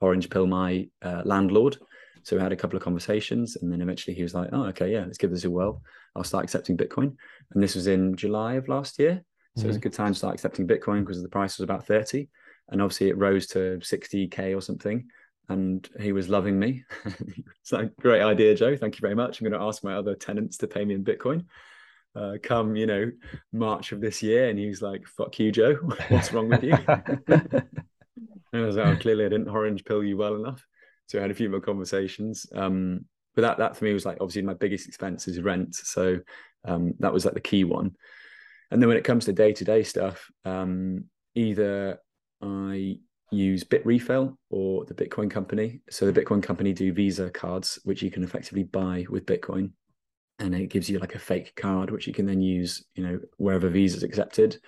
Orange 0.00 0.30
Pill, 0.30 0.46
my 0.46 0.88
uh, 1.02 1.22
landlord. 1.24 1.76
So 2.22 2.36
we 2.36 2.42
had 2.42 2.52
a 2.52 2.56
couple 2.56 2.76
of 2.76 2.82
conversations, 2.82 3.56
and 3.56 3.72
then 3.72 3.80
eventually 3.80 4.14
he 4.14 4.22
was 4.22 4.34
like, 4.34 4.50
"Oh, 4.52 4.64
okay, 4.66 4.92
yeah, 4.92 5.04
let's 5.04 5.18
give 5.18 5.30
this 5.30 5.44
a 5.44 5.50
whirl. 5.50 5.82
I'll 6.14 6.24
start 6.24 6.44
accepting 6.44 6.76
Bitcoin." 6.76 7.16
And 7.52 7.62
this 7.62 7.74
was 7.74 7.86
in 7.86 8.14
July 8.14 8.54
of 8.54 8.68
last 8.68 8.98
year, 8.98 9.22
so 9.56 9.60
mm-hmm. 9.60 9.64
it 9.64 9.66
was 9.66 9.76
a 9.76 9.78
mm-hmm. 9.78 9.82
good 9.84 9.92
time 9.94 10.12
to 10.12 10.18
start 10.18 10.34
accepting 10.34 10.66
Bitcoin 10.66 11.00
because 11.00 11.22
the 11.22 11.28
price 11.28 11.58
was 11.58 11.64
about 11.64 11.86
thirty, 11.86 12.28
and 12.68 12.82
obviously 12.82 13.08
it 13.08 13.16
rose 13.16 13.46
to 13.48 13.80
sixty 13.82 14.28
k 14.28 14.54
or 14.54 14.60
something. 14.60 15.06
And 15.48 15.88
he 15.98 16.12
was 16.12 16.28
loving 16.28 16.58
me. 16.58 16.84
it's 17.04 17.72
like 17.72 17.96
great 17.96 18.22
idea, 18.22 18.54
Joe. 18.54 18.76
Thank 18.76 18.96
you 18.96 19.00
very 19.00 19.16
much. 19.16 19.40
I'm 19.40 19.48
going 19.48 19.58
to 19.60 19.66
ask 19.66 19.82
my 19.82 19.94
other 19.94 20.14
tenants 20.14 20.58
to 20.58 20.68
pay 20.68 20.84
me 20.84 20.94
in 20.94 21.02
Bitcoin 21.02 21.44
uh, 22.16 22.34
come, 22.42 22.76
you 22.76 22.86
know, 22.86 23.10
March 23.52 23.92
of 23.92 24.00
this 24.00 24.22
year, 24.22 24.48
and 24.48 24.58
he 24.58 24.66
was 24.66 24.82
like, 24.82 25.06
"Fuck 25.06 25.38
you, 25.38 25.52
Joe. 25.52 25.74
What's 26.08 26.32
wrong 26.32 26.48
with 26.48 26.62
you?" 26.62 26.74
and 26.88 27.64
I 28.52 28.60
was 28.60 28.76
like, 28.76 28.86
oh, 28.86 29.00
"Clearly, 29.00 29.26
I 29.26 29.28
didn't 29.28 29.48
orange 29.48 29.84
pill 29.84 30.02
you 30.02 30.16
well 30.16 30.34
enough." 30.34 30.64
So 31.06 31.18
I 31.18 31.22
had 31.22 31.30
a 31.30 31.34
few 31.34 31.50
more 31.50 31.60
conversations. 31.60 32.46
Um, 32.54 33.04
but 33.34 33.42
that 33.42 33.58
that 33.58 33.76
for 33.76 33.84
me 33.84 33.92
was 33.92 34.04
like 34.04 34.18
obviously 34.20 34.42
my 34.42 34.54
biggest 34.54 34.88
expense 34.88 35.28
is 35.28 35.40
rent, 35.40 35.74
so 35.74 36.18
um, 36.64 36.94
that 36.98 37.12
was 37.12 37.24
like 37.24 37.34
the 37.34 37.40
key 37.40 37.64
one. 37.64 37.92
And 38.70 38.80
then 38.80 38.88
when 38.88 38.98
it 38.98 39.04
comes 39.04 39.24
to 39.24 39.32
day 39.32 39.52
to 39.52 39.64
day 39.64 39.82
stuff, 39.82 40.30
um, 40.44 41.04
either 41.34 41.98
I 42.42 42.98
use 43.30 43.64
Bitrefill 43.64 44.36
or 44.50 44.84
the 44.84 44.94
Bitcoin 44.94 45.30
company. 45.30 45.80
So 45.90 46.10
the 46.10 46.20
Bitcoin 46.20 46.42
company 46.42 46.72
do 46.72 46.92
Visa 46.92 47.30
cards, 47.30 47.78
which 47.84 48.02
you 48.02 48.10
can 48.10 48.24
effectively 48.24 48.64
buy 48.64 49.06
with 49.08 49.26
Bitcoin 49.26 49.72
and 50.40 50.54
it 50.54 50.68
gives 50.68 50.88
you 50.88 50.98
like 50.98 51.14
a 51.14 51.18
fake 51.18 51.54
card 51.54 51.90
which 51.90 52.06
you 52.06 52.12
can 52.12 52.26
then 52.26 52.40
use 52.40 52.84
you 52.94 53.04
know 53.06 53.20
wherever 53.36 53.68
visa's 53.68 54.02
accepted. 54.02 54.58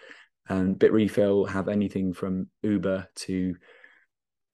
And 0.48 0.76
bitrefill 0.76 1.48
have 1.48 1.68
anything 1.68 2.12
from 2.12 2.48
uber 2.62 3.08
to 3.14 3.54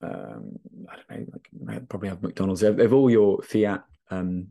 um, 0.01 0.57
i 0.89 0.95
don't 0.95 1.27
know 1.27 1.39
like 1.65 1.89
probably 1.89 2.09
have 2.09 2.23
mcdonald's. 2.23 2.61
They 2.61 2.67
have, 2.67 2.93
all 2.93 3.09
your 3.09 3.41
fiat 3.41 3.83
um, 4.09 4.47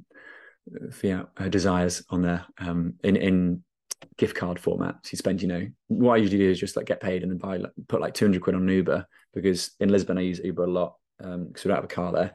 fiat 0.93 1.29
uh, 1.39 1.49
desires 1.49 2.05
on 2.11 2.23
there 2.23 2.45
um, 2.59 2.95
in 3.03 3.17
in 3.17 3.65
gift 4.17 4.37
card 4.37 4.61
format 4.61 4.97
so 5.03 5.11
you 5.13 5.17
spend 5.19 5.41
you 5.41 5.49
know. 5.49 5.67
What 5.87 6.15
i 6.15 6.17
usually 6.19 6.39
do 6.39 6.51
is 6.51 6.61
just 6.61 6.77
like 6.77 6.87
get 6.87 7.01
paid 7.01 7.23
and 7.23 7.31
then 7.31 7.39
buy 7.39 7.57
like, 7.57 7.73
put 7.89 8.01
like 8.01 8.15
200 8.15 8.43
quid 8.43 8.57
on 8.57 8.69
uber 8.69 9.07
because 9.33 9.71
in 9.81 9.89
lisbon 9.89 10.19
i 10.19 10.23
use 10.23 10.41
uber 10.45 10.65
a 10.65 10.71
lot 10.71 10.97
because 11.19 11.35
um, 11.35 11.53
we 11.65 11.69
don't 11.69 11.77
have 11.77 11.85
a 11.85 11.89
car 11.89 12.13
there 12.13 12.35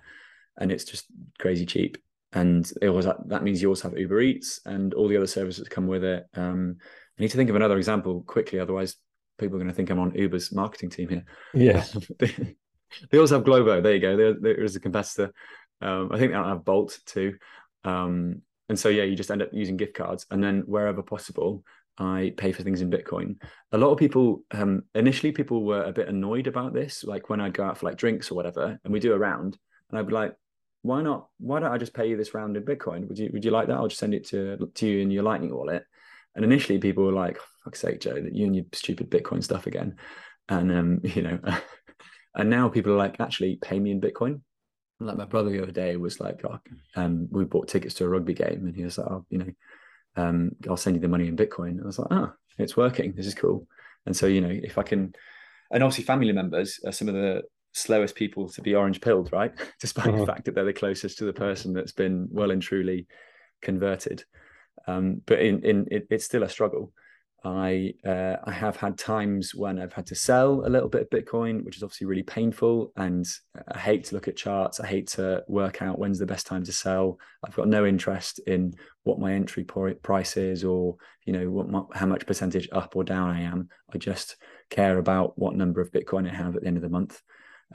and 0.57 0.71
it's 0.71 0.83
just 0.83 1.05
crazy 1.39 1.65
cheap 1.65 1.97
and 2.33 2.71
it 2.81 2.89
was 2.89 3.07
that 3.25 3.43
means 3.43 3.61
you 3.61 3.69
also 3.69 3.89
have 3.89 3.97
Uber 3.97 4.21
Eats 4.21 4.59
and 4.65 4.93
all 4.93 5.07
the 5.07 5.17
other 5.17 5.27
services 5.27 5.63
that 5.63 5.69
come 5.69 5.87
with 5.87 6.03
it. 6.03 6.25
Um, 6.35 6.77
I 7.17 7.21
need 7.21 7.31
to 7.31 7.37
think 7.37 7.49
of 7.49 7.55
another 7.55 7.77
example 7.77 8.23
quickly, 8.23 8.59
otherwise 8.59 8.95
people 9.37 9.55
are 9.55 9.59
going 9.59 9.69
to 9.69 9.75
think 9.75 9.89
I'm 9.89 9.99
on 9.99 10.15
Uber's 10.15 10.51
marketing 10.51 10.89
team 10.89 11.09
here. 11.09 11.25
Yeah. 11.53 11.85
they, 12.19 13.17
also 13.17 13.35
have 13.35 13.45
Glovo. 13.45 13.81
There 13.81 13.93
you 13.93 13.99
go. 13.99 14.17
There, 14.17 14.33
there 14.39 14.63
is 14.63 14.75
a 14.75 14.79
competitor. 14.79 15.33
Um, 15.81 16.09
I 16.11 16.17
think 16.17 16.31
they 16.31 16.37
don't 16.37 16.47
have 16.47 16.65
Bolt 16.65 16.99
too. 17.05 17.35
Um, 17.83 18.41
and 18.69 18.79
so 18.79 18.89
yeah, 18.89 19.03
you 19.03 19.15
just 19.15 19.31
end 19.31 19.41
up 19.41 19.49
using 19.51 19.77
gift 19.77 19.95
cards, 19.95 20.25
and 20.31 20.43
then 20.43 20.63
wherever 20.65 21.03
possible, 21.03 21.63
I 21.97 22.33
pay 22.37 22.51
for 22.51 22.63
things 22.63 22.81
in 22.81 22.89
Bitcoin. 22.89 23.35
A 23.71 23.77
lot 23.77 23.91
of 23.91 23.97
people, 23.97 24.43
um, 24.51 24.83
initially, 24.95 25.31
people 25.31 25.63
were 25.63 25.83
a 25.83 25.91
bit 25.91 26.07
annoyed 26.07 26.47
about 26.47 26.73
this. 26.73 27.03
Like 27.03 27.29
when 27.29 27.41
I 27.41 27.49
go 27.49 27.63
out 27.63 27.77
for 27.77 27.87
like 27.87 27.97
drinks 27.97 28.31
or 28.31 28.35
whatever, 28.35 28.79
and 28.83 28.93
we 28.93 28.99
do 28.99 29.13
a 29.13 29.19
round, 29.19 29.57
and 29.89 29.99
I'd 29.99 30.07
be 30.07 30.13
like, 30.13 30.33
"Why 30.83 31.01
not? 31.01 31.27
Why 31.39 31.59
don't 31.59 31.71
I 31.71 31.77
just 31.77 31.93
pay 31.93 32.07
you 32.07 32.15
this 32.17 32.33
round 32.33 32.55
in 32.55 32.63
Bitcoin? 32.63 33.07
Would 33.07 33.17
you 33.17 33.29
Would 33.33 33.43
you 33.43 33.51
like 33.51 33.67
that? 33.67 33.77
I'll 33.77 33.87
just 33.87 33.99
send 33.99 34.13
it 34.13 34.27
to 34.27 34.57
to 34.75 34.87
you 34.87 34.99
in 34.99 35.11
your 35.11 35.23
Lightning 35.23 35.53
wallet." 35.53 35.85
And 36.35 36.45
initially, 36.45 36.79
people 36.79 37.03
were 37.05 37.11
like, 37.11 37.37
oh, 37.39 37.45
"Fuck's 37.63 37.79
sake, 37.81 37.99
Joe, 38.01 38.21
that 38.21 38.35
you 38.35 38.45
and 38.45 38.55
your 38.55 38.65
stupid 38.73 39.09
Bitcoin 39.09 39.43
stuff 39.43 39.67
again." 39.67 39.97
And 40.49 40.71
um, 40.71 41.01
you 41.03 41.23
know, 41.23 41.39
and 42.35 42.49
now 42.49 42.69
people 42.69 42.93
are 42.93 42.97
like, 42.97 43.19
"Actually, 43.19 43.57
pay 43.57 43.79
me 43.79 43.91
in 43.91 44.01
Bitcoin." 44.01 44.41
Like 44.99 45.17
my 45.17 45.25
brother 45.25 45.49
the 45.49 45.63
other 45.63 45.71
day 45.71 45.97
was 45.97 46.21
like, 46.21 46.41
oh, 46.45 46.59
um, 46.95 47.27
we 47.29 47.43
bought 47.43 47.67
tickets 47.67 47.95
to 47.95 48.05
a 48.05 48.07
rugby 48.07 48.35
game, 48.35 48.67
and 48.67 48.75
he 48.75 48.83
was 48.83 48.99
like, 48.99 49.07
"Oh, 49.09 49.25
you 49.29 49.39
know." 49.39 49.51
um, 50.15 50.51
I'll 50.69 50.77
send 50.77 50.95
you 50.95 51.01
the 51.01 51.07
money 51.07 51.27
in 51.27 51.37
Bitcoin. 51.37 51.81
I 51.81 51.85
was 51.85 51.99
like, 51.99 52.11
oh, 52.11 52.31
it's 52.57 52.77
working. 52.77 53.13
This 53.15 53.27
is 53.27 53.35
cool. 53.35 53.67
And 54.05 54.15
so, 54.15 54.27
you 54.27 54.41
know, 54.41 54.49
if 54.51 54.77
I 54.77 54.83
can, 54.83 55.13
and 55.71 55.83
obviously 55.83 56.03
family 56.03 56.31
members 56.31 56.79
are 56.85 56.91
some 56.91 57.07
of 57.07 57.15
the 57.15 57.43
slowest 57.73 58.15
people 58.15 58.49
to 58.49 58.61
be 58.61 58.75
orange 58.75 59.01
pilled, 59.01 59.31
right? 59.31 59.51
Despite 59.79 60.07
uh-huh. 60.07 60.19
the 60.19 60.25
fact 60.25 60.45
that 60.45 60.55
they're 60.55 60.65
the 60.65 60.73
closest 60.73 61.17
to 61.17 61.25
the 61.25 61.33
person 61.33 61.73
that's 61.73 61.91
been 61.91 62.27
well 62.31 62.51
and 62.51 62.61
truly 62.61 63.07
converted. 63.61 64.23
Um, 64.87 65.21
but 65.25 65.39
in, 65.39 65.63
in 65.63 65.87
it, 65.91 66.07
it's 66.09 66.25
still 66.25 66.43
a 66.43 66.49
struggle. 66.49 66.91
I 67.45 67.93
uh, 68.05 68.37
I 68.45 68.51
have 68.51 68.77
had 68.77 68.97
times 68.97 69.53
when 69.53 69.77
I've 69.77 69.91
had 69.91 70.05
to 70.07 70.15
sell 70.15 70.65
a 70.65 70.69
little 70.69 70.87
bit 70.87 71.01
of 71.01 71.09
Bitcoin, 71.09 71.65
which 71.65 71.75
is 71.75 71.83
obviously 71.83 72.07
really 72.07 72.23
painful. 72.23 72.93
And 72.95 73.27
I 73.69 73.77
hate 73.77 74.05
to 74.05 74.15
look 74.15 74.29
at 74.29 74.37
charts. 74.37 74.79
I 74.79 74.87
hate 74.87 75.07
to 75.09 75.43
work 75.49 75.81
out 75.81 75.99
when's 75.99 76.19
the 76.19 76.25
best 76.25 76.47
time 76.47 76.63
to 76.63 76.71
sell. 76.71 77.19
I've 77.45 77.55
got 77.55 77.67
no 77.67 77.85
interest 77.85 78.39
in 78.47 78.73
what 79.03 79.19
my 79.19 79.33
entry 79.33 79.65
price 79.65 80.37
is, 80.37 80.63
or 80.63 80.95
you 81.25 81.33
know 81.33 81.49
what 81.49 81.67
my, 81.67 81.81
how 81.93 82.05
much 82.05 82.25
percentage 82.25 82.69
up 82.71 82.95
or 82.95 83.03
down 83.03 83.29
I 83.29 83.41
am. 83.41 83.67
I 83.93 83.97
just 83.97 84.37
care 84.69 84.97
about 84.97 85.37
what 85.37 85.55
number 85.55 85.81
of 85.81 85.91
Bitcoin 85.91 86.29
I 86.29 86.33
have 86.33 86.55
at 86.55 86.61
the 86.61 86.67
end 86.67 86.77
of 86.77 86.83
the 86.83 86.89
month, 86.89 87.21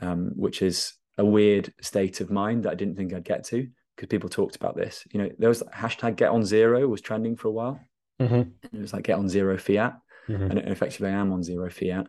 um, 0.00 0.32
which 0.36 0.62
is 0.62 0.94
a 1.16 1.24
weird 1.24 1.72
state 1.80 2.20
of 2.20 2.30
mind 2.30 2.64
that 2.64 2.70
I 2.70 2.74
didn't 2.74 2.96
think 2.96 3.12
I'd 3.12 3.24
get 3.24 3.44
to 3.46 3.68
because 3.96 4.08
people 4.08 4.28
talked 4.28 4.56
about 4.56 4.76
this. 4.76 5.04
You 5.12 5.22
know, 5.22 5.30
there 5.38 5.48
was 5.48 5.62
hashtag 5.74 6.16
Get 6.16 6.30
on 6.30 6.44
Zero 6.44 6.86
was 6.86 7.00
trending 7.00 7.36
for 7.36 7.48
a 7.48 7.52
while 7.52 7.80
Mm-hmm. 8.20 8.76
It 8.76 8.80
was 8.80 8.92
like 8.92 9.04
get 9.04 9.18
on 9.18 9.28
zero 9.28 9.56
fiat, 9.56 9.96
mm-hmm. 10.28 10.50
and 10.50 10.58
effectively 10.58 11.08
I 11.08 11.12
am 11.12 11.32
on 11.32 11.42
zero 11.42 11.70
fiat. 11.70 12.08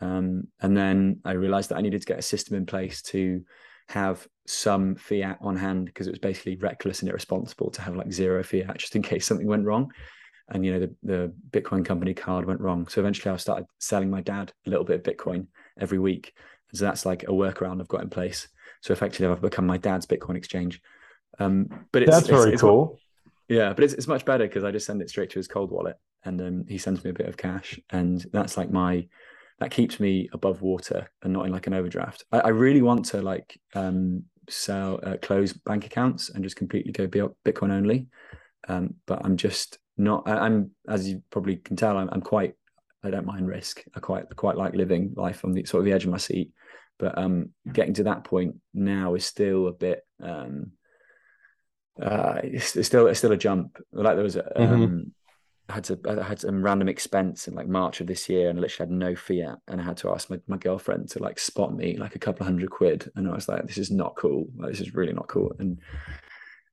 Um, 0.00 0.48
and 0.60 0.76
then 0.76 1.20
I 1.24 1.32
realized 1.32 1.70
that 1.70 1.78
I 1.78 1.82
needed 1.82 2.00
to 2.00 2.06
get 2.06 2.18
a 2.18 2.22
system 2.22 2.56
in 2.56 2.66
place 2.66 3.00
to 3.02 3.42
have 3.88 4.26
some 4.46 4.96
fiat 4.96 5.38
on 5.40 5.56
hand 5.56 5.86
because 5.86 6.06
it 6.06 6.10
was 6.10 6.18
basically 6.18 6.56
reckless 6.56 7.00
and 7.00 7.08
irresponsible 7.08 7.70
to 7.70 7.82
have 7.82 7.96
like 7.96 8.12
zero 8.12 8.42
fiat 8.42 8.76
just 8.78 8.96
in 8.96 9.02
case 9.02 9.24
something 9.24 9.46
went 9.46 9.64
wrong. 9.64 9.90
And 10.48 10.64
you 10.64 10.72
know 10.72 10.80
the 10.80 10.94
the 11.02 11.32
Bitcoin 11.50 11.84
company 11.84 12.14
card 12.14 12.44
went 12.44 12.60
wrong, 12.60 12.88
so 12.88 13.00
eventually 13.00 13.32
I 13.32 13.36
started 13.36 13.66
selling 13.78 14.10
my 14.10 14.20
dad 14.20 14.52
a 14.66 14.70
little 14.70 14.84
bit 14.84 15.06
of 15.06 15.14
Bitcoin 15.14 15.46
every 15.78 15.98
week. 15.98 16.32
So 16.76 16.84
that's 16.84 17.06
like 17.06 17.24
a 17.24 17.32
workaround 17.32 17.80
I've 17.80 17.88
got 17.88 18.02
in 18.02 18.10
place. 18.10 18.48
So 18.80 18.92
effectively, 18.92 19.26
I've 19.26 19.40
become 19.40 19.66
my 19.66 19.78
dad's 19.78 20.06
Bitcoin 20.06 20.36
exchange. 20.36 20.80
Um, 21.38 21.86
but 21.92 22.02
it's, 22.02 22.10
that's 22.10 22.28
it's, 22.28 22.30
very 22.30 22.52
it's, 22.52 22.62
cool. 22.62 22.98
Yeah, 23.48 23.72
but 23.72 23.84
it's, 23.84 23.94
it's 23.94 24.08
much 24.08 24.24
better 24.24 24.46
because 24.46 24.64
I 24.64 24.70
just 24.70 24.86
send 24.86 25.02
it 25.02 25.10
straight 25.10 25.30
to 25.30 25.38
his 25.38 25.48
cold 25.48 25.70
wallet 25.70 25.96
and 26.24 26.40
um, 26.40 26.64
he 26.68 26.78
sends 26.78 27.04
me 27.04 27.10
a 27.10 27.14
bit 27.14 27.28
of 27.28 27.36
cash. 27.36 27.78
And 27.90 28.24
that's 28.32 28.56
like 28.56 28.70
my, 28.70 29.06
that 29.58 29.70
keeps 29.70 30.00
me 30.00 30.28
above 30.32 30.62
water 30.62 31.08
and 31.22 31.32
not 31.32 31.46
in 31.46 31.52
like 31.52 31.66
an 31.66 31.74
overdraft. 31.74 32.24
I, 32.32 32.40
I 32.40 32.48
really 32.48 32.82
want 32.82 33.06
to 33.06 33.22
like 33.22 33.58
um, 33.74 34.24
sell, 34.48 35.00
uh, 35.02 35.16
close 35.22 35.52
bank 35.52 35.86
accounts 35.86 36.30
and 36.30 36.42
just 36.42 36.56
completely 36.56 36.92
go 36.92 37.06
Bitcoin 37.08 37.72
only. 37.72 38.08
Um, 38.68 38.94
but 39.06 39.24
I'm 39.24 39.36
just 39.36 39.78
not, 39.96 40.28
I, 40.28 40.46
am 40.46 40.72
as 40.88 41.08
you 41.08 41.22
probably 41.30 41.56
can 41.56 41.76
tell, 41.76 41.96
I'm, 41.96 42.08
I'm 42.10 42.22
quite, 42.22 42.54
I 43.04 43.10
don't 43.10 43.26
mind 43.26 43.46
risk. 43.46 43.84
I 43.94 44.00
quite, 44.00 44.24
I 44.30 44.34
quite 44.34 44.56
like 44.56 44.74
living 44.74 45.14
life 45.16 45.44
on 45.44 45.52
the 45.52 45.64
sort 45.64 45.80
of 45.80 45.84
the 45.84 45.92
edge 45.92 46.04
of 46.04 46.10
my 46.10 46.16
seat. 46.16 46.50
But 46.98 47.18
um, 47.18 47.50
getting 47.70 47.94
to 47.94 48.04
that 48.04 48.24
point 48.24 48.56
now 48.72 49.14
is 49.14 49.26
still 49.26 49.68
a 49.68 49.72
bit, 49.72 50.06
um, 50.22 50.72
uh, 52.00 52.40
it's, 52.42 52.76
it's, 52.76 52.88
still 52.88 53.06
it's 53.06 53.18
still 53.18 53.32
a 53.32 53.36
jump. 53.36 53.76
Like 53.92 54.16
there 54.16 54.24
was, 54.24 54.36
a, 54.36 54.42
mm-hmm. 54.42 54.72
um. 54.72 55.12
I 55.68 55.72
had 55.72 55.84
to 55.84 55.98
I 56.08 56.22
had 56.22 56.38
some 56.38 56.62
random 56.62 56.88
expense 56.88 57.48
in 57.48 57.54
like 57.54 57.66
March 57.66 58.00
of 58.00 58.06
this 58.06 58.28
year, 58.28 58.48
and 58.48 58.56
I 58.56 58.62
literally 58.62 58.88
had 58.88 58.96
no 58.96 59.16
fiat, 59.16 59.58
and 59.66 59.80
I 59.80 59.84
had 59.84 59.96
to 59.96 60.10
ask 60.10 60.30
my, 60.30 60.38
my 60.46 60.58
girlfriend 60.58 61.08
to 61.10 61.18
like 61.18 61.40
spot 61.40 61.74
me 61.74 61.96
like 61.96 62.14
a 62.14 62.20
couple 62.20 62.42
of 62.42 62.46
hundred 62.46 62.70
quid, 62.70 63.10
and 63.16 63.28
I 63.28 63.34
was 63.34 63.48
like, 63.48 63.66
this 63.66 63.76
is 63.76 63.90
not 63.90 64.14
cool. 64.14 64.46
Like, 64.56 64.70
this 64.70 64.80
is 64.80 64.94
really 64.94 65.12
not 65.12 65.26
cool. 65.26 65.52
And 65.58 65.80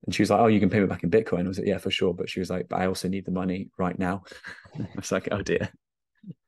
and 0.05 0.13
she 0.13 0.21
was 0.21 0.29
like, 0.29 0.39
oh, 0.39 0.47
you 0.47 0.59
can 0.59 0.69
pay 0.69 0.79
me 0.79 0.85
back 0.85 1.03
in 1.03 1.11
Bitcoin. 1.11 1.45
I 1.45 1.47
was 1.47 1.57
like, 1.57 1.67
yeah, 1.67 1.77
for 1.77 1.91
sure. 1.91 2.13
But 2.13 2.29
she 2.29 2.39
was 2.39 2.49
like, 2.49 2.67
but 2.67 2.79
I 2.79 2.87
also 2.87 3.07
need 3.07 3.25
the 3.25 3.31
money 3.31 3.69
right 3.77 3.97
now. 3.97 4.23
I 4.79 4.87
was 4.95 5.11
like, 5.11 5.29
oh 5.31 5.41
dear. 5.41 5.69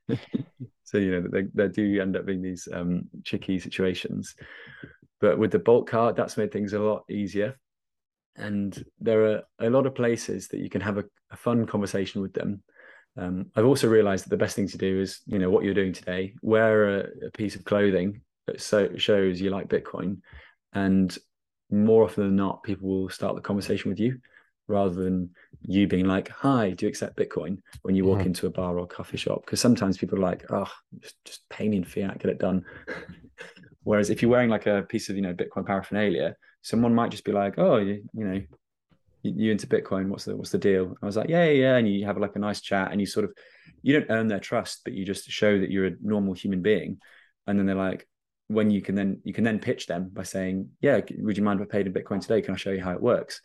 so 0.84 0.98
you 0.98 1.12
know, 1.12 1.28
there, 1.30 1.48
there 1.54 1.70
do 1.70 2.02
end 2.02 2.16
up 2.16 2.26
being 2.26 2.42
these 2.42 2.68
um, 2.72 3.10
tricky 3.24 3.60
situations. 3.60 4.36
But 5.22 5.40
with 5.40 5.52
the 5.52 5.60
Bolt 5.60 5.88
card, 5.88 6.16
that's 6.16 6.38
made 6.38 6.52
things 6.52 6.74
a 6.74 6.80
lot 6.80 7.04
easier 7.10 7.58
and 8.38 8.84
there 9.00 9.26
are 9.26 9.44
a 9.60 9.70
lot 9.70 9.86
of 9.86 9.96
places 9.96 10.48
that 10.50 10.60
you 10.60 10.70
can 10.70 10.82
have 10.82 10.98
a, 10.98 11.06
a 11.32 11.38
fun 11.38 11.66
conversation 11.66 12.22
with 12.22 12.34
them. 12.34 12.62
Um, 13.18 13.48
I've 13.56 13.66
also 13.66 13.88
realized 13.88 14.26
that 14.26 14.30
the 14.30 14.38
best 14.38 14.56
thing 14.56 14.68
to 14.68 14.78
do 14.78 15.00
is, 15.00 15.22
you 15.26 15.40
know, 15.40 15.50
what 15.50 15.64
you're 15.64 15.74
doing 15.74 15.94
today, 15.94 16.34
wear 16.42 17.00
a, 17.00 17.08
a 17.28 17.32
piece 17.32 17.56
of 17.56 17.64
clothing 17.64 18.22
that 18.48 18.62
so 18.62 18.90
shows 18.98 19.40
you 19.40 19.52
like 19.52 19.70
Bitcoin, 19.70 20.18
and 20.74 21.18
more 21.72 22.04
often 22.04 22.26
than 22.26 22.36
not, 22.36 22.64
people 22.64 22.90
will 22.90 23.10
start 23.10 23.36
the 23.36 23.42
conversation 23.42 23.90
with 23.90 24.00
you 24.00 24.20
rather 24.68 24.94
than 24.94 25.30
you 25.62 25.88
being 25.88 26.06
like, 26.06 26.30
"Hi, 26.30 26.72
do 26.72 26.86
you 26.86 26.90
accept 26.90 27.18
Bitcoin?" 27.18 27.60
when 27.84 27.96
you 27.96 28.06
walk 28.06 28.20
mm-hmm. 28.20 28.28
into 28.28 28.48
a 28.48 28.52
bar 28.52 28.78
or 28.78 28.88
coffee 28.88 29.18
shop. 29.18 29.46
Because 29.46 29.62
sometimes 29.62 29.98
people 29.98 30.18
are 30.18 30.22
like, 30.22 30.46
"Oh, 30.52 30.72
just 31.00 31.16
just 31.26 31.50
pay 31.50 31.68
me 31.68 31.78
in 31.78 31.84
fiat, 31.84 32.20
get 32.20 32.32
it 32.32 32.40
done." 32.40 32.66
Whereas 33.84 34.10
if 34.10 34.22
you're 34.22 34.32
wearing 34.32 34.50
like 34.50 34.66
a 34.66 34.84
piece 34.84 35.10
of 35.10 35.16
you 35.16 35.22
know 35.22 35.34
Bitcoin 35.34 35.66
paraphernalia, 35.66 36.36
someone 36.62 36.96
might 36.96 37.12
just 37.12 37.26
be 37.26 37.32
like, 37.32 37.56
"Oh, 37.58 37.78
you, 37.78 38.04
you 38.14 38.26
know, 38.26 38.42
you, 39.22 39.34
you 39.36 39.52
into 39.52 39.68
Bitcoin? 39.68 40.10
What's 40.10 40.26
the 40.26 40.36
what's 40.36 40.52
the 40.52 40.58
deal?" 40.58 40.96
I 41.02 41.06
was 41.06 41.18
like, 41.18 41.30
"Yeah, 41.30 41.46
yeah, 41.46 41.52
yeah," 41.52 41.76
and 41.78 41.88
you 41.88 42.06
have 42.06 42.18
like 42.18 42.36
a 42.36 42.40
nice 42.40 42.62
chat, 42.62 42.92
and 42.92 43.00
you 43.00 43.08
sort 43.08 43.26
of 43.26 43.34
you 43.82 43.94
don't 43.94 44.10
earn 44.10 44.28
their 44.28 44.40
trust, 44.40 44.82
but 44.84 44.94
you 44.94 45.06
just 45.06 45.30
show 45.30 45.60
that 45.60 45.70
you're 45.70 45.88
a 45.88 45.96
normal 46.02 46.34
human 46.34 46.62
being, 46.62 47.00
and 47.48 47.58
then 47.58 47.66
they're 47.66 47.76
like, 47.76 48.08
when 48.48 48.70
you 48.70 48.82
can 48.82 48.96
then 48.96 49.22
you 49.24 49.34
can 49.34 49.44
then 49.44 49.60
pitch 49.60 49.88
them 49.88 50.10
by 50.12 50.24
saying, 50.24 50.70
"Yeah, 50.82 51.02
would 51.18 51.38
you 51.38 51.44
mind 51.44 51.62
if 51.62 51.68
I 51.68 51.72
paid 51.72 51.88
in 51.88 51.94
Bitcoin 51.94 52.22
today? 52.22 52.42
Can 52.42 52.54
I 52.54 52.58
show 52.58 52.72
you 52.72 52.84
how 52.84 52.94
it 52.94 53.02
works?" 53.02 53.42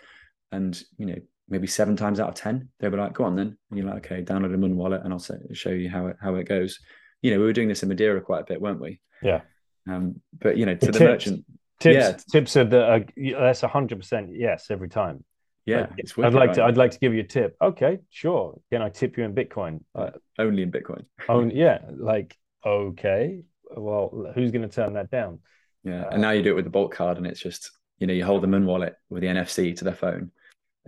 And 0.53 0.81
you 0.99 1.07
know, 1.07 1.17
maybe 1.49 1.67
seven 1.67 1.97
times 1.97 2.21
out 2.21 2.29
of 2.29 2.35
ten, 2.35 2.69
they'll 2.79 2.91
be 2.91 2.97
like, 2.97 3.15
"Go 3.15 3.25
on 3.25 3.37
then," 3.37 3.57
and 3.71 3.79
you're 3.79 3.89
like, 3.89 4.07
"Okay, 4.07 4.23
download 4.23 4.55
a 4.55 4.59
Muun 4.59 4.75
wallet, 4.75 5.03
and 5.05 5.13
I'll 5.13 5.25
show 5.53 5.71
you 5.71 5.89
how 5.89 6.07
it 6.09 6.17
how 6.21 6.35
it 6.37 6.49
goes." 6.49 6.79
You 7.23 7.33
know, 7.33 7.39
we 7.39 7.45
were 7.45 7.53
doing 7.53 7.69
this 7.69 7.83
in 7.83 7.89
Madeira 7.89 8.21
quite 8.21 8.43
a 8.43 8.47
bit, 8.47 8.61
weren't 8.61 8.81
we? 8.81 9.01
Yeah. 9.23 9.43
Um, 9.89 10.21
but 10.39 10.57
you 10.57 10.67
know, 10.67 10.75
to 10.75 10.87
the, 10.87 10.93
the 10.93 11.05
merchant, 11.05 11.45
Tips, 11.81 11.95
yeah. 11.95 12.17
tips 12.31 12.57
are 12.59 12.65
the 12.65 12.85
uh, 12.85 13.01
that's 13.41 13.63
hundred 13.63 13.99
percent 13.99 14.31
yes 14.35 14.67
every 14.71 14.91
time. 14.91 15.25
Yeah, 15.65 15.87
like, 15.97 16.27
I'd 16.27 16.35
like 16.35 16.49
right? 16.49 16.55
to. 16.57 16.65
I'd 16.65 16.77
like 16.77 16.91
to 16.91 16.99
give 16.99 17.15
you 17.15 17.21
a 17.21 17.27
tip. 17.27 17.57
Okay, 17.61 18.01
sure. 18.11 18.61
Can 18.71 18.83
I 18.83 18.91
tip 18.91 19.17
you 19.17 19.25
in 19.25 19.35
Bitcoin? 19.35 19.81
Uh, 19.95 20.11
only 20.39 20.63
in 20.63 20.71
Bitcoin. 20.71 21.05
only, 21.29 21.57
yeah. 21.57 21.79
Like, 21.91 22.37
okay. 22.67 23.43
Well, 23.75 24.31
who's 24.35 24.51
going 24.51 24.69
to 24.69 24.69
turn 24.69 24.95
that 24.95 25.11
down? 25.11 25.39
Yeah, 25.83 26.03
uh, 26.03 26.11
and 26.11 26.21
now 26.21 26.33
you 26.33 26.43
do 26.43 26.51
it 26.51 26.57
with 26.57 26.65
the 26.65 26.71
Bolt 26.71 26.93
card, 26.93 27.17
and 27.17 27.27
it's 27.27 27.41
just 27.41 27.71
you 27.99 28.07
know 28.07 28.13
you 28.13 28.27
hold 28.27 28.43
the 28.43 28.47
Muun 28.47 28.67
wallet 28.67 28.97
with 29.09 29.23
the 29.23 29.29
NFC 29.29 29.75
to 29.77 29.85
their 29.85 29.95
phone, 29.95 30.33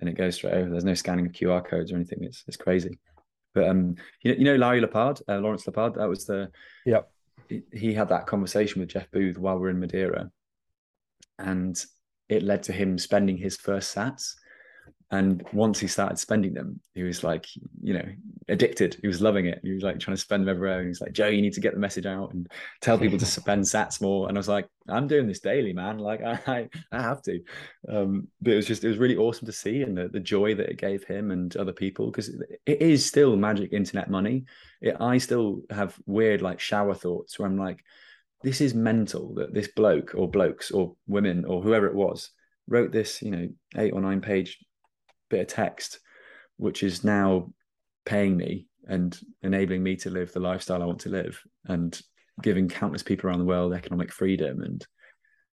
and 0.03 0.09
it 0.09 0.19
goes 0.19 0.35
straight 0.35 0.55
over. 0.55 0.69
There's 0.69 0.85
no 0.85 0.95
scanning 0.95 1.27
of 1.27 1.33
QR 1.33 1.65
codes 1.65 1.93
or 1.93 1.95
anything. 1.95 2.25
It's 2.25 2.43
it's 2.49 2.57
crazy. 2.57 2.99
But 3.55 3.69
um, 3.69 3.95
you 4.23 4.33
know, 4.33 4.39
you 4.39 4.45
know 4.45 4.57
Larry 4.57 4.81
Lepard, 4.81 5.21
uh, 5.29 5.39
Lawrence 5.39 5.65
Lepard. 5.65 5.95
That 5.95 6.09
was 6.09 6.27
the 6.27 6.51
yeah. 6.85 7.03
He, 7.49 7.63
he 7.73 7.95
had 7.95 8.09
that 8.09 8.27
conversation 8.27 8.81
with 8.81 8.89
Jeff 8.89 9.09
Booth 9.13 9.39
while 9.39 9.59
we 9.59 9.69
are 9.69 9.71
in 9.71 9.79
Madeira, 9.79 10.29
and 11.39 11.83
it 12.29 12.43
led 12.43 12.65
to 12.65 12.73
him 12.73 12.99
spending 12.99 13.37
his 13.37 13.57
first 13.57 13.95
sats. 13.95 14.35
And 15.13 15.45
once 15.53 15.79
he 15.79 15.89
started 15.89 16.19
spending 16.19 16.55
them, 16.55 16.81
he 16.95 17.03
was 17.03 17.23
like, 17.23 17.47
you 17.83 17.93
know, 17.93 18.07
addicted. 18.49 18.97
He 19.03 19.09
was 19.09 19.21
loving 19.21 19.45
it. 19.45 19.61
He 19.63 19.73
was 19.73 19.83
like 19.83 20.01
trying 20.01 20.17
to 20.17 20.21
spend 20.23 20.43
them 20.43 20.49
everywhere. 20.49 20.79
And 20.79 20.89
he's 20.89 21.03
like, 21.03 21.13
Joe, 21.13 21.29
you 21.29 21.43
need 21.43 21.53
to 21.53 21.61
get 21.61 21.75
the 21.75 21.79
message 21.79 22.07
out 22.07 22.33
and 22.33 22.51
tell 22.81 22.97
people 22.97 23.19
to 23.19 23.27
spend 23.41 23.63
sats 23.65 24.01
more. 24.01 24.29
And 24.29 24.39
I 24.39 24.41
was 24.41 24.49
like, 24.49 24.69
I'm 24.89 25.07
doing 25.07 25.27
this 25.27 25.41
daily, 25.41 25.75
man. 25.75 25.99
Like 25.99 26.23
I, 26.23 26.67
I 26.91 27.03
have 27.03 27.21
to. 27.25 27.41
Um, 27.91 28.29
but 28.41 28.55
it 28.55 28.57
was 28.57 28.67
just, 28.67 28.85
it 28.85 28.89
was 28.89 28.97
really 28.97 29.19
awesome 29.19 29.45
to 29.45 29.53
see 29.53 29.83
and 29.83 29.95
the, 29.95 30.09
the 30.09 30.19
joy 30.19 30.55
that 30.55 30.71
it 30.71 30.79
gave 30.79 31.05
him 31.05 31.31
and 31.31 31.55
other 31.59 31.75
people 31.75 32.11
because 32.11 32.31
it 32.65 32.81
is 32.81 33.05
still 33.05 33.37
magic 33.37 33.75
internet 33.75 34.09
money. 34.09 34.47
It, 34.81 34.97
I 34.99 35.19
still 35.19 35.61
have 35.69 35.95
weird 36.07 36.41
like 36.41 36.59
shower 36.59 36.95
thoughts 36.95 37.39
where 37.39 37.47
I'm 37.47 37.59
like, 37.59 37.85
this 38.43 38.63
is 38.63 38.73
mental 38.73 39.35
that 39.35 39.53
this 39.53 39.69
bloke 39.69 40.15
or 40.15 40.27
blokes 40.27 40.71
or 40.71 40.95
women 41.07 41.45
or 41.45 41.61
whoever 41.61 41.87
it 41.87 41.95
was 41.95 42.31
wrote 42.67 42.93
this, 42.93 43.21
you 43.21 43.31
know, 43.31 43.49
eight 43.77 43.93
or 43.93 44.01
nine 44.01 44.23
page 44.23 44.59
bit 45.33 45.41
of 45.41 45.49
text, 45.49 45.99
which 46.57 46.83
is 46.83 47.03
now 47.03 47.51
paying 48.05 48.37
me 48.37 48.67
and 48.87 49.19
enabling 49.43 49.83
me 49.83 49.97
to 49.97 50.11
live 50.11 50.33
the 50.33 50.41
lifestyle 50.41 50.83
I 50.83 50.87
want 50.87 51.01
to 51.01 51.09
live 51.09 51.41
and 51.67 51.99
giving 52.41 52.69
countless 52.69 53.03
people 53.03 53.29
around 53.29 53.39
the 53.39 53.45
world 53.45 53.73
economic 53.73 54.13
freedom 54.13 54.63
and 54.63 54.87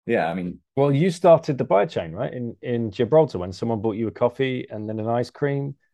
yeah, 0.09 0.29
I 0.29 0.35
mean, 0.35 0.61
well, 0.77 0.93
you 0.93 1.11
started 1.11 1.59
the 1.59 1.65
buy 1.65 1.85
chain 1.85 2.13
right 2.13 2.33
in 2.33 2.55
in 2.63 2.93
Gibraltar 2.93 3.39
when 3.39 3.53
someone 3.53 3.81
bought 3.81 3.97
you 3.97 4.07
a 4.07 4.13
coffee 4.13 4.65
and 4.71 4.89
then 4.89 5.01
an 5.01 5.09
ice 5.09 5.31
cream. 5.31 5.75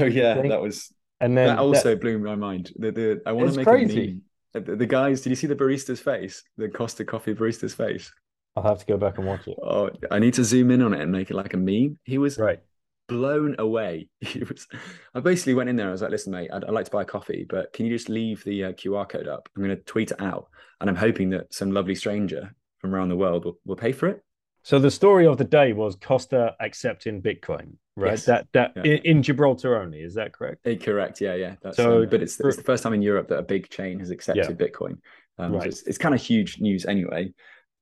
Oh 0.00 0.04
yeah, 0.04 0.40
that 0.42 0.60
was 0.60 0.92
and 1.20 1.36
then 1.36 1.48
that 1.48 1.58
also 1.58 1.90
that, 1.90 2.00
blew 2.02 2.18
my 2.18 2.34
mind. 2.34 2.72
The, 2.76 2.92
the 2.92 3.22
I 3.24 3.32
want 3.32 3.50
to 3.50 3.56
make 3.56 3.66
crazy. 3.66 4.00
a 4.02 4.06
meme. 4.06 4.22
Uh, 4.54 4.60
the, 4.60 4.76
the, 4.76 4.86
guys, 4.86 5.22
did 5.22 5.30
you 5.30 5.36
see 5.36 5.46
the 5.46 5.56
barista's 5.56 6.00
face? 6.00 6.42
The 6.58 6.68
Costa 6.68 7.06
Coffee 7.06 7.34
barista's 7.34 7.74
face. 7.74 8.12
I'll 8.54 8.62
have 8.62 8.80
to 8.80 8.86
go 8.86 8.98
back 8.98 9.16
and 9.16 9.26
watch 9.26 9.46
it. 9.46 9.56
Oh, 9.62 9.88
I 10.10 10.18
need 10.18 10.34
to 10.34 10.44
zoom 10.44 10.70
in 10.70 10.82
on 10.82 10.92
it 10.92 11.00
and 11.00 11.10
make 11.10 11.30
it 11.30 11.34
like 11.34 11.54
a 11.54 11.56
meme. 11.56 11.98
He 12.04 12.18
was 12.18 12.38
right 12.38 12.60
blown 13.08 13.56
away. 13.58 14.08
Was. 14.48 14.66
I 15.14 15.20
basically 15.20 15.54
went 15.54 15.68
in 15.68 15.76
there. 15.76 15.88
I 15.88 15.92
was 15.92 16.02
like, 16.02 16.10
"Listen, 16.10 16.32
mate, 16.32 16.50
I'd, 16.52 16.64
I'd 16.64 16.70
like 16.70 16.84
to 16.84 16.90
buy 16.90 17.02
a 17.02 17.06
coffee, 17.06 17.46
but 17.48 17.72
can 17.72 17.86
you 17.86 17.96
just 17.96 18.08
leave 18.08 18.44
the 18.44 18.64
uh, 18.64 18.72
QR 18.72 19.08
code 19.08 19.26
up? 19.26 19.48
I'm 19.56 19.62
going 19.62 19.76
to 19.76 19.82
tweet 19.82 20.12
it 20.12 20.20
out, 20.20 20.48
and 20.80 20.88
I'm 20.88 20.96
hoping 20.96 21.30
that 21.30 21.52
some 21.52 21.72
lovely 21.72 21.94
stranger 21.94 22.54
from 22.78 22.94
around 22.94 23.08
the 23.08 23.16
world 23.16 23.44
will, 23.44 23.58
will 23.64 23.76
pay 23.76 23.92
for 23.92 24.06
it." 24.08 24.22
So 24.62 24.78
the 24.78 24.90
story 24.90 25.26
of 25.26 25.38
the 25.38 25.44
day 25.44 25.72
was 25.72 25.96
Costa 25.96 26.54
accepting 26.60 27.22
Bitcoin, 27.22 27.74
right? 27.96 28.10
Yes. 28.10 28.24
That 28.26 28.48
that 28.52 28.72
yeah. 28.76 28.82
in, 28.82 28.98
in, 28.98 29.22
Gibraltar 29.22 29.80
only, 29.80 30.00
is 30.00 30.14
that 30.14 30.32
correct? 30.32 30.66
Uh, 30.66 30.74
correct. 30.74 31.20
Yeah, 31.20 31.34
yeah. 31.34 31.54
That's, 31.62 31.76
so, 31.76 32.02
um, 32.02 32.08
but 32.10 32.22
it's, 32.22 32.38
it's 32.38 32.56
the 32.56 32.62
first 32.62 32.82
time 32.82 32.92
in 32.92 33.02
Europe 33.02 33.28
that 33.28 33.38
a 33.38 33.42
big 33.42 33.70
chain 33.70 33.98
has 34.00 34.10
accepted 34.10 34.60
yeah. 34.60 34.66
Bitcoin. 34.66 34.98
Um, 35.38 35.52
right. 35.52 35.62
So 35.62 35.68
it's, 35.68 35.82
it's 35.82 35.98
kind 35.98 36.14
of 36.14 36.20
huge 36.20 36.60
news 36.60 36.84
anyway. 36.84 37.32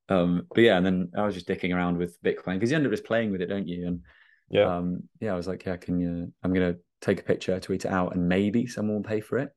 Um, 0.09 0.47
but 0.55 0.61
yeah, 0.61 0.77
and 0.77 0.87
then 0.87 1.11
I 1.16 1.24
was 1.24 1.35
just 1.35 1.49
dicking 1.49 1.74
around 1.74 1.99
with 1.99 2.22
Bitcoin 2.22 2.55
because 2.55 2.70
you 2.70 2.77
end 2.77 2.87
up 2.87 2.93
just 2.93 3.05
playing 3.05 3.33
with 3.33 3.41
it, 3.41 3.47
don't 3.47 3.66
you? 3.66 3.87
And 3.87 4.03
yeah, 4.49 4.76
um, 4.76 5.03
yeah, 5.20 5.32
I 5.32 5.36
was 5.36 5.49
like, 5.49 5.64
yeah, 5.64 5.76
can 5.76 5.99
you? 5.99 6.32
I'm 6.42 6.53
gonna 6.53 6.76
take 7.01 7.20
a 7.20 7.24
picture, 7.24 7.59
tweet 7.59 7.84
it 7.84 7.90
out, 7.90 8.14
and 8.14 8.28
maybe 8.28 8.66
someone 8.66 8.97
will 8.97 9.03
pay 9.03 9.20
for 9.20 9.38
it. 9.38 9.51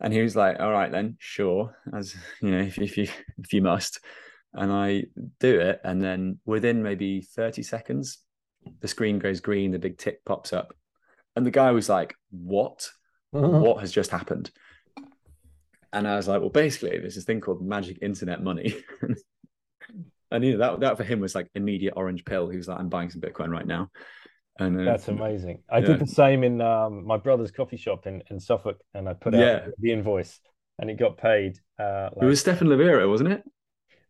And 0.00 0.12
he 0.12 0.22
was 0.22 0.34
like, 0.34 0.58
all 0.58 0.72
right 0.72 0.90
then, 0.90 1.16
sure, 1.18 1.76
as 1.94 2.14
you 2.42 2.50
know, 2.50 2.60
if, 2.60 2.78
if 2.78 2.96
you 2.96 3.08
if 3.38 3.52
you 3.52 3.62
must. 3.62 4.00
And 4.52 4.72
I 4.72 5.04
do 5.38 5.60
it, 5.60 5.80
and 5.84 6.02
then 6.02 6.40
within 6.44 6.82
maybe 6.82 7.20
30 7.20 7.62
seconds, 7.62 8.18
the 8.80 8.88
screen 8.88 9.20
goes 9.20 9.38
green, 9.38 9.70
the 9.70 9.78
big 9.78 9.96
tick 9.96 10.24
pops 10.24 10.52
up, 10.52 10.74
and 11.36 11.46
the 11.46 11.52
guy 11.52 11.70
was 11.70 11.88
like, 11.88 12.14
"What? 12.30 12.90
what 13.30 13.80
has 13.80 13.92
just 13.92 14.10
happened?" 14.10 14.50
And 15.92 16.08
I 16.08 16.16
was 16.16 16.26
like, 16.26 16.40
"Well, 16.40 16.50
basically, 16.50 16.98
there's 16.98 17.14
this 17.14 17.24
thing 17.24 17.40
called 17.40 17.62
magic 17.62 17.98
internet 18.02 18.42
money." 18.42 18.74
And 20.30 20.44
you 20.44 20.52
know 20.52 20.58
that 20.58 20.80
that 20.80 20.96
for 20.96 21.04
him 21.04 21.20
was 21.20 21.34
like 21.34 21.48
immediate 21.54 21.94
orange 21.96 22.24
pill. 22.24 22.48
He 22.48 22.56
was 22.56 22.68
like, 22.68 22.78
"I'm 22.78 22.88
buying 22.88 23.10
some 23.10 23.20
Bitcoin 23.20 23.48
right 23.48 23.66
now." 23.66 23.90
And 24.58 24.80
uh, 24.80 24.84
that's 24.84 25.08
amazing. 25.08 25.62
I 25.70 25.78
yeah. 25.78 25.86
did 25.86 26.00
the 26.00 26.06
same 26.06 26.44
in 26.44 26.60
um, 26.60 27.06
my 27.06 27.16
brother's 27.16 27.50
coffee 27.50 27.78
shop 27.78 28.06
in, 28.06 28.22
in 28.30 28.38
Suffolk, 28.38 28.78
and 28.94 29.08
I 29.08 29.14
put 29.14 29.34
out 29.34 29.40
yeah. 29.40 29.66
the 29.78 29.92
invoice, 29.92 30.38
and 30.78 30.90
it 30.90 30.98
got 30.98 31.16
paid. 31.16 31.58
Uh, 31.78 32.10
like... 32.14 32.22
It 32.22 32.26
was 32.26 32.40
Stefan 32.40 32.68
Livera, 32.68 33.08
wasn't 33.08 33.32
it? 33.32 33.42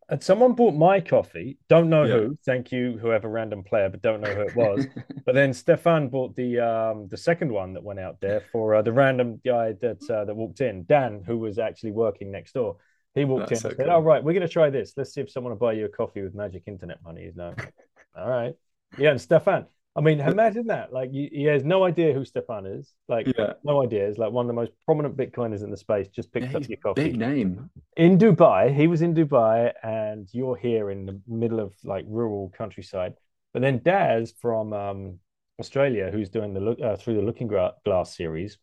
And 0.09 0.21
someone 0.21 0.53
bought 0.53 0.75
my 0.75 0.99
coffee. 0.99 1.57
Don't 1.69 1.89
know 1.89 2.03
yeah. 2.03 2.15
who. 2.15 2.37
Thank 2.45 2.73
you, 2.73 2.97
whoever 3.01 3.29
random 3.29 3.63
player, 3.63 3.87
but 3.87 4.01
don't 4.01 4.19
know 4.19 4.33
who 4.33 4.41
it 4.41 4.55
was. 4.57 4.85
but 5.25 5.35
then 5.35 5.53
Stefan 5.53 6.09
bought 6.09 6.35
the 6.35 6.59
um, 6.59 7.07
the 7.07 7.15
second 7.17 7.49
one 7.49 7.73
that 7.73 7.83
went 7.83 8.01
out 8.01 8.19
there 8.19 8.43
for 8.51 8.75
uh, 8.75 8.81
the 8.81 8.91
random 8.91 9.39
guy 9.45 9.73
that 9.81 10.01
uh, 10.09 10.25
that 10.25 10.35
walked 10.35 10.59
in, 10.59 10.83
Dan, 10.83 11.23
who 11.25 11.37
was 11.37 11.59
actually 11.59 11.91
working 11.91 12.29
next 12.29 12.51
door. 12.53 12.75
He 13.13 13.25
walked 13.25 13.49
That's 13.49 13.63
in 13.63 13.67
and 13.67 13.73
so 13.73 13.77
said, 13.77 13.85
cool. 13.85 13.95
"All 13.95 14.01
oh, 14.01 14.03
right, 14.03 14.23
we're 14.23 14.33
going 14.33 14.47
to 14.47 14.53
try 14.53 14.69
this. 14.69 14.93
Let's 14.95 15.13
see 15.13 15.21
if 15.21 15.29
someone 15.29 15.51
will 15.51 15.59
buy 15.59 15.73
you 15.73 15.85
a 15.85 15.89
coffee 15.89 16.21
with 16.21 16.33
magic 16.33 16.63
internet 16.67 16.99
money." 17.03 17.25
He's 17.25 17.35
like, 17.35 17.73
"All 18.17 18.29
right, 18.29 18.53
yeah." 18.97 19.11
And 19.11 19.19
Stefan, 19.19 19.65
I 19.95 20.01
mean, 20.01 20.19
imagine 20.37 20.67
that. 20.67 20.93
Like, 20.93 21.11
he 21.11 21.43
has 21.43 21.63
no 21.63 21.83
idea 21.83 22.13
who 22.13 22.23
Stefan 22.23 22.65
is. 22.65 22.93
Like, 23.07 23.27
yeah. 23.37 23.53
no 23.63 23.83
idea. 23.83 24.07
He's 24.07 24.17
like 24.17 24.31
one 24.31 24.45
of 24.45 24.47
the 24.47 24.53
most 24.53 24.71
prominent 24.85 25.17
Bitcoiners 25.17 25.63
in 25.63 25.71
the 25.71 25.77
space. 25.77 26.07
Just 26.07 26.31
picked 26.31 26.51
yeah, 26.51 26.57
up 26.57 26.69
your 26.69 26.77
coffee. 26.77 27.09
Big 27.09 27.17
name 27.17 27.69
in 27.97 28.17
Dubai. 28.17 28.73
He 28.73 28.87
was 28.87 29.01
in 29.01 29.13
Dubai, 29.13 29.73
and 29.83 30.29
you're 30.31 30.55
here 30.55 30.89
in 30.89 31.05
the 31.05 31.19
middle 31.27 31.59
of 31.59 31.73
like 31.83 32.05
rural 32.07 32.51
countryside. 32.57 33.13
But 33.53 33.61
then 33.61 33.81
Daz 33.83 34.33
from 34.39 34.71
um, 34.71 35.19
Australia, 35.59 36.09
who's 36.11 36.29
doing 36.29 36.53
the 36.53 36.61
look 36.61 36.79
uh, 36.81 36.95
through 36.95 37.15
the 37.15 37.21
Looking 37.21 37.47
Glass 37.47 38.15
series, 38.15 38.57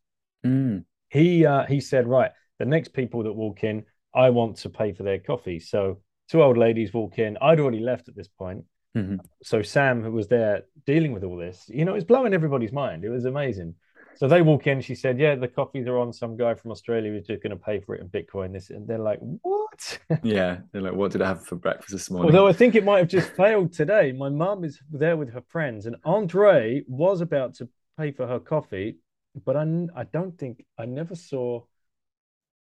mm. 0.46 0.84
he 1.10 1.44
uh, 1.44 1.66
he 1.66 1.80
said, 1.80 2.08
right, 2.08 2.30
the 2.58 2.64
next 2.64 2.94
people 2.94 3.22
that 3.24 3.32
walk 3.34 3.64
in, 3.64 3.84
I 4.18 4.30
want 4.30 4.56
to 4.58 4.68
pay 4.68 4.92
for 4.92 5.04
their 5.04 5.20
coffee. 5.20 5.60
So 5.60 6.00
two 6.28 6.42
old 6.42 6.58
ladies 6.58 6.92
walk 6.92 7.18
in. 7.18 7.38
I'd 7.40 7.60
already 7.60 7.78
left 7.78 8.08
at 8.08 8.16
this 8.16 8.28
point. 8.28 8.64
Mm-hmm. 8.96 9.16
So 9.44 9.62
Sam, 9.62 10.02
who 10.02 10.10
was 10.10 10.26
there 10.26 10.64
dealing 10.84 11.12
with 11.12 11.22
all 11.22 11.36
this, 11.36 11.64
you 11.68 11.84
know, 11.84 11.94
it's 11.94 12.04
blowing 12.04 12.34
everybody's 12.34 12.72
mind. 12.72 13.04
It 13.04 13.10
was 13.10 13.26
amazing. 13.26 13.76
So 14.16 14.26
they 14.26 14.42
walk 14.42 14.66
in. 14.66 14.80
She 14.80 14.96
said, 14.96 15.20
"Yeah, 15.20 15.36
the 15.36 15.46
coffees 15.46 15.86
are 15.86 15.96
on. 15.96 16.12
Some 16.12 16.36
guy 16.36 16.54
from 16.54 16.72
Australia 16.72 17.12
was 17.12 17.24
just 17.24 17.40
going 17.40 17.56
to 17.56 17.64
pay 17.64 17.78
for 17.78 17.94
it 17.94 18.00
in 18.00 18.08
Bitcoin." 18.08 18.52
This, 18.52 18.70
and 18.70 18.84
they're 18.84 18.98
like, 18.98 19.20
"What?" 19.20 20.00
yeah, 20.24 20.58
they're 20.72 20.82
like, 20.82 20.94
"What 20.94 21.12
did 21.12 21.22
I 21.22 21.28
have 21.28 21.46
for 21.46 21.54
breakfast 21.54 21.92
this 21.92 22.10
morning?" 22.10 22.26
Although 22.26 22.48
I 22.48 22.52
think 22.52 22.74
it 22.74 22.84
might 22.84 22.98
have 22.98 23.06
just 23.06 23.30
failed 23.36 23.72
today. 23.72 24.10
My 24.10 24.28
mum 24.28 24.64
is 24.64 24.80
there 24.90 25.16
with 25.16 25.32
her 25.34 25.42
friends, 25.46 25.86
and 25.86 25.94
Andre 26.04 26.82
was 26.88 27.20
about 27.20 27.54
to 27.56 27.68
pay 27.96 28.10
for 28.10 28.26
her 28.26 28.40
coffee, 28.40 28.96
but 29.44 29.54
I, 29.54 29.62
I 29.94 30.02
don't 30.02 30.36
think 30.36 30.64
I 30.76 30.86
never 30.86 31.14
saw 31.14 31.62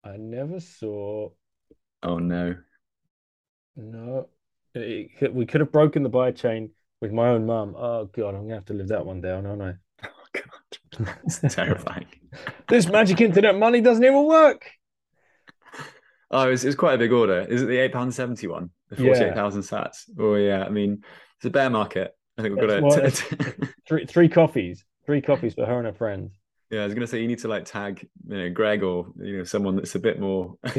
I 0.04 0.16
never 0.16 0.60
saw. 0.60 1.30
Oh 2.02 2.18
no. 2.18 2.56
No, 3.76 4.28
it, 4.74 5.32
we 5.32 5.46
could 5.46 5.60
have 5.60 5.70
broken 5.70 6.02
the 6.02 6.08
buy 6.08 6.32
chain 6.32 6.70
with 7.00 7.12
my 7.12 7.28
own 7.28 7.46
mum. 7.46 7.76
Oh 7.76 8.06
god, 8.06 8.34
I'm 8.34 8.42
gonna 8.42 8.56
have 8.56 8.64
to 8.66 8.74
live 8.74 8.88
that 8.88 9.06
one 9.06 9.20
down, 9.20 9.46
aren't 9.46 9.62
I? 9.62 9.74
Oh 10.04 10.08
god, 10.32 11.14
it's 11.24 11.40
terrifying. 11.54 12.06
this 12.68 12.88
magic 12.88 13.20
internet 13.20 13.56
money 13.56 13.80
doesn't 13.80 14.04
even 14.04 14.26
work. 14.26 14.70
Oh, 16.30 16.50
it's, 16.50 16.64
it's 16.64 16.76
quite 16.76 16.94
a 16.94 16.98
big 16.98 17.12
order. 17.12 17.40
Is 17.48 17.62
it 17.62 17.66
the 17.66 17.78
eight 17.78 17.92
pound 17.92 18.14
seventy 18.14 18.46
one? 18.46 18.70
The 18.90 18.96
forty 18.96 19.24
eight 19.24 19.34
thousand 19.34 19.62
yeah. 19.62 19.84
sats. 19.84 20.10
Oh 20.18 20.34
yeah, 20.34 20.64
I 20.64 20.70
mean 20.70 21.02
it's 21.36 21.46
a 21.46 21.50
bear 21.50 21.70
market. 21.70 22.12
I 22.36 22.42
think 22.42 22.56
we've 22.56 22.68
got 22.68 22.96
it. 22.98 23.24
three 23.86 24.06
three 24.06 24.28
coffees, 24.28 24.84
three 25.06 25.22
coffees 25.22 25.54
for 25.54 25.66
her 25.66 25.78
and 25.78 25.86
her 25.86 25.94
friends. 25.94 26.32
Yeah, 26.70 26.82
I 26.82 26.84
was 26.84 26.94
gonna 26.94 27.06
say 27.06 27.20
you 27.22 27.28
need 27.28 27.38
to 27.40 27.48
like 27.48 27.64
tag, 27.64 28.06
you 28.28 28.36
know, 28.36 28.50
Greg 28.50 28.82
or 28.82 29.06
you 29.16 29.38
know 29.38 29.44
someone 29.44 29.76
that's 29.76 29.94
a 29.94 29.98
bit 29.98 30.20
more. 30.20 30.56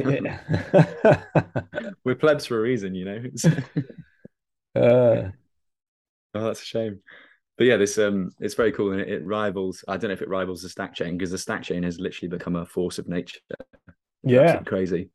We're 2.03 2.15
plebs 2.15 2.45
for 2.45 2.59
a 2.59 2.61
reason, 2.61 2.93
you 2.93 3.05
know. 3.05 3.23
uh... 4.75 5.29
Oh, 6.35 6.43
that's 6.43 6.61
a 6.61 6.65
shame. 6.65 6.99
But 7.57 7.67
yeah, 7.67 7.77
this 7.77 7.97
um, 7.97 8.29
it's 8.39 8.53
very 8.53 8.71
cool, 8.71 8.91
and 8.91 9.01
it, 9.01 9.09
it 9.09 9.25
rivals. 9.25 9.83
I 9.87 9.97
don't 9.97 10.09
know 10.09 10.13
if 10.13 10.21
it 10.21 10.29
rivals 10.29 10.61
the 10.61 10.69
stack 10.69 10.93
chain 10.93 11.17
because 11.17 11.31
the 11.31 11.37
stack 11.37 11.63
chain 11.63 11.83
has 11.83 11.99
literally 11.99 12.29
become 12.29 12.55
a 12.55 12.65
force 12.65 12.99
of 12.99 13.09
nature. 13.09 13.39
Yeah, 14.23 14.61
crazy. 14.61 15.09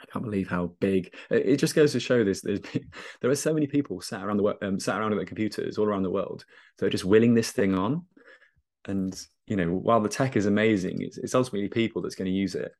I 0.00 0.06
can't 0.06 0.24
believe 0.24 0.48
how 0.48 0.72
big. 0.80 1.14
It 1.30 1.56
just 1.56 1.74
goes 1.74 1.92
to 1.92 2.00
show 2.00 2.24
this. 2.24 2.40
There's, 2.40 2.60
there 3.20 3.30
are 3.30 3.36
so 3.36 3.54
many 3.54 3.66
people 3.66 4.00
sat 4.00 4.22
around 4.22 4.38
the 4.38 4.66
um, 4.66 4.80
sat 4.80 4.98
around 4.98 5.12
at 5.12 5.16
their 5.16 5.24
computers 5.24 5.78
all 5.78 5.86
around 5.86 6.02
the 6.02 6.10
world. 6.10 6.44
So 6.78 6.88
just 6.88 7.04
willing 7.04 7.34
this 7.34 7.52
thing 7.52 7.74
on, 7.74 8.04
and 8.86 9.18
you 9.50 9.56
know, 9.56 9.66
while 9.66 10.00
the 10.00 10.08
tech 10.08 10.36
is 10.36 10.46
amazing, 10.46 11.02
it's, 11.02 11.18
it's 11.18 11.34
ultimately 11.34 11.68
people 11.68 12.00
that's 12.00 12.14
going 12.14 12.30
to 12.30 12.36
use 12.36 12.54
it. 12.54 12.70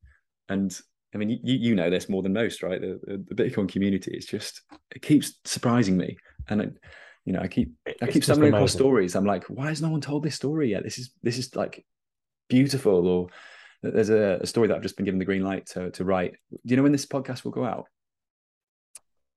And 0.48 0.72
I 1.12 1.18
mean, 1.18 1.28
you, 1.28 1.38
you 1.42 1.74
know 1.74 1.90
this 1.90 2.08
more 2.08 2.22
than 2.22 2.32
most, 2.32 2.62
right? 2.62 2.80
The, 2.80 3.24
the, 3.28 3.34
Bitcoin 3.34 3.68
community 3.68 4.12
is 4.12 4.24
just 4.24 4.62
it 4.94 5.02
keeps 5.02 5.34
surprising 5.44 5.96
me, 5.96 6.16
and 6.48 6.60
it, 6.62 6.76
you 7.24 7.32
know, 7.32 7.40
I 7.40 7.48
keep 7.48 7.72
I 8.00 8.06
keep 8.06 8.22
stumbling 8.22 8.54
across 8.54 8.72
stories. 8.72 9.16
I'm 9.16 9.26
like, 9.26 9.44
why 9.46 9.66
has 9.66 9.82
no 9.82 9.90
one 9.90 10.00
told 10.00 10.22
this 10.22 10.36
story 10.36 10.70
yet? 10.70 10.84
This 10.84 10.98
is 10.98 11.10
this 11.24 11.38
is 11.38 11.56
like 11.56 11.84
beautiful. 12.48 13.08
Or 13.08 13.28
there's 13.82 14.10
a, 14.10 14.38
a 14.40 14.46
story 14.46 14.68
that 14.68 14.76
I've 14.76 14.82
just 14.82 14.96
been 14.96 15.04
given 15.04 15.18
the 15.18 15.24
green 15.24 15.42
light 15.42 15.66
to 15.70 15.90
to 15.90 16.04
write. 16.04 16.36
Do 16.52 16.58
you 16.66 16.76
know 16.76 16.84
when 16.84 16.92
this 16.92 17.06
podcast 17.06 17.42
will 17.42 17.50
go 17.50 17.64
out? 17.64 17.86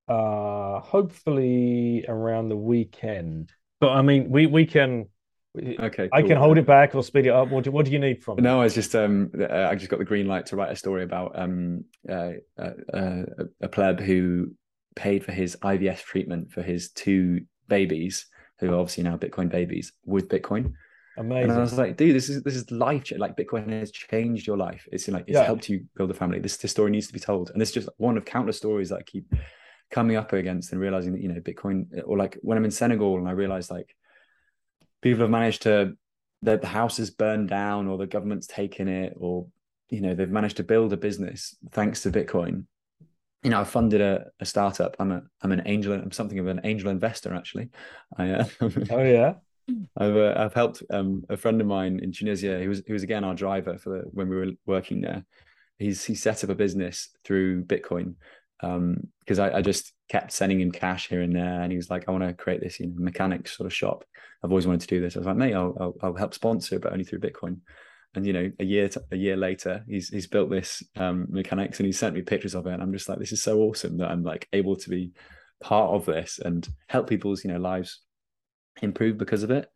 Uh, 0.07 0.81
hopefully 0.81 2.05
around 2.07 2.49
the 2.49 2.57
weekend. 2.57 3.51
But 3.79 3.89
I 3.89 4.03
mean, 4.03 4.29
we 4.29 4.45
we 4.45 4.67
can 4.67 5.07
Okay, 5.55 6.09
I 6.11 6.23
can 6.23 6.37
hold 6.37 6.57
it 6.57 6.65
back 6.65 6.95
or 6.95 7.03
speed 7.03 7.27
it 7.27 7.29
up. 7.29 7.49
What 7.49 7.65
do, 7.65 7.71
what 7.71 7.85
do 7.85 7.91
you 7.91 7.99
need 7.99 8.23
from? 8.23 8.37
No, 8.41 8.61
I 8.61 8.63
was 8.63 8.73
just 8.73 8.95
um, 8.95 9.31
uh, 9.39 9.67
I 9.69 9.75
just 9.75 9.91
got 9.91 9.99
the 9.99 10.05
green 10.05 10.27
light 10.27 10.47
to 10.47 10.55
write 10.55 10.71
a 10.71 10.75
story 10.75 11.03
about 11.03 11.37
um, 11.39 11.85
uh, 12.09 12.31
uh, 12.57 12.71
uh, 12.91 13.23
a 13.61 13.67
pleb 13.67 13.99
who 13.99 14.51
paid 14.95 15.23
for 15.23 15.31
his 15.31 15.55
IVF 15.57 16.03
treatment 16.03 16.51
for 16.51 16.63
his 16.63 16.89
two 16.89 17.41
babies, 17.67 18.25
who 18.59 18.73
are 18.73 18.79
obviously 18.79 19.03
now 19.03 19.15
Bitcoin 19.15 19.49
babies, 19.49 19.93
with 20.05 20.27
Bitcoin. 20.27 20.73
Amazing. 21.17 21.51
And 21.51 21.59
I 21.59 21.61
was 21.61 21.77
like, 21.77 21.97
dude, 21.97 22.15
this 22.15 22.29
is 22.29 22.41
this 22.41 22.55
is 22.55 22.71
life. 22.71 23.11
Like 23.15 23.37
Bitcoin 23.37 23.69
has 23.69 23.91
changed 23.91 24.47
your 24.47 24.57
life. 24.57 24.87
It's 24.91 25.07
like 25.07 25.25
it's 25.27 25.35
yeah. 25.35 25.43
helped 25.43 25.69
you 25.69 25.85
build 25.95 26.09
a 26.09 26.15
family. 26.15 26.39
This 26.39 26.57
this 26.57 26.71
story 26.71 26.89
needs 26.89 27.05
to 27.07 27.13
be 27.13 27.19
told, 27.19 27.51
and 27.51 27.61
this 27.61 27.69
is 27.69 27.75
just 27.75 27.89
one 27.97 28.17
of 28.17 28.25
countless 28.25 28.57
stories 28.57 28.89
that 28.89 28.97
I 28.97 29.03
keep 29.03 29.31
coming 29.91 30.15
up 30.15 30.33
against 30.33 30.71
and 30.71 30.81
realizing 30.81 31.13
that 31.13 31.21
you 31.21 31.27
know 31.29 31.39
Bitcoin, 31.39 31.85
or 32.05 32.17
like 32.17 32.39
when 32.41 32.57
I'm 32.57 32.65
in 32.65 32.71
Senegal 32.71 33.19
and 33.19 33.27
I 33.27 33.31
realize 33.33 33.69
like 33.69 33.95
people 35.03 35.21
have 35.21 35.29
managed 35.29 35.61
to 35.63 35.93
the, 36.41 36.57
the 36.57 36.67
house 36.67 36.97
is 36.97 37.11
burned 37.11 37.49
down 37.49 37.87
or 37.87 37.97
the 37.97 38.07
government's 38.07 38.47
taken 38.47 38.87
it 38.87 39.13
or 39.17 39.45
you 39.89 40.01
know 40.01 40.15
they've 40.15 40.29
managed 40.29 40.57
to 40.57 40.63
build 40.63 40.91
a 40.93 40.97
business 40.97 41.55
thanks 41.71 42.01
to 42.01 42.11
bitcoin. 42.11 42.65
You 43.43 43.49
know 43.49 43.59
i 43.59 43.65
funded 43.65 44.01
a, 44.01 44.27
a 44.39 44.45
startup. 44.45 44.95
I'm 44.99 45.11
a 45.11 45.21
i'm 45.41 45.51
an 45.51 45.63
angel 45.65 45.93
i'm 45.93 46.11
something 46.11 46.39
of 46.39 46.47
an 46.47 46.61
angel 46.63 46.89
investor 46.89 47.35
actually. 47.35 47.69
I 48.17 48.29
uh, 48.31 48.45
oh 48.89 49.03
yeah? 49.03 49.35
I've 49.97 50.17
uh, 50.17 50.33
I've 50.37 50.53
helped 50.53 50.83
um, 50.89 51.23
a 51.29 51.37
friend 51.37 51.61
of 51.61 51.67
mine 51.67 51.99
in 52.01 52.11
Tunisia. 52.11 52.59
Who 52.59 52.69
was 52.69 52.81
who 52.87 52.93
was 52.93 53.03
again 53.03 53.23
our 53.23 53.35
driver 53.35 53.77
for 53.77 53.89
the, 53.89 53.99
when 54.11 54.29
we 54.29 54.35
were 54.35 54.51
working 54.65 55.01
there. 55.01 55.25
He's 55.77 56.03
he 56.03 56.15
set 56.15 56.43
up 56.43 56.49
a 56.49 56.55
business 56.55 57.09
through 57.23 57.65
Bitcoin, 57.65 58.15
because 58.63 59.39
um, 59.39 59.45
I, 59.45 59.57
I, 59.57 59.61
just 59.61 59.91
kept 60.07 60.31
sending 60.31 60.61
him 60.61 60.71
cash 60.71 61.09
here 61.09 61.21
and 61.21 61.35
there, 61.35 61.61
and 61.61 61.71
he 61.71 61.75
was 61.75 61.89
like, 61.89 62.07
"I 62.07 62.11
want 62.11 62.23
to 62.23 62.33
create 62.33 62.61
this, 62.61 62.79
you 62.79 62.87
know, 62.87 62.93
mechanics 62.97 63.57
sort 63.57 63.67
of 63.67 63.73
shop. 63.73 64.05
I've 64.43 64.51
always 64.51 64.65
wanted 64.65 64.81
to 64.81 64.87
do 64.87 65.01
this." 65.01 65.15
I 65.15 65.19
was 65.19 65.27
like, 65.27 65.35
"Mate, 65.35 65.53
I'll, 65.53 65.75
I'll, 65.79 65.95
I'll 66.01 66.15
help 66.15 66.33
sponsor, 66.33 66.79
but 66.79 66.93
only 66.93 67.03
through 67.03 67.19
Bitcoin." 67.19 67.57
And 68.15 68.25
you 68.25 68.31
know, 68.31 68.51
a 68.59 68.63
year 68.63 68.87
to, 68.89 69.03
a 69.11 69.17
year 69.17 69.35
later, 69.35 69.83
he's 69.87 70.09
he's 70.09 70.27
built 70.27 70.49
this 70.49 70.81
um, 70.95 71.27
mechanics, 71.29 71.79
and 71.79 71.85
he 71.85 71.91
sent 71.91 72.15
me 72.15 72.21
pictures 72.21 72.55
of 72.55 72.65
it, 72.67 72.73
and 72.73 72.81
I'm 72.81 72.93
just 72.93 73.09
like, 73.09 73.19
"This 73.19 73.33
is 73.33 73.43
so 73.43 73.59
awesome 73.59 73.97
that 73.97 74.11
I'm 74.11 74.23
like 74.23 74.47
able 74.53 74.77
to 74.77 74.89
be 74.89 75.11
part 75.61 75.91
of 75.91 76.05
this 76.05 76.39
and 76.39 76.67
help 76.87 77.09
people's 77.09 77.43
you 77.43 77.51
know 77.51 77.59
lives 77.59 78.01
improve 78.81 79.17
because 79.17 79.43
of 79.43 79.51
it." 79.51 79.67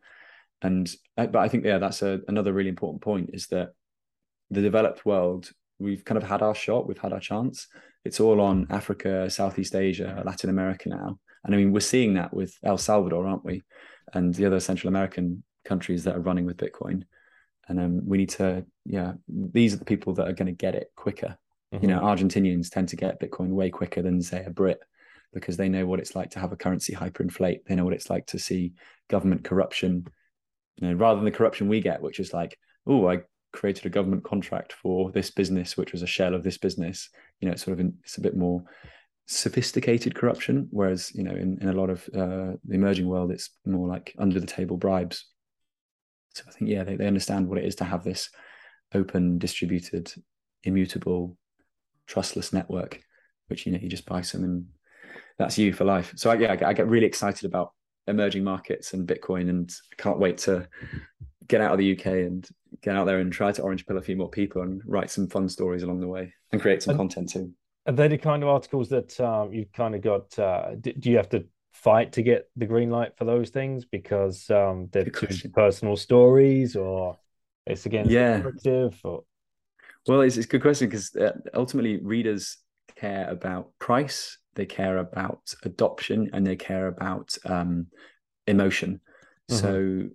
And 0.62 0.90
uh, 1.18 1.26
but 1.26 1.40
I 1.40 1.48
think 1.48 1.64
yeah, 1.64 1.78
that's 1.78 2.00
a, 2.02 2.20
another 2.28 2.54
really 2.54 2.70
important 2.70 3.02
point 3.02 3.30
is 3.34 3.48
that 3.48 3.72
the 4.50 4.62
developed 4.62 5.04
world 5.04 5.50
we've 5.78 6.04
kind 6.04 6.20
of 6.20 6.28
had 6.28 6.42
our 6.42 6.54
shot, 6.54 6.88
we've 6.88 6.98
had 6.98 7.12
our 7.12 7.20
chance 7.20 7.68
it's 8.04 8.20
all 8.20 8.40
on 8.40 8.66
Africa, 8.70 9.28
Southeast 9.30 9.74
Asia, 9.74 10.22
Latin 10.24 10.50
America 10.50 10.88
now. 10.88 11.18
And 11.44 11.54
I 11.54 11.58
mean, 11.58 11.72
we're 11.72 11.80
seeing 11.80 12.14
that 12.14 12.32
with 12.32 12.56
El 12.62 12.78
Salvador, 12.78 13.26
aren't 13.26 13.44
we? 13.44 13.62
And 14.14 14.34
the 14.34 14.46
other 14.46 14.60
Central 14.60 14.88
American 14.88 15.42
countries 15.64 16.04
that 16.04 16.16
are 16.16 16.20
running 16.20 16.46
with 16.46 16.56
Bitcoin. 16.56 17.04
And 17.68 17.78
um, 17.78 18.00
we 18.06 18.18
need 18.18 18.30
to, 18.30 18.64
yeah, 18.86 19.12
these 19.28 19.74
are 19.74 19.78
the 19.78 19.84
people 19.84 20.14
that 20.14 20.26
are 20.26 20.32
going 20.32 20.46
to 20.46 20.52
get 20.52 20.74
it 20.74 20.88
quicker. 20.96 21.36
Mm-hmm. 21.72 21.84
You 21.84 21.90
know, 21.90 22.00
mm-hmm. 22.00 22.26
Argentinians 22.26 22.70
tend 22.70 22.88
to 22.88 22.96
get 22.96 23.20
Bitcoin 23.20 23.50
way 23.50 23.70
quicker 23.70 24.00
than, 24.00 24.22
say, 24.22 24.42
a 24.44 24.50
Brit 24.50 24.80
because 25.34 25.58
they 25.58 25.68
know 25.68 25.86
what 25.86 26.00
it's 26.00 26.16
like 26.16 26.30
to 26.30 26.38
have 26.38 26.52
a 26.52 26.56
currency 26.56 26.94
hyperinflate. 26.94 27.64
They 27.66 27.74
know 27.74 27.84
what 27.84 27.92
it's 27.92 28.08
like 28.08 28.26
to 28.28 28.38
see 28.38 28.72
government 29.10 29.44
corruption, 29.44 30.06
you 30.76 30.88
know, 30.88 30.94
rather 30.94 31.16
than 31.16 31.26
the 31.26 31.36
corruption 31.36 31.68
we 31.68 31.80
get, 31.80 32.00
which 32.00 32.20
is 32.20 32.32
like, 32.32 32.58
oh, 32.86 33.08
I 33.08 33.18
created 33.52 33.86
a 33.86 33.90
government 33.90 34.24
contract 34.24 34.72
for 34.72 35.10
this 35.12 35.30
business, 35.30 35.76
which 35.76 35.92
was 35.92 36.02
a 36.02 36.06
shell 36.06 36.34
of 36.34 36.42
this 36.42 36.58
business. 36.58 37.08
You 37.40 37.46
know, 37.46 37.52
it's 37.52 37.64
sort 37.64 37.74
of 37.74 37.80
in, 37.80 37.94
it's 38.02 38.18
a 38.18 38.22
bit 38.22 38.36
more 38.36 38.64
sophisticated 39.26 40.14
corruption, 40.14 40.68
whereas 40.70 41.14
you 41.14 41.22
know 41.22 41.34
in, 41.34 41.58
in 41.60 41.68
a 41.68 41.72
lot 41.72 41.90
of 41.90 42.08
uh, 42.14 42.56
the 42.64 42.74
emerging 42.74 43.06
world, 43.06 43.30
it's 43.30 43.50
more 43.66 43.88
like 43.88 44.14
under 44.18 44.40
the 44.40 44.46
table 44.46 44.76
bribes. 44.76 45.26
So 46.34 46.44
I 46.48 46.52
think 46.52 46.70
yeah, 46.70 46.84
they, 46.84 46.96
they 46.96 47.06
understand 47.06 47.48
what 47.48 47.58
it 47.58 47.64
is 47.64 47.76
to 47.76 47.84
have 47.84 48.04
this 48.04 48.30
open, 48.94 49.38
distributed, 49.38 50.12
immutable, 50.64 51.36
trustless 52.06 52.52
network, 52.52 53.00
which 53.48 53.66
you 53.66 53.72
know 53.72 53.78
you 53.80 53.88
just 53.88 54.06
buy 54.06 54.22
some 54.22 54.44
and 54.44 54.66
that's 55.38 55.58
you 55.58 55.72
for 55.72 55.84
life. 55.84 56.12
So 56.16 56.30
I, 56.30 56.34
yeah, 56.34 56.56
I, 56.66 56.72
get 56.72 56.88
really 56.88 57.06
excited 57.06 57.44
about 57.44 57.72
emerging 58.08 58.42
markets 58.42 58.92
and 58.92 59.06
Bitcoin, 59.06 59.48
and 59.48 59.70
I 59.92 60.02
can't 60.02 60.18
wait 60.18 60.38
to 60.38 60.68
get 61.48 61.60
out 61.60 61.72
of 61.72 61.78
the 61.78 61.98
UK 61.98 62.06
and 62.06 62.48
get 62.82 62.94
out 62.94 63.06
there 63.06 63.18
and 63.18 63.32
try 63.32 63.50
to 63.50 63.62
orange 63.62 63.86
pill 63.86 63.98
a 63.98 64.02
few 64.02 64.16
more 64.16 64.28
people 64.28 64.62
and 64.62 64.82
write 64.86 65.10
some 65.10 65.26
fun 65.26 65.48
stories 65.48 65.82
along 65.82 66.00
the 66.00 66.06
way 66.06 66.32
and 66.52 66.60
create 66.60 66.82
some 66.82 66.92
and, 66.92 66.98
content 66.98 67.30
too. 67.30 67.52
Are 67.86 67.92
they 67.92 68.08
the 68.08 68.18
kind 68.18 68.42
of 68.42 68.48
articles 68.48 68.88
that 68.90 69.18
um, 69.20 69.52
you've 69.52 69.72
kind 69.72 69.94
of 69.94 70.02
got? 70.02 70.38
Uh, 70.38 70.74
do 70.76 71.10
you 71.10 71.16
have 71.16 71.30
to 71.30 71.44
fight 71.72 72.12
to 72.12 72.22
get 72.22 72.48
the 72.56 72.66
green 72.66 72.90
light 72.90 73.16
for 73.16 73.24
those 73.24 73.50
things 73.50 73.84
because 73.84 74.50
um, 74.50 74.88
they're 74.92 75.04
too 75.04 75.48
personal 75.48 75.96
stories 75.96 76.76
or 76.76 77.16
it's 77.66 77.86
against 77.86 78.10
yeah. 78.10 78.42
or? 79.04 79.24
Well, 80.06 80.22
it's, 80.22 80.36
it's 80.36 80.46
a 80.46 80.48
good 80.48 80.62
question 80.62 80.88
because 80.88 81.14
uh, 81.16 81.32
ultimately 81.54 81.98
readers 81.98 82.56
care 82.96 83.28
about 83.28 83.70
price, 83.78 84.38
they 84.54 84.66
care 84.66 84.98
about 84.98 85.54
adoption, 85.64 86.30
and 86.32 86.46
they 86.46 86.56
care 86.56 86.88
about 86.88 87.36
um, 87.44 87.86
emotion. 88.46 89.00
Mm-hmm. 89.50 89.60
So 89.60 90.08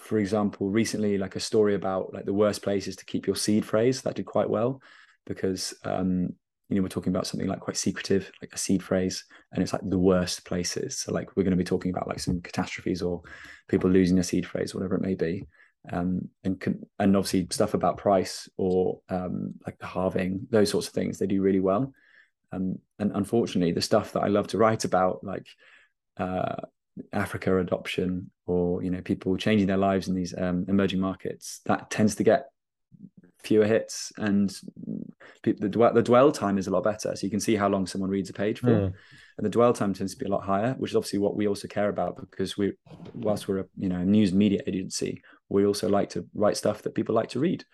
for 0.00 0.18
example, 0.18 0.70
recently, 0.70 1.18
like 1.18 1.36
a 1.36 1.40
story 1.40 1.74
about 1.74 2.12
like 2.12 2.24
the 2.24 2.32
worst 2.32 2.62
places 2.62 2.96
to 2.96 3.04
keep 3.04 3.26
your 3.26 3.36
seed 3.36 3.64
phrase 3.64 4.02
that 4.02 4.14
did 4.14 4.26
quite 4.26 4.48
well 4.48 4.80
because 5.26 5.74
um, 5.84 6.30
you 6.68 6.76
know 6.76 6.82
we're 6.82 6.88
talking 6.88 7.12
about 7.12 7.26
something 7.26 7.48
like 7.48 7.60
quite 7.60 7.76
secretive, 7.76 8.32
like 8.40 8.52
a 8.54 8.58
seed 8.58 8.82
phrase, 8.82 9.24
and 9.52 9.62
it's 9.62 9.72
like 9.72 9.82
the 9.84 9.98
worst 9.98 10.44
places. 10.46 10.98
So 10.98 11.12
like 11.12 11.36
we're 11.36 11.42
going 11.42 11.52
to 11.52 11.56
be 11.56 11.64
talking 11.64 11.90
about 11.90 12.08
like 12.08 12.18
some 12.18 12.40
catastrophes 12.40 13.02
or 13.02 13.22
people 13.68 13.90
losing 13.90 14.18
a 14.18 14.24
seed 14.24 14.46
phrase, 14.46 14.74
whatever 14.74 14.94
it 14.94 15.02
may 15.02 15.14
be, 15.14 15.46
um, 15.92 16.28
and 16.44 16.62
and 16.98 17.16
obviously 17.16 17.46
stuff 17.50 17.74
about 17.74 17.98
price 17.98 18.48
or 18.56 19.00
um, 19.10 19.54
like 19.66 19.78
the 19.78 19.86
halving, 19.86 20.46
those 20.50 20.70
sorts 20.70 20.88
of 20.88 20.94
things, 20.94 21.18
they 21.18 21.26
do 21.26 21.42
really 21.42 21.60
well. 21.60 21.92
Um, 22.52 22.76
and 22.98 23.12
unfortunately, 23.14 23.72
the 23.72 23.82
stuff 23.82 24.12
that 24.14 24.22
I 24.22 24.28
love 24.28 24.48
to 24.48 24.58
write 24.58 24.84
about, 24.84 25.22
like 25.22 25.46
uh, 26.16 26.56
Africa 27.12 27.58
adoption 27.58 28.30
or 28.46 28.82
you 28.82 28.90
know 28.90 29.00
people 29.00 29.36
changing 29.36 29.66
their 29.66 29.76
lives 29.76 30.08
in 30.08 30.14
these 30.14 30.34
um, 30.36 30.64
emerging 30.68 31.00
markets, 31.00 31.60
that 31.66 31.90
tends 31.90 32.14
to 32.16 32.24
get 32.24 32.46
fewer 33.42 33.64
hits 33.64 34.12
and 34.18 34.52
the 35.42 35.68
dwell, 35.68 35.94
the 35.94 36.02
dwell 36.02 36.30
time 36.30 36.58
is 36.58 36.66
a 36.66 36.70
lot 36.70 36.84
better. 36.84 37.14
So 37.16 37.26
you 37.26 37.30
can 37.30 37.40
see 37.40 37.56
how 37.56 37.68
long 37.68 37.86
someone 37.86 38.10
reads 38.10 38.30
a 38.30 38.34
page 38.34 38.60
for, 38.60 38.68
mm. 38.68 38.92
and 39.38 39.46
the 39.46 39.50
dwell 39.50 39.72
time 39.72 39.94
tends 39.94 40.14
to 40.14 40.18
be 40.18 40.26
a 40.26 40.30
lot 40.30 40.42
higher, 40.42 40.74
which 40.78 40.92
is 40.92 40.96
obviously 40.96 41.18
what 41.18 41.36
we 41.36 41.48
also 41.48 41.66
care 41.66 41.88
about 41.88 42.16
because 42.30 42.58
we, 42.58 42.72
whilst 43.14 43.48
we're 43.48 43.60
a 43.60 43.64
you 43.76 43.88
know 43.88 44.00
a 44.00 44.04
news 44.04 44.32
media 44.32 44.60
agency, 44.66 45.22
we 45.48 45.64
also 45.64 45.88
like 45.88 46.10
to 46.10 46.26
write 46.34 46.56
stuff 46.56 46.82
that 46.82 46.94
people 46.94 47.14
like 47.14 47.30
to 47.30 47.40
read, 47.40 47.64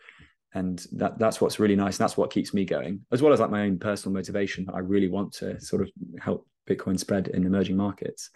and 0.55 0.87
that 0.93 1.19
that's 1.19 1.41
what's 1.41 1.59
really 1.59 1.77
nice. 1.77 1.99
And 1.99 2.05
that's 2.05 2.17
what 2.17 2.31
keeps 2.31 2.55
me 2.55 2.64
going, 2.64 3.01
as 3.11 3.21
well 3.21 3.33
as 3.33 3.41
like 3.41 3.51
my 3.51 3.62
own 3.62 3.79
personal 3.79 4.14
motivation. 4.14 4.69
I 4.73 4.79
really 4.79 5.09
want 5.09 5.33
to 5.35 5.61
sort 5.61 5.83
of 5.83 5.91
help 6.21 6.47
Bitcoin 6.69 6.99
spread 6.99 7.29
in 7.29 7.45
emerging 7.45 7.77
markets 7.77 8.31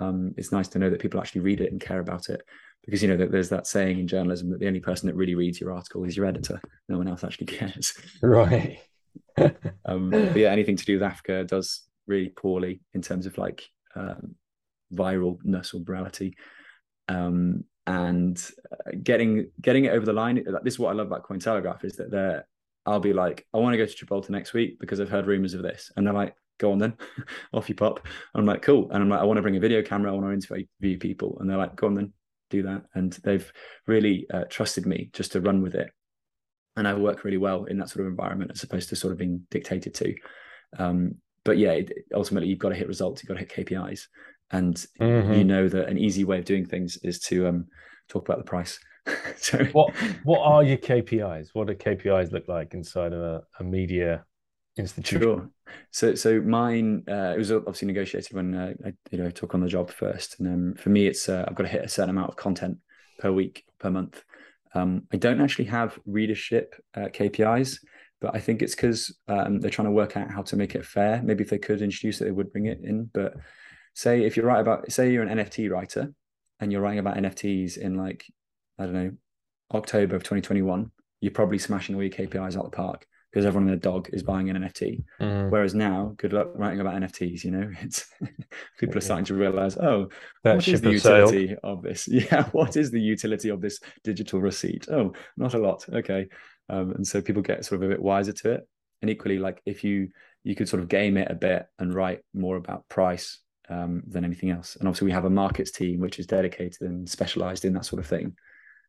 um, 0.00 0.34
it's 0.36 0.52
nice 0.52 0.68
to 0.68 0.78
know 0.78 0.90
that 0.90 1.00
people 1.00 1.20
actually 1.20 1.42
read 1.42 1.60
it 1.60 1.72
and 1.72 1.80
care 1.80 2.00
about 2.00 2.28
it. 2.28 2.42
Because 2.84 3.02
you 3.02 3.08
know 3.08 3.16
that 3.16 3.32
there's 3.32 3.48
that 3.48 3.66
saying 3.66 3.98
in 3.98 4.06
journalism 4.06 4.50
that 4.50 4.60
the 4.60 4.68
only 4.68 4.80
person 4.80 5.08
that 5.08 5.16
really 5.16 5.34
reads 5.34 5.60
your 5.60 5.72
article 5.72 6.04
is 6.04 6.16
your 6.16 6.26
editor. 6.26 6.60
No 6.88 6.98
one 6.98 7.08
else 7.08 7.24
actually 7.24 7.46
cares. 7.58 7.94
Right. 8.22 8.80
Um, 9.84 10.10
but 10.10 10.36
yeah 10.36 10.50
anything 10.50 10.76
to 10.76 10.84
do 10.84 10.94
with 10.94 11.02
africa 11.02 11.44
does 11.44 11.82
really 12.06 12.30
poorly 12.30 12.80
in 12.92 13.02
terms 13.02 13.26
of 13.26 13.36
like 13.38 13.64
um, 13.94 14.34
viralness 14.92 15.74
or 15.74 15.78
virality. 15.80 16.34
Um, 17.08 17.64
and 17.86 18.42
uh, 18.72 18.92
getting 19.02 19.50
getting 19.60 19.84
it 19.84 19.90
over 19.90 20.04
the 20.04 20.12
line 20.12 20.42
this 20.64 20.74
is 20.74 20.78
what 20.78 20.90
i 20.90 20.92
love 20.92 21.06
about 21.06 21.22
cointelegraph 21.22 21.84
is 21.84 21.96
that 21.96 22.10
they're 22.10 22.46
i'll 22.84 22.98
be 22.98 23.12
like 23.12 23.46
i 23.54 23.58
want 23.58 23.72
to 23.72 23.78
go 23.78 23.86
to 23.86 23.94
gibraltar 23.94 24.32
next 24.32 24.52
week 24.52 24.80
because 24.80 25.00
i've 25.00 25.08
heard 25.08 25.26
rumors 25.26 25.54
of 25.54 25.62
this. 25.62 25.92
And 25.96 26.06
they're 26.06 26.14
like 26.14 26.34
go 26.58 26.72
on 26.72 26.78
then, 26.78 26.96
off 27.52 27.68
you 27.68 27.74
pop. 27.74 28.00
And 28.34 28.40
I'm 28.40 28.46
like, 28.46 28.62
cool. 28.62 28.90
And 28.90 29.02
I'm 29.02 29.08
like, 29.08 29.20
I 29.20 29.24
want 29.24 29.38
to 29.38 29.42
bring 29.42 29.56
a 29.56 29.60
video 29.60 29.82
camera, 29.82 30.10
I 30.10 30.14
want 30.14 30.26
to 30.26 30.54
interview 30.54 30.98
people. 30.98 31.36
And 31.40 31.48
they're 31.48 31.56
like, 31.56 31.76
go 31.76 31.86
on 31.86 31.94
then, 31.94 32.12
do 32.50 32.62
that. 32.62 32.82
And 32.94 33.12
they've 33.24 33.50
really 33.86 34.26
uh, 34.32 34.44
trusted 34.48 34.86
me 34.86 35.10
just 35.12 35.32
to 35.32 35.40
run 35.40 35.62
with 35.62 35.74
it. 35.74 35.90
And 36.76 36.86
I 36.86 36.94
work 36.94 37.24
really 37.24 37.38
well 37.38 37.64
in 37.64 37.78
that 37.78 37.88
sort 37.88 38.04
of 38.04 38.10
environment 38.10 38.50
as 38.52 38.62
opposed 38.62 38.90
to 38.90 38.96
sort 38.96 39.12
of 39.12 39.18
being 39.18 39.46
dictated 39.50 39.94
to. 39.94 40.14
Um, 40.78 41.16
but 41.44 41.58
yeah, 41.58 41.80
ultimately 42.14 42.48
you've 42.48 42.58
got 42.58 42.70
to 42.70 42.74
hit 42.74 42.88
results, 42.88 43.22
you've 43.22 43.28
got 43.28 43.34
to 43.34 43.40
hit 43.40 43.66
KPIs. 43.66 44.02
And 44.50 44.76
mm-hmm. 45.00 45.32
you 45.32 45.44
know 45.44 45.68
that 45.68 45.88
an 45.88 45.98
easy 45.98 46.24
way 46.24 46.38
of 46.38 46.44
doing 46.44 46.66
things 46.66 46.98
is 47.02 47.18
to 47.20 47.48
um, 47.48 47.66
talk 48.08 48.28
about 48.28 48.38
the 48.38 48.44
price. 48.44 48.78
so 49.36 49.64
what 49.66 49.94
what 50.24 50.40
are 50.40 50.62
your 50.62 50.76
KPIs? 50.76 51.48
What 51.52 51.68
do 51.68 51.74
KPIs 51.74 52.32
look 52.32 52.48
like 52.48 52.74
inside 52.74 53.12
of 53.12 53.20
a, 53.20 53.42
a 53.60 53.64
media 53.64 54.24
institution? 54.76 55.22
Sure. 55.22 55.50
So, 55.90 56.14
so 56.14 56.40
mine 56.40 57.04
uh, 57.08 57.32
it 57.34 57.38
was 57.38 57.52
obviously 57.52 57.86
negotiated 57.86 58.34
when 58.34 58.54
uh, 58.54 58.72
I 58.84 58.92
you 59.10 59.18
know 59.18 59.30
took 59.30 59.54
on 59.54 59.60
the 59.60 59.68
job 59.68 59.90
first, 59.90 60.38
and 60.38 60.48
um, 60.48 60.74
for 60.74 60.90
me, 60.90 61.06
it's 61.06 61.28
uh, 61.28 61.44
I've 61.46 61.54
got 61.54 61.64
to 61.64 61.68
hit 61.68 61.84
a 61.84 61.88
certain 61.88 62.10
amount 62.10 62.30
of 62.30 62.36
content 62.36 62.78
per 63.18 63.32
week 63.32 63.64
per 63.78 63.90
month. 63.90 64.22
Um, 64.74 65.04
I 65.12 65.16
don't 65.16 65.40
actually 65.40 65.66
have 65.66 65.98
readership 66.06 66.74
uh, 66.94 67.08
KPIs, 67.12 67.78
but 68.20 68.34
I 68.34 68.40
think 68.40 68.62
it's 68.62 68.74
because 68.74 69.16
um, 69.28 69.60
they're 69.60 69.70
trying 69.70 69.86
to 69.86 69.92
work 69.92 70.16
out 70.16 70.30
how 70.30 70.42
to 70.42 70.56
make 70.56 70.74
it 70.74 70.84
fair. 70.84 71.22
Maybe 71.22 71.44
if 71.44 71.50
they 71.50 71.58
could 71.58 71.82
introduce 71.82 72.20
it, 72.20 72.24
they 72.24 72.30
would 72.30 72.52
bring 72.52 72.66
it 72.66 72.80
in. 72.82 73.10
But 73.12 73.34
say 73.94 74.24
if 74.24 74.36
you're 74.36 74.46
right 74.46 74.60
about 74.60 74.90
say 74.92 75.12
you're 75.12 75.22
an 75.22 75.38
NFT 75.38 75.70
writer 75.70 76.12
and 76.60 76.70
you're 76.70 76.82
writing 76.82 76.98
about 76.98 77.16
NFTs 77.16 77.78
in 77.78 77.96
like 77.96 78.24
I 78.78 78.84
don't 78.84 78.94
know 78.94 79.12
October 79.72 80.16
of 80.16 80.22
2021, 80.22 80.90
you're 81.20 81.32
probably 81.32 81.58
smashing 81.58 81.94
all 81.94 82.02
your 82.02 82.10
KPIs 82.12 82.56
out 82.56 82.64
the 82.64 82.76
park 82.76 83.06
because 83.36 83.44
everyone 83.44 83.68
and 83.68 83.82
their 83.82 83.92
dog 83.92 84.08
is 84.14 84.22
buying 84.22 84.48
an 84.48 84.56
NFT. 84.56 85.04
Mm. 85.20 85.50
Whereas 85.50 85.74
now, 85.74 86.14
good 86.16 86.32
luck 86.32 86.52
writing 86.54 86.80
about 86.80 86.94
NFTs. 86.94 87.44
You 87.44 87.50
know, 87.50 87.70
it's 87.82 88.08
people 88.78 88.96
are 88.96 89.02
starting 89.02 89.26
to 89.26 89.34
realize, 89.34 89.76
oh, 89.76 90.08
that 90.42 90.54
what 90.54 90.66
is 90.66 90.80
the 90.80 90.92
utility 90.92 91.48
sailed. 91.48 91.58
of 91.62 91.82
this? 91.82 92.08
Yeah, 92.16 92.44
what 92.52 92.78
is 92.78 92.90
the 92.90 93.00
utility 93.00 93.50
of 93.50 93.60
this 93.60 93.78
digital 94.02 94.40
receipt? 94.40 94.88
Oh, 94.90 95.12
not 95.36 95.52
a 95.52 95.58
lot. 95.58 95.84
Okay, 95.86 96.28
um, 96.70 96.92
and 96.92 97.06
so 97.06 97.20
people 97.20 97.42
get 97.42 97.62
sort 97.66 97.82
of 97.82 97.90
a 97.90 97.92
bit 97.92 98.02
wiser 98.02 98.32
to 98.32 98.52
it. 98.52 98.68
And 99.02 99.10
equally, 99.10 99.38
like 99.38 99.60
if 99.66 99.84
you 99.84 100.08
you 100.42 100.54
could 100.54 100.70
sort 100.70 100.82
of 100.82 100.88
game 100.88 101.18
it 101.18 101.30
a 101.30 101.34
bit 101.34 101.66
and 101.78 101.92
write 101.92 102.20
more 102.32 102.56
about 102.56 102.88
price 102.88 103.40
um, 103.68 104.02
than 104.06 104.24
anything 104.24 104.48
else. 104.48 104.76
And 104.76 104.88
obviously, 104.88 105.06
we 105.06 105.12
have 105.12 105.26
a 105.26 105.30
markets 105.30 105.72
team 105.72 106.00
which 106.00 106.18
is 106.18 106.26
dedicated 106.26 106.80
and 106.80 107.06
specialized 107.06 107.66
in 107.66 107.74
that 107.74 107.84
sort 107.84 108.00
of 108.00 108.06
thing. 108.06 108.34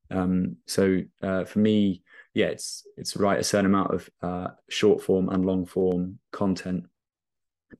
Um, 0.10 0.56
so 0.68 1.02
uh, 1.22 1.44
for 1.44 1.60
me, 1.60 2.02
yeah, 2.38 2.50
it's 2.50 2.86
it's 2.98 3.18
write 3.18 3.40
a 3.40 3.44
certain 3.44 3.66
amount 3.66 3.96
of 3.96 4.10
uh, 4.22 4.48
short 4.70 5.02
form 5.02 5.30
and 5.30 5.44
long 5.44 5.66
form 5.66 6.20
content 6.32 6.86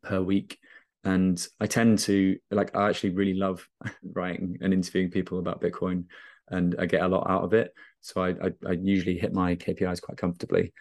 per 0.02 0.20
week. 0.20 0.58
And 1.04 1.48
I 1.60 1.68
tend 1.68 2.00
to 2.00 2.38
like 2.50 2.76
I 2.76 2.90
actually 2.90 3.12
really 3.12 3.36
love 3.36 3.70
writing 4.14 4.58
and 4.62 4.74
interviewing 4.74 5.12
people 5.12 5.38
about 5.38 5.62
Bitcoin, 5.62 6.06
and 6.50 6.76
I 6.80 6.88
get 6.88 7.04
a 7.04 7.08
lot 7.08 7.30
out 7.30 7.44
of 7.44 7.54
it. 7.54 7.72
So 8.02 8.20
I 8.20 8.30
I, 8.30 8.52
I 8.68 8.72
usually 8.72 9.20
hit 9.20 9.32
my 9.32 9.56
KPIs 9.56 10.02
quite 10.02 10.18
comfortably. 10.18 10.74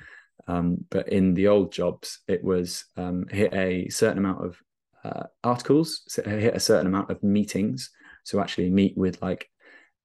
Um, 0.49 0.79
but 0.91 1.11
in 1.11 1.35
the 1.35 1.49
old 1.49 1.71
jobs, 1.71 2.21
it 2.29 2.43
was 2.43 2.87
um, 2.97 3.27
hit 3.31 3.53
a 3.53 3.91
certain 3.91 4.19
amount 4.19 4.43
of 4.43 4.59
uh, 5.05 5.25
articles, 5.45 6.03
hit 6.25 6.57
a 6.57 6.61
certain 6.61 6.87
amount 6.87 7.11
of 7.11 7.23
meetings. 7.23 7.91
So 8.25 8.41
actually 8.41 8.71
meet 8.71 8.97
with 8.97 9.21
like 9.21 9.51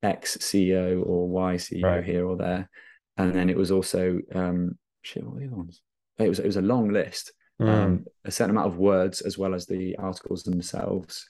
X 0.03 0.38
CEO 0.41 1.06
or 1.06 1.30
Y 1.30 1.56
CEO 1.56 1.84
right. 1.84 2.03
here 2.03 2.26
or 2.26 2.35
there, 2.35 2.69
and 3.17 3.33
then 3.33 3.49
it 3.49 3.57
was 3.57 3.71
also 3.71 4.19
um, 4.33 4.77
shit. 5.01 5.23
What 5.23 5.35
were 5.35 5.39
the 5.41 5.47
other 5.47 5.55
ones? 5.55 5.81
It 6.17 6.29
was 6.29 6.39
it 6.39 6.45
was 6.45 6.57
a 6.57 6.61
long 6.61 6.89
list, 6.89 7.31
mm. 7.61 7.67
um, 7.67 8.05
a 8.25 8.31
certain 8.31 8.51
amount 8.51 8.67
of 8.67 8.77
words 8.77 9.21
as 9.21 9.38
well 9.38 9.53
as 9.53 9.65
the 9.65 9.95
articles 9.97 10.43
themselves, 10.43 11.27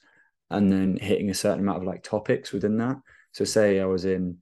and 0.50 0.72
then 0.72 0.98
hitting 0.98 1.30
a 1.30 1.36
certain 1.36 1.62
amount 1.62 1.80
of 1.80 1.84
like 1.84 2.04
topics 2.04 2.52
within 2.52 2.78
that. 2.78 2.98
So 3.32 3.46
say 3.46 3.80
I 3.80 3.86
was 3.86 4.06
in 4.06 4.38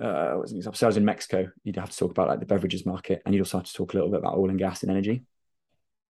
uh, 0.00 0.36
was 0.40 0.52
an 0.52 0.58
example. 0.58 0.78
So 0.78 0.86
I 0.86 0.88
was 0.88 0.96
in 0.96 1.04
Mexico, 1.04 1.50
you'd 1.64 1.76
have 1.76 1.90
to 1.90 1.96
talk 1.96 2.10
about 2.10 2.28
like 2.28 2.40
the 2.40 2.46
beverages 2.46 2.86
market, 2.86 3.22
and 3.24 3.34
you'd 3.34 3.40
also 3.40 3.58
have 3.58 3.66
to 3.66 3.72
talk 3.72 3.92
a 3.92 3.96
little 3.96 4.10
bit 4.10 4.20
about 4.20 4.36
oil 4.36 4.50
and 4.50 4.58
gas 4.58 4.82
and 4.82 4.90
energy, 4.90 5.24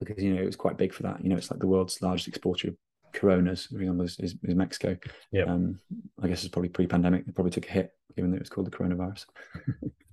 because 0.01 0.23
you 0.23 0.35
know 0.35 0.43
it 0.43 0.47
was 0.47 0.57
quite 0.57 0.77
big 0.77 0.93
for 0.93 1.05
that. 1.05 1.23
You 1.23 1.31
know, 1.31 1.37
it's 1.37 1.51
like 1.51 1.61
the 1.61 1.67
world's 1.67 2.03
largest 2.03 2.29
exporter 2.29 2.69
of 2.69 2.77
Coronas, 3.13 3.67
for 3.67 3.81
example, 3.81 4.05
is, 4.05 4.19
is, 4.21 4.35
is 4.43 4.55
Mexico. 4.55 4.97
Yeah. 5.33 5.45
Um, 5.45 5.81
I 6.23 6.29
guess 6.29 6.45
it's 6.45 6.53
probably 6.53 6.69
pre-pandemic. 6.69 7.27
It 7.27 7.35
probably 7.35 7.51
took 7.51 7.69
a 7.69 7.73
hit, 7.73 7.93
given 8.15 8.31
that 8.31 8.37
it 8.37 8.43
was 8.43 8.51
called 8.51 8.67
the 8.67 8.77
coronavirus. 8.77 9.27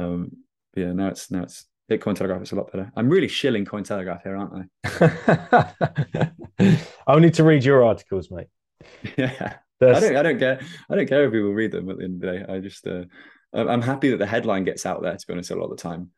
um, 0.00 0.30
yeah, 0.76 0.92
now 0.92 1.08
it's 1.08 1.30
now 1.30 1.42
it's 1.42 1.66
hit 1.88 2.00
Cointelegraph. 2.00 2.40
It's 2.40 2.52
a 2.52 2.56
lot 2.56 2.72
better. 2.72 2.90
I'm 2.96 3.08
really 3.08 3.28
shilling 3.28 3.64
Cointelegraph 3.64 4.22
here, 4.22 4.36
aren't 4.36 4.68
I? 4.84 6.30
I 6.60 7.14
only 7.14 7.30
to 7.32 7.44
read 7.44 7.64
your 7.64 7.84
articles, 7.84 8.30
mate. 8.30 8.48
Yeah. 9.16 9.56
That's... 9.78 9.96
I 9.96 10.00
don't. 10.00 10.16
I 10.16 10.22
don't 10.22 10.38
care. 10.38 10.60
I 10.90 10.96
don't 10.96 11.08
care 11.08 11.24
if 11.24 11.32
people 11.32 11.52
read 11.52 11.72
them 11.72 11.88
at 11.88 11.96
the 11.98 12.04
end 12.04 12.22
of 12.22 12.30
the 12.32 12.38
day. 12.38 12.52
I 12.52 12.58
just. 12.60 12.86
Uh, 12.86 13.04
I'm 13.52 13.82
happy 13.82 14.10
that 14.10 14.18
the 14.18 14.26
headline 14.26 14.64
gets 14.64 14.84
out 14.84 15.02
there. 15.02 15.16
To 15.16 15.26
be 15.26 15.32
honest, 15.32 15.50
a 15.50 15.56
lot 15.56 15.64
of 15.64 15.70
the 15.70 15.82
time. 15.82 16.10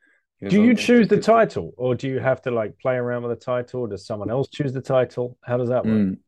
Do 0.48 0.60
you 0.60 0.74
choose 0.74 1.06
the 1.06 1.20
title, 1.20 1.72
or 1.76 1.94
do 1.94 2.08
you 2.08 2.18
have 2.18 2.42
to 2.42 2.50
like 2.50 2.76
play 2.80 2.96
around 2.96 3.22
with 3.22 3.38
the 3.38 3.44
title? 3.44 3.86
Does 3.86 4.04
someone 4.04 4.30
else 4.30 4.48
choose 4.48 4.72
the 4.72 4.80
title? 4.80 5.38
How 5.42 5.56
does 5.56 5.68
that 5.68 5.86
work? 5.86 5.94
Mm. 5.94 6.18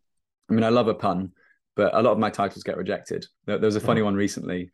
I 0.48 0.52
mean, 0.52 0.62
I 0.62 0.68
love 0.68 0.86
a 0.86 0.94
pun, 0.94 1.32
but 1.74 1.92
a 1.92 2.00
lot 2.00 2.12
of 2.12 2.18
my 2.18 2.30
titles 2.30 2.62
get 2.62 2.76
rejected. 2.76 3.26
There, 3.46 3.58
there 3.58 3.66
was 3.66 3.74
a 3.74 3.80
funny 3.80 4.02
oh. 4.02 4.04
one 4.04 4.14
recently. 4.14 4.70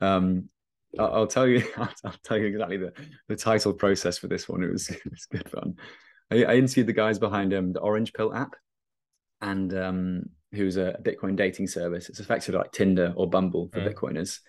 Um, 0.00 0.48
I'll, 0.98 1.14
I'll, 1.14 1.26
tell 1.26 1.46
you. 1.46 1.64
I'll, 1.76 1.92
I'll, 2.04 2.14
tell 2.24 2.38
you 2.38 2.46
exactly 2.46 2.76
the, 2.76 2.92
the 3.28 3.36
title 3.36 3.72
process 3.72 4.18
for 4.18 4.28
this 4.28 4.48
one. 4.48 4.62
It 4.62 4.72
was 4.72 4.88
it 4.90 5.10
was 5.10 5.26
good 5.26 5.48
fun. 5.50 5.74
I, 6.30 6.44
I 6.44 6.54
interviewed 6.56 6.86
the 6.86 6.92
guys 6.92 7.18
behind 7.18 7.52
um, 7.54 7.72
the 7.72 7.80
Orange 7.80 8.12
Pill 8.12 8.34
app, 8.34 8.54
and 9.40 9.74
um, 9.74 10.22
who's 10.52 10.76
a 10.76 10.96
Bitcoin 11.02 11.36
dating 11.36 11.66
service. 11.66 12.08
It's 12.08 12.20
effectively 12.20 12.58
like 12.58 12.72
Tinder 12.72 13.12
or 13.16 13.28
Bumble 13.28 13.68
for 13.72 13.80
mm. 13.80 13.92
Bitcoiners. 13.92 14.40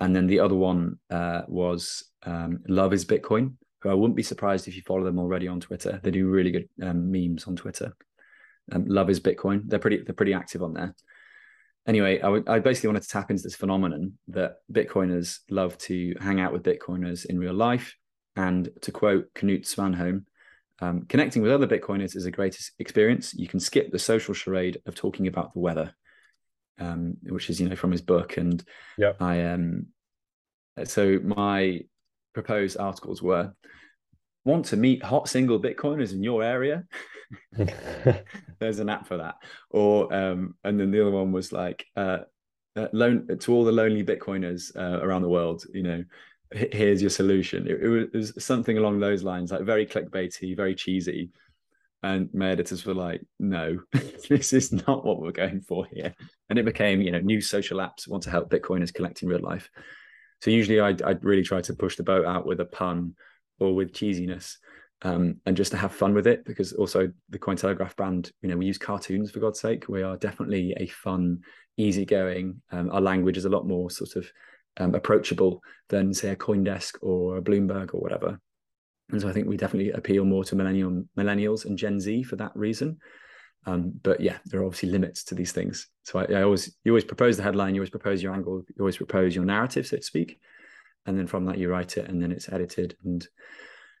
And 0.00 0.14
then 0.14 0.26
the 0.26 0.40
other 0.40 0.54
one 0.54 0.98
uh, 1.10 1.42
was 1.48 2.04
um, 2.24 2.60
Love 2.68 2.92
is 2.92 3.04
Bitcoin, 3.04 3.54
who 3.80 3.90
I 3.90 3.94
wouldn't 3.94 4.16
be 4.16 4.22
surprised 4.22 4.68
if 4.68 4.76
you 4.76 4.82
follow 4.82 5.04
them 5.04 5.18
already 5.18 5.48
on 5.48 5.60
Twitter. 5.60 6.00
They 6.02 6.10
do 6.10 6.28
really 6.28 6.50
good 6.50 6.68
um, 6.82 7.10
memes 7.10 7.44
on 7.46 7.56
Twitter. 7.56 7.96
Um, 8.70 8.84
Love 8.86 9.10
is 9.10 9.20
Bitcoin. 9.20 9.62
They're 9.66 9.78
pretty 9.78 10.02
they're 10.04 10.14
pretty 10.14 10.34
active 10.34 10.62
on 10.62 10.74
there. 10.74 10.94
Anyway, 11.88 12.18
I, 12.18 12.22
w- 12.26 12.44
I 12.46 12.58
basically 12.58 12.88
wanted 12.88 13.02
to 13.04 13.08
tap 13.08 13.30
into 13.30 13.42
this 13.42 13.56
phenomenon 13.56 14.12
that 14.28 14.56
Bitcoiners 14.70 15.38
love 15.50 15.78
to 15.78 16.14
hang 16.20 16.38
out 16.38 16.52
with 16.52 16.62
Bitcoiners 16.62 17.24
in 17.24 17.38
real 17.38 17.54
life. 17.54 17.96
And 18.36 18.68
to 18.82 18.92
quote 18.92 19.32
Knut 19.34 19.62
Svanholm, 19.62 20.24
um, 20.80 21.06
connecting 21.08 21.40
with 21.40 21.50
other 21.50 21.66
Bitcoiners 21.66 22.14
is 22.14 22.26
a 22.26 22.30
great 22.30 22.56
experience. 22.78 23.32
You 23.34 23.48
can 23.48 23.58
skip 23.58 23.90
the 23.90 23.98
social 23.98 24.34
charade 24.34 24.78
of 24.84 24.94
talking 24.94 25.28
about 25.28 25.54
the 25.54 25.60
weather, 25.60 25.94
um, 26.78 27.16
which 27.22 27.48
is 27.48 27.58
you 27.58 27.68
know 27.68 27.74
from 27.74 27.90
his 27.90 28.02
book. 28.02 28.36
And 28.36 28.62
yeah, 28.96 29.14
I 29.18 29.46
um, 29.46 29.86
so 30.84 31.18
my 31.24 31.80
proposed 32.34 32.76
articles 32.78 33.22
were 33.22 33.52
want 34.44 34.66
to 34.66 34.76
meet 34.76 35.02
hot 35.02 35.28
single 35.28 35.60
Bitcoiners 35.60 36.12
in 36.12 36.22
your 36.22 36.44
area. 36.44 36.84
There's 38.58 38.80
an 38.80 38.88
app 38.88 39.06
for 39.06 39.18
that. 39.18 39.36
Or 39.70 40.12
um, 40.12 40.54
and 40.64 40.78
then 40.78 40.90
the 40.90 41.00
other 41.00 41.10
one 41.10 41.32
was 41.32 41.52
like 41.52 41.86
uh, 41.96 42.18
uh, 42.76 42.88
loan 42.92 43.26
to 43.38 43.52
all 43.52 43.64
the 43.64 43.72
lonely 43.72 44.04
Bitcoiners 44.04 44.76
uh, 44.76 45.04
around 45.04 45.22
the 45.22 45.28
world. 45.28 45.64
You 45.72 45.82
know, 45.82 46.04
here's 46.52 47.00
your 47.00 47.10
solution. 47.10 47.66
It, 47.66 47.82
it, 47.82 48.12
was 48.14 48.32
something 48.42 48.78
along 48.78 49.00
those 49.00 49.22
lines, 49.22 49.52
like 49.52 49.62
very 49.62 49.86
clickbaity, 49.86 50.56
very 50.56 50.74
cheesy. 50.74 51.30
And 52.02 52.32
my 52.32 52.50
editors 52.50 52.86
were 52.86 52.94
like, 52.94 53.24
no, 53.40 53.80
this 54.28 54.52
is 54.52 54.72
not 54.72 55.04
what 55.04 55.20
we're 55.20 55.32
going 55.32 55.62
for 55.62 55.84
here. 55.86 56.14
And 56.48 56.58
it 56.58 56.64
became, 56.64 57.02
you 57.02 57.10
know, 57.10 57.18
new 57.18 57.40
social 57.40 57.78
apps 57.78 58.06
want 58.06 58.22
to 58.24 58.30
help 58.30 58.50
Bitcoiners 58.50 58.94
collect 58.94 59.22
in 59.22 59.28
real 59.28 59.42
life. 59.42 59.68
So 60.40 60.52
usually 60.52 60.78
I'd, 60.78 61.02
I'd 61.02 61.24
really 61.24 61.42
try 61.42 61.60
to 61.62 61.74
push 61.74 61.96
the 61.96 62.04
boat 62.04 62.24
out 62.24 62.46
with 62.46 62.60
a 62.60 62.64
pun 62.64 63.14
or 63.58 63.74
with 63.74 63.92
cheesiness 63.92 64.58
um, 65.02 65.36
and 65.46 65.56
just 65.56 65.70
to 65.70 65.76
have 65.76 65.92
fun 65.92 66.14
with 66.14 66.26
it 66.26 66.44
because 66.44 66.72
also 66.72 67.10
the 67.28 67.38
Cointelegraph 67.38 67.94
brand, 67.96 68.32
you 68.42 68.48
know, 68.48 68.56
we 68.56 68.66
use 68.66 68.78
cartoons 68.78 69.30
for 69.30 69.40
God's 69.40 69.60
sake. 69.60 69.88
We 69.88 70.02
are 70.02 70.16
definitely 70.16 70.74
a 70.76 70.86
fun, 70.88 71.40
easygoing. 71.76 72.60
Um, 72.72 72.90
our 72.90 73.00
language 73.00 73.36
is 73.36 73.44
a 73.44 73.50
lot 73.50 73.66
more 73.66 73.90
sort 73.90 74.16
of 74.16 74.30
um, 74.78 74.94
approachable 74.94 75.62
than 75.88 76.12
say 76.12 76.30
a 76.30 76.36
CoinDesk 76.36 76.96
or 77.00 77.36
a 77.36 77.42
Bloomberg 77.42 77.94
or 77.94 78.00
whatever. 78.00 78.40
And 79.10 79.20
so 79.20 79.28
I 79.28 79.32
think 79.32 79.46
we 79.46 79.56
definitely 79.56 79.92
appeal 79.92 80.24
more 80.24 80.44
to 80.44 80.56
millennial 80.56 81.04
millennials 81.16 81.64
and 81.64 81.78
Gen 81.78 82.00
Z 82.00 82.24
for 82.24 82.36
that 82.36 82.52
reason. 82.54 82.98
Um, 83.66 83.92
but 84.02 84.20
yeah, 84.20 84.38
there 84.46 84.60
are 84.60 84.64
obviously 84.64 84.90
limits 84.90 85.24
to 85.24 85.34
these 85.34 85.52
things. 85.52 85.88
So 86.02 86.18
I, 86.18 86.24
I, 86.24 86.42
always 86.42 86.76
you 86.84 86.92
always 86.92 87.04
propose 87.04 87.36
the 87.36 87.42
headline, 87.42 87.74
you 87.74 87.80
always 87.80 87.90
propose 87.90 88.22
your 88.22 88.32
angle, 88.32 88.62
you 88.68 88.76
always 88.80 88.96
propose 88.96 89.34
your 89.34 89.44
narrative, 89.44 89.86
so 89.86 89.96
to 89.96 90.02
speak, 90.02 90.40
and 91.06 91.18
then 91.18 91.26
from 91.26 91.44
that 91.46 91.58
you 91.58 91.68
write 91.68 91.96
it, 91.96 92.08
and 92.08 92.22
then 92.22 92.32
it's 92.32 92.48
edited 92.48 92.96
and 93.04 93.26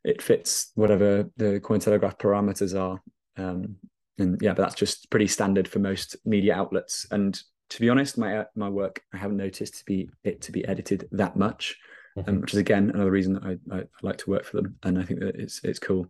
it 0.04 0.22
fits 0.22 0.72
whatever 0.74 1.28
the 1.36 1.60
Cointelegraph 1.60 2.18
parameters 2.18 2.78
are. 2.78 3.00
Um, 3.36 3.76
and 4.18 4.38
yeah, 4.40 4.52
but 4.52 4.62
that's 4.62 4.74
just 4.74 5.10
pretty 5.10 5.28
standard 5.28 5.68
for 5.68 5.78
most 5.78 6.16
media 6.24 6.54
outlets. 6.54 7.06
And 7.10 7.40
to 7.70 7.80
be 7.80 7.88
honest, 7.88 8.18
my 8.18 8.46
my 8.56 8.68
work 8.68 9.02
I 9.14 9.18
haven't 9.18 9.36
noticed 9.36 9.78
to 9.78 9.84
be 9.84 10.10
it 10.24 10.40
to 10.42 10.52
be 10.52 10.66
edited 10.66 11.08
that 11.12 11.36
much, 11.36 11.76
um, 12.16 12.22
mm-hmm. 12.22 12.30
um, 12.30 12.40
which 12.40 12.52
is 12.52 12.58
again 12.58 12.90
another 12.92 13.10
reason 13.10 13.34
that 13.34 13.44
I, 13.44 13.76
I, 13.76 13.82
like 14.02 14.18
to 14.18 14.30
work 14.30 14.44
for 14.44 14.56
them, 14.56 14.76
and 14.82 14.98
I 14.98 15.04
think 15.04 15.20
that 15.20 15.36
it's 15.36 15.62
it's 15.64 15.78
cool. 15.78 16.08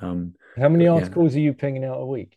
Um, 0.00 0.34
How 0.56 0.68
many 0.68 0.86
articles 0.86 1.34
yeah. 1.34 1.40
are 1.40 1.44
you 1.44 1.52
pinging 1.54 1.84
out 1.84 2.00
a 2.00 2.06
week? 2.06 2.36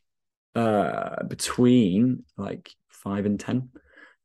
Uh, 0.55 1.23
between 1.23 2.23
like 2.37 2.71
five 2.89 3.25
and 3.25 3.39
ten, 3.39 3.69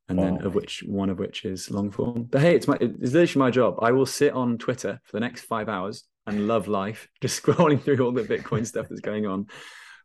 and 0.09 0.19
wow. 0.19 0.25
then 0.25 0.47
of 0.47 0.55
which 0.55 0.85
one 0.87 1.11
of 1.11 1.19
which 1.19 1.45
is 1.45 1.71
long 1.71 1.91
form. 1.91 2.25
But 2.25 2.41
hey, 2.41 2.55
it's 2.55 2.69
my 2.69 2.77
it's 2.81 3.13
literally 3.13 3.47
my 3.47 3.51
job. 3.51 3.77
I 3.81 3.93
will 3.93 4.07
sit 4.07 4.33
on 4.33 4.59
Twitter 4.59 5.01
for 5.05 5.17
the 5.17 5.21
next 5.21 5.43
five 5.43 5.69
hours 5.69 6.05
and 6.29 6.47
love 6.47 6.69
life, 6.69 7.09
just 7.21 7.43
scrolling 7.43 7.83
through 7.83 7.99
all 8.05 8.13
the 8.13 8.23
Bitcoin 8.23 8.67
stuff 8.67 8.89
that's 8.89 9.01
going 9.01 9.27
on, 9.27 9.47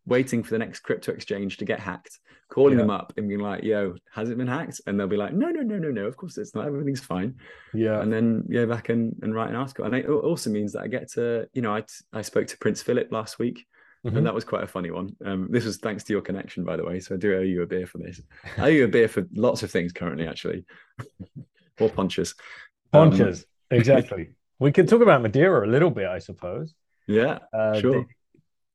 waiting 0.05 0.43
for 0.43 0.51
the 0.51 0.59
next 0.59 0.79
crypto 0.79 1.11
exchange 1.11 1.57
to 1.57 1.65
get 1.65 1.79
hacked, 1.79 2.19
calling 2.49 2.73
yeah. 2.73 2.83
them 2.83 2.89
up 2.89 3.13
and 3.17 3.27
being 3.27 3.39
like, 3.39 3.63
"Yo, 3.63 3.95
has 4.11 4.29
it 4.29 4.37
been 4.37 4.47
hacked?" 4.47 4.81
And 4.87 4.99
they'll 4.99 5.07
be 5.07 5.17
like, 5.17 5.33
"No, 5.33 5.49
no, 5.49 5.61
no, 5.61 5.77
no, 5.77 5.91
no. 5.91 6.05
Of 6.05 6.17
course 6.17 6.37
it's 6.37 6.55
not. 6.55 6.65
Everything's 6.65 7.01
fine." 7.01 7.35
Yeah. 7.73 8.01
And 8.01 8.11
then 8.11 8.45
go 8.51 8.65
back 8.65 8.89
and, 8.89 9.17
and 9.21 9.33
write 9.33 9.49
an 9.49 9.55
article. 9.55 9.85
And 9.85 9.95
it 9.95 10.07
also 10.07 10.49
means 10.49 10.73
that 10.73 10.81
I 10.81 10.87
get 10.87 11.11
to, 11.13 11.47
you 11.53 11.61
know, 11.61 11.75
I 11.75 11.83
I 12.11 12.21
spoke 12.21 12.47
to 12.47 12.57
Prince 12.57 12.81
Philip 12.81 13.11
last 13.11 13.39
week. 13.39 13.65
Mm-hmm. 14.05 14.17
And 14.17 14.25
that 14.25 14.33
was 14.33 14.43
quite 14.43 14.63
a 14.63 14.67
funny 14.67 14.91
one. 14.91 15.15
Um, 15.25 15.47
this 15.49 15.63
was 15.63 15.77
thanks 15.77 16.03
to 16.03 16.13
your 16.13 16.21
connection, 16.21 16.65
by 16.65 16.75
the 16.75 16.83
way. 16.83 16.99
So 16.99 17.15
I 17.15 17.17
do 17.17 17.37
owe 17.37 17.41
you 17.41 17.61
a 17.61 17.65
beer 17.65 17.87
for 17.87 17.99
this. 17.99 18.21
I 18.57 18.63
owe 18.63 18.67
you 18.67 18.83
a 18.83 18.89
beer 18.89 19.07
for 19.07 19.25
lots 19.33 19.63
of 19.63 19.71
things 19.71 19.93
currently, 19.93 20.27
actually, 20.27 20.65
or 21.79 21.89
punches. 21.89 22.35
Punches, 22.91 23.45
um, 23.71 23.77
exactly. 23.77 24.31
We 24.63 24.71
could 24.71 24.87
talk 24.87 25.01
about 25.01 25.21
Madeira 25.21 25.67
a 25.67 25.69
little 25.69 25.91
bit, 25.91 26.07
I 26.07 26.19
suppose. 26.19 26.73
Yeah, 27.05 27.39
uh, 27.51 27.79
sure. 27.81 28.05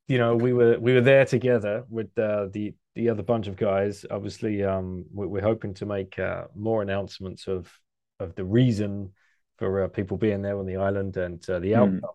You 0.06 0.18
know, 0.18 0.36
we 0.36 0.52
were 0.52 0.78
we 0.78 0.92
were 0.92 1.00
there 1.00 1.24
together 1.24 1.84
with 1.88 2.16
uh, 2.18 2.48
the 2.52 2.74
the 2.94 3.08
other 3.08 3.22
bunch 3.22 3.46
of 3.46 3.56
guys. 3.56 4.04
Obviously, 4.10 4.62
um, 4.64 5.06
we're, 5.12 5.40
hoping 5.40 5.72
to 5.74 5.86
make 5.86 6.18
uh, 6.18 6.44
more 6.54 6.82
announcements 6.82 7.46
of 7.46 7.72
of 8.20 8.34
the 8.34 8.44
reason 8.44 9.12
for 9.56 9.84
uh, 9.84 9.88
people 9.88 10.18
being 10.18 10.42
there 10.42 10.58
on 10.58 10.66
the 10.66 10.76
island 10.76 11.16
and 11.16 11.48
uh, 11.48 11.58
the 11.58 11.72
hmm. 11.72 11.80
outcome. 11.80 12.10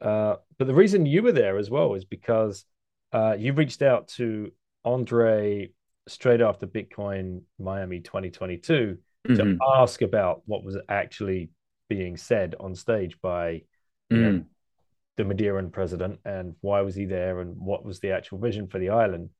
Mm. 0.00 0.38
but 0.56 0.66
the 0.68 0.74
reason 0.74 1.04
you 1.04 1.22
were 1.22 1.32
there 1.32 1.58
as 1.58 1.68
well 1.70 1.94
is 1.94 2.04
because 2.04 2.64
uh, 3.12 3.34
you 3.36 3.52
reached 3.52 3.82
out 3.82 4.06
to 4.08 4.52
Andre 4.84 5.70
straight 6.06 6.40
after 6.40 6.68
Bitcoin 6.68 7.42
Miami 7.58 8.00
2022 8.00 8.98
mm-hmm. 9.26 9.36
to 9.36 9.58
ask 9.76 10.02
about 10.02 10.42
what 10.46 10.62
was 10.62 10.76
actually 10.88 11.50
being 11.88 12.16
said 12.16 12.54
on 12.60 12.74
stage 12.74 13.20
by 13.20 13.62
mm. 14.12 14.20
know, 14.20 14.44
the 15.16 15.24
Madeiran 15.24 15.72
president 15.72 16.20
and 16.24 16.54
why 16.60 16.80
was 16.80 16.94
he 16.94 17.04
there 17.04 17.40
and 17.40 17.56
what 17.58 17.84
was 17.84 18.00
the 18.00 18.12
actual 18.12 18.38
vision 18.38 18.68
for 18.68 18.78
the 18.78 18.90
island. 18.90 19.30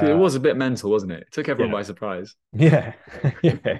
Uh, 0.00 0.06
it 0.06 0.16
was 0.16 0.34
a 0.34 0.40
bit 0.40 0.56
mental, 0.56 0.90
wasn't 0.90 1.12
it? 1.12 1.22
It 1.22 1.32
took 1.32 1.48
everyone 1.48 1.72
yeah. 1.72 1.78
by 1.78 1.82
surprise. 1.82 2.34
Yeah, 2.52 2.92
yeah. 3.42 3.78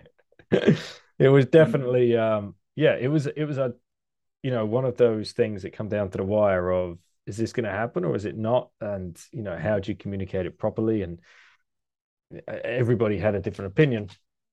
it 0.50 1.28
was 1.28 1.46
definitely, 1.46 2.16
um, 2.16 2.54
yeah. 2.74 2.96
It 2.98 3.08
was, 3.08 3.26
it 3.26 3.44
was 3.44 3.58
a, 3.58 3.74
you 4.42 4.50
know, 4.50 4.64
one 4.64 4.86
of 4.86 4.96
those 4.96 5.32
things 5.32 5.62
that 5.62 5.74
come 5.74 5.88
down 5.88 6.10
to 6.10 6.18
the 6.18 6.24
wire 6.24 6.70
of 6.70 6.98
is 7.26 7.36
this 7.36 7.52
going 7.52 7.64
to 7.64 7.70
happen 7.70 8.04
or 8.04 8.14
is 8.14 8.24
it 8.24 8.36
not? 8.36 8.70
And 8.80 9.20
you 9.32 9.42
know, 9.42 9.58
how 9.58 9.78
do 9.78 9.90
you 9.90 9.96
communicate 9.96 10.46
it 10.46 10.58
properly? 10.58 11.02
And 11.02 11.20
everybody 12.46 13.18
had 13.18 13.34
a 13.34 13.40
different 13.40 13.72
opinion. 13.72 14.08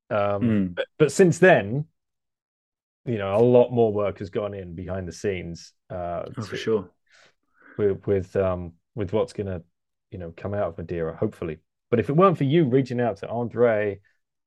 Um, 0.09 0.41
mm. 0.41 0.75
but, 0.75 0.87
but 0.97 1.11
since 1.11 1.39
then, 1.39 1.85
you 3.05 3.17
know, 3.17 3.35
a 3.35 3.39
lot 3.39 3.71
more 3.71 3.91
work 3.91 4.19
has 4.19 4.29
gone 4.29 4.53
in 4.53 4.75
behind 4.75 5.07
the 5.07 5.11
scenes. 5.11 5.73
Uh, 5.89 6.23
oh, 6.37 6.43
for 6.43 6.57
sure. 6.57 6.89
With 7.77 8.05
with 8.07 8.35
um 8.35 8.73
with 8.95 9.13
what's 9.13 9.33
gonna, 9.33 9.61
you 10.11 10.19
know, 10.19 10.33
come 10.35 10.53
out 10.53 10.67
of 10.67 10.77
Madeira, 10.77 11.15
hopefully. 11.15 11.59
But 11.89 11.99
if 11.99 12.09
it 12.09 12.15
weren't 12.15 12.37
for 12.37 12.43
you 12.43 12.65
reaching 12.65 13.01
out 13.01 13.17
to 13.17 13.29
Andre 13.29 13.99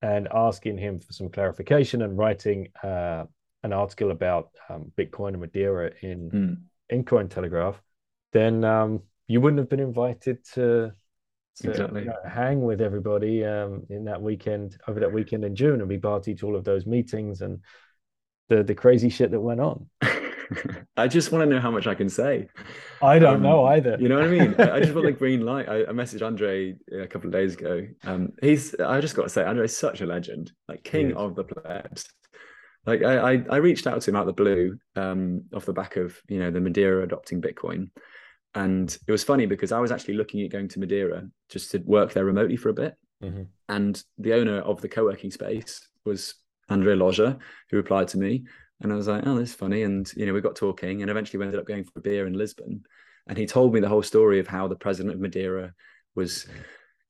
and 0.03 0.29
asking 0.33 0.79
him 0.79 1.01
for 1.01 1.13
some 1.13 1.29
clarification 1.29 2.03
and 2.03 2.17
writing 2.17 2.69
uh, 2.83 3.25
an 3.63 3.73
article 3.73 4.11
about 4.11 4.51
um, 4.69 4.93
Bitcoin 4.97 5.31
and 5.31 5.41
Madeira 5.41 5.91
in 6.03 6.31
mm. 6.31 6.57
in 6.89 7.05
Cointelegraph, 7.05 7.77
then 8.33 8.65
um, 8.65 9.03
you 9.27 9.41
wouldn't 9.41 9.59
have 9.59 9.69
been 9.69 9.81
invited 9.81 10.45
to 10.55 10.93
to 11.57 11.71
exactly. 11.71 12.03
you 12.03 12.07
know, 12.09 12.17
hang 12.29 12.61
with 12.63 12.81
everybody 12.81 13.45
um, 13.45 13.83
in 13.89 14.05
that 14.05 14.21
weekend 14.21 14.77
over 14.89 15.01
that 15.01 15.13
weekend 15.13 15.45
in 15.45 15.57
June 15.57 15.81
and 15.81 15.89
be 15.89 15.99
party 15.99 16.35
to 16.35 16.47
all 16.47 16.57
of 16.57 16.65
those 16.65 16.87
meetings 16.87 17.41
and 17.41 17.61
the 18.49 18.63
the 18.63 18.75
crazy 18.75 19.09
shit 19.09 19.31
that 19.31 19.41
went 19.41 19.61
on. 19.61 19.87
I 20.97 21.09
just 21.09 21.33
want 21.33 21.43
to 21.43 21.55
know 21.55 21.61
how 21.61 21.71
much 21.71 21.87
I 21.87 21.95
can 21.95 22.09
say. 22.09 22.49
I 23.03 23.19
don't 23.19 23.37
um, 23.37 23.43
know 23.43 23.65
either. 23.65 23.97
You 23.99 24.09
know 24.09 24.17
what 24.17 24.27
I 24.27 24.29
mean? 24.29 24.55
I 24.59 24.81
just 24.81 24.95
want 24.95 25.07
the 25.07 25.13
green 25.19 25.45
light. 25.45 25.69
I, 25.69 25.83
I 25.83 25.89
messaged 25.89 26.25
Andre 26.25 26.77
a 26.93 27.07
couple 27.07 27.29
of 27.29 27.33
days 27.33 27.55
ago. 27.55 27.87
Um, 28.05 28.33
he's 28.41 28.75
I 28.77 29.01
just 29.01 29.17
got 29.17 29.25
to 29.25 29.29
say, 29.29 29.45
Andre's 29.45 29.77
such 29.77 30.01
a 30.01 30.07
legend, 30.07 30.53
like 30.69 30.85
king 30.85 31.15
of 31.15 31.35
the 31.35 31.45
plebs. 31.45 32.07
Like 32.85 33.03
I, 33.03 33.35
I, 33.35 33.45
I 33.51 33.57
reached 33.57 33.87
out 33.87 34.01
to 34.01 34.11
him 34.11 34.17
out 34.17 34.29
of 34.29 34.37
the 34.37 34.43
blue, 34.43 34.79
um, 34.95 35.43
off 35.53 35.67
the 35.67 35.73
back 35.73 35.97
of 35.97 36.17
you 36.29 36.39
know 36.39 36.51
the 36.51 36.61
Madeira 36.61 37.03
adopting 37.03 37.43
Bitcoin, 37.43 37.91
and 38.55 38.97
it 39.07 39.11
was 39.11 39.25
funny 39.25 39.47
because 39.47 39.73
I 39.73 39.81
was 39.81 39.91
actually 39.91 40.15
looking 40.15 40.43
at 40.43 40.53
going 40.53 40.69
to 40.69 40.79
Madeira 40.79 41.29
just 41.49 41.73
to 41.73 41.79
work 41.79 42.13
there 42.13 42.25
remotely 42.25 42.57
for 42.57 42.69
a 42.69 42.75
bit, 42.75 42.95
mm-hmm. 43.23 43.43
and 43.69 44.03
the 44.19 44.35
owner 44.35 44.61
of 44.61 44.81
the 44.81 44.89
co-working 44.89 45.33
space 45.33 45.89
was 46.05 46.37
Andre 46.69 46.95
Loja, 46.95 47.39
who 47.71 47.77
replied 47.77 48.09
to 48.09 48.19
me, 48.19 48.45
and 48.81 48.93
I 48.93 48.97
was 48.97 49.09
like, 49.09 49.27
oh, 49.27 49.39
this 49.39 49.51
is 49.51 49.55
funny. 49.55 49.83
And, 49.83 50.11
you 50.17 50.27
know, 50.27 50.33
we 50.33 50.41
got 50.41 50.57
talking 50.57 51.03
and 51.03 51.11
eventually 51.11 51.39
we 51.39 51.47
ended 51.47 51.61
up 51.61 51.67
going 51.67 51.85
for 51.85 51.93
a 51.97 52.03
beer 52.03 52.27
in 52.27 52.35
Lisbon. 52.35 52.85
And 53.27 53.39
he 53.39 53.47
told 53.47 53.73
me 53.73 53.81
the 53.81 53.89
whole 53.89 54.03
story 54.03 54.39
of 54.39 54.47
how 54.47 54.69
the 54.69 54.77
president 54.77 55.15
of 55.15 55.21
Madeira 55.21 55.73
was, 56.15 56.47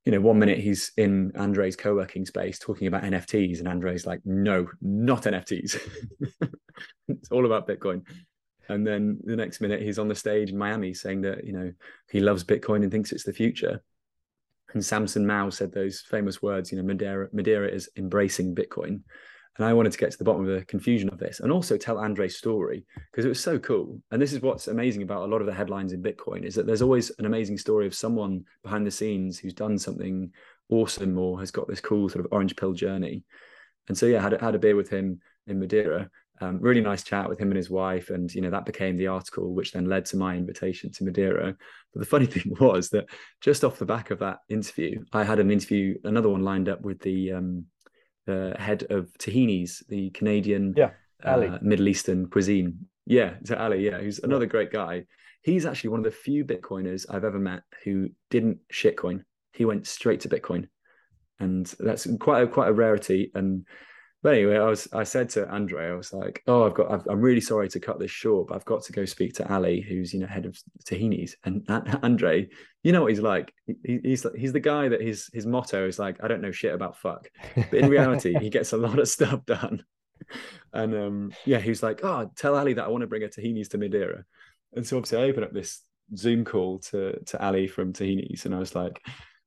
you 0.05 0.13
know, 0.13 0.21
one 0.21 0.39
minute 0.39 0.59
he's 0.59 0.93
in 0.97 1.33
Andre's 1.35 1.77
co 1.77 1.95
working 1.95 2.25
space 2.25 2.59
talking 2.59 2.87
about 2.87 3.03
NFTs. 3.03 3.59
And 3.59 3.69
Andre's 3.69 4.07
like, 4.07 4.21
no, 4.25 4.69
not 4.81 5.25
NFTs. 5.25 5.79
it's 7.09 7.31
all 7.31 7.47
about 7.47 7.69
Bitcoin. 7.69 8.03
And 8.69 8.87
then 8.87 9.19
the 9.25 9.37
next 9.37 9.61
minute 9.61 9.83
he's 9.83 9.99
on 9.99 10.09
the 10.09 10.15
stage 10.15 10.51
in 10.51 10.59
Miami 10.59 10.95
saying 10.95 11.23
that, 11.23 11.45
you 11.45 11.53
know, 11.53 11.73
he 12.11 12.21
loves 12.21 12.45
Bitcoin 12.45 12.83
and 12.83 12.91
thinks 12.91 13.13
it's 13.13 13.25
the 13.25 13.33
future. 13.33 13.83
And 14.73 14.85
Samson 14.85 15.27
Mow 15.27 15.51
said 15.51 15.73
those 15.73 16.01
famous 16.01 16.43
words, 16.43 16.71
you 16.71 16.79
know, 16.79 16.85
Madeira, 16.85 17.29
Madeira 17.33 17.69
is 17.69 17.89
embracing 17.97 18.55
Bitcoin. 18.55 19.03
And 19.57 19.67
I 19.67 19.73
wanted 19.73 19.93
to 19.93 19.99
get 19.99 20.11
to 20.11 20.19
the 20.19 20.25
bottom 20.25 20.47
of 20.47 20.59
the 20.59 20.65
confusion 20.67 21.09
of 21.09 21.19
this 21.19 21.41
and 21.41 21.51
also 21.51 21.77
tell 21.77 21.99
Andre's 21.99 22.37
story 22.37 22.85
because 23.11 23.25
it 23.25 23.31
was 23.31 23.43
so 23.43 23.59
cool. 23.59 24.01
And 24.11 24.21
this 24.21 24.33
is 24.33 24.43
what's 24.43 24.69
amazing 24.69 25.03
about 25.03 25.23
a 25.23 25.27
lot 25.27 25.41
of 25.41 25.47
the 25.47 25.55
headlines 25.55 25.93
in 25.93 26.03
Bitcoin 26.03 26.45
is 26.45 26.55
that 26.55 26.67
there's 26.67 26.83
always 26.83 27.11
an 27.19 27.25
amazing 27.25 27.57
story 27.57 27.87
of 27.87 27.95
someone 27.95 28.45
behind 28.63 28.87
the 28.87 28.91
scenes 28.91 29.39
who's 29.39 29.55
done 29.55 29.79
something 29.79 30.31
awesome 30.69 31.19
or 31.19 31.39
has 31.41 31.51
got 31.51 31.69
this 31.69 31.81
cool 31.81 32.09
sort 32.09 32.25
of 32.25 32.33
orange 32.33 32.55
pill 32.57 32.73
journey. 32.73 33.23
And 33.89 33.97
so 33.97 34.07
yeah, 34.07 34.19
I 34.19 34.23
had, 34.23 34.41
had 34.41 34.55
a 34.55 34.59
beer 34.59 34.77
with 34.77 34.91
him 34.91 35.21
in 35.47 35.59
Madeira. 35.59 36.11
Um, 36.41 36.59
really 36.61 36.83
nice 36.83 37.03
chat 37.03 37.31
with 37.31 37.39
him 37.39 37.49
and 37.49 37.57
his 37.57 37.71
wife, 37.71 38.11
and 38.11 38.33
you 38.35 38.43
know 38.43 38.51
that 38.51 38.67
became 38.67 38.99
the 38.99 39.07
article, 39.07 39.55
which 39.55 39.73
then 39.73 39.87
led 39.87 40.05
to 40.07 40.19
my 40.19 40.37
invitation 40.37 40.93
to 40.93 41.05
Madeira. 41.05 41.57
But 41.95 42.01
the 42.01 42.05
funny 42.05 42.27
thing 42.27 42.55
was 42.61 42.91
that 42.91 43.07
just 43.41 43.65
off 43.65 43.79
the 43.79 43.87
back 43.87 44.11
of 44.11 44.19
that 44.19 44.41
interview, 44.51 45.03
I 45.15 45.25
had 45.25 45.39
an 45.39 45.51
interview, 45.51 45.97
another 46.05 46.29
one 46.29 46.43
lined 46.43 46.69
up 46.69 46.83
with 46.83 47.01
the 47.01 47.33
um, 47.33 47.65
the 48.27 48.55
head 48.59 48.87
of 48.91 49.13
Tahini's, 49.19 49.83
the 49.89 50.11
Canadian 50.11 50.75
yeah, 50.77 50.91
uh, 51.25 51.59
Middle 51.63 51.89
Eastern 51.89 52.29
cuisine. 52.29 52.87
Yeah, 53.07 53.35
to 53.45 53.61
Ali, 53.61 53.85
yeah, 53.85 53.99
who's 53.99 54.19
another 54.19 54.47
great 54.47 54.73
guy. 54.73 55.05
He's 55.43 55.65
actually 55.65 55.91
one 55.91 56.01
of 56.01 56.05
the 56.05 56.11
few 56.11 56.45
Bitcoiners 56.45 57.07
I've 57.09 57.25
ever 57.25 57.39
met 57.39 57.63
who 57.85 58.09
didn't 58.31 58.59
shitcoin. 58.73 59.23
He 59.53 59.65
went 59.65 59.87
straight 59.87 60.21
to 60.21 60.29
Bitcoin, 60.29 60.69
and 61.39 61.73
that's 61.79 62.07
quite 62.19 62.43
a 62.43 62.47
quite 62.49 62.69
a 62.69 62.73
rarity. 62.73 63.31
And 63.35 63.65
but 64.27 64.35
anyway, 64.35 64.57
I 64.57 64.65
was 64.65 64.89
I 64.93 65.05
said 65.05 65.29
to 65.31 65.49
Andre, 65.49 65.89
I 65.89 65.95
was 65.95 66.13
like, 66.13 66.43
"Oh, 66.49 66.67
I've 66.67 66.75
got. 66.75 67.09
i 67.09 67.13
am 67.13 67.21
really 67.21 67.41
sorry 67.41 67.69
to 67.69 67.79
cut 67.79 68.01
this 68.01 68.11
short, 68.11 68.49
but 68.49 68.57
I've 68.57 68.65
got 68.65 68.83
to 68.83 68.93
go 68.93 69.05
speak 69.05 69.35
to 69.35 69.55
Ali, 69.55 69.81
who's 69.81 70.13
you 70.13 70.19
know 70.19 70.27
head 70.27 70.47
of 70.47 70.59
Tahini's." 70.85 71.37
And 71.45 71.65
Andre, 72.03 72.49
you 72.83 72.91
know 72.91 73.03
what 73.03 73.13
he's 73.13 73.21
like. 73.21 73.55
He, 73.85 74.01
he's 74.03 74.27
he's 74.37 74.53
the 74.53 74.59
guy 74.59 74.89
that 74.89 75.01
his 75.01 75.31
his 75.33 75.47
motto 75.47 75.87
is 75.87 76.01
like, 76.01 76.25
"I 76.25 76.27
don't 76.27 76.41
know 76.41 76.51
shit 76.51 76.75
about 76.75 76.99
fuck," 76.99 77.29
but 77.55 77.75
in 77.75 77.89
reality, 77.89 78.35
he 78.41 78.51
gets 78.51 78.73
a 78.73 78.77
lot 78.77 78.99
of 78.99 79.07
stuff 79.07 79.47
done. 79.47 79.85
And 80.73 80.95
um, 80.95 81.33
yeah, 81.45 81.61
he 81.61 81.69
was 81.69 81.85
like, 81.85 82.01
"Oh, 82.03 82.29
tell 82.35 82.57
Ali 82.57 82.73
that 82.73 82.85
I 82.85 82.89
want 82.89 83.03
to 83.03 83.07
bring 83.07 83.23
her 83.23 83.29
Tahini's 83.29 83.69
to 83.69 83.79
Madeira." 83.79 84.25
And 84.75 84.85
so 84.85 84.97
obviously, 84.97 85.19
I 85.19 85.29
opened 85.29 85.45
up 85.45 85.53
this 85.53 85.83
Zoom 86.17 86.45
call 86.45 86.81
to 86.91 87.21
to 87.27 87.47
Ali 87.47 87.69
from 87.69 87.93
Tahini's, 87.93 88.45
and 88.45 88.57
I 88.57 88.59
was 88.59 88.75
like 88.75 89.01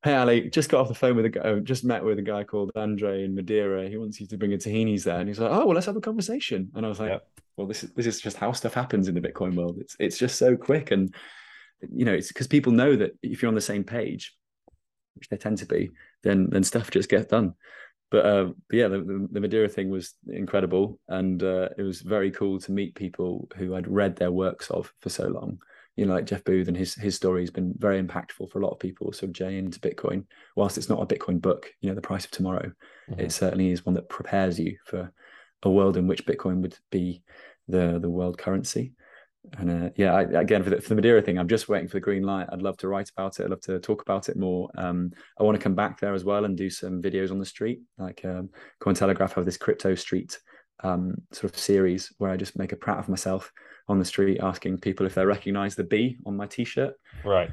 hey 0.04 0.16
Ali, 0.16 0.50
just 0.50 0.70
got 0.70 0.82
off 0.82 0.88
the 0.88 0.94
phone 0.94 1.16
with 1.16 1.26
a 1.26 1.30
guy, 1.30 1.42
uh, 1.42 1.60
just 1.60 1.84
met 1.84 2.04
with 2.04 2.20
a 2.20 2.24
guy 2.24 2.44
called 2.44 2.72
Andre 2.76 3.24
in 3.24 3.36
Madeira. 3.36 3.90
He 3.90 3.98
wants 3.98 4.20
you 4.20 4.28
to 4.28 4.38
bring 4.38 4.54
a 4.54 4.58
tahinis 4.58 5.04
there, 5.04 5.20
and 5.20 5.28
he's 5.28 5.40
like, 5.40 5.52
oh 5.52 5.66
well, 5.66 5.76
let's 5.76 5.88
have 5.88 5.96
a 5.96 6.02
conversation. 6.02 6.72
And 6.76 6.86
I 6.86 6.90
was 6.90 7.00
like, 7.00 7.12
yep. 7.12 7.28
well, 7.58 7.68
this 7.68 7.84
is 7.84 7.92
this 7.94 8.06
is 8.06 8.22
just 8.22 8.38
how 8.38 8.52
stuff 8.52 8.74
happens 8.74 9.08
in 9.08 9.16
the 9.16 9.22
Bitcoin 9.22 9.56
world. 9.56 9.78
It's 9.80 9.96
it's 10.00 10.18
just 10.18 10.38
so 10.38 10.56
quick, 10.56 10.92
and 10.92 11.14
you 11.94 12.06
know, 12.06 12.14
it's 12.14 12.30
because 12.30 12.48
people 12.48 12.72
know 12.72 12.96
that 12.96 13.12
if 13.22 13.42
you're 13.42 13.50
on 13.50 13.56
the 13.56 13.62
same 13.62 13.84
page, 13.84 14.36
which 15.16 15.30
they 15.30 15.38
tend 15.38 15.58
to 15.60 15.66
be, 15.66 15.90
then 16.24 16.50
then 16.50 16.64
stuff 16.64 16.92
just 16.92 17.10
gets 17.10 17.28
done. 17.28 17.54
But, 18.12 18.26
uh, 18.26 18.46
but 18.68 18.76
yeah, 18.76 18.88
the, 18.88 19.28
the, 19.32 19.40
Madeira 19.40 19.70
thing 19.70 19.92
was 19.92 20.16
incredible, 20.30 21.00
and 21.10 21.44
uh, 21.44 21.70
it 21.78 21.84
was 21.84 22.02
very 22.02 22.32
cool 22.32 22.60
to 22.62 22.72
meet 22.72 22.96
people 22.96 23.48
who 23.56 23.76
I'd 23.76 23.88
read 23.88 24.16
their 24.16 24.32
works 24.32 24.72
of 24.72 24.92
for 25.00 25.10
so 25.10 25.28
long 25.28 25.60
you 26.00 26.06
know, 26.06 26.14
like 26.14 26.26
Jeff 26.26 26.46
Booth 26.46 26.70
and 26.70 26.78
his 26.78 26.96
his 26.96 27.16
story 27.16 27.42
has 27.42 27.50
been 27.50 27.74
very 27.78 28.02
impactful 28.02 28.50
for 28.50 28.60
a 28.60 28.62
lot 28.62 28.72
of 28.72 28.80
people. 28.80 29.12
So 29.12 29.28
Jay 29.28 29.58
into 29.58 29.82
Bitcoin, 29.82 30.24
whilst 30.56 30.78
it's 30.78 30.88
not 30.88 31.02
a 31.02 31.06
Bitcoin 31.06 31.42
book, 31.42 31.70
you 31.82 31.90
know, 31.90 31.96
the 31.96 32.02
price 32.02 32.24
of 32.24 32.32
tomorrow, 32.32 32.72
mm-hmm. 33.12 33.20
it 33.20 33.34
certainly 33.34 33.72
is 33.72 33.86
one 33.86 33.96
that 33.96 34.08
prepares 34.08 34.58
you 34.58 34.78
for 34.86 35.12
a 35.64 35.70
world 35.70 35.98
in 35.98 36.08
which 36.08 36.26
Bitcoin 36.26 36.62
would 36.62 36.78
be 36.90 37.22
the 37.68 38.00
the 38.02 38.10
world 38.10 38.38
currency. 38.38 38.94
And 39.58 39.70
uh, 39.70 39.90
yeah, 39.98 40.14
I, 40.14 40.22
again 40.22 40.64
for 40.64 40.70
the, 40.70 40.80
for 40.80 40.90
the 40.90 40.96
Madeira 40.96 41.22
thing, 41.22 41.38
I'm 41.38 41.50
just 41.50 41.68
waiting 41.68 41.90
for 41.90 41.98
the 41.98 42.02
green 42.02 42.24
light. 42.24 42.48
I'd 42.50 42.62
love 42.62 42.78
to 42.78 42.88
write 42.88 43.10
about 43.10 43.38
it. 43.40 43.44
I'd 43.44 43.50
love 43.50 43.62
to 43.62 43.80
talk 43.80 44.02
about 44.02 44.30
it 44.30 44.38
more. 44.38 44.70
Um, 44.76 45.12
I 45.38 45.44
want 45.44 45.58
to 45.58 45.64
come 45.64 45.76
back 45.76 46.00
there 46.00 46.14
as 46.14 46.24
well 46.24 46.46
and 46.46 46.56
do 46.56 46.70
some 46.70 47.02
videos 47.02 47.32
on 47.32 47.40
the 47.40 47.46
street, 47.46 47.82
like 47.98 48.24
um, 48.24 48.50
Cointelegraph 48.82 49.34
have 49.34 49.46
this 49.46 49.58
crypto 49.58 49.96
street 49.96 50.40
um, 50.82 51.16
sort 51.34 51.52
of 51.52 51.60
series 51.60 52.14
where 52.20 52.32
I 52.32 52.38
just 52.38 52.58
make 52.58 52.72
a 52.72 52.78
prat 52.78 53.00
of 53.00 53.10
myself 53.10 53.52
on 53.90 54.00
the 54.00 54.06
street 54.06 54.40
asking 54.42 54.78
people 54.78 55.06
if 55.06 55.16
they 55.16 55.26
recognize 55.26 55.76
the 55.76 55.84
B 55.84 56.18
on 56.26 56.38
my 56.38 56.46
t-shirt. 56.46 56.94
Right. 57.26 57.52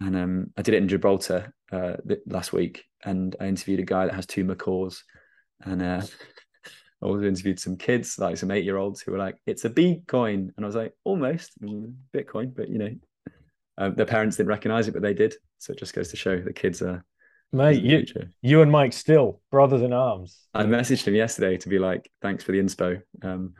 And 0.00 0.16
um, 0.16 0.52
I 0.56 0.62
did 0.62 0.74
it 0.74 0.82
in 0.82 0.88
Gibraltar 0.88 1.52
uh, 1.70 1.96
last 2.26 2.52
week, 2.52 2.84
and 3.04 3.36
I 3.40 3.46
interviewed 3.46 3.80
a 3.80 3.84
guy 3.84 4.06
that 4.06 4.14
has 4.14 4.26
two 4.26 4.44
macaws, 4.44 5.04
and 5.64 5.82
uh, 5.82 6.02
I 7.02 7.06
also 7.06 7.24
interviewed 7.24 7.60
some 7.60 7.76
kids, 7.76 8.18
like 8.18 8.36
some 8.36 8.50
eight-year-olds, 8.50 9.00
who 9.00 9.12
were 9.12 9.18
like, 9.18 9.36
"It's 9.46 9.64
a 9.64 9.70
B 9.70 10.02
coin," 10.06 10.52
and 10.56 10.64
I 10.64 10.66
was 10.66 10.76
like, 10.76 10.92
"Almost 11.04 11.52
Bitcoin," 12.14 12.54
but 12.54 12.68
you 12.68 12.78
know, 12.78 12.90
uh, 13.78 13.90
their 13.90 14.06
parents 14.06 14.36
didn't 14.36 14.50
recognize 14.50 14.86
it, 14.86 14.92
but 14.92 15.02
they 15.02 15.14
did. 15.14 15.34
So 15.58 15.72
it 15.72 15.78
just 15.78 15.94
goes 15.94 16.08
to 16.10 16.16
show 16.16 16.40
the 16.40 16.52
kids 16.52 16.82
are. 16.82 17.02
Mate, 17.52 17.82
you, 17.82 18.04
you 18.42 18.60
and 18.60 18.70
Mike 18.70 18.92
still 18.92 19.40
brothers 19.50 19.80
in 19.80 19.92
arms. 19.92 20.36
I 20.52 20.64
messaged 20.64 21.06
him 21.06 21.14
yesterday 21.14 21.56
to 21.58 21.68
be 21.70 21.78
like, 21.78 22.10
"Thanks 22.20 22.44
for 22.44 22.52
the 22.52 22.58
inspo." 22.58 23.00
Um, 23.22 23.54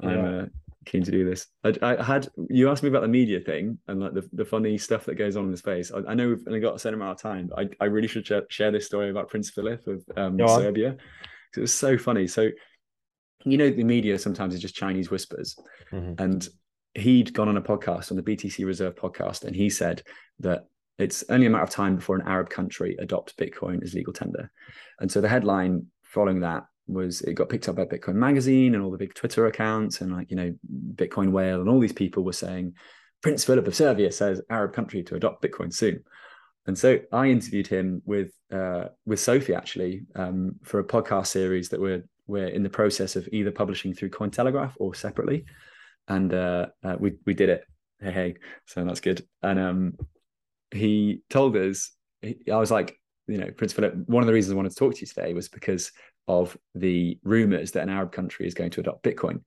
I'm 0.00 0.10
yeah. 0.10 0.44
Keen 0.86 1.04
to 1.04 1.10
do 1.10 1.28
this. 1.28 1.46
I, 1.64 1.74
I, 1.82 2.02
had 2.02 2.28
you 2.48 2.70
asked 2.70 2.82
me 2.82 2.88
about 2.88 3.02
the 3.02 3.08
media 3.08 3.40
thing 3.40 3.78
and 3.86 4.00
like 4.00 4.14
the, 4.14 4.28
the 4.32 4.44
funny 4.44 4.78
stuff 4.78 5.04
that 5.04 5.16
goes 5.16 5.36
on 5.36 5.44
in 5.44 5.50
the 5.50 5.56
space. 5.56 5.92
I, 5.92 5.98
I 6.10 6.14
know 6.14 6.28
we've 6.28 6.46
only 6.46 6.60
got 6.60 6.74
a 6.74 6.78
certain 6.78 6.98
amount 6.98 7.18
of 7.18 7.22
time, 7.22 7.48
but 7.48 7.58
I, 7.58 7.84
I 7.84 7.86
really 7.86 8.08
should 8.08 8.26
share, 8.26 8.42
share 8.48 8.70
this 8.70 8.86
story 8.86 9.10
about 9.10 9.28
Prince 9.28 9.50
Philip 9.50 9.86
of 9.86 10.02
um, 10.16 10.38
Serbia 10.38 10.96
it 11.56 11.60
was 11.60 11.72
so 11.72 11.98
funny. 11.98 12.26
So 12.26 12.50
you 13.44 13.56
know 13.56 13.70
the 13.70 13.84
media 13.84 14.18
sometimes 14.18 14.54
is 14.54 14.60
just 14.60 14.74
Chinese 14.74 15.10
whispers, 15.10 15.56
mm-hmm. 15.92 16.22
and 16.22 16.46
he'd 16.94 17.32
gone 17.32 17.48
on 17.48 17.56
a 17.56 17.62
podcast 17.62 18.10
on 18.10 18.16
the 18.16 18.22
BTC 18.22 18.64
Reserve 18.64 18.94
podcast, 18.94 19.44
and 19.44 19.54
he 19.54 19.70
said 19.70 20.02
that 20.40 20.66
it's 20.98 21.24
only 21.30 21.46
a 21.46 21.50
matter 21.50 21.64
of 21.64 21.70
time 21.70 21.96
before 21.96 22.16
an 22.16 22.26
Arab 22.26 22.50
country 22.50 22.96
adopts 22.98 23.32
Bitcoin 23.32 23.82
as 23.82 23.94
legal 23.94 24.12
tender. 24.12 24.50
And 25.00 25.10
so 25.10 25.20
the 25.20 25.28
headline 25.28 25.86
following 26.02 26.40
that 26.40 26.64
was 26.92 27.20
it 27.22 27.34
got 27.34 27.48
picked 27.48 27.68
up 27.68 27.76
by 27.76 27.84
Bitcoin 27.84 28.14
Magazine 28.14 28.74
and 28.74 28.82
all 28.82 28.90
the 28.90 28.98
big 28.98 29.14
Twitter 29.14 29.46
accounts 29.46 30.00
and 30.00 30.12
like 30.12 30.30
you 30.30 30.36
know 30.36 30.54
Bitcoin 30.94 31.30
Whale 31.30 31.60
and 31.60 31.68
all 31.68 31.80
these 31.80 31.92
people 31.92 32.24
were 32.24 32.32
saying 32.32 32.74
Prince 33.22 33.44
Philip 33.44 33.66
of 33.66 33.74
Serbia 33.74 34.10
says 34.10 34.40
Arab 34.50 34.72
country 34.72 35.02
to 35.04 35.14
adopt 35.14 35.42
Bitcoin 35.42 35.72
soon. 35.72 36.02
And 36.66 36.78
so 36.78 36.98
I 37.12 37.26
interviewed 37.26 37.66
him 37.66 38.02
with 38.04 38.32
uh, 38.52 38.86
with 39.06 39.20
Sophie 39.20 39.54
actually 39.54 40.02
um, 40.14 40.56
for 40.62 40.80
a 40.80 40.84
podcast 40.84 41.28
series 41.28 41.68
that 41.70 41.80
we're 41.80 42.04
we're 42.26 42.48
in 42.48 42.62
the 42.62 42.70
process 42.70 43.16
of 43.16 43.28
either 43.32 43.50
publishing 43.50 43.94
through 43.94 44.10
Cointelegraph 44.10 44.72
or 44.78 44.94
separately, 44.94 45.44
and 46.08 46.32
uh, 46.32 46.66
uh, 46.84 46.96
we 46.98 47.14
we 47.26 47.34
did 47.34 47.48
it. 47.48 47.64
Hey 48.00 48.12
hey, 48.12 48.34
so 48.66 48.84
that's 48.84 49.00
good. 49.00 49.26
And 49.42 49.58
um, 49.58 49.94
he 50.70 51.22
told 51.28 51.56
us, 51.56 51.92
I 52.22 52.56
was 52.56 52.70
like, 52.70 52.96
you 53.26 53.38
know, 53.38 53.50
Prince 53.56 53.72
Philip, 53.72 53.94
one 54.06 54.22
of 54.22 54.26
the 54.26 54.32
reasons 54.32 54.52
I 54.52 54.56
wanted 54.56 54.70
to 54.70 54.76
talk 54.76 54.94
to 54.94 55.00
you 55.00 55.06
today 55.06 55.32
was 55.34 55.48
because 55.48 55.90
of 56.28 56.56
the 56.74 57.18
rumors 57.24 57.72
that 57.72 57.82
an 57.82 57.88
Arab 57.88 58.12
country 58.12 58.46
is 58.46 58.54
going 58.54 58.70
to 58.70 58.80
adopt 58.80 59.02
Bitcoin. 59.02 59.42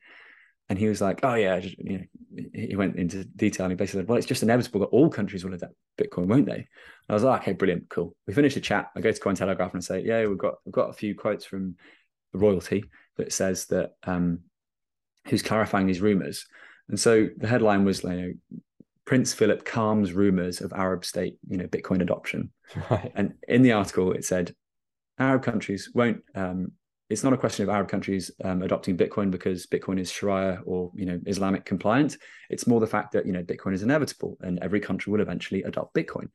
And 0.70 0.80
he 0.80 0.88
was 0.88 1.02
like, 1.02 1.20
"Oh 1.24 1.36
yeah," 1.36 1.60
just, 1.60 1.78
you 1.78 2.00
know, 2.00 2.44
he 2.54 2.76
went 2.76 2.96
into 2.96 3.26
detail 3.26 3.66
and 3.66 3.74
he 3.74 3.76
basically 3.76 4.02
said, 4.02 4.08
"Well, 4.08 4.18
it's 4.18 4.28
just 4.28 4.44
inevitable 4.44 4.80
that 4.82 4.88
all 4.88 5.10
countries 5.10 5.44
will 5.44 5.54
adopt 5.54 5.74
Bitcoin, 5.98 6.28
won't 6.28 6.46
they?" 6.46 6.56
And 6.56 6.66
I 7.10 7.14
was 7.14 7.24
like, 7.24 7.42
"Okay, 7.42 7.54
brilliant, 7.54 7.90
cool." 7.90 8.16
We 8.28 8.34
finished 8.34 8.56
the 8.56 8.62
chat. 8.62 8.90
I 8.96 9.02
go 9.02 9.12
to 9.12 9.20
Cointelegraph 9.20 9.74
and 9.74 9.78
I 9.78 9.80
say, 9.80 10.04
"Yeah, 10.04 10.26
we've 10.26 10.38
got 10.38 10.56
we've 10.66 10.74
got 10.74 10.90
a 10.90 10.94
few 10.94 11.16
quotes 11.16 11.46
from 11.46 11.76
the 12.32 12.40
royalty 12.40 12.86
that 13.18 13.34
says 13.34 13.66
that 13.68 13.92
um, 14.04 14.40
who's 15.28 15.44
clarifying 15.44 15.86
these 15.86 16.02
rumors." 16.02 16.46
And 16.90 17.00
so 17.00 17.30
the 17.38 17.48
headline 17.48 17.86
was, 17.86 18.04
you 18.04 18.10
know, 18.10 18.34
Prince 19.06 19.34
Philip 19.34 19.66
calms 19.66 20.14
rumors 20.14 20.62
of 20.62 20.74
Arab 20.74 21.04
state, 21.06 21.38
you 21.48 21.58
know, 21.58 21.68
Bitcoin 21.68 22.02
adoption. 22.02 22.52
Right. 22.90 23.12
And 23.14 23.34
in 23.48 23.62
the 23.62 23.74
article, 23.74 24.14
it 24.14 24.26
said 24.26 24.56
Arab 25.20 25.44
countries 25.44 25.92
won't. 25.94 26.24
Um, 26.36 26.72
it's 27.10 27.24
not 27.24 27.34
a 27.34 27.38
question 27.38 27.64
of 27.64 27.70
Arab 27.70 27.90
countries 27.90 28.32
um, 28.44 28.64
adopting 28.64 28.98
Bitcoin 28.98 29.30
because 29.30 29.68
Bitcoin 29.68 30.00
is 30.00 30.12
Sharia 30.12 30.62
or 30.66 30.92
you 30.96 31.06
know 31.06 31.20
Islamic 31.26 31.66
compliant. 31.66 32.18
It's 32.50 32.68
more 32.68 32.80
the 32.80 32.88
fact 32.88 33.12
that 33.14 33.26
you 33.26 33.32
know 33.32 33.44
Bitcoin 33.44 33.74
is 33.74 33.84
inevitable 33.84 34.38
and 34.42 34.60
every 34.60 34.80
country 34.80 35.12
will 35.12 35.22
eventually 35.22 35.64
adopt 35.64 35.94
Bitcoin. 35.94 36.30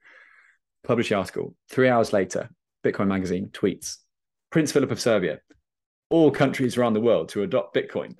Publish 0.84 1.08
the 1.08 1.16
article. 1.16 1.54
Three 1.70 1.88
hours 1.88 2.12
later, 2.12 2.50
Bitcoin 2.84 3.08
Magazine 3.08 3.48
tweets: 3.52 3.96
Prince 4.50 4.72
Philip 4.72 4.90
of 4.90 5.00
Serbia 5.00 5.40
all 6.10 6.30
countries 6.30 6.76
around 6.76 6.94
the 6.94 7.00
world 7.00 7.28
to 7.30 7.42
adopt 7.42 7.74
Bitcoin. 7.74 8.14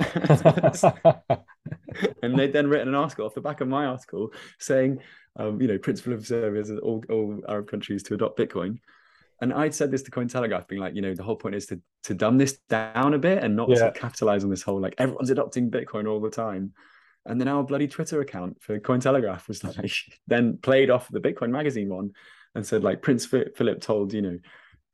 and 2.23 2.39
they'd 2.39 2.53
then 2.53 2.69
written 2.69 2.89
an 2.89 2.95
article 2.95 3.25
off 3.25 3.35
the 3.35 3.41
back 3.41 3.61
of 3.61 3.69
my 3.69 3.87
article 3.87 4.33
saying, 4.59 4.99
um, 5.37 5.61
you 5.61 5.69
know, 5.69 5.79
Prince 5.79 6.01
Philip 6.01 6.21
of 6.21 6.27
Serbia 6.27 6.65
all, 6.83 7.03
all 7.09 7.41
Arab 7.49 7.69
countries 7.71 8.03
to 8.05 8.15
adopt 8.15 8.39
Bitcoin. 8.39 8.79
And 9.41 9.53
I'd 9.53 9.75
said 9.75 9.91
this 9.91 10.03
to 10.03 10.11
Cointelegraph, 10.11 10.67
being 10.67 10.81
like, 10.81 10.95
you 10.95 11.03
know, 11.03 11.15
the 11.15 11.23
whole 11.23 11.37
point 11.37 11.55
is 11.55 11.67
to 11.67 11.81
to 12.05 12.15
dumb 12.15 12.39
this 12.39 12.59
down 12.69 13.15
a 13.15 13.19
bit 13.19 13.43
and 13.43 13.55
not 13.55 13.69
yeah. 13.69 13.91
to 13.91 13.93
capitalize 13.93 14.45
on 14.45 14.51
this 14.51 14.63
whole 14.63 14.81
like 14.81 14.95
everyone's 14.99 15.31
adopting 15.31 15.71
Bitcoin 15.71 16.09
all 16.09 16.21
the 16.21 16.31
time. 16.31 16.73
And 17.27 17.41
then 17.41 17.49
our 17.49 17.63
bloody 17.63 17.87
Twitter 17.87 18.21
account 18.21 18.57
for 18.61 18.79
Cointelegraph 18.81 19.47
was 19.49 19.63
like 19.79 19.93
then 20.27 20.59
played 20.63 20.91
off 20.91 21.09
the 21.09 21.21
Bitcoin 21.21 21.51
magazine 21.51 21.89
one 21.89 22.13
and 22.55 22.67
said 22.67 22.83
like 22.83 23.03
Prince 23.03 23.27
Philip 23.27 23.81
told, 23.81 24.13
you 24.13 24.23
know, 24.23 24.39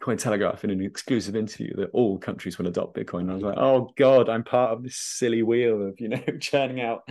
Cointelegraph 0.02 0.64
in 0.64 0.70
an 0.70 0.82
exclusive 0.82 1.36
interview 1.36 1.74
that 1.76 1.90
all 1.92 2.18
countries 2.18 2.58
will 2.58 2.66
adopt 2.66 2.96
Bitcoin. 2.96 3.20
And 3.20 3.30
I 3.30 3.34
was 3.34 3.42
like, 3.42 3.58
oh 3.58 3.90
God, 3.96 4.28
I'm 4.28 4.44
part 4.44 4.72
of 4.72 4.82
this 4.82 4.96
silly 4.96 5.42
wheel 5.42 5.88
of, 5.88 5.98
you 6.00 6.08
know, 6.08 6.22
churning 6.40 6.80
out 6.80 7.08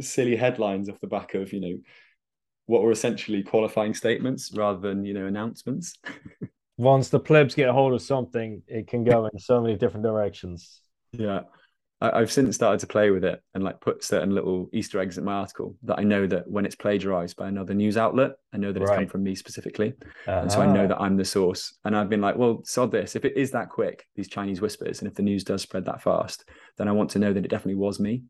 silly 0.00 0.34
headlines 0.34 0.88
off 0.88 1.00
the 1.00 1.06
back 1.06 1.34
of, 1.34 1.52
you 1.52 1.60
know, 1.60 1.78
what 2.66 2.82
were 2.82 2.90
essentially 2.90 3.42
qualifying 3.42 3.94
statements 3.94 4.52
rather 4.54 4.80
than, 4.80 5.04
you 5.04 5.14
know, 5.14 5.26
announcements. 5.26 5.98
Once 6.78 7.08
the 7.08 7.20
plebs 7.20 7.54
get 7.54 7.68
a 7.68 7.72
hold 7.72 7.92
of 7.92 8.02
something, 8.02 8.62
it 8.66 8.88
can 8.88 9.04
go 9.04 9.26
in 9.26 9.38
so 9.38 9.60
many 9.60 9.76
different 9.76 10.04
directions. 10.04 10.80
Yeah. 11.12 11.42
I, 12.02 12.18
have 12.18 12.32
since 12.32 12.56
started 12.56 12.80
to 12.80 12.88
play 12.88 13.10
with 13.10 13.24
it 13.24 13.40
and 13.54 13.62
like 13.62 13.80
put 13.80 14.02
certain 14.02 14.34
little 14.34 14.68
Easter 14.72 14.98
eggs 14.98 15.18
in 15.18 15.24
my 15.24 15.34
article 15.34 15.76
that 15.84 16.00
I 16.00 16.02
know 16.02 16.26
that 16.26 16.50
when 16.50 16.66
it's 16.66 16.74
plagiarized 16.74 17.36
by 17.36 17.46
another 17.46 17.74
news 17.74 17.96
outlet, 17.96 18.32
I 18.52 18.56
know 18.56 18.72
that 18.72 18.82
it's 18.82 18.90
right. 18.90 18.98
come 18.98 19.06
from 19.06 19.22
me 19.22 19.36
specifically. 19.36 19.94
Uh-huh. 20.26 20.40
And 20.40 20.50
so 20.50 20.60
I 20.60 20.66
know 20.66 20.88
that 20.88 21.00
I'm 21.00 21.16
the 21.16 21.24
source. 21.24 21.78
And 21.84 21.96
I've 21.96 22.08
been 22.08 22.20
like, 22.20 22.34
well, 22.34 22.62
sod 22.64 22.90
this. 22.90 23.14
If 23.14 23.24
it 23.24 23.36
is 23.36 23.52
that 23.52 23.68
quick, 23.68 24.04
these 24.16 24.26
Chinese 24.26 24.60
whispers, 24.60 25.00
and 25.00 25.08
if 25.08 25.14
the 25.14 25.22
news 25.22 25.44
does 25.44 25.62
spread 25.62 25.84
that 25.84 26.02
fast, 26.02 26.44
then 26.76 26.88
I 26.88 26.92
want 26.92 27.10
to 27.10 27.20
know 27.20 27.32
that 27.32 27.44
it 27.44 27.48
definitely 27.48 27.76
was 27.76 28.00
me. 28.00 28.24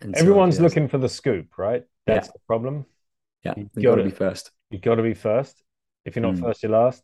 And 0.00 0.16
Everyone's 0.16 0.56
so, 0.56 0.62
looking 0.64 0.88
for 0.88 0.98
the 0.98 1.08
scoop, 1.08 1.56
right? 1.56 1.84
That's 2.06 2.26
yeah. 2.26 2.32
the 2.32 2.40
problem. 2.48 2.86
Yeah, 3.44 3.54
you 3.56 3.82
got 3.82 3.96
to 3.96 4.04
be 4.04 4.10
first. 4.10 4.50
You 4.70 4.78
got 4.78 4.96
to 4.96 5.02
be 5.02 5.14
first. 5.14 5.62
If 6.04 6.16
you're 6.16 6.24
not 6.24 6.34
mm. 6.34 6.40
first, 6.40 6.62
you're 6.62 6.72
last. 6.72 7.02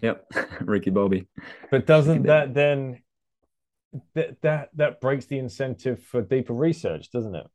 Yep, 0.00 0.32
Ricky 0.62 0.90
Bobby. 0.90 1.26
But 1.70 1.86
doesn't 1.86 2.24
that 2.24 2.54
then 2.54 3.02
that 4.14 4.40
that 4.42 4.70
that 4.74 5.00
breaks 5.00 5.26
the 5.26 5.38
incentive 5.38 6.02
for 6.02 6.22
deeper 6.22 6.54
research, 6.54 7.10
doesn't 7.10 7.34
it? 7.34 7.46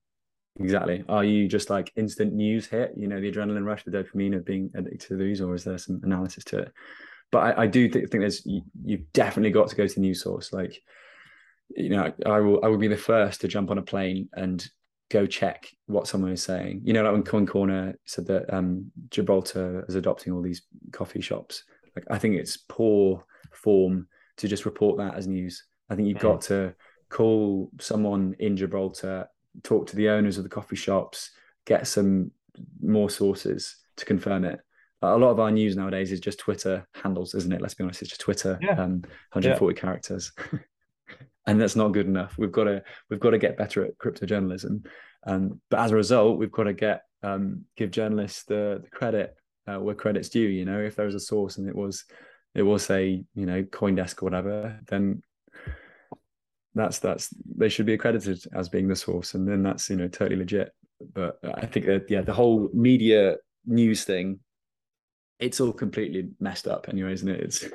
Exactly. 0.59 1.03
Are 1.07 1.23
you 1.23 1.47
just 1.47 1.69
like 1.69 1.91
instant 1.95 2.33
news 2.33 2.67
hit? 2.67 2.93
You 2.95 3.07
know, 3.07 3.21
the 3.21 3.31
adrenaline 3.31 3.65
rush, 3.65 3.83
the 3.83 3.91
dopamine 3.91 4.35
of 4.35 4.45
being 4.45 4.71
addicted 4.75 5.07
to 5.09 5.17
these, 5.17 5.41
or 5.41 5.53
is 5.53 5.63
there 5.63 5.77
some 5.77 6.01
analysis 6.03 6.43
to 6.45 6.59
it? 6.59 6.73
But 7.31 7.39
I, 7.39 7.63
I 7.63 7.67
do 7.67 7.89
th- 7.89 8.09
think 8.09 8.21
there's 8.21 8.45
you, 8.45 8.61
you've 8.83 9.11
definitely 9.13 9.51
got 9.51 9.69
to 9.69 9.75
go 9.75 9.87
to 9.87 9.93
the 9.93 10.01
news 10.01 10.23
source. 10.23 10.53
Like, 10.53 10.81
you 11.69 11.89
know, 11.89 12.11
I 12.25 12.39
will 12.39 12.63
I 12.63 12.67
will 12.67 12.77
be 12.77 12.87
the 12.87 12.97
first 12.97 13.41
to 13.41 13.47
jump 13.47 13.69
on 13.69 13.77
a 13.77 13.83
plane 13.83 14.29
and 14.33 14.67
go 15.09 15.25
check 15.25 15.69
what 15.85 16.07
someone 16.07 16.31
is 16.31 16.43
saying. 16.43 16.81
You 16.83 16.93
know, 16.93 17.03
like 17.03 17.13
when 17.13 17.23
CoinCorner 17.23 17.95
said 18.05 18.27
that 18.27 18.53
um, 18.53 18.91
Gibraltar 19.09 19.85
is 19.87 19.95
adopting 19.95 20.33
all 20.33 20.41
these 20.41 20.63
coffee 20.91 21.21
shops. 21.21 21.63
Like, 21.97 22.05
I 22.11 22.19
think 22.19 22.35
it's 22.35 22.57
poor 22.57 23.25
form 23.51 24.07
to 24.37 24.47
just 24.47 24.65
report 24.65 24.99
that 24.99 25.15
as 25.15 25.25
news. 25.25 25.65
I 25.89 25.95
think 25.95 26.07
you've 26.07 26.19
mm. 26.19 26.21
got 26.21 26.41
to 26.41 26.75
call 27.09 27.71
someone 27.79 28.35
in 28.37 28.55
Gibraltar, 28.55 29.27
talk 29.63 29.87
to 29.87 29.95
the 29.95 30.09
owners 30.09 30.37
of 30.37 30.43
the 30.43 30.49
coffee 30.49 30.75
shops, 30.75 31.31
get 31.65 31.87
some 31.87 32.29
more 32.79 33.09
sources 33.09 33.77
to 33.95 34.05
confirm 34.05 34.45
it. 34.45 34.59
A 35.01 35.17
lot 35.17 35.31
of 35.31 35.39
our 35.39 35.49
news 35.49 35.75
nowadays 35.75 36.11
is 36.11 36.19
just 36.19 36.37
Twitter 36.37 36.87
handles, 36.93 37.33
isn't 37.33 37.51
it? 37.51 37.61
Let's 37.61 37.73
be 37.73 37.83
honest, 37.83 38.03
it's 38.03 38.09
just 38.09 38.21
Twitter, 38.21 38.59
yeah. 38.61 38.73
um, 38.73 39.01
140 39.31 39.73
yeah. 39.73 39.81
characters, 39.81 40.31
and 41.47 41.59
that's 41.59 41.75
not 41.75 41.93
good 41.93 42.05
enough. 42.05 42.35
We've 42.37 42.51
got 42.51 42.65
to 42.65 42.83
we've 43.09 43.19
got 43.19 43.31
to 43.31 43.39
get 43.39 43.57
better 43.57 43.85
at 43.85 43.97
crypto 43.97 44.27
journalism, 44.27 44.83
um, 45.25 45.61
but 45.71 45.79
as 45.79 45.91
a 45.91 45.95
result, 45.95 46.37
we've 46.37 46.51
got 46.51 46.63
to 46.63 46.73
get 46.73 47.03
um, 47.23 47.65
give 47.75 47.89
journalists 47.89 48.43
the, 48.43 48.81
the 48.83 48.89
credit 48.89 49.35
uh, 49.67 49.79
where 49.79 49.95
credit's 49.95 50.29
due. 50.29 50.39
You 50.39 50.65
know, 50.65 50.79
if 50.79 50.95
there 50.95 51.05
was 51.05 51.15
a 51.15 51.19
source 51.19 51.57
and 51.57 51.67
it 51.67 51.75
was 51.75 52.05
it 52.55 52.63
was 52.63 52.85
say 52.85 53.23
you 53.35 53.45
know 53.45 53.63
CoinDesk 53.63 54.21
or 54.21 54.25
whatever, 54.25 54.79
then 54.87 55.21
that's 56.73 56.99
that's 56.99 57.33
they 57.55 57.69
should 57.69 57.85
be 57.85 57.93
accredited 57.93 58.43
as 58.53 58.69
being 58.69 58.87
the 58.87 58.95
source, 58.95 59.33
and 59.33 59.47
then 59.47 59.63
that's 59.63 59.89
you 59.89 59.95
know 59.95 60.07
totally 60.07 60.37
legit. 60.37 60.71
But 61.13 61.39
I 61.43 61.65
think 61.65 61.85
that 61.85 62.09
yeah, 62.09 62.21
the 62.21 62.33
whole 62.33 62.69
media 62.73 63.37
news 63.65 64.03
thing, 64.03 64.39
it's 65.39 65.59
all 65.59 65.73
completely 65.73 66.29
messed 66.39 66.67
up 66.67 66.87
anyway, 66.89 67.13
isn't 67.13 67.29
it? 67.29 67.41
It's 67.41 67.65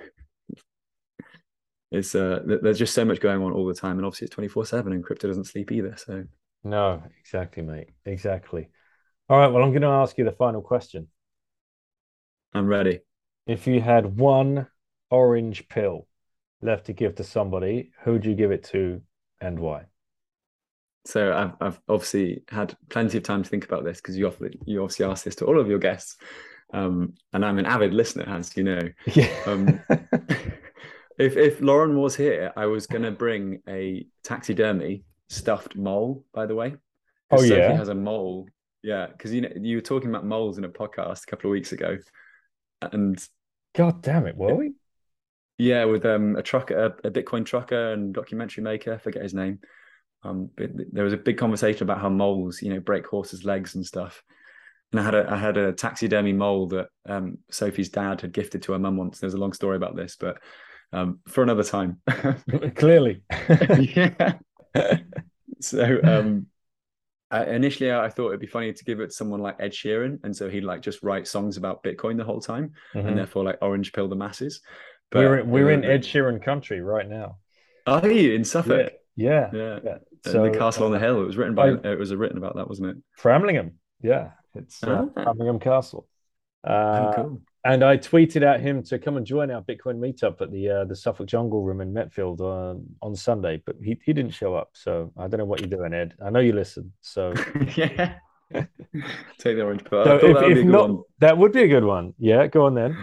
it's 1.91 2.15
uh 2.15 2.41
there's 2.45 2.79
just 2.79 2.95
so 2.95 3.05
much 3.05 3.21
going 3.21 3.43
on 3.43 3.53
all 3.53 3.67
the 3.67 3.75
time, 3.75 3.99
and 3.99 4.07
obviously 4.07 4.27
it's 4.27 4.35
twenty 4.35 4.49
four 4.49 4.65
seven, 4.65 4.93
and 4.93 5.05
crypto 5.05 5.29
doesn't 5.29 5.45
sleep 5.45 5.71
either. 5.71 5.95
So 5.97 6.25
no, 6.65 7.03
exactly, 7.21 7.63
mate, 7.63 7.91
exactly. 8.05 8.71
All 9.29 9.39
right, 9.39 9.49
well, 9.49 9.63
I'm 9.63 9.71
going 9.71 9.83
to 9.83 9.89
ask 9.89 10.17
you 10.19 10.25
the 10.25 10.33
final 10.33 10.63
question. 10.63 11.09
I'm 12.55 12.67
ready. 12.67 13.01
If 13.47 13.67
you 13.67 13.81
had 13.81 14.19
one 14.19 14.67
orange 15.11 15.69
pill 15.69 16.07
left 16.61 16.87
to 16.87 16.93
give 16.93 17.15
to 17.17 17.25
somebody, 17.25 17.93
who 18.03 18.13
would 18.13 18.27
you 18.27 18.35
give 18.35 18.51
it 18.51 18.65
to 18.65 19.01
and 19.41 19.59
why? 19.59 19.87
So 21.05 21.35
I've, 21.35 21.53
I've 21.61 21.81
obviously 21.89 22.45
had 22.49 22.77
plenty 22.91 23.19
of 23.19 23.25
time 23.25 23.43
to 23.43 23.49
think 23.49 23.65
about 23.65 23.85
this 23.85 24.01
because 24.01 24.17
you, 24.17 24.31
you 24.67 24.83
obviously 24.83 25.07
asked 25.07 25.25
this 25.25 25.35
to 25.37 25.47
all 25.47 25.59
of 25.59 25.69
your 25.69 25.79
guests. 25.79 26.17
Um, 26.73 27.15
and 27.33 27.45
I'm 27.45 27.59
an 27.59 27.67
avid 27.67 27.93
listener, 27.93 28.25
as 28.29 28.57
you 28.57 28.65
know. 28.65 28.81
Yeah. 29.15 29.29
Um, 29.47 29.81
if, 31.19 31.37
if 31.37 31.61
Lauren 31.61 31.99
was 31.99 32.15
here, 32.15 32.53
I 32.57 32.67
was 32.67 32.87
going 32.87 33.03
to 33.03 33.11
bring 33.11 33.61
a 33.69 34.07
taxidermy 34.23 35.05
stuffed 35.29 35.75
mole, 35.75 36.25
by 36.33 36.47
the 36.47 36.55
way. 36.55 36.77
Oh, 37.31 37.39
Sophie 37.39 37.55
yeah. 37.55 37.77
has 37.77 37.89
a 37.89 37.95
mole. 37.95 38.47
Yeah. 38.83 39.07
Because 39.07 39.33
you 39.33 39.41
know, 39.41 39.51
you 39.57 39.79
were 39.79 39.83
talking 39.83 40.11
about 40.11 40.25
moles 40.25 40.59
in 40.59 40.65
a 40.65 40.69
podcast 40.69 41.25
a 41.25 41.27
couple 41.27 41.51
of 41.51 41.53
weeks 41.53 41.73
ago. 41.73 41.97
And 42.93 43.23
God 43.75 44.03
damn 44.03 44.27
it, 44.27 44.37
were 44.37 44.55
we? 44.55 44.73
Yeah, 45.59 45.85
with 45.85 46.05
um, 46.07 46.37
a 46.37 46.43
trucker, 46.43 46.77
a, 47.05 47.09
a, 47.09 47.11
Bitcoin 47.11 47.45
trucker 47.45 47.93
and 47.93 48.13
documentary 48.13 48.65
maker, 48.65 48.95
I 48.95 48.99
forget 48.99 49.23
his 49.23 49.35
name. 49.35 49.61
Um, 50.25 50.51
there 50.57 51.05
was 51.05 51.13
a 51.13 51.19
big 51.19 51.39
conversation 51.39 51.85
about 51.85 52.01
how 52.01 52.09
moles, 52.09 52.63
you 52.63 52.71
know, 52.71 52.81
break 52.81 53.07
horses' 53.07 53.45
legs 53.45 53.75
and 53.75 53.85
stuff. 53.85 54.23
And 54.93 55.01
I 55.01 55.05
had 55.05 55.15
a 55.15 55.31
I 55.31 55.37
had 55.37 55.57
a 55.57 55.73
taxidermy 55.73 56.33
mole 56.33 56.67
that 56.69 56.89
um, 57.09 57.39
Sophie's 57.51 57.89
dad 57.89 58.21
had 58.21 58.33
gifted 58.33 58.63
to 58.63 58.73
her 58.73 58.79
mum 58.79 58.97
once. 58.97 59.19
There's 59.19 59.35
a 59.35 59.39
long 59.39 59.53
story 59.53 59.77
about 59.77 59.97
this, 59.97 60.17
but 60.19 60.39
um, 60.93 61.21
for 61.29 61.43
another 61.43 61.65
time. 61.65 62.01
Clearly, 62.77 63.23
yeah. 63.79 64.35
so 65.61 66.01
um, 66.05 66.47
I, 67.33 67.47
initially, 67.47 67.91
I 67.91 68.09
thought 68.11 68.29
it'd 68.29 68.41
be 68.41 68.47
funny 68.47 68.73
to 68.73 68.85
give 68.85 69.01
it 69.01 69.07
to 69.07 69.13
someone 69.13 69.41
like 69.41 69.57
Ed 69.59 69.73
Sheeran, 69.73 70.21
and 70.23 70.37
so 70.37 70.51
he'd 70.51 70.65
like 70.65 70.83
just 70.83 71.03
write 71.03 71.27
songs 71.27 71.57
about 71.57 71.83
Bitcoin 71.83 72.19
the 72.19 72.25
whole 72.25 72.41
time, 72.41 72.73
mm-hmm. 72.95 73.09
and 73.09 73.19
therefore 73.19 73.43
like 73.43 73.59
orange 73.63 73.93
pill 73.93 74.09
the 74.09 74.17
masses. 74.17 74.61
But, 75.11 75.21
we're 75.21 75.45
we're 75.45 75.71
in 75.71 75.85
Ed 75.85 76.03
Sheeran 76.03 76.43
country 76.43 76.81
right 76.81 77.09
now. 77.09 77.39
Are 77.87 78.07
you 78.09 78.35
in 78.35 78.45
Suffolk? 78.45 78.93
Yeah, 79.17 79.51
yeah. 79.53 79.79
yeah. 79.85 79.99
So, 80.25 80.45
the 80.45 80.57
castle 80.57 80.87
on 80.87 80.93
the 80.93 80.99
hill. 80.99 81.21
It 81.23 81.27
was 81.27 81.37
written 81.37 81.55
by. 81.55 81.71
I, 81.71 81.93
it 81.93 81.99
was 81.99 82.15
written 82.15 82.39
about 82.39 82.57
that, 82.57 82.69
wasn't 82.69 82.91
it? 82.91 82.97
Framlingham. 83.21 83.73
Yeah, 84.03 84.31
it's 84.55 84.83
uh, 84.83 85.07
oh. 85.07 85.13
Framlingham 85.17 85.61
Castle. 85.61 86.07
Uh, 86.65 86.71
oh, 86.71 87.13
cool. 87.17 87.43
And 87.65 87.85
I 87.85 87.97
tweeted 87.97 88.43
at 88.43 88.61
him 88.61 88.83
to 88.85 88.99
come 88.99 89.17
and 89.17 89.25
join 89.25 89.51
our 89.53 89.63
Bitcoin 89.63 89.99
meetup 89.99 90.41
at 90.41 90.51
the 90.51 90.69
uh, 90.69 90.85
the 90.85 90.97
Suffolk 90.97 91.29
Jungle 91.29 91.63
Room 91.63 91.81
in 91.81 91.93
Metfield 91.93 92.41
on 92.41 92.85
on 93.01 93.15
Sunday, 93.15 93.63
but 93.65 93.77
he, 93.81 93.97
he 94.05 94.13
didn't 94.13 94.33
show 94.33 94.55
up. 94.55 94.71
So 94.73 95.13
I 95.17 95.29
don't 95.29 95.39
know 95.39 95.45
what 95.45 95.61
you're 95.61 95.71
doing, 95.71 95.95
Ed. 95.95 96.15
I 96.25 96.31
know 96.31 96.41
you 96.41 96.55
listen. 96.55 96.93
So 97.03 97.33
yeah, 97.77 98.15
take 98.53 99.57
the 99.57 99.63
orange 99.63 99.85
pill. 99.85 100.05
So 100.05 100.17
if, 100.17 100.59
if 100.59 100.65
not, 100.65 100.91
one. 100.91 101.03
that 101.21 101.39
would 101.39 101.53
be 101.53 101.63
a 101.63 101.69
good 101.69 101.85
one. 101.85 102.15
Yeah, 102.19 102.49
go 102.49 102.67
on 102.67 102.75
then. 102.75 102.99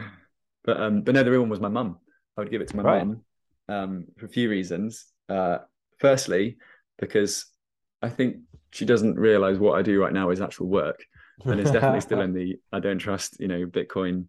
But 0.65 0.81
um, 0.81 1.01
but 1.03 1.15
no, 1.15 1.23
the 1.23 1.31
real 1.31 1.41
one 1.41 1.49
was 1.49 1.61
my 1.61 1.69
mum. 1.69 1.97
I 2.37 2.41
would 2.41 2.51
give 2.51 2.61
it 2.61 2.67
to 2.69 2.75
my 2.75 2.83
right. 2.83 3.07
mum. 3.07 3.21
um, 3.69 4.05
for 4.17 4.25
a 4.25 4.29
few 4.29 4.49
reasons. 4.49 5.05
Uh, 5.29 5.59
firstly, 5.99 6.57
because 6.97 7.45
I 8.01 8.09
think 8.09 8.37
she 8.71 8.83
doesn't 8.83 9.15
realize 9.15 9.57
what 9.57 9.79
I 9.79 9.83
do 9.83 10.01
right 10.01 10.11
now 10.11 10.31
is 10.31 10.41
actual 10.41 10.67
work, 10.67 11.05
and 11.45 11.61
it's 11.61 11.71
definitely 11.71 12.01
still 12.01 12.19
in 12.27 12.33
the 12.33 12.57
I 12.73 12.81
don't 12.81 12.99
trust 12.99 13.39
you 13.39 13.47
know 13.47 13.65
Bitcoin 13.65 14.25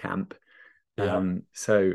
camp. 0.00 0.34
Yeah. 0.96 1.16
Um, 1.16 1.42
so 1.52 1.92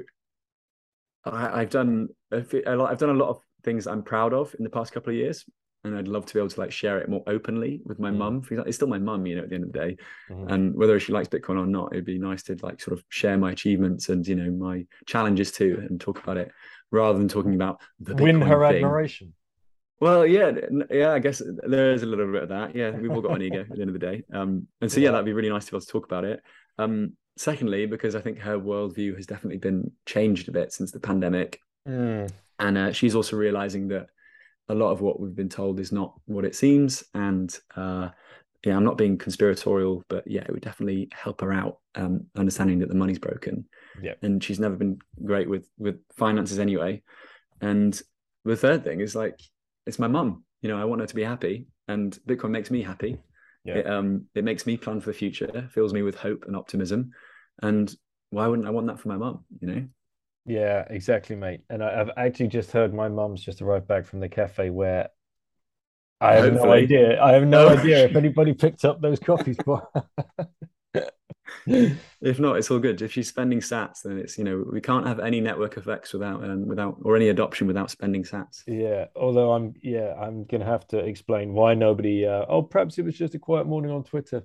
I, 1.25 1.59
have 1.59 1.69
done 1.69 2.09
a, 2.31 2.37
I've 2.37 2.97
done 2.97 3.09
a 3.09 3.13
lot 3.13 3.29
of 3.29 3.39
things 3.63 3.87
I'm 3.87 4.03
proud 4.03 4.33
of 4.33 4.55
in 4.57 4.63
the 4.63 4.69
past 4.69 4.93
couple 4.93 5.11
of 5.11 5.17
years, 5.17 5.45
and 5.83 5.97
I'd 5.97 6.07
love 6.07 6.25
to 6.25 6.33
be 6.33 6.39
able 6.39 6.49
to 6.49 6.59
like 6.59 6.71
share 6.71 6.99
it 6.99 7.09
more 7.09 7.23
openly 7.27 7.81
with 7.85 7.99
my 7.99 8.11
mm. 8.11 8.17
mum. 8.17 8.41
It's 8.49 8.77
still 8.77 8.87
my 8.87 8.99
mum, 8.99 9.25
you 9.25 9.35
know, 9.35 9.43
at 9.43 9.49
the 9.49 9.55
end 9.55 9.65
of 9.65 9.73
the 9.73 9.79
day, 9.79 9.97
mm. 10.29 10.51
and 10.51 10.75
whether 10.75 10.99
she 10.99 11.13
likes 11.13 11.27
Bitcoin 11.27 11.59
or 11.59 11.65
not, 11.65 11.89
it'd 11.93 12.05
be 12.05 12.19
nice 12.19 12.43
to 12.43 12.57
like 12.61 12.79
sort 12.79 12.97
of 12.97 13.03
share 13.09 13.37
my 13.37 13.51
achievements 13.51 14.09
and 14.09 14.25
you 14.27 14.35
know 14.35 14.51
my 14.51 14.85
challenges 15.05 15.51
too, 15.51 15.83
and 15.89 15.99
talk 15.99 16.21
about 16.21 16.37
it 16.37 16.51
rather 16.91 17.17
than 17.17 17.27
talking 17.27 17.55
about 17.55 17.81
the 17.99 18.13
Bitcoin 18.13 18.21
win 18.21 18.41
her 18.41 18.67
thing. 18.67 18.77
admiration. 18.77 19.33
Well, 20.01 20.25
yeah, 20.25 20.51
yeah, 20.91 21.13
I 21.13 21.19
guess 21.19 21.41
there 21.67 21.93
is 21.93 22.03
a 22.03 22.05
little 22.05 22.29
bit 22.29 22.43
of 22.43 22.49
that. 22.49 22.75
Yeah, 22.75 22.91
we've 22.91 23.11
all 23.11 23.21
got 23.21 23.35
an 23.35 23.41
ego 23.41 23.61
at 23.61 23.69
the 23.69 23.81
end 23.81 23.89
of 23.89 23.93
the 23.93 23.99
day. 23.99 24.23
Um, 24.33 24.67
and 24.81 24.91
so 24.91 24.99
yeah, 24.99 25.11
that'd 25.11 25.25
be 25.25 25.31
really 25.31 25.49
nice 25.49 25.65
to 25.65 25.71
be 25.71 25.77
able 25.77 25.85
to 25.85 25.91
talk 25.91 26.05
about 26.05 26.25
it. 26.25 26.41
Um, 26.77 27.13
secondly, 27.37 27.85
because 27.85 28.15
I 28.15 28.21
think 28.21 28.39
her 28.39 28.59
worldview 28.59 29.15
has 29.15 29.25
definitely 29.25 29.57
been 29.57 29.91
changed 30.05 30.47
a 30.47 30.51
bit 30.51 30.71
since 30.73 30.91
the 30.91 30.99
pandemic, 30.99 31.59
mm. 31.87 32.29
and 32.59 32.77
uh, 32.77 32.91
she's 32.91 33.15
also 33.15 33.35
realizing 33.35 33.87
that 33.89 34.07
a 34.69 34.75
lot 34.75 34.91
of 34.91 35.01
what 35.01 35.19
we've 35.19 35.35
been 35.35 35.49
told 35.49 35.79
is 35.79 35.91
not 35.91 36.13
what 36.25 36.45
it 36.45 36.55
seems. 36.55 37.03
And 37.13 37.55
uh, 37.75 38.09
yeah, 38.63 38.75
I'm 38.75 38.83
not 38.83 38.97
being 38.97 39.17
conspiratorial, 39.17 40.03
but 40.07 40.25
yeah, 40.25 40.41
it 40.41 40.51
would 40.51 40.63
definitely 40.63 41.09
help 41.13 41.41
her 41.41 41.53
out 41.53 41.79
um, 41.95 42.25
understanding 42.35 42.79
that 42.79 42.89
the 42.89 42.95
money's 42.95 43.19
broken. 43.19 43.65
Yeah, 44.01 44.15
and 44.21 44.43
she's 44.43 44.59
never 44.59 44.75
been 44.75 44.99
great 45.23 45.49
with 45.49 45.69
with 45.77 45.99
finances 46.17 46.59
anyway. 46.59 47.03
And 47.61 47.99
the 48.43 48.55
third 48.55 48.83
thing 48.83 49.01
is 49.01 49.15
like 49.15 49.39
it's 49.85 49.99
my 49.99 50.07
mum. 50.07 50.43
You 50.61 50.69
know, 50.69 50.77
I 50.77 50.85
want 50.85 51.01
her 51.01 51.07
to 51.07 51.15
be 51.15 51.23
happy, 51.23 51.67
and 51.87 52.17
Bitcoin 52.27 52.49
makes 52.49 52.71
me 52.71 52.81
happy. 52.81 53.17
Yeah. 53.65 53.75
It, 53.75 53.87
um, 53.87 54.25
it 54.35 54.43
makes 54.43 54.65
me 54.65 54.77
plan 54.77 55.01
for 55.01 55.09
the 55.09 55.17
future, 55.17 55.69
fills 55.73 55.91
me 55.91 56.03
with 56.03 56.15
hope 56.15 56.45
and 56.45 56.55
optimism, 56.55 57.11
and 57.61 57.93
why 58.29 58.47
wouldn't 58.47 58.67
I 58.67 58.71
want 58.71 58.87
that 58.87 58.99
for 58.99 59.09
my 59.09 59.17
mom? 59.17 59.43
You 59.59 59.67
know. 59.67 59.87
Yeah, 60.45 60.85
exactly, 60.89 61.35
mate. 61.35 61.61
And 61.69 61.83
I, 61.83 61.97
have 61.97 62.11
actually 62.15 62.49
just 62.49 62.71
heard 62.71 62.93
my 62.93 63.09
mum's 63.09 63.43
just 63.43 63.63
arrived 63.63 63.87
back 63.87 64.05
from 64.05 64.19
the 64.19 64.29
cafe 64.29 64.69
where 64.69 65.09
I 66.21 66.35
have 66.35 66.53
Hopefully. 66.53 66.67
no 66.67 66.73
idea. 66.73 67.21
I 67.21 67.31
have 67.33 67.47
no 67.47 67.69
idea 67.77 68.05
if 68.05 68.15
anybody 68.15 68.53
picked 68.53 68.85
up 68.85 69.01
those 69.01 69.19
coffees. 69.19 69.57
if 71.67 72.39
not, 72.39 72.57
it's 72.57 72.69
all 72.69 72.79
good. 72.79 73.01
If 73.01 73.11
she's 73.11 73.27
spending 73.27 73.59
sats, 73.59 74.03
then 74.03 74.19
it's 74.19 74.37
you 74.37 74.43
know 74.43 74.63
we 74.71 74.81
can't 74.81 75.07
have 75.07 75.19
any 75.19 75.41
network 75.41 75.77
effects 75.77 76.13
without 76.13 76.43
um, 76.43 76.67
without 76.67 76.97
or 77.03 77.15
any 77.15 77.29
adoption 77.29 77.65
without 77.65 77.89
spending 77.89 78.23
sats. 78.23 78.61
Yeah, 78.67 79.05
although 79.15 79.53
I'm 79.53 79.73
yeah 79.81 80.13
I'm 80.13 80.45
gonna 80.45 80.65
have 80.65 80.87
to 80.89 80.99
explain 80.99 81.53
why 81.53 81.73
nobody. 81.73 82.25
Uh, 82.25 82.45
oh, 82.47 82.61
perhaps 82.61 82.97
it 82.97 83.05
was 83.05 83.17
just 83.17 83.35
a 83.35 83.39
quiet 83.39 83.65
morning 83.65 83.91
on 83.91 84.03
Twitter. 84.03 84.43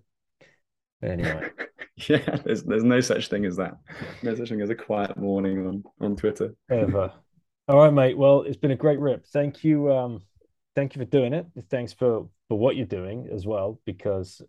Anyway, 1.03 1.51
yeah, 2.09 2.37
there's 2.45 2.63
there's 2.63 2.85
no 2.85 3.01
such 3.01 3.29
thing 3.29 3.45
as 3.45 3.57
that. 3.57 3.77
No 4.23 4.35
such 4.35 4.49
thing 4.49 4.63
as 4.63 4.71
a 4.71 4.75
quiet 4.75 5.17
morning 5.17 5.67
on 5.67 5.85
on 6.01 6.17
Twitter. 6.17 6.55
Ever. 6.71 7.13
All 7.69 7.79
right, 7.79 7.93
mate. 7.93 8.17
Well, 8.17 8.43
it's 8.43 8.57
been 8.57 8.73
a 8.73 8.77
great 8.77 8.99
rip. 8.99 9.27
Thank 9.27 9.63
you. 9.63 9.93
Um, 9.93 10.23
thank 10.75 10.95
you 10.95 11.01
for 11.01 11.11
doing 11.11 11.35
it. 11.35 11.47
Thanks 11.69 11.93
for 11.93 12.29
for 12.49 12.59
what 12.59 12.77
you're 12.77 12.87
doing 12.87 13.29
as 13.31 13.47
well, 13.47 13.79
because 13.85 14.41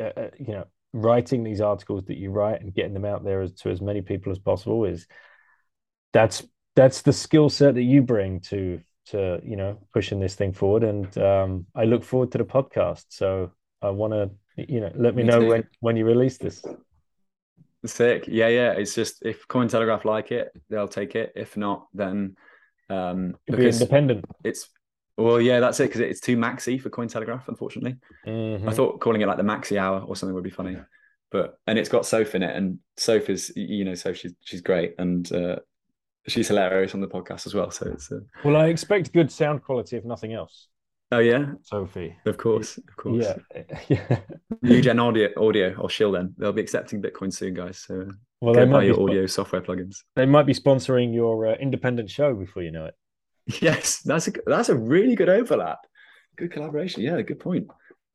uh, 0.00 0.10
uh 0.16 0.30
you 0.38 0.54
know 0.54 0.64
writing 0.94 1.42
these 1.42 1.60
articles 1.60 2.04
that 2.04 2.16
you 2.16 2.30
write 2.30 2.62
and 2.62 2.72
getting 2.72 2.94
them 2.94 3.04
out 3.04 3.24
there 3.24 3.42
as, 3.42 3.52
to 3.52 3.68
as 3.68 3.80
many 3.80 4.00
people 4.00 4.30
as 4.30 4.38
possible 4.38 4.84
is 4.84 5.06
that's 6.12 6.46
that's 6.76 7.02
the 7.02 7.12
skill 7.12 7.50
set 7.50 7.74
that 7.74 7.82
you 7.82 8.00
bring 8.00 8.38
to 8.38 8.80
to 9.06 9.40
you 9.44 9.56
know 9.56 9.76
pushing 9.92 10.20
this 10.20 10.36
thing 10.36 10.52
forward. 10.52 10.84
And 10.84 11.18
um, 11.18 11.66
i 11.74 11.84
look 11.84 12.04
forward 12.04 12.30
to 12.32 12.38
the 12.38 12.44
podcast. 12.44 13.06
So 13.08 13.50
i 13.82 13.90
want 13.90 14.12
to 14.12 14.30
you 14.56 14.80
know 14.80 14.92
let 14.94 15.16
me, 15.16 15.24
me 15.24 15.28
know 15.28 15.40
too. 15.40 15.48
when 15.48 15.68
when 15.80 15.96
you 15.96 16.06
release 16.06 16.38
this. 16.38 16.64
Sick. 17.84 18.24
Yeah 18.28 18.48
yeah. 18.48 18.72
It's 18.72 18.94
just 18.94 19.22
if 19.26 19.46
cointelegraph 19.48 20.04
like 20.04 20.30
it 20.30 20.52
they'll 20.70 20.88
take 20.88 21.16
it. 21.16 21.32
If 21.34 21.56
not 21.56 21.88
then 21.92 22.36
um 22.88 23.34
It'll 23.48 23.58
be 23.58 23.68
independent. 23.68 24.24
it's 24.44 24.68
well, 25.16 25.40
yeah, 25.40 25.60
that's 25.60 25.78
it 25.80 25.84
because 25.84 26.00
it's 26.00 26.20
too 26.20 26.36
maxi 26.36 26.80
for 26.80 26.90
Cointelegraph, 26.90 27.48
unfortunately. 27.48 27.96
Mm-hmm. 28.26 28.68
I 28.68 28.72
thought 28.72 29.00
calling 29.00 29.20
it 29.20 29.28
like 29.28 29.36
the 29.36 29.44
maxi 29.44 29.78
hour 29.78 30.00
or 30.00 30.16
something 30.16 30.34
would 30.34 30.44
be 30.44 30.50
funny, 30.50 30.76
but 31.30 31.58
and 31.66 31.78
it's 31.78 31.88
got 31.88 32.06
Soph 32.06 32.34
in 32.34 32.42
it, 32.42 32.56
and 32.56 32.78
Soph 32.96 33.30
is 33.30 33.52
you 33.54 33.84
know 33.84 33.94
Soph 33.94 34.16
she's 34.16 34.34
she's 34.42 34.60
great 34.60 34.94
and 34.98 35.30
uh, 35.32 35.56
she's 36.26 36.48
hilarious 36.48 36.94
on 36.94 37.00
the 37.00 37.06
podcast 37.06 37.46
as 37.46 37.54
well. 37.54 37.70
So 37.70 37.90
it's 37.92 38.10
uh... 38.10 38.20
well, 38.44 38.56
I 38.56 38.66
expect 38.66 39.12
good 39.12 39.30
sound 39.30 39.62
quality 39.62 39.96
if 39.96 40.04
nothing 40.04 40.32
else. 40.32 40.68
Oh 41.12 41.20
yeah, 41.20 41.52
Sophie. 41.62 42.16
Of 42.26 42.38
course, 42.38 42.76
of 42.76 42.96
course. 42.96 43.24
Yeah, 43.24 43.78
yeah. 43.88 44.18
Nugen 44.64 45.00
audio, 45.00 45.28
audio 45.36 45.76
or 45.78 45.88
Shill 45.88 46.10
then 46.10 46.34
they'll 46.38 46.52
be 46.52 46.62
accepting 46.62 47.00
Bitcoin 47.00 47.32
soon, 47.32 47.54
guys. 47.54 47.78
So 47.78 48.08
well, 48.40 48.54
they 48.54 48.64
might 48.64 48.78
buy 48.78 48.84
your 48.84 49.00
audio 49.00 49.26
software 49.26 49.62
plugins. 49.62 49.98
They 50.16 50.26
might 50.26 50.46
be 50.46 50.54
sponsoring 50.54 51.14
your 51.14 51.46
uh, 51.46 51.54
independent 51.54 52.10
show 52.10 52.34
before 52.34 52.64
you 52.64 52.72
know 52.72 52.86
it. 52.86 52.94
Yes, 53.60 53.98
that's 53.98 54.28
a 54.28 54.32
that's 54.46 54.70
a 54.70 54.74
really 54.74 55.14
good 55.14 55.28
overlap. 55.28 55.78
Good 56.36 56.52
collaboration. 56.52 57.02
Yeah, 57.02 57.20
good 57.20 57.40
point. 57.40 57.68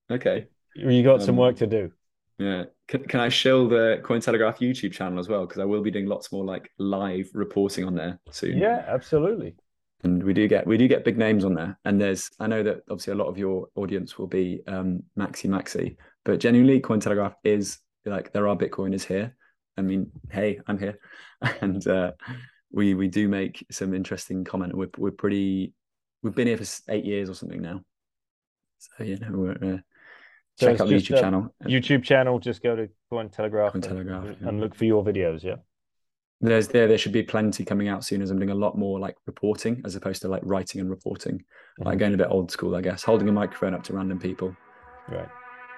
Okay. 0.09 0.47
You 0.75 1.03
got 1.03 1.19
um, 1.19 1.25
some 1.25 1.37
work 1.37 1.57
to 1.57 1.67
do. 1.67 1.91
Yeah. 2.39 2.63
Can, 2.87 3.03
can 3.03 3.19
I 3.19 3.29
show 3.29 3.67
the 3.67 4.01
Cointelegraph 4.03 4.57
YouTube 4.57 4.93
channel 4.93 5.19
as 5.19 5.27
well? 5.27 5.45
Because 5.45 5.59
I 5.59 5.65
will 5.65 5.81
be 5.81 5.91
doing 5.91 6.07
lots 6.07 6.31
more 6.31 6.43
like 6.45 6.71
live 6.79 7.29
reporting 7.33 7.85
on 7.85 7.95
there 7.95 8.19
soon. 8.31 8.57
Yeah, 8.57 8.83
absolutely. 8.87 9.55
And 10.03 10.23
we 10.23 10.33
do 10.33 10.47
get 10.47 10.65
we 10.65 10.77
do 10.77 10.87
get 10.87 11.03
big 11.03 11.17
names 11.17 11.43
on 11.43 11.53
there. 11.53 11.77
And 11.83 11.99
there's 11.99 12.29
I 12.39 12.47
know 12.47 12.63
that 12.63 12.77
obviously 12.89 13.13
a 13.13 13.17
lot 13.17 13.27
of 13.27 13.37
your 13.37 13.67
audience 13.75 14.17
will 14.17 14.27
be 14.27 14.61
um 14.67 15.03
Maxi 15.17 15.49
Maxi, 15.49 15.97
but 16.23 16.39
genuinely 16.39 16.79
Cointelegraph 16.79 17.35
is 17.43 17.79
like 18.05 18.31
there 18.31 18.47
are 18.47 18.55
Bitcoiners 18.55 19.03
here. 19.03 19.35
I 19.77 19.81
mean, 19.81 20.11
hey, 20.31 20.59
I'm 20.67 20.79
here. 20.79 20.97
And 21.61 21.85
uh 21.87 22.11
we 22.71 22.93
we 22.93 23.07
do 23.07 23.27
make 23.27 23.65
some 23.71 23.93
interesting 23.93 24.43
comment. 24.43 24.75
We're 24.75 24.89
we're 24.97 25.11
pretty. 25.11 25.73
We've 26.21 26.35
been 26.35 26.47
here 26.47 26.57
for 26.57 26.65
eight 26.89 27.05
years 27.05 27.29
or 27.29 27.33
something 27.33 27.61
now. 27.61 27.81
So 28.79 29.03
you 29.03 29.17
know 29.17 29.31
we're. 29.31 29.51
Uh, 29.51 29.77
so 30.57 30.67
check 30.67 30.81
out 30.81 30.87
the 30.89 30.95
YouTube 30.95 31.21
channel. 31.21 31.55
YouTube 31.63 32.03
channel. 32.03 32.39
Just 32.39 32.61
go 32.61 32.75
to 32.75 32.89
Cointelegraph, 33.11 33.71
Coin 33.71 33.81
Telegraph 33.81 34.25
and, 34.25 34.37
yeah. 34.41 34.47
and 34.49 34.59
look 34.59 34.75
for 34.75 34.85
your 34.85 35.03
videos. 35.03 35.41
Yeah. 35.41 35.55
There's 36.41 36.67
there 36.67 36.87
there 36.87 36.97
should 36.97 37.11
be 37.11 37.23
plenty 37.23 37.65
coming 37.65 37.87
out 37.87 38.03
soon 38.03 38.21
as 38.21 38.29
I'm 38.29 38.39
doing 38.39 38.51
a 38.51 38.55
lot 38.55 38.77
more 38.77 38.99
like 38.99 39.15
reporting 39.25 39.81
as 39.85 39.95
opposed 39.95 40.21
to 40.21 40.27
like 40.27 40.41
writing 40.43 40.81
and 40.81 40.89
reporting. 40.89 41.37
Mm-hmm. 41.37 41.83
Like 41.83 41.99
going 41.99 42.13
a 42.13 42.17
bit 42.17 42.27
old 42.29 42.51
school, 42.51 42.75
I 42.75 42.81
guess, 42.81 43.03
holding 43.03 43.29
a 43.29 43.31
microphone 43.31 43.73
up 43.73 43.83
to 43.83 43.93
random 43.93 44.19
people. 44.19 44.55
Right. 45.09 45.27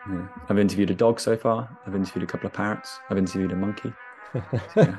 Yeah. 0.10 0.28
I've 0.50 0.60
interviewed 0.60 0.90
a 0.90 0.96
dog 0.96 1.20
so 1.20 1.38
far. 1.38 1.78
I've 1.86 1.96
interviewed 1.96 2.24
a 2.24 2.28
couple 2.28 2.48
of 2.48 2.54
parrots. 2.54 3.00
I've 3.10 3.20
interviewed 3.20 3.52
a 3.52 3.56
monkey 3.56 3.94
yeah. 4.76 4.96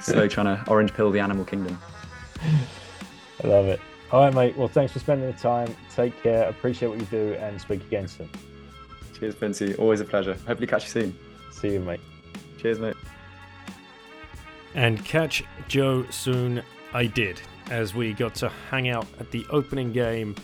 Slowly 0.00 0.28
trying 0.28 0.46
to 0.46 0.70
orange 0.70 0.94
pill 0.94 1.10
the 1.10 1.20
animal 1.20 1.44
kingdom. 1.44 1.78
I 3.42 3.46
love 3.46 3.66
it. 3.66 3.80
All 4.10 4.24
right, 4.24 4.34
mate. 4.34 4.56
Well, 4.56 4.68
thanks 4.68 4.92
for 4.92 4.98
spending 5.00 5.30
the 5.30 5.36
time. 5.36 5.74
Take 5.94 6.20
care. 6.22 6.48
Appreciate 6.48 6.88
what 6.88 6.98
you 6.98 7.06
do 7.06 7.34
and 7.34 7.60
speak 7.60 7.82
again 7.82 8.08
soon. 8.08 8.30
Cheers, 9.18 9.34
Vincey. 9.34 9.74
Always 9.78 10.00
a 10.00 10.04
pleasure. 10.04 10.34
Hopefully, 10.46 10.66
catch 10.66 10.84
you 10.84 10.90
soon. 10.90 11.18
See 11.50 11.72
you, 11.72 11.80
mate. 11.80 12.00
Cheers, 12.58 12.78
mate. 12.78 12.96
And 14.74 15.04
catch 15.04 15.44
Joe 15.66 16.06
soon. 16.10 16.62
I 16.94 17.06
did, 17.06 17.40
as 17.70 17.94
we 17.94 18.14
got 18.14 18.34
to 18.36 18.48
hang 18.70 18.88
out 18.88 19.06
at 19.20 19.30
the 19.30 19.44
opening 19.50 19.92
game 19.92 20.34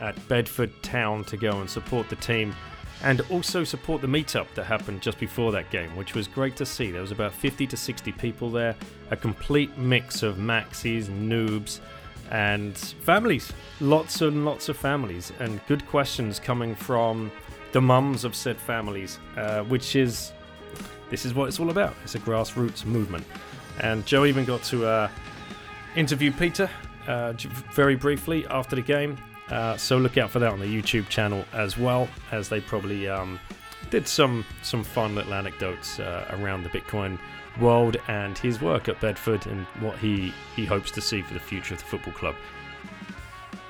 at 0.00 0.16
Bedford 0.28 0.72
Town 0.82 1.22
to 1.24 1.36
go 1.36 1.60
and 1.60 1.70
support 1.70 2.08
the 2.08 2.16
team 2.16 2.54
and 3.02 3.20
also 3.30 3.64
support 3.64 4.00
the 4.00 4.06
meetup 4.06 4.46
that 4.54 4.64
happened 4.64 5.02
just 5.02 5.18
before 5.18 5.50
that 5.52 5.70
game, 5.70 5.94
which 5.96 6.14
was 6.14 6.28
great 6.28 6.56
to 6.56 6.66
see. 6.66 6.90
There 6.90 7.00
was 7.00 7.10
about 7.10 7.32
50 7.32 7.66
to 7.66 7.76
60 7.76 8.12
people 8.12 8.50
there, 8.50 8.76
a 9.10 9.16
complete 9.16 9.76
mix 9.76 10.22
of 10.22 10.36
maxis, 10.36 11.06
noobs, 11.06 11.80
and 12.30 12.76
families. 12.76 13.52
Lots 13.80 14.20
and 14.20 14.44
lots 14.44 14.68
of 14.68 14.76
families, 14.76 15.32
and 15.40 15.60
good 15.66 15.86
questions 15.88 16.38
coming 16.38 16.74
from 16.74 17.32
the 17.72 17.80
mums 17.80 18.24
of 18.24 18.36
said 18.36 18.58
families, 18.58 19.18
uh, 19.36 19.62
which 19.64 19.96
is 19.96 20.32
this 21.10 21.26
is 21.26 21.34
what 21.34 21.48
it's 21.48 21.58
all 21.60 21.70
about. 21.70 21.94
It's 22.04 22.14
a 22.14 22.20
grassroots 22.20 22.84
movement. 22.84 23.26
And 23.80 24.06
Joe 24.06 24.24
even 24.26 24.44
got 24.44 24.62
to 24.64 24.86
uh, 24.86 25.08
interview 25.96 26.32
Peter 26.32 26.70
uh, 27.06 27.32
very 27.74 27.96
briefly 27.96 28.46
after 28.46 28.76
the 28.76 28.82
game 28.82 29.18
uh, 29.52 29.76
so 29.76 29.98
look 29.98 30.16
out 30.16 30.30
for 30.30 30.38
that 30.38 30.50
on 30.50 30.60
the 30.60 30.66
YouTube 30.66 31.08
channel 31.08 31.44
as 31.52 31.76
well, 31.76 32.08
as 32.30 32.48
they 32.48 32.60
probably 32.60 33.08
um, 33.08 33.38
did 33.90 34.08
some 34.08 34.44
some 34.62 34.82
fun 34.82 35.14
little 35.14 35.34
anecdotes 35.34 36.00
uh, 36.00 36.26
around 36.30 36.62
the 36.62 36.70
Bitcoin 36.70 37.18
world 37.60 37.98
and 38.08 38.38
his 38.38 38.62
work 38.62 38.88
at 38.88 38.98
Bedford 39.00 39.46
and 39.46 39.66
what 39.80 39.98
he 39.98 40.32
he 40.56 40.64
hopes 40.64 40.90
to 40.92 41.02
see 41.02 41.20
for 41.20 41.34
the 41.34 41.40
future 41.40 41.74
of 41.74 41.80
the 41.80 41.86
football 41.86 42.14
club. 42.14 42.34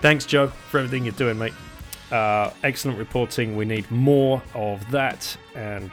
Thanks, 0.00 0.24
Joe, 0.24 0.48
for 0.48 0.78
everything 0.78 1.04
you're 1.04 1.14
doing, 1.14 1.38
mate. 1.38 1.54
Uh, 2.12 2.50
excellent 2.62 2.98
reporting. 2.98 3.56
We 3.56 3.64
need 3.64 3.90
more 3.90 4.40
of 4.54 4.88
that, 4.90 5.36
and 5.56 5.90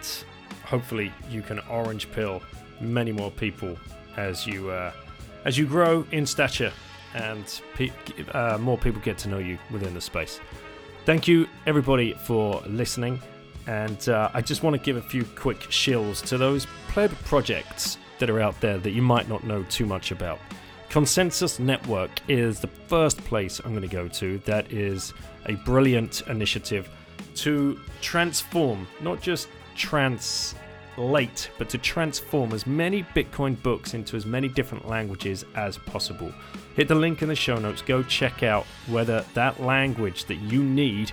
hopefully 0.65 1.11
you 1.29 1.41
can 1.41 1.59
orange 1.69 2.11
pill 2.11 2.43
many 2.79 3.11
more 3.11 3.31
people 3.31 3.75
as 4.17 4.45
you 4.45 4.69
uh, 4.69 4.91
as 5.45 5.57
you 5.57 5.65
grow 5.65 6.05
in 6.11 6.27
stature 6.27 6.71
and 7.13 7.61
pe- 7.75 7.91
uh, 8.33 8.57
more 8.59 8.77
people 8.77 9.01
get 9.01 9.17
to 9.19 9.29
know 9.29 9.39
you 9.39 9.57
within 9.71 9.93
the 9.93 10.01
space. 10.01 10.39
Thank 11.05 11.27
you, 11.27 11.47
everybody, 11.65 12.13
for 12.13 12.61
listening. 12.67 13.19
And 13.67 14.09
uh, 14.09 14.29
I 14.33 14.41
just 14.41 14.63
want 14.63 14.75
to 14.75 14.81
give 14.81 14.97
a 14.97 15.01
few 15.01 15.23
quick 15.35 15.59
shills 15.59 16.25
to 16.27 16.37
those 16.37 16.65
pleb 16.87 17.11
projects 17.25 17.97
that 18.19 18.29
are 18.29 18.39
out 18.39 18.59
there 18.61 18.77
that 18.77 18.91
you 18.91 19.01
might 19.01 19.29
not 19.29 19.43
know 19.43 19.63
too 19.69 19.85
much 19.85 20.11
about. 20.11 20.39
Consensus 20.89 21.59
Network 21.59 22.09
is 22.27 22.59
the 22.59 22.67
first 22.67 23.19
place 23.19 23.59
I'm 23.59 23.71
going 23.71 23.81
to 23.81 23.87
go 23.87 24.07
to. 24.07 24.39
That 24.39 24.71
is 24.71 25.13
a 25.45 25.53
brilliant 25.53 26.23
initiative 26.27 26.89
to 27.35 27.79
transform, 28.01 28.87
not 29.01 29.21
just 29.21 29.49
translate, 30.99 31.49
but 31.57 31.69
to 31.69 31.77
transform 31.77 32.51
as 32.51 32.67
many 32.67 33.03
Bitcoin 33.15 33.61
books 33.63 33.93
into 33.93 34.17
as 34.17 34.25
many 34.25 34.49
different 34.49 34.87
languages 34.87 35.45
as 35.55 35.77
possible. 35.77 36.31
Hit 36.75 36.87
the 36.89 36.95
link 36.95 37.21
in 37.21 37.29
the 37.29 37.35
show 37.35 37.57
notes. 37.57 37.81
Go 37.81 38.03
check 38.03 38.43
out 38.43 38.65
whether 38.87 39.23
that 39.33 39.61
language 39.61 40.25
that 40.25 40.35
you 40.35 40.61
need 40.61 41.11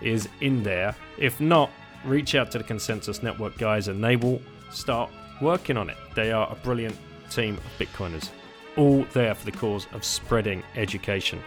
is 0.00 0.28
in 0.40 0.62
there. 0.62 0.94
If 1.18 1.38
not, 1.40 1.70
reach 2.04 2.34
out 2.34 2.50
to 2.52 2.58
the 2.58 2.64
Consensus 2.64 3.22
Network 3.22 3.58
guys 3.58 3.88
and 3.88 4.02
they 4.02 4.16
will 4.16 4.40
start 4.70 5.10
working 5.42 5.76
on 5.76 5.90
it. 5.90 5.96
They 6.14 6.32
are 6.32 6.50
a 6.50 6.54
brilliant 6.56 6.96
team 7.30 7.58
of 7.58 7.64
Bitcoiners, 7.78 8.30
all 8.76 9.04
there 9.12 9.34
for 9.34 9.44
the 9.44 9.56
cause 9.56 9.86
of 9.92 10.02
spreading 10.02 10.62
education. 10.76 11.42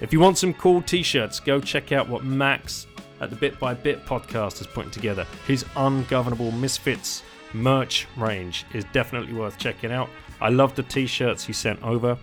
If 0.00 0.12
you 0.12 0.20
want 0.20 0.38
some 0.38 0.54
cool 0.54 0.80
t 0.82 1.02
shirts, 1.02 1.40
go 1.40 1.60
check 1.60 1.90
out 1.90 2.08
what 2.08 2.24
Max 2.24 2.86
at 3.20 3.30
the 3.30 3.36
Bit 3.36 3.58
by 3.58 3.74
Bit 3.74 4.04
podcast 4.04 4.60
is 4.60 4.66
putting 4.66 4.90
together. 4.90 5.26
His 5.46 5.64
Ungovernable 5.76 6.50
Misfits 6.52 7.22
merch 7.54 8.06
range 8.16 8.64
is 8.72 8.84
definitely 8.92 9.32
worth 9.32 9.58
checking 9.58 9.92
out. 9.92 10.08
I 10.40 10.48
love 10.48 10.74
the 10.74 10.82
t 10.82 11.06
shirts 11.06 11.44
he 11.44 11.52
sent 11.52 11.82
over. 11.82 12.18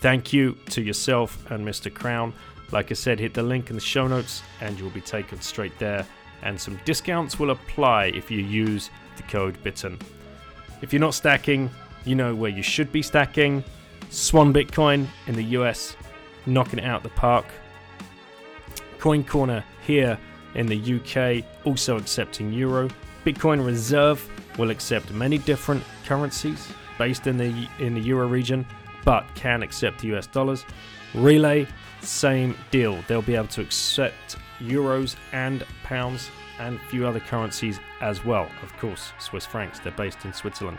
Thank 0.00 0.32
you 0.32 0.56
to 0.70 0.82
yourself 0.82 1.50
and 1.50 1.66
Mr. 1.66 1.92
Crown. 1.92 2.32
Like 2.70 2.90
I 2.90 2.94
said, 2.94 3.18
hit 3.18 3.34
the 3.34 3.42
link 3.42 3.70
in 3.70 3.76
the 3.76 3.80
show 3.80 4.06
notes 4.06 4.42
and 4.60 4.78
you'll 4.78 4.90
be 4.90 5.00
taken 5.00 5.40
straight 5.40 5.76
there. 5.78 6.06
And 6.42 6.60
some 6.60 6.78
discounts 6.84 7.38
will 7.38 7.50
apply 7.50 8.06
if 8.06 8.30
you 8.30 8.38
use 8.38 8.90
the 9.16 9.22
code 9.24 9.60
BITTEN. 9.64 9.98
If 10.82 10.92
you're 10.92 11.00
not 11.00 11.14
stacking, 11.14 11.70
you 12.04 12.14
know 12.14 12.34
where 12.34 12.50
you 12.50 12.62
should 12.62 12.92
be 12.92 13.02
stacking. 13.02 13.64
Swan 14.10 14.52
Bitcoin 14.54 15.06
in 15.26 15.34
the 15.34 15.42
US, 15.42 15.96
knocking 16.46 16.78
it 16.78 16.84
out 16.84 17.02
the 17.02 17.08
park. 17.10 17.46
CoinCorner 18.98 19.64
here 19.86 20.18
in 20.54 20.66
the 20.66 20.96
UK, 20.96 21.44
also 21.64 21.96
accepting 21.96 22.52
Euro. 22.52 22.88
Bitcoin 23.24 23.64
Reserve 23.64 24.26
will 24.58 24.70
accept 24.70 25.12
many 25.12 25.38
different 25.38 25.82
currencies 26.06 26.68
based 26.98 27.26
in 27.26 27.36
the 27.36 27.68
in 27.78 27.94
the 27.94 28.00
Euro 28.00 28.26
region, 28.26 28.66
but 29.04 29.24
can 29.34 29.62
accept 29.62 30.04
US 30.04 30.26
dollars. 30.26 30.64
Relai, 31.14 31.68
same 32.00 32.56
deal. 32.70 33.02
They'll 33.06 33.22
be 33.22 33.34
able 33.34 33.48
to 33.48 33.62
accept 33.62 34.36
euros 34.60 35.16
and 35.32 35.64
pounds 35.84 36.30
and 36.58 36.76
a 36.76 36.88
few 36.90 37.06
other 37.06 37.20
currencies 37.20 37.78
as 38.00 38.24
well. 38.24 38.48
Of 38.62 38.76
course, 38.78 39.12
Swiss 39.18 39.46
francs. 39.46 39.78
They're 39.78 39.92
based 39.92 40.24
in 40.24 40.32
Switzerland. 40.32 40.78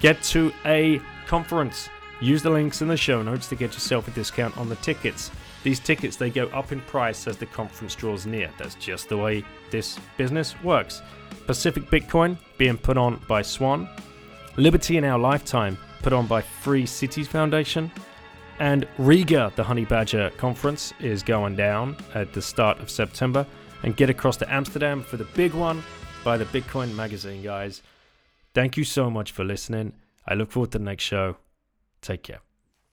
Get 0.00 0.22
to 0.24 0.52
a 0.64 1.00
conference. 1.26 1.88
Use 2.20 2.42
the 2.42 2.50
links 2.50 2.82
in 2.82 2.88
the 2.88 2.96
show 2.96 3.22
notes 3.22 3.48
to 3.48 3.56
get 3.56 3.72
yourself 3.72 4.08
a 4.08 4.10
discount 4.12 4.56
on 4.58 4.68
the 4.68 4.76
tickets. 4.76 5.30
These 5.62 5.80
tickets 5.80 6.16
they 6.16 6.30
go 6.30 6.46
up 6.48 6.72
in 6.72 6.80
price 6.82 7.26
as 7.26 7.36
the 7.36 7.46
conference 7.46 7.94
draws 7.94 8.26
near. 8.26 8.50
That's 8.58 8.74
just 8.74 9.08
the 9.08 9.16
way 9.16 9.44
this 9.70 9.98
business 10.16 10.60
works. 10.62 11.02
Pacific 11.46 11.84
Bitcoin 11.84 12.36
being 12.58 12.76
put 12.76 12.96
on 12.96 13.20
by 13.28 13.42
Swan, 13.42 13.88
Liberty 14.56 14.96
in 14.96 15.04
Our 15.04 15.18
Lifetime 15.18 15.78
put 16.02 16.12
on 16.12 16.26
by 16.26 16.42
Free 16.42 16.84
Cities 16.84 17.28
Foundation, 17.28 17.90
and 18.58 18.86
Riga, 18.98 19.52
the 19.56 19.64
Honey 19.64 19.84
Badger 19.84 20.30
conference, 20.36 20.92
is 21.00 21.22
going 21.22 21.56
down 21.56 21.96
at 22.14 22.32
the 22.32 22.42
start 22.42 22.78
of 22.80 22.90
September. 22.90 23.46
And 23.84 23.96
get 23.96 24.10
across 24.10 24.36
to 24.36 24.52
Amsterdam 24.52 25.02
for 25.02 25.16
the 25.16 25.24
big 25.24 25.54
one 25.54 25.82
by 26.22 26.36
the 26.36 26.44
Bitcoin 26.44 26.94
Magazine, 26.94 27.42
guys. 27.42 27.82
Thank 28.54 28.76
you 28.76 28.84
so 28.84 29.10
much 29.10 29.32
for 29.32 29.42
listening. 29.42 29.94
I 30.24 30.34
look 30.34 30.52
forward 30.52 30.70
to 30.72 30.78
the 30.78 30.84
next 30.84 31.02
show. 31.02 31.36
Take 32.00 32.22
care. 32.22 32.51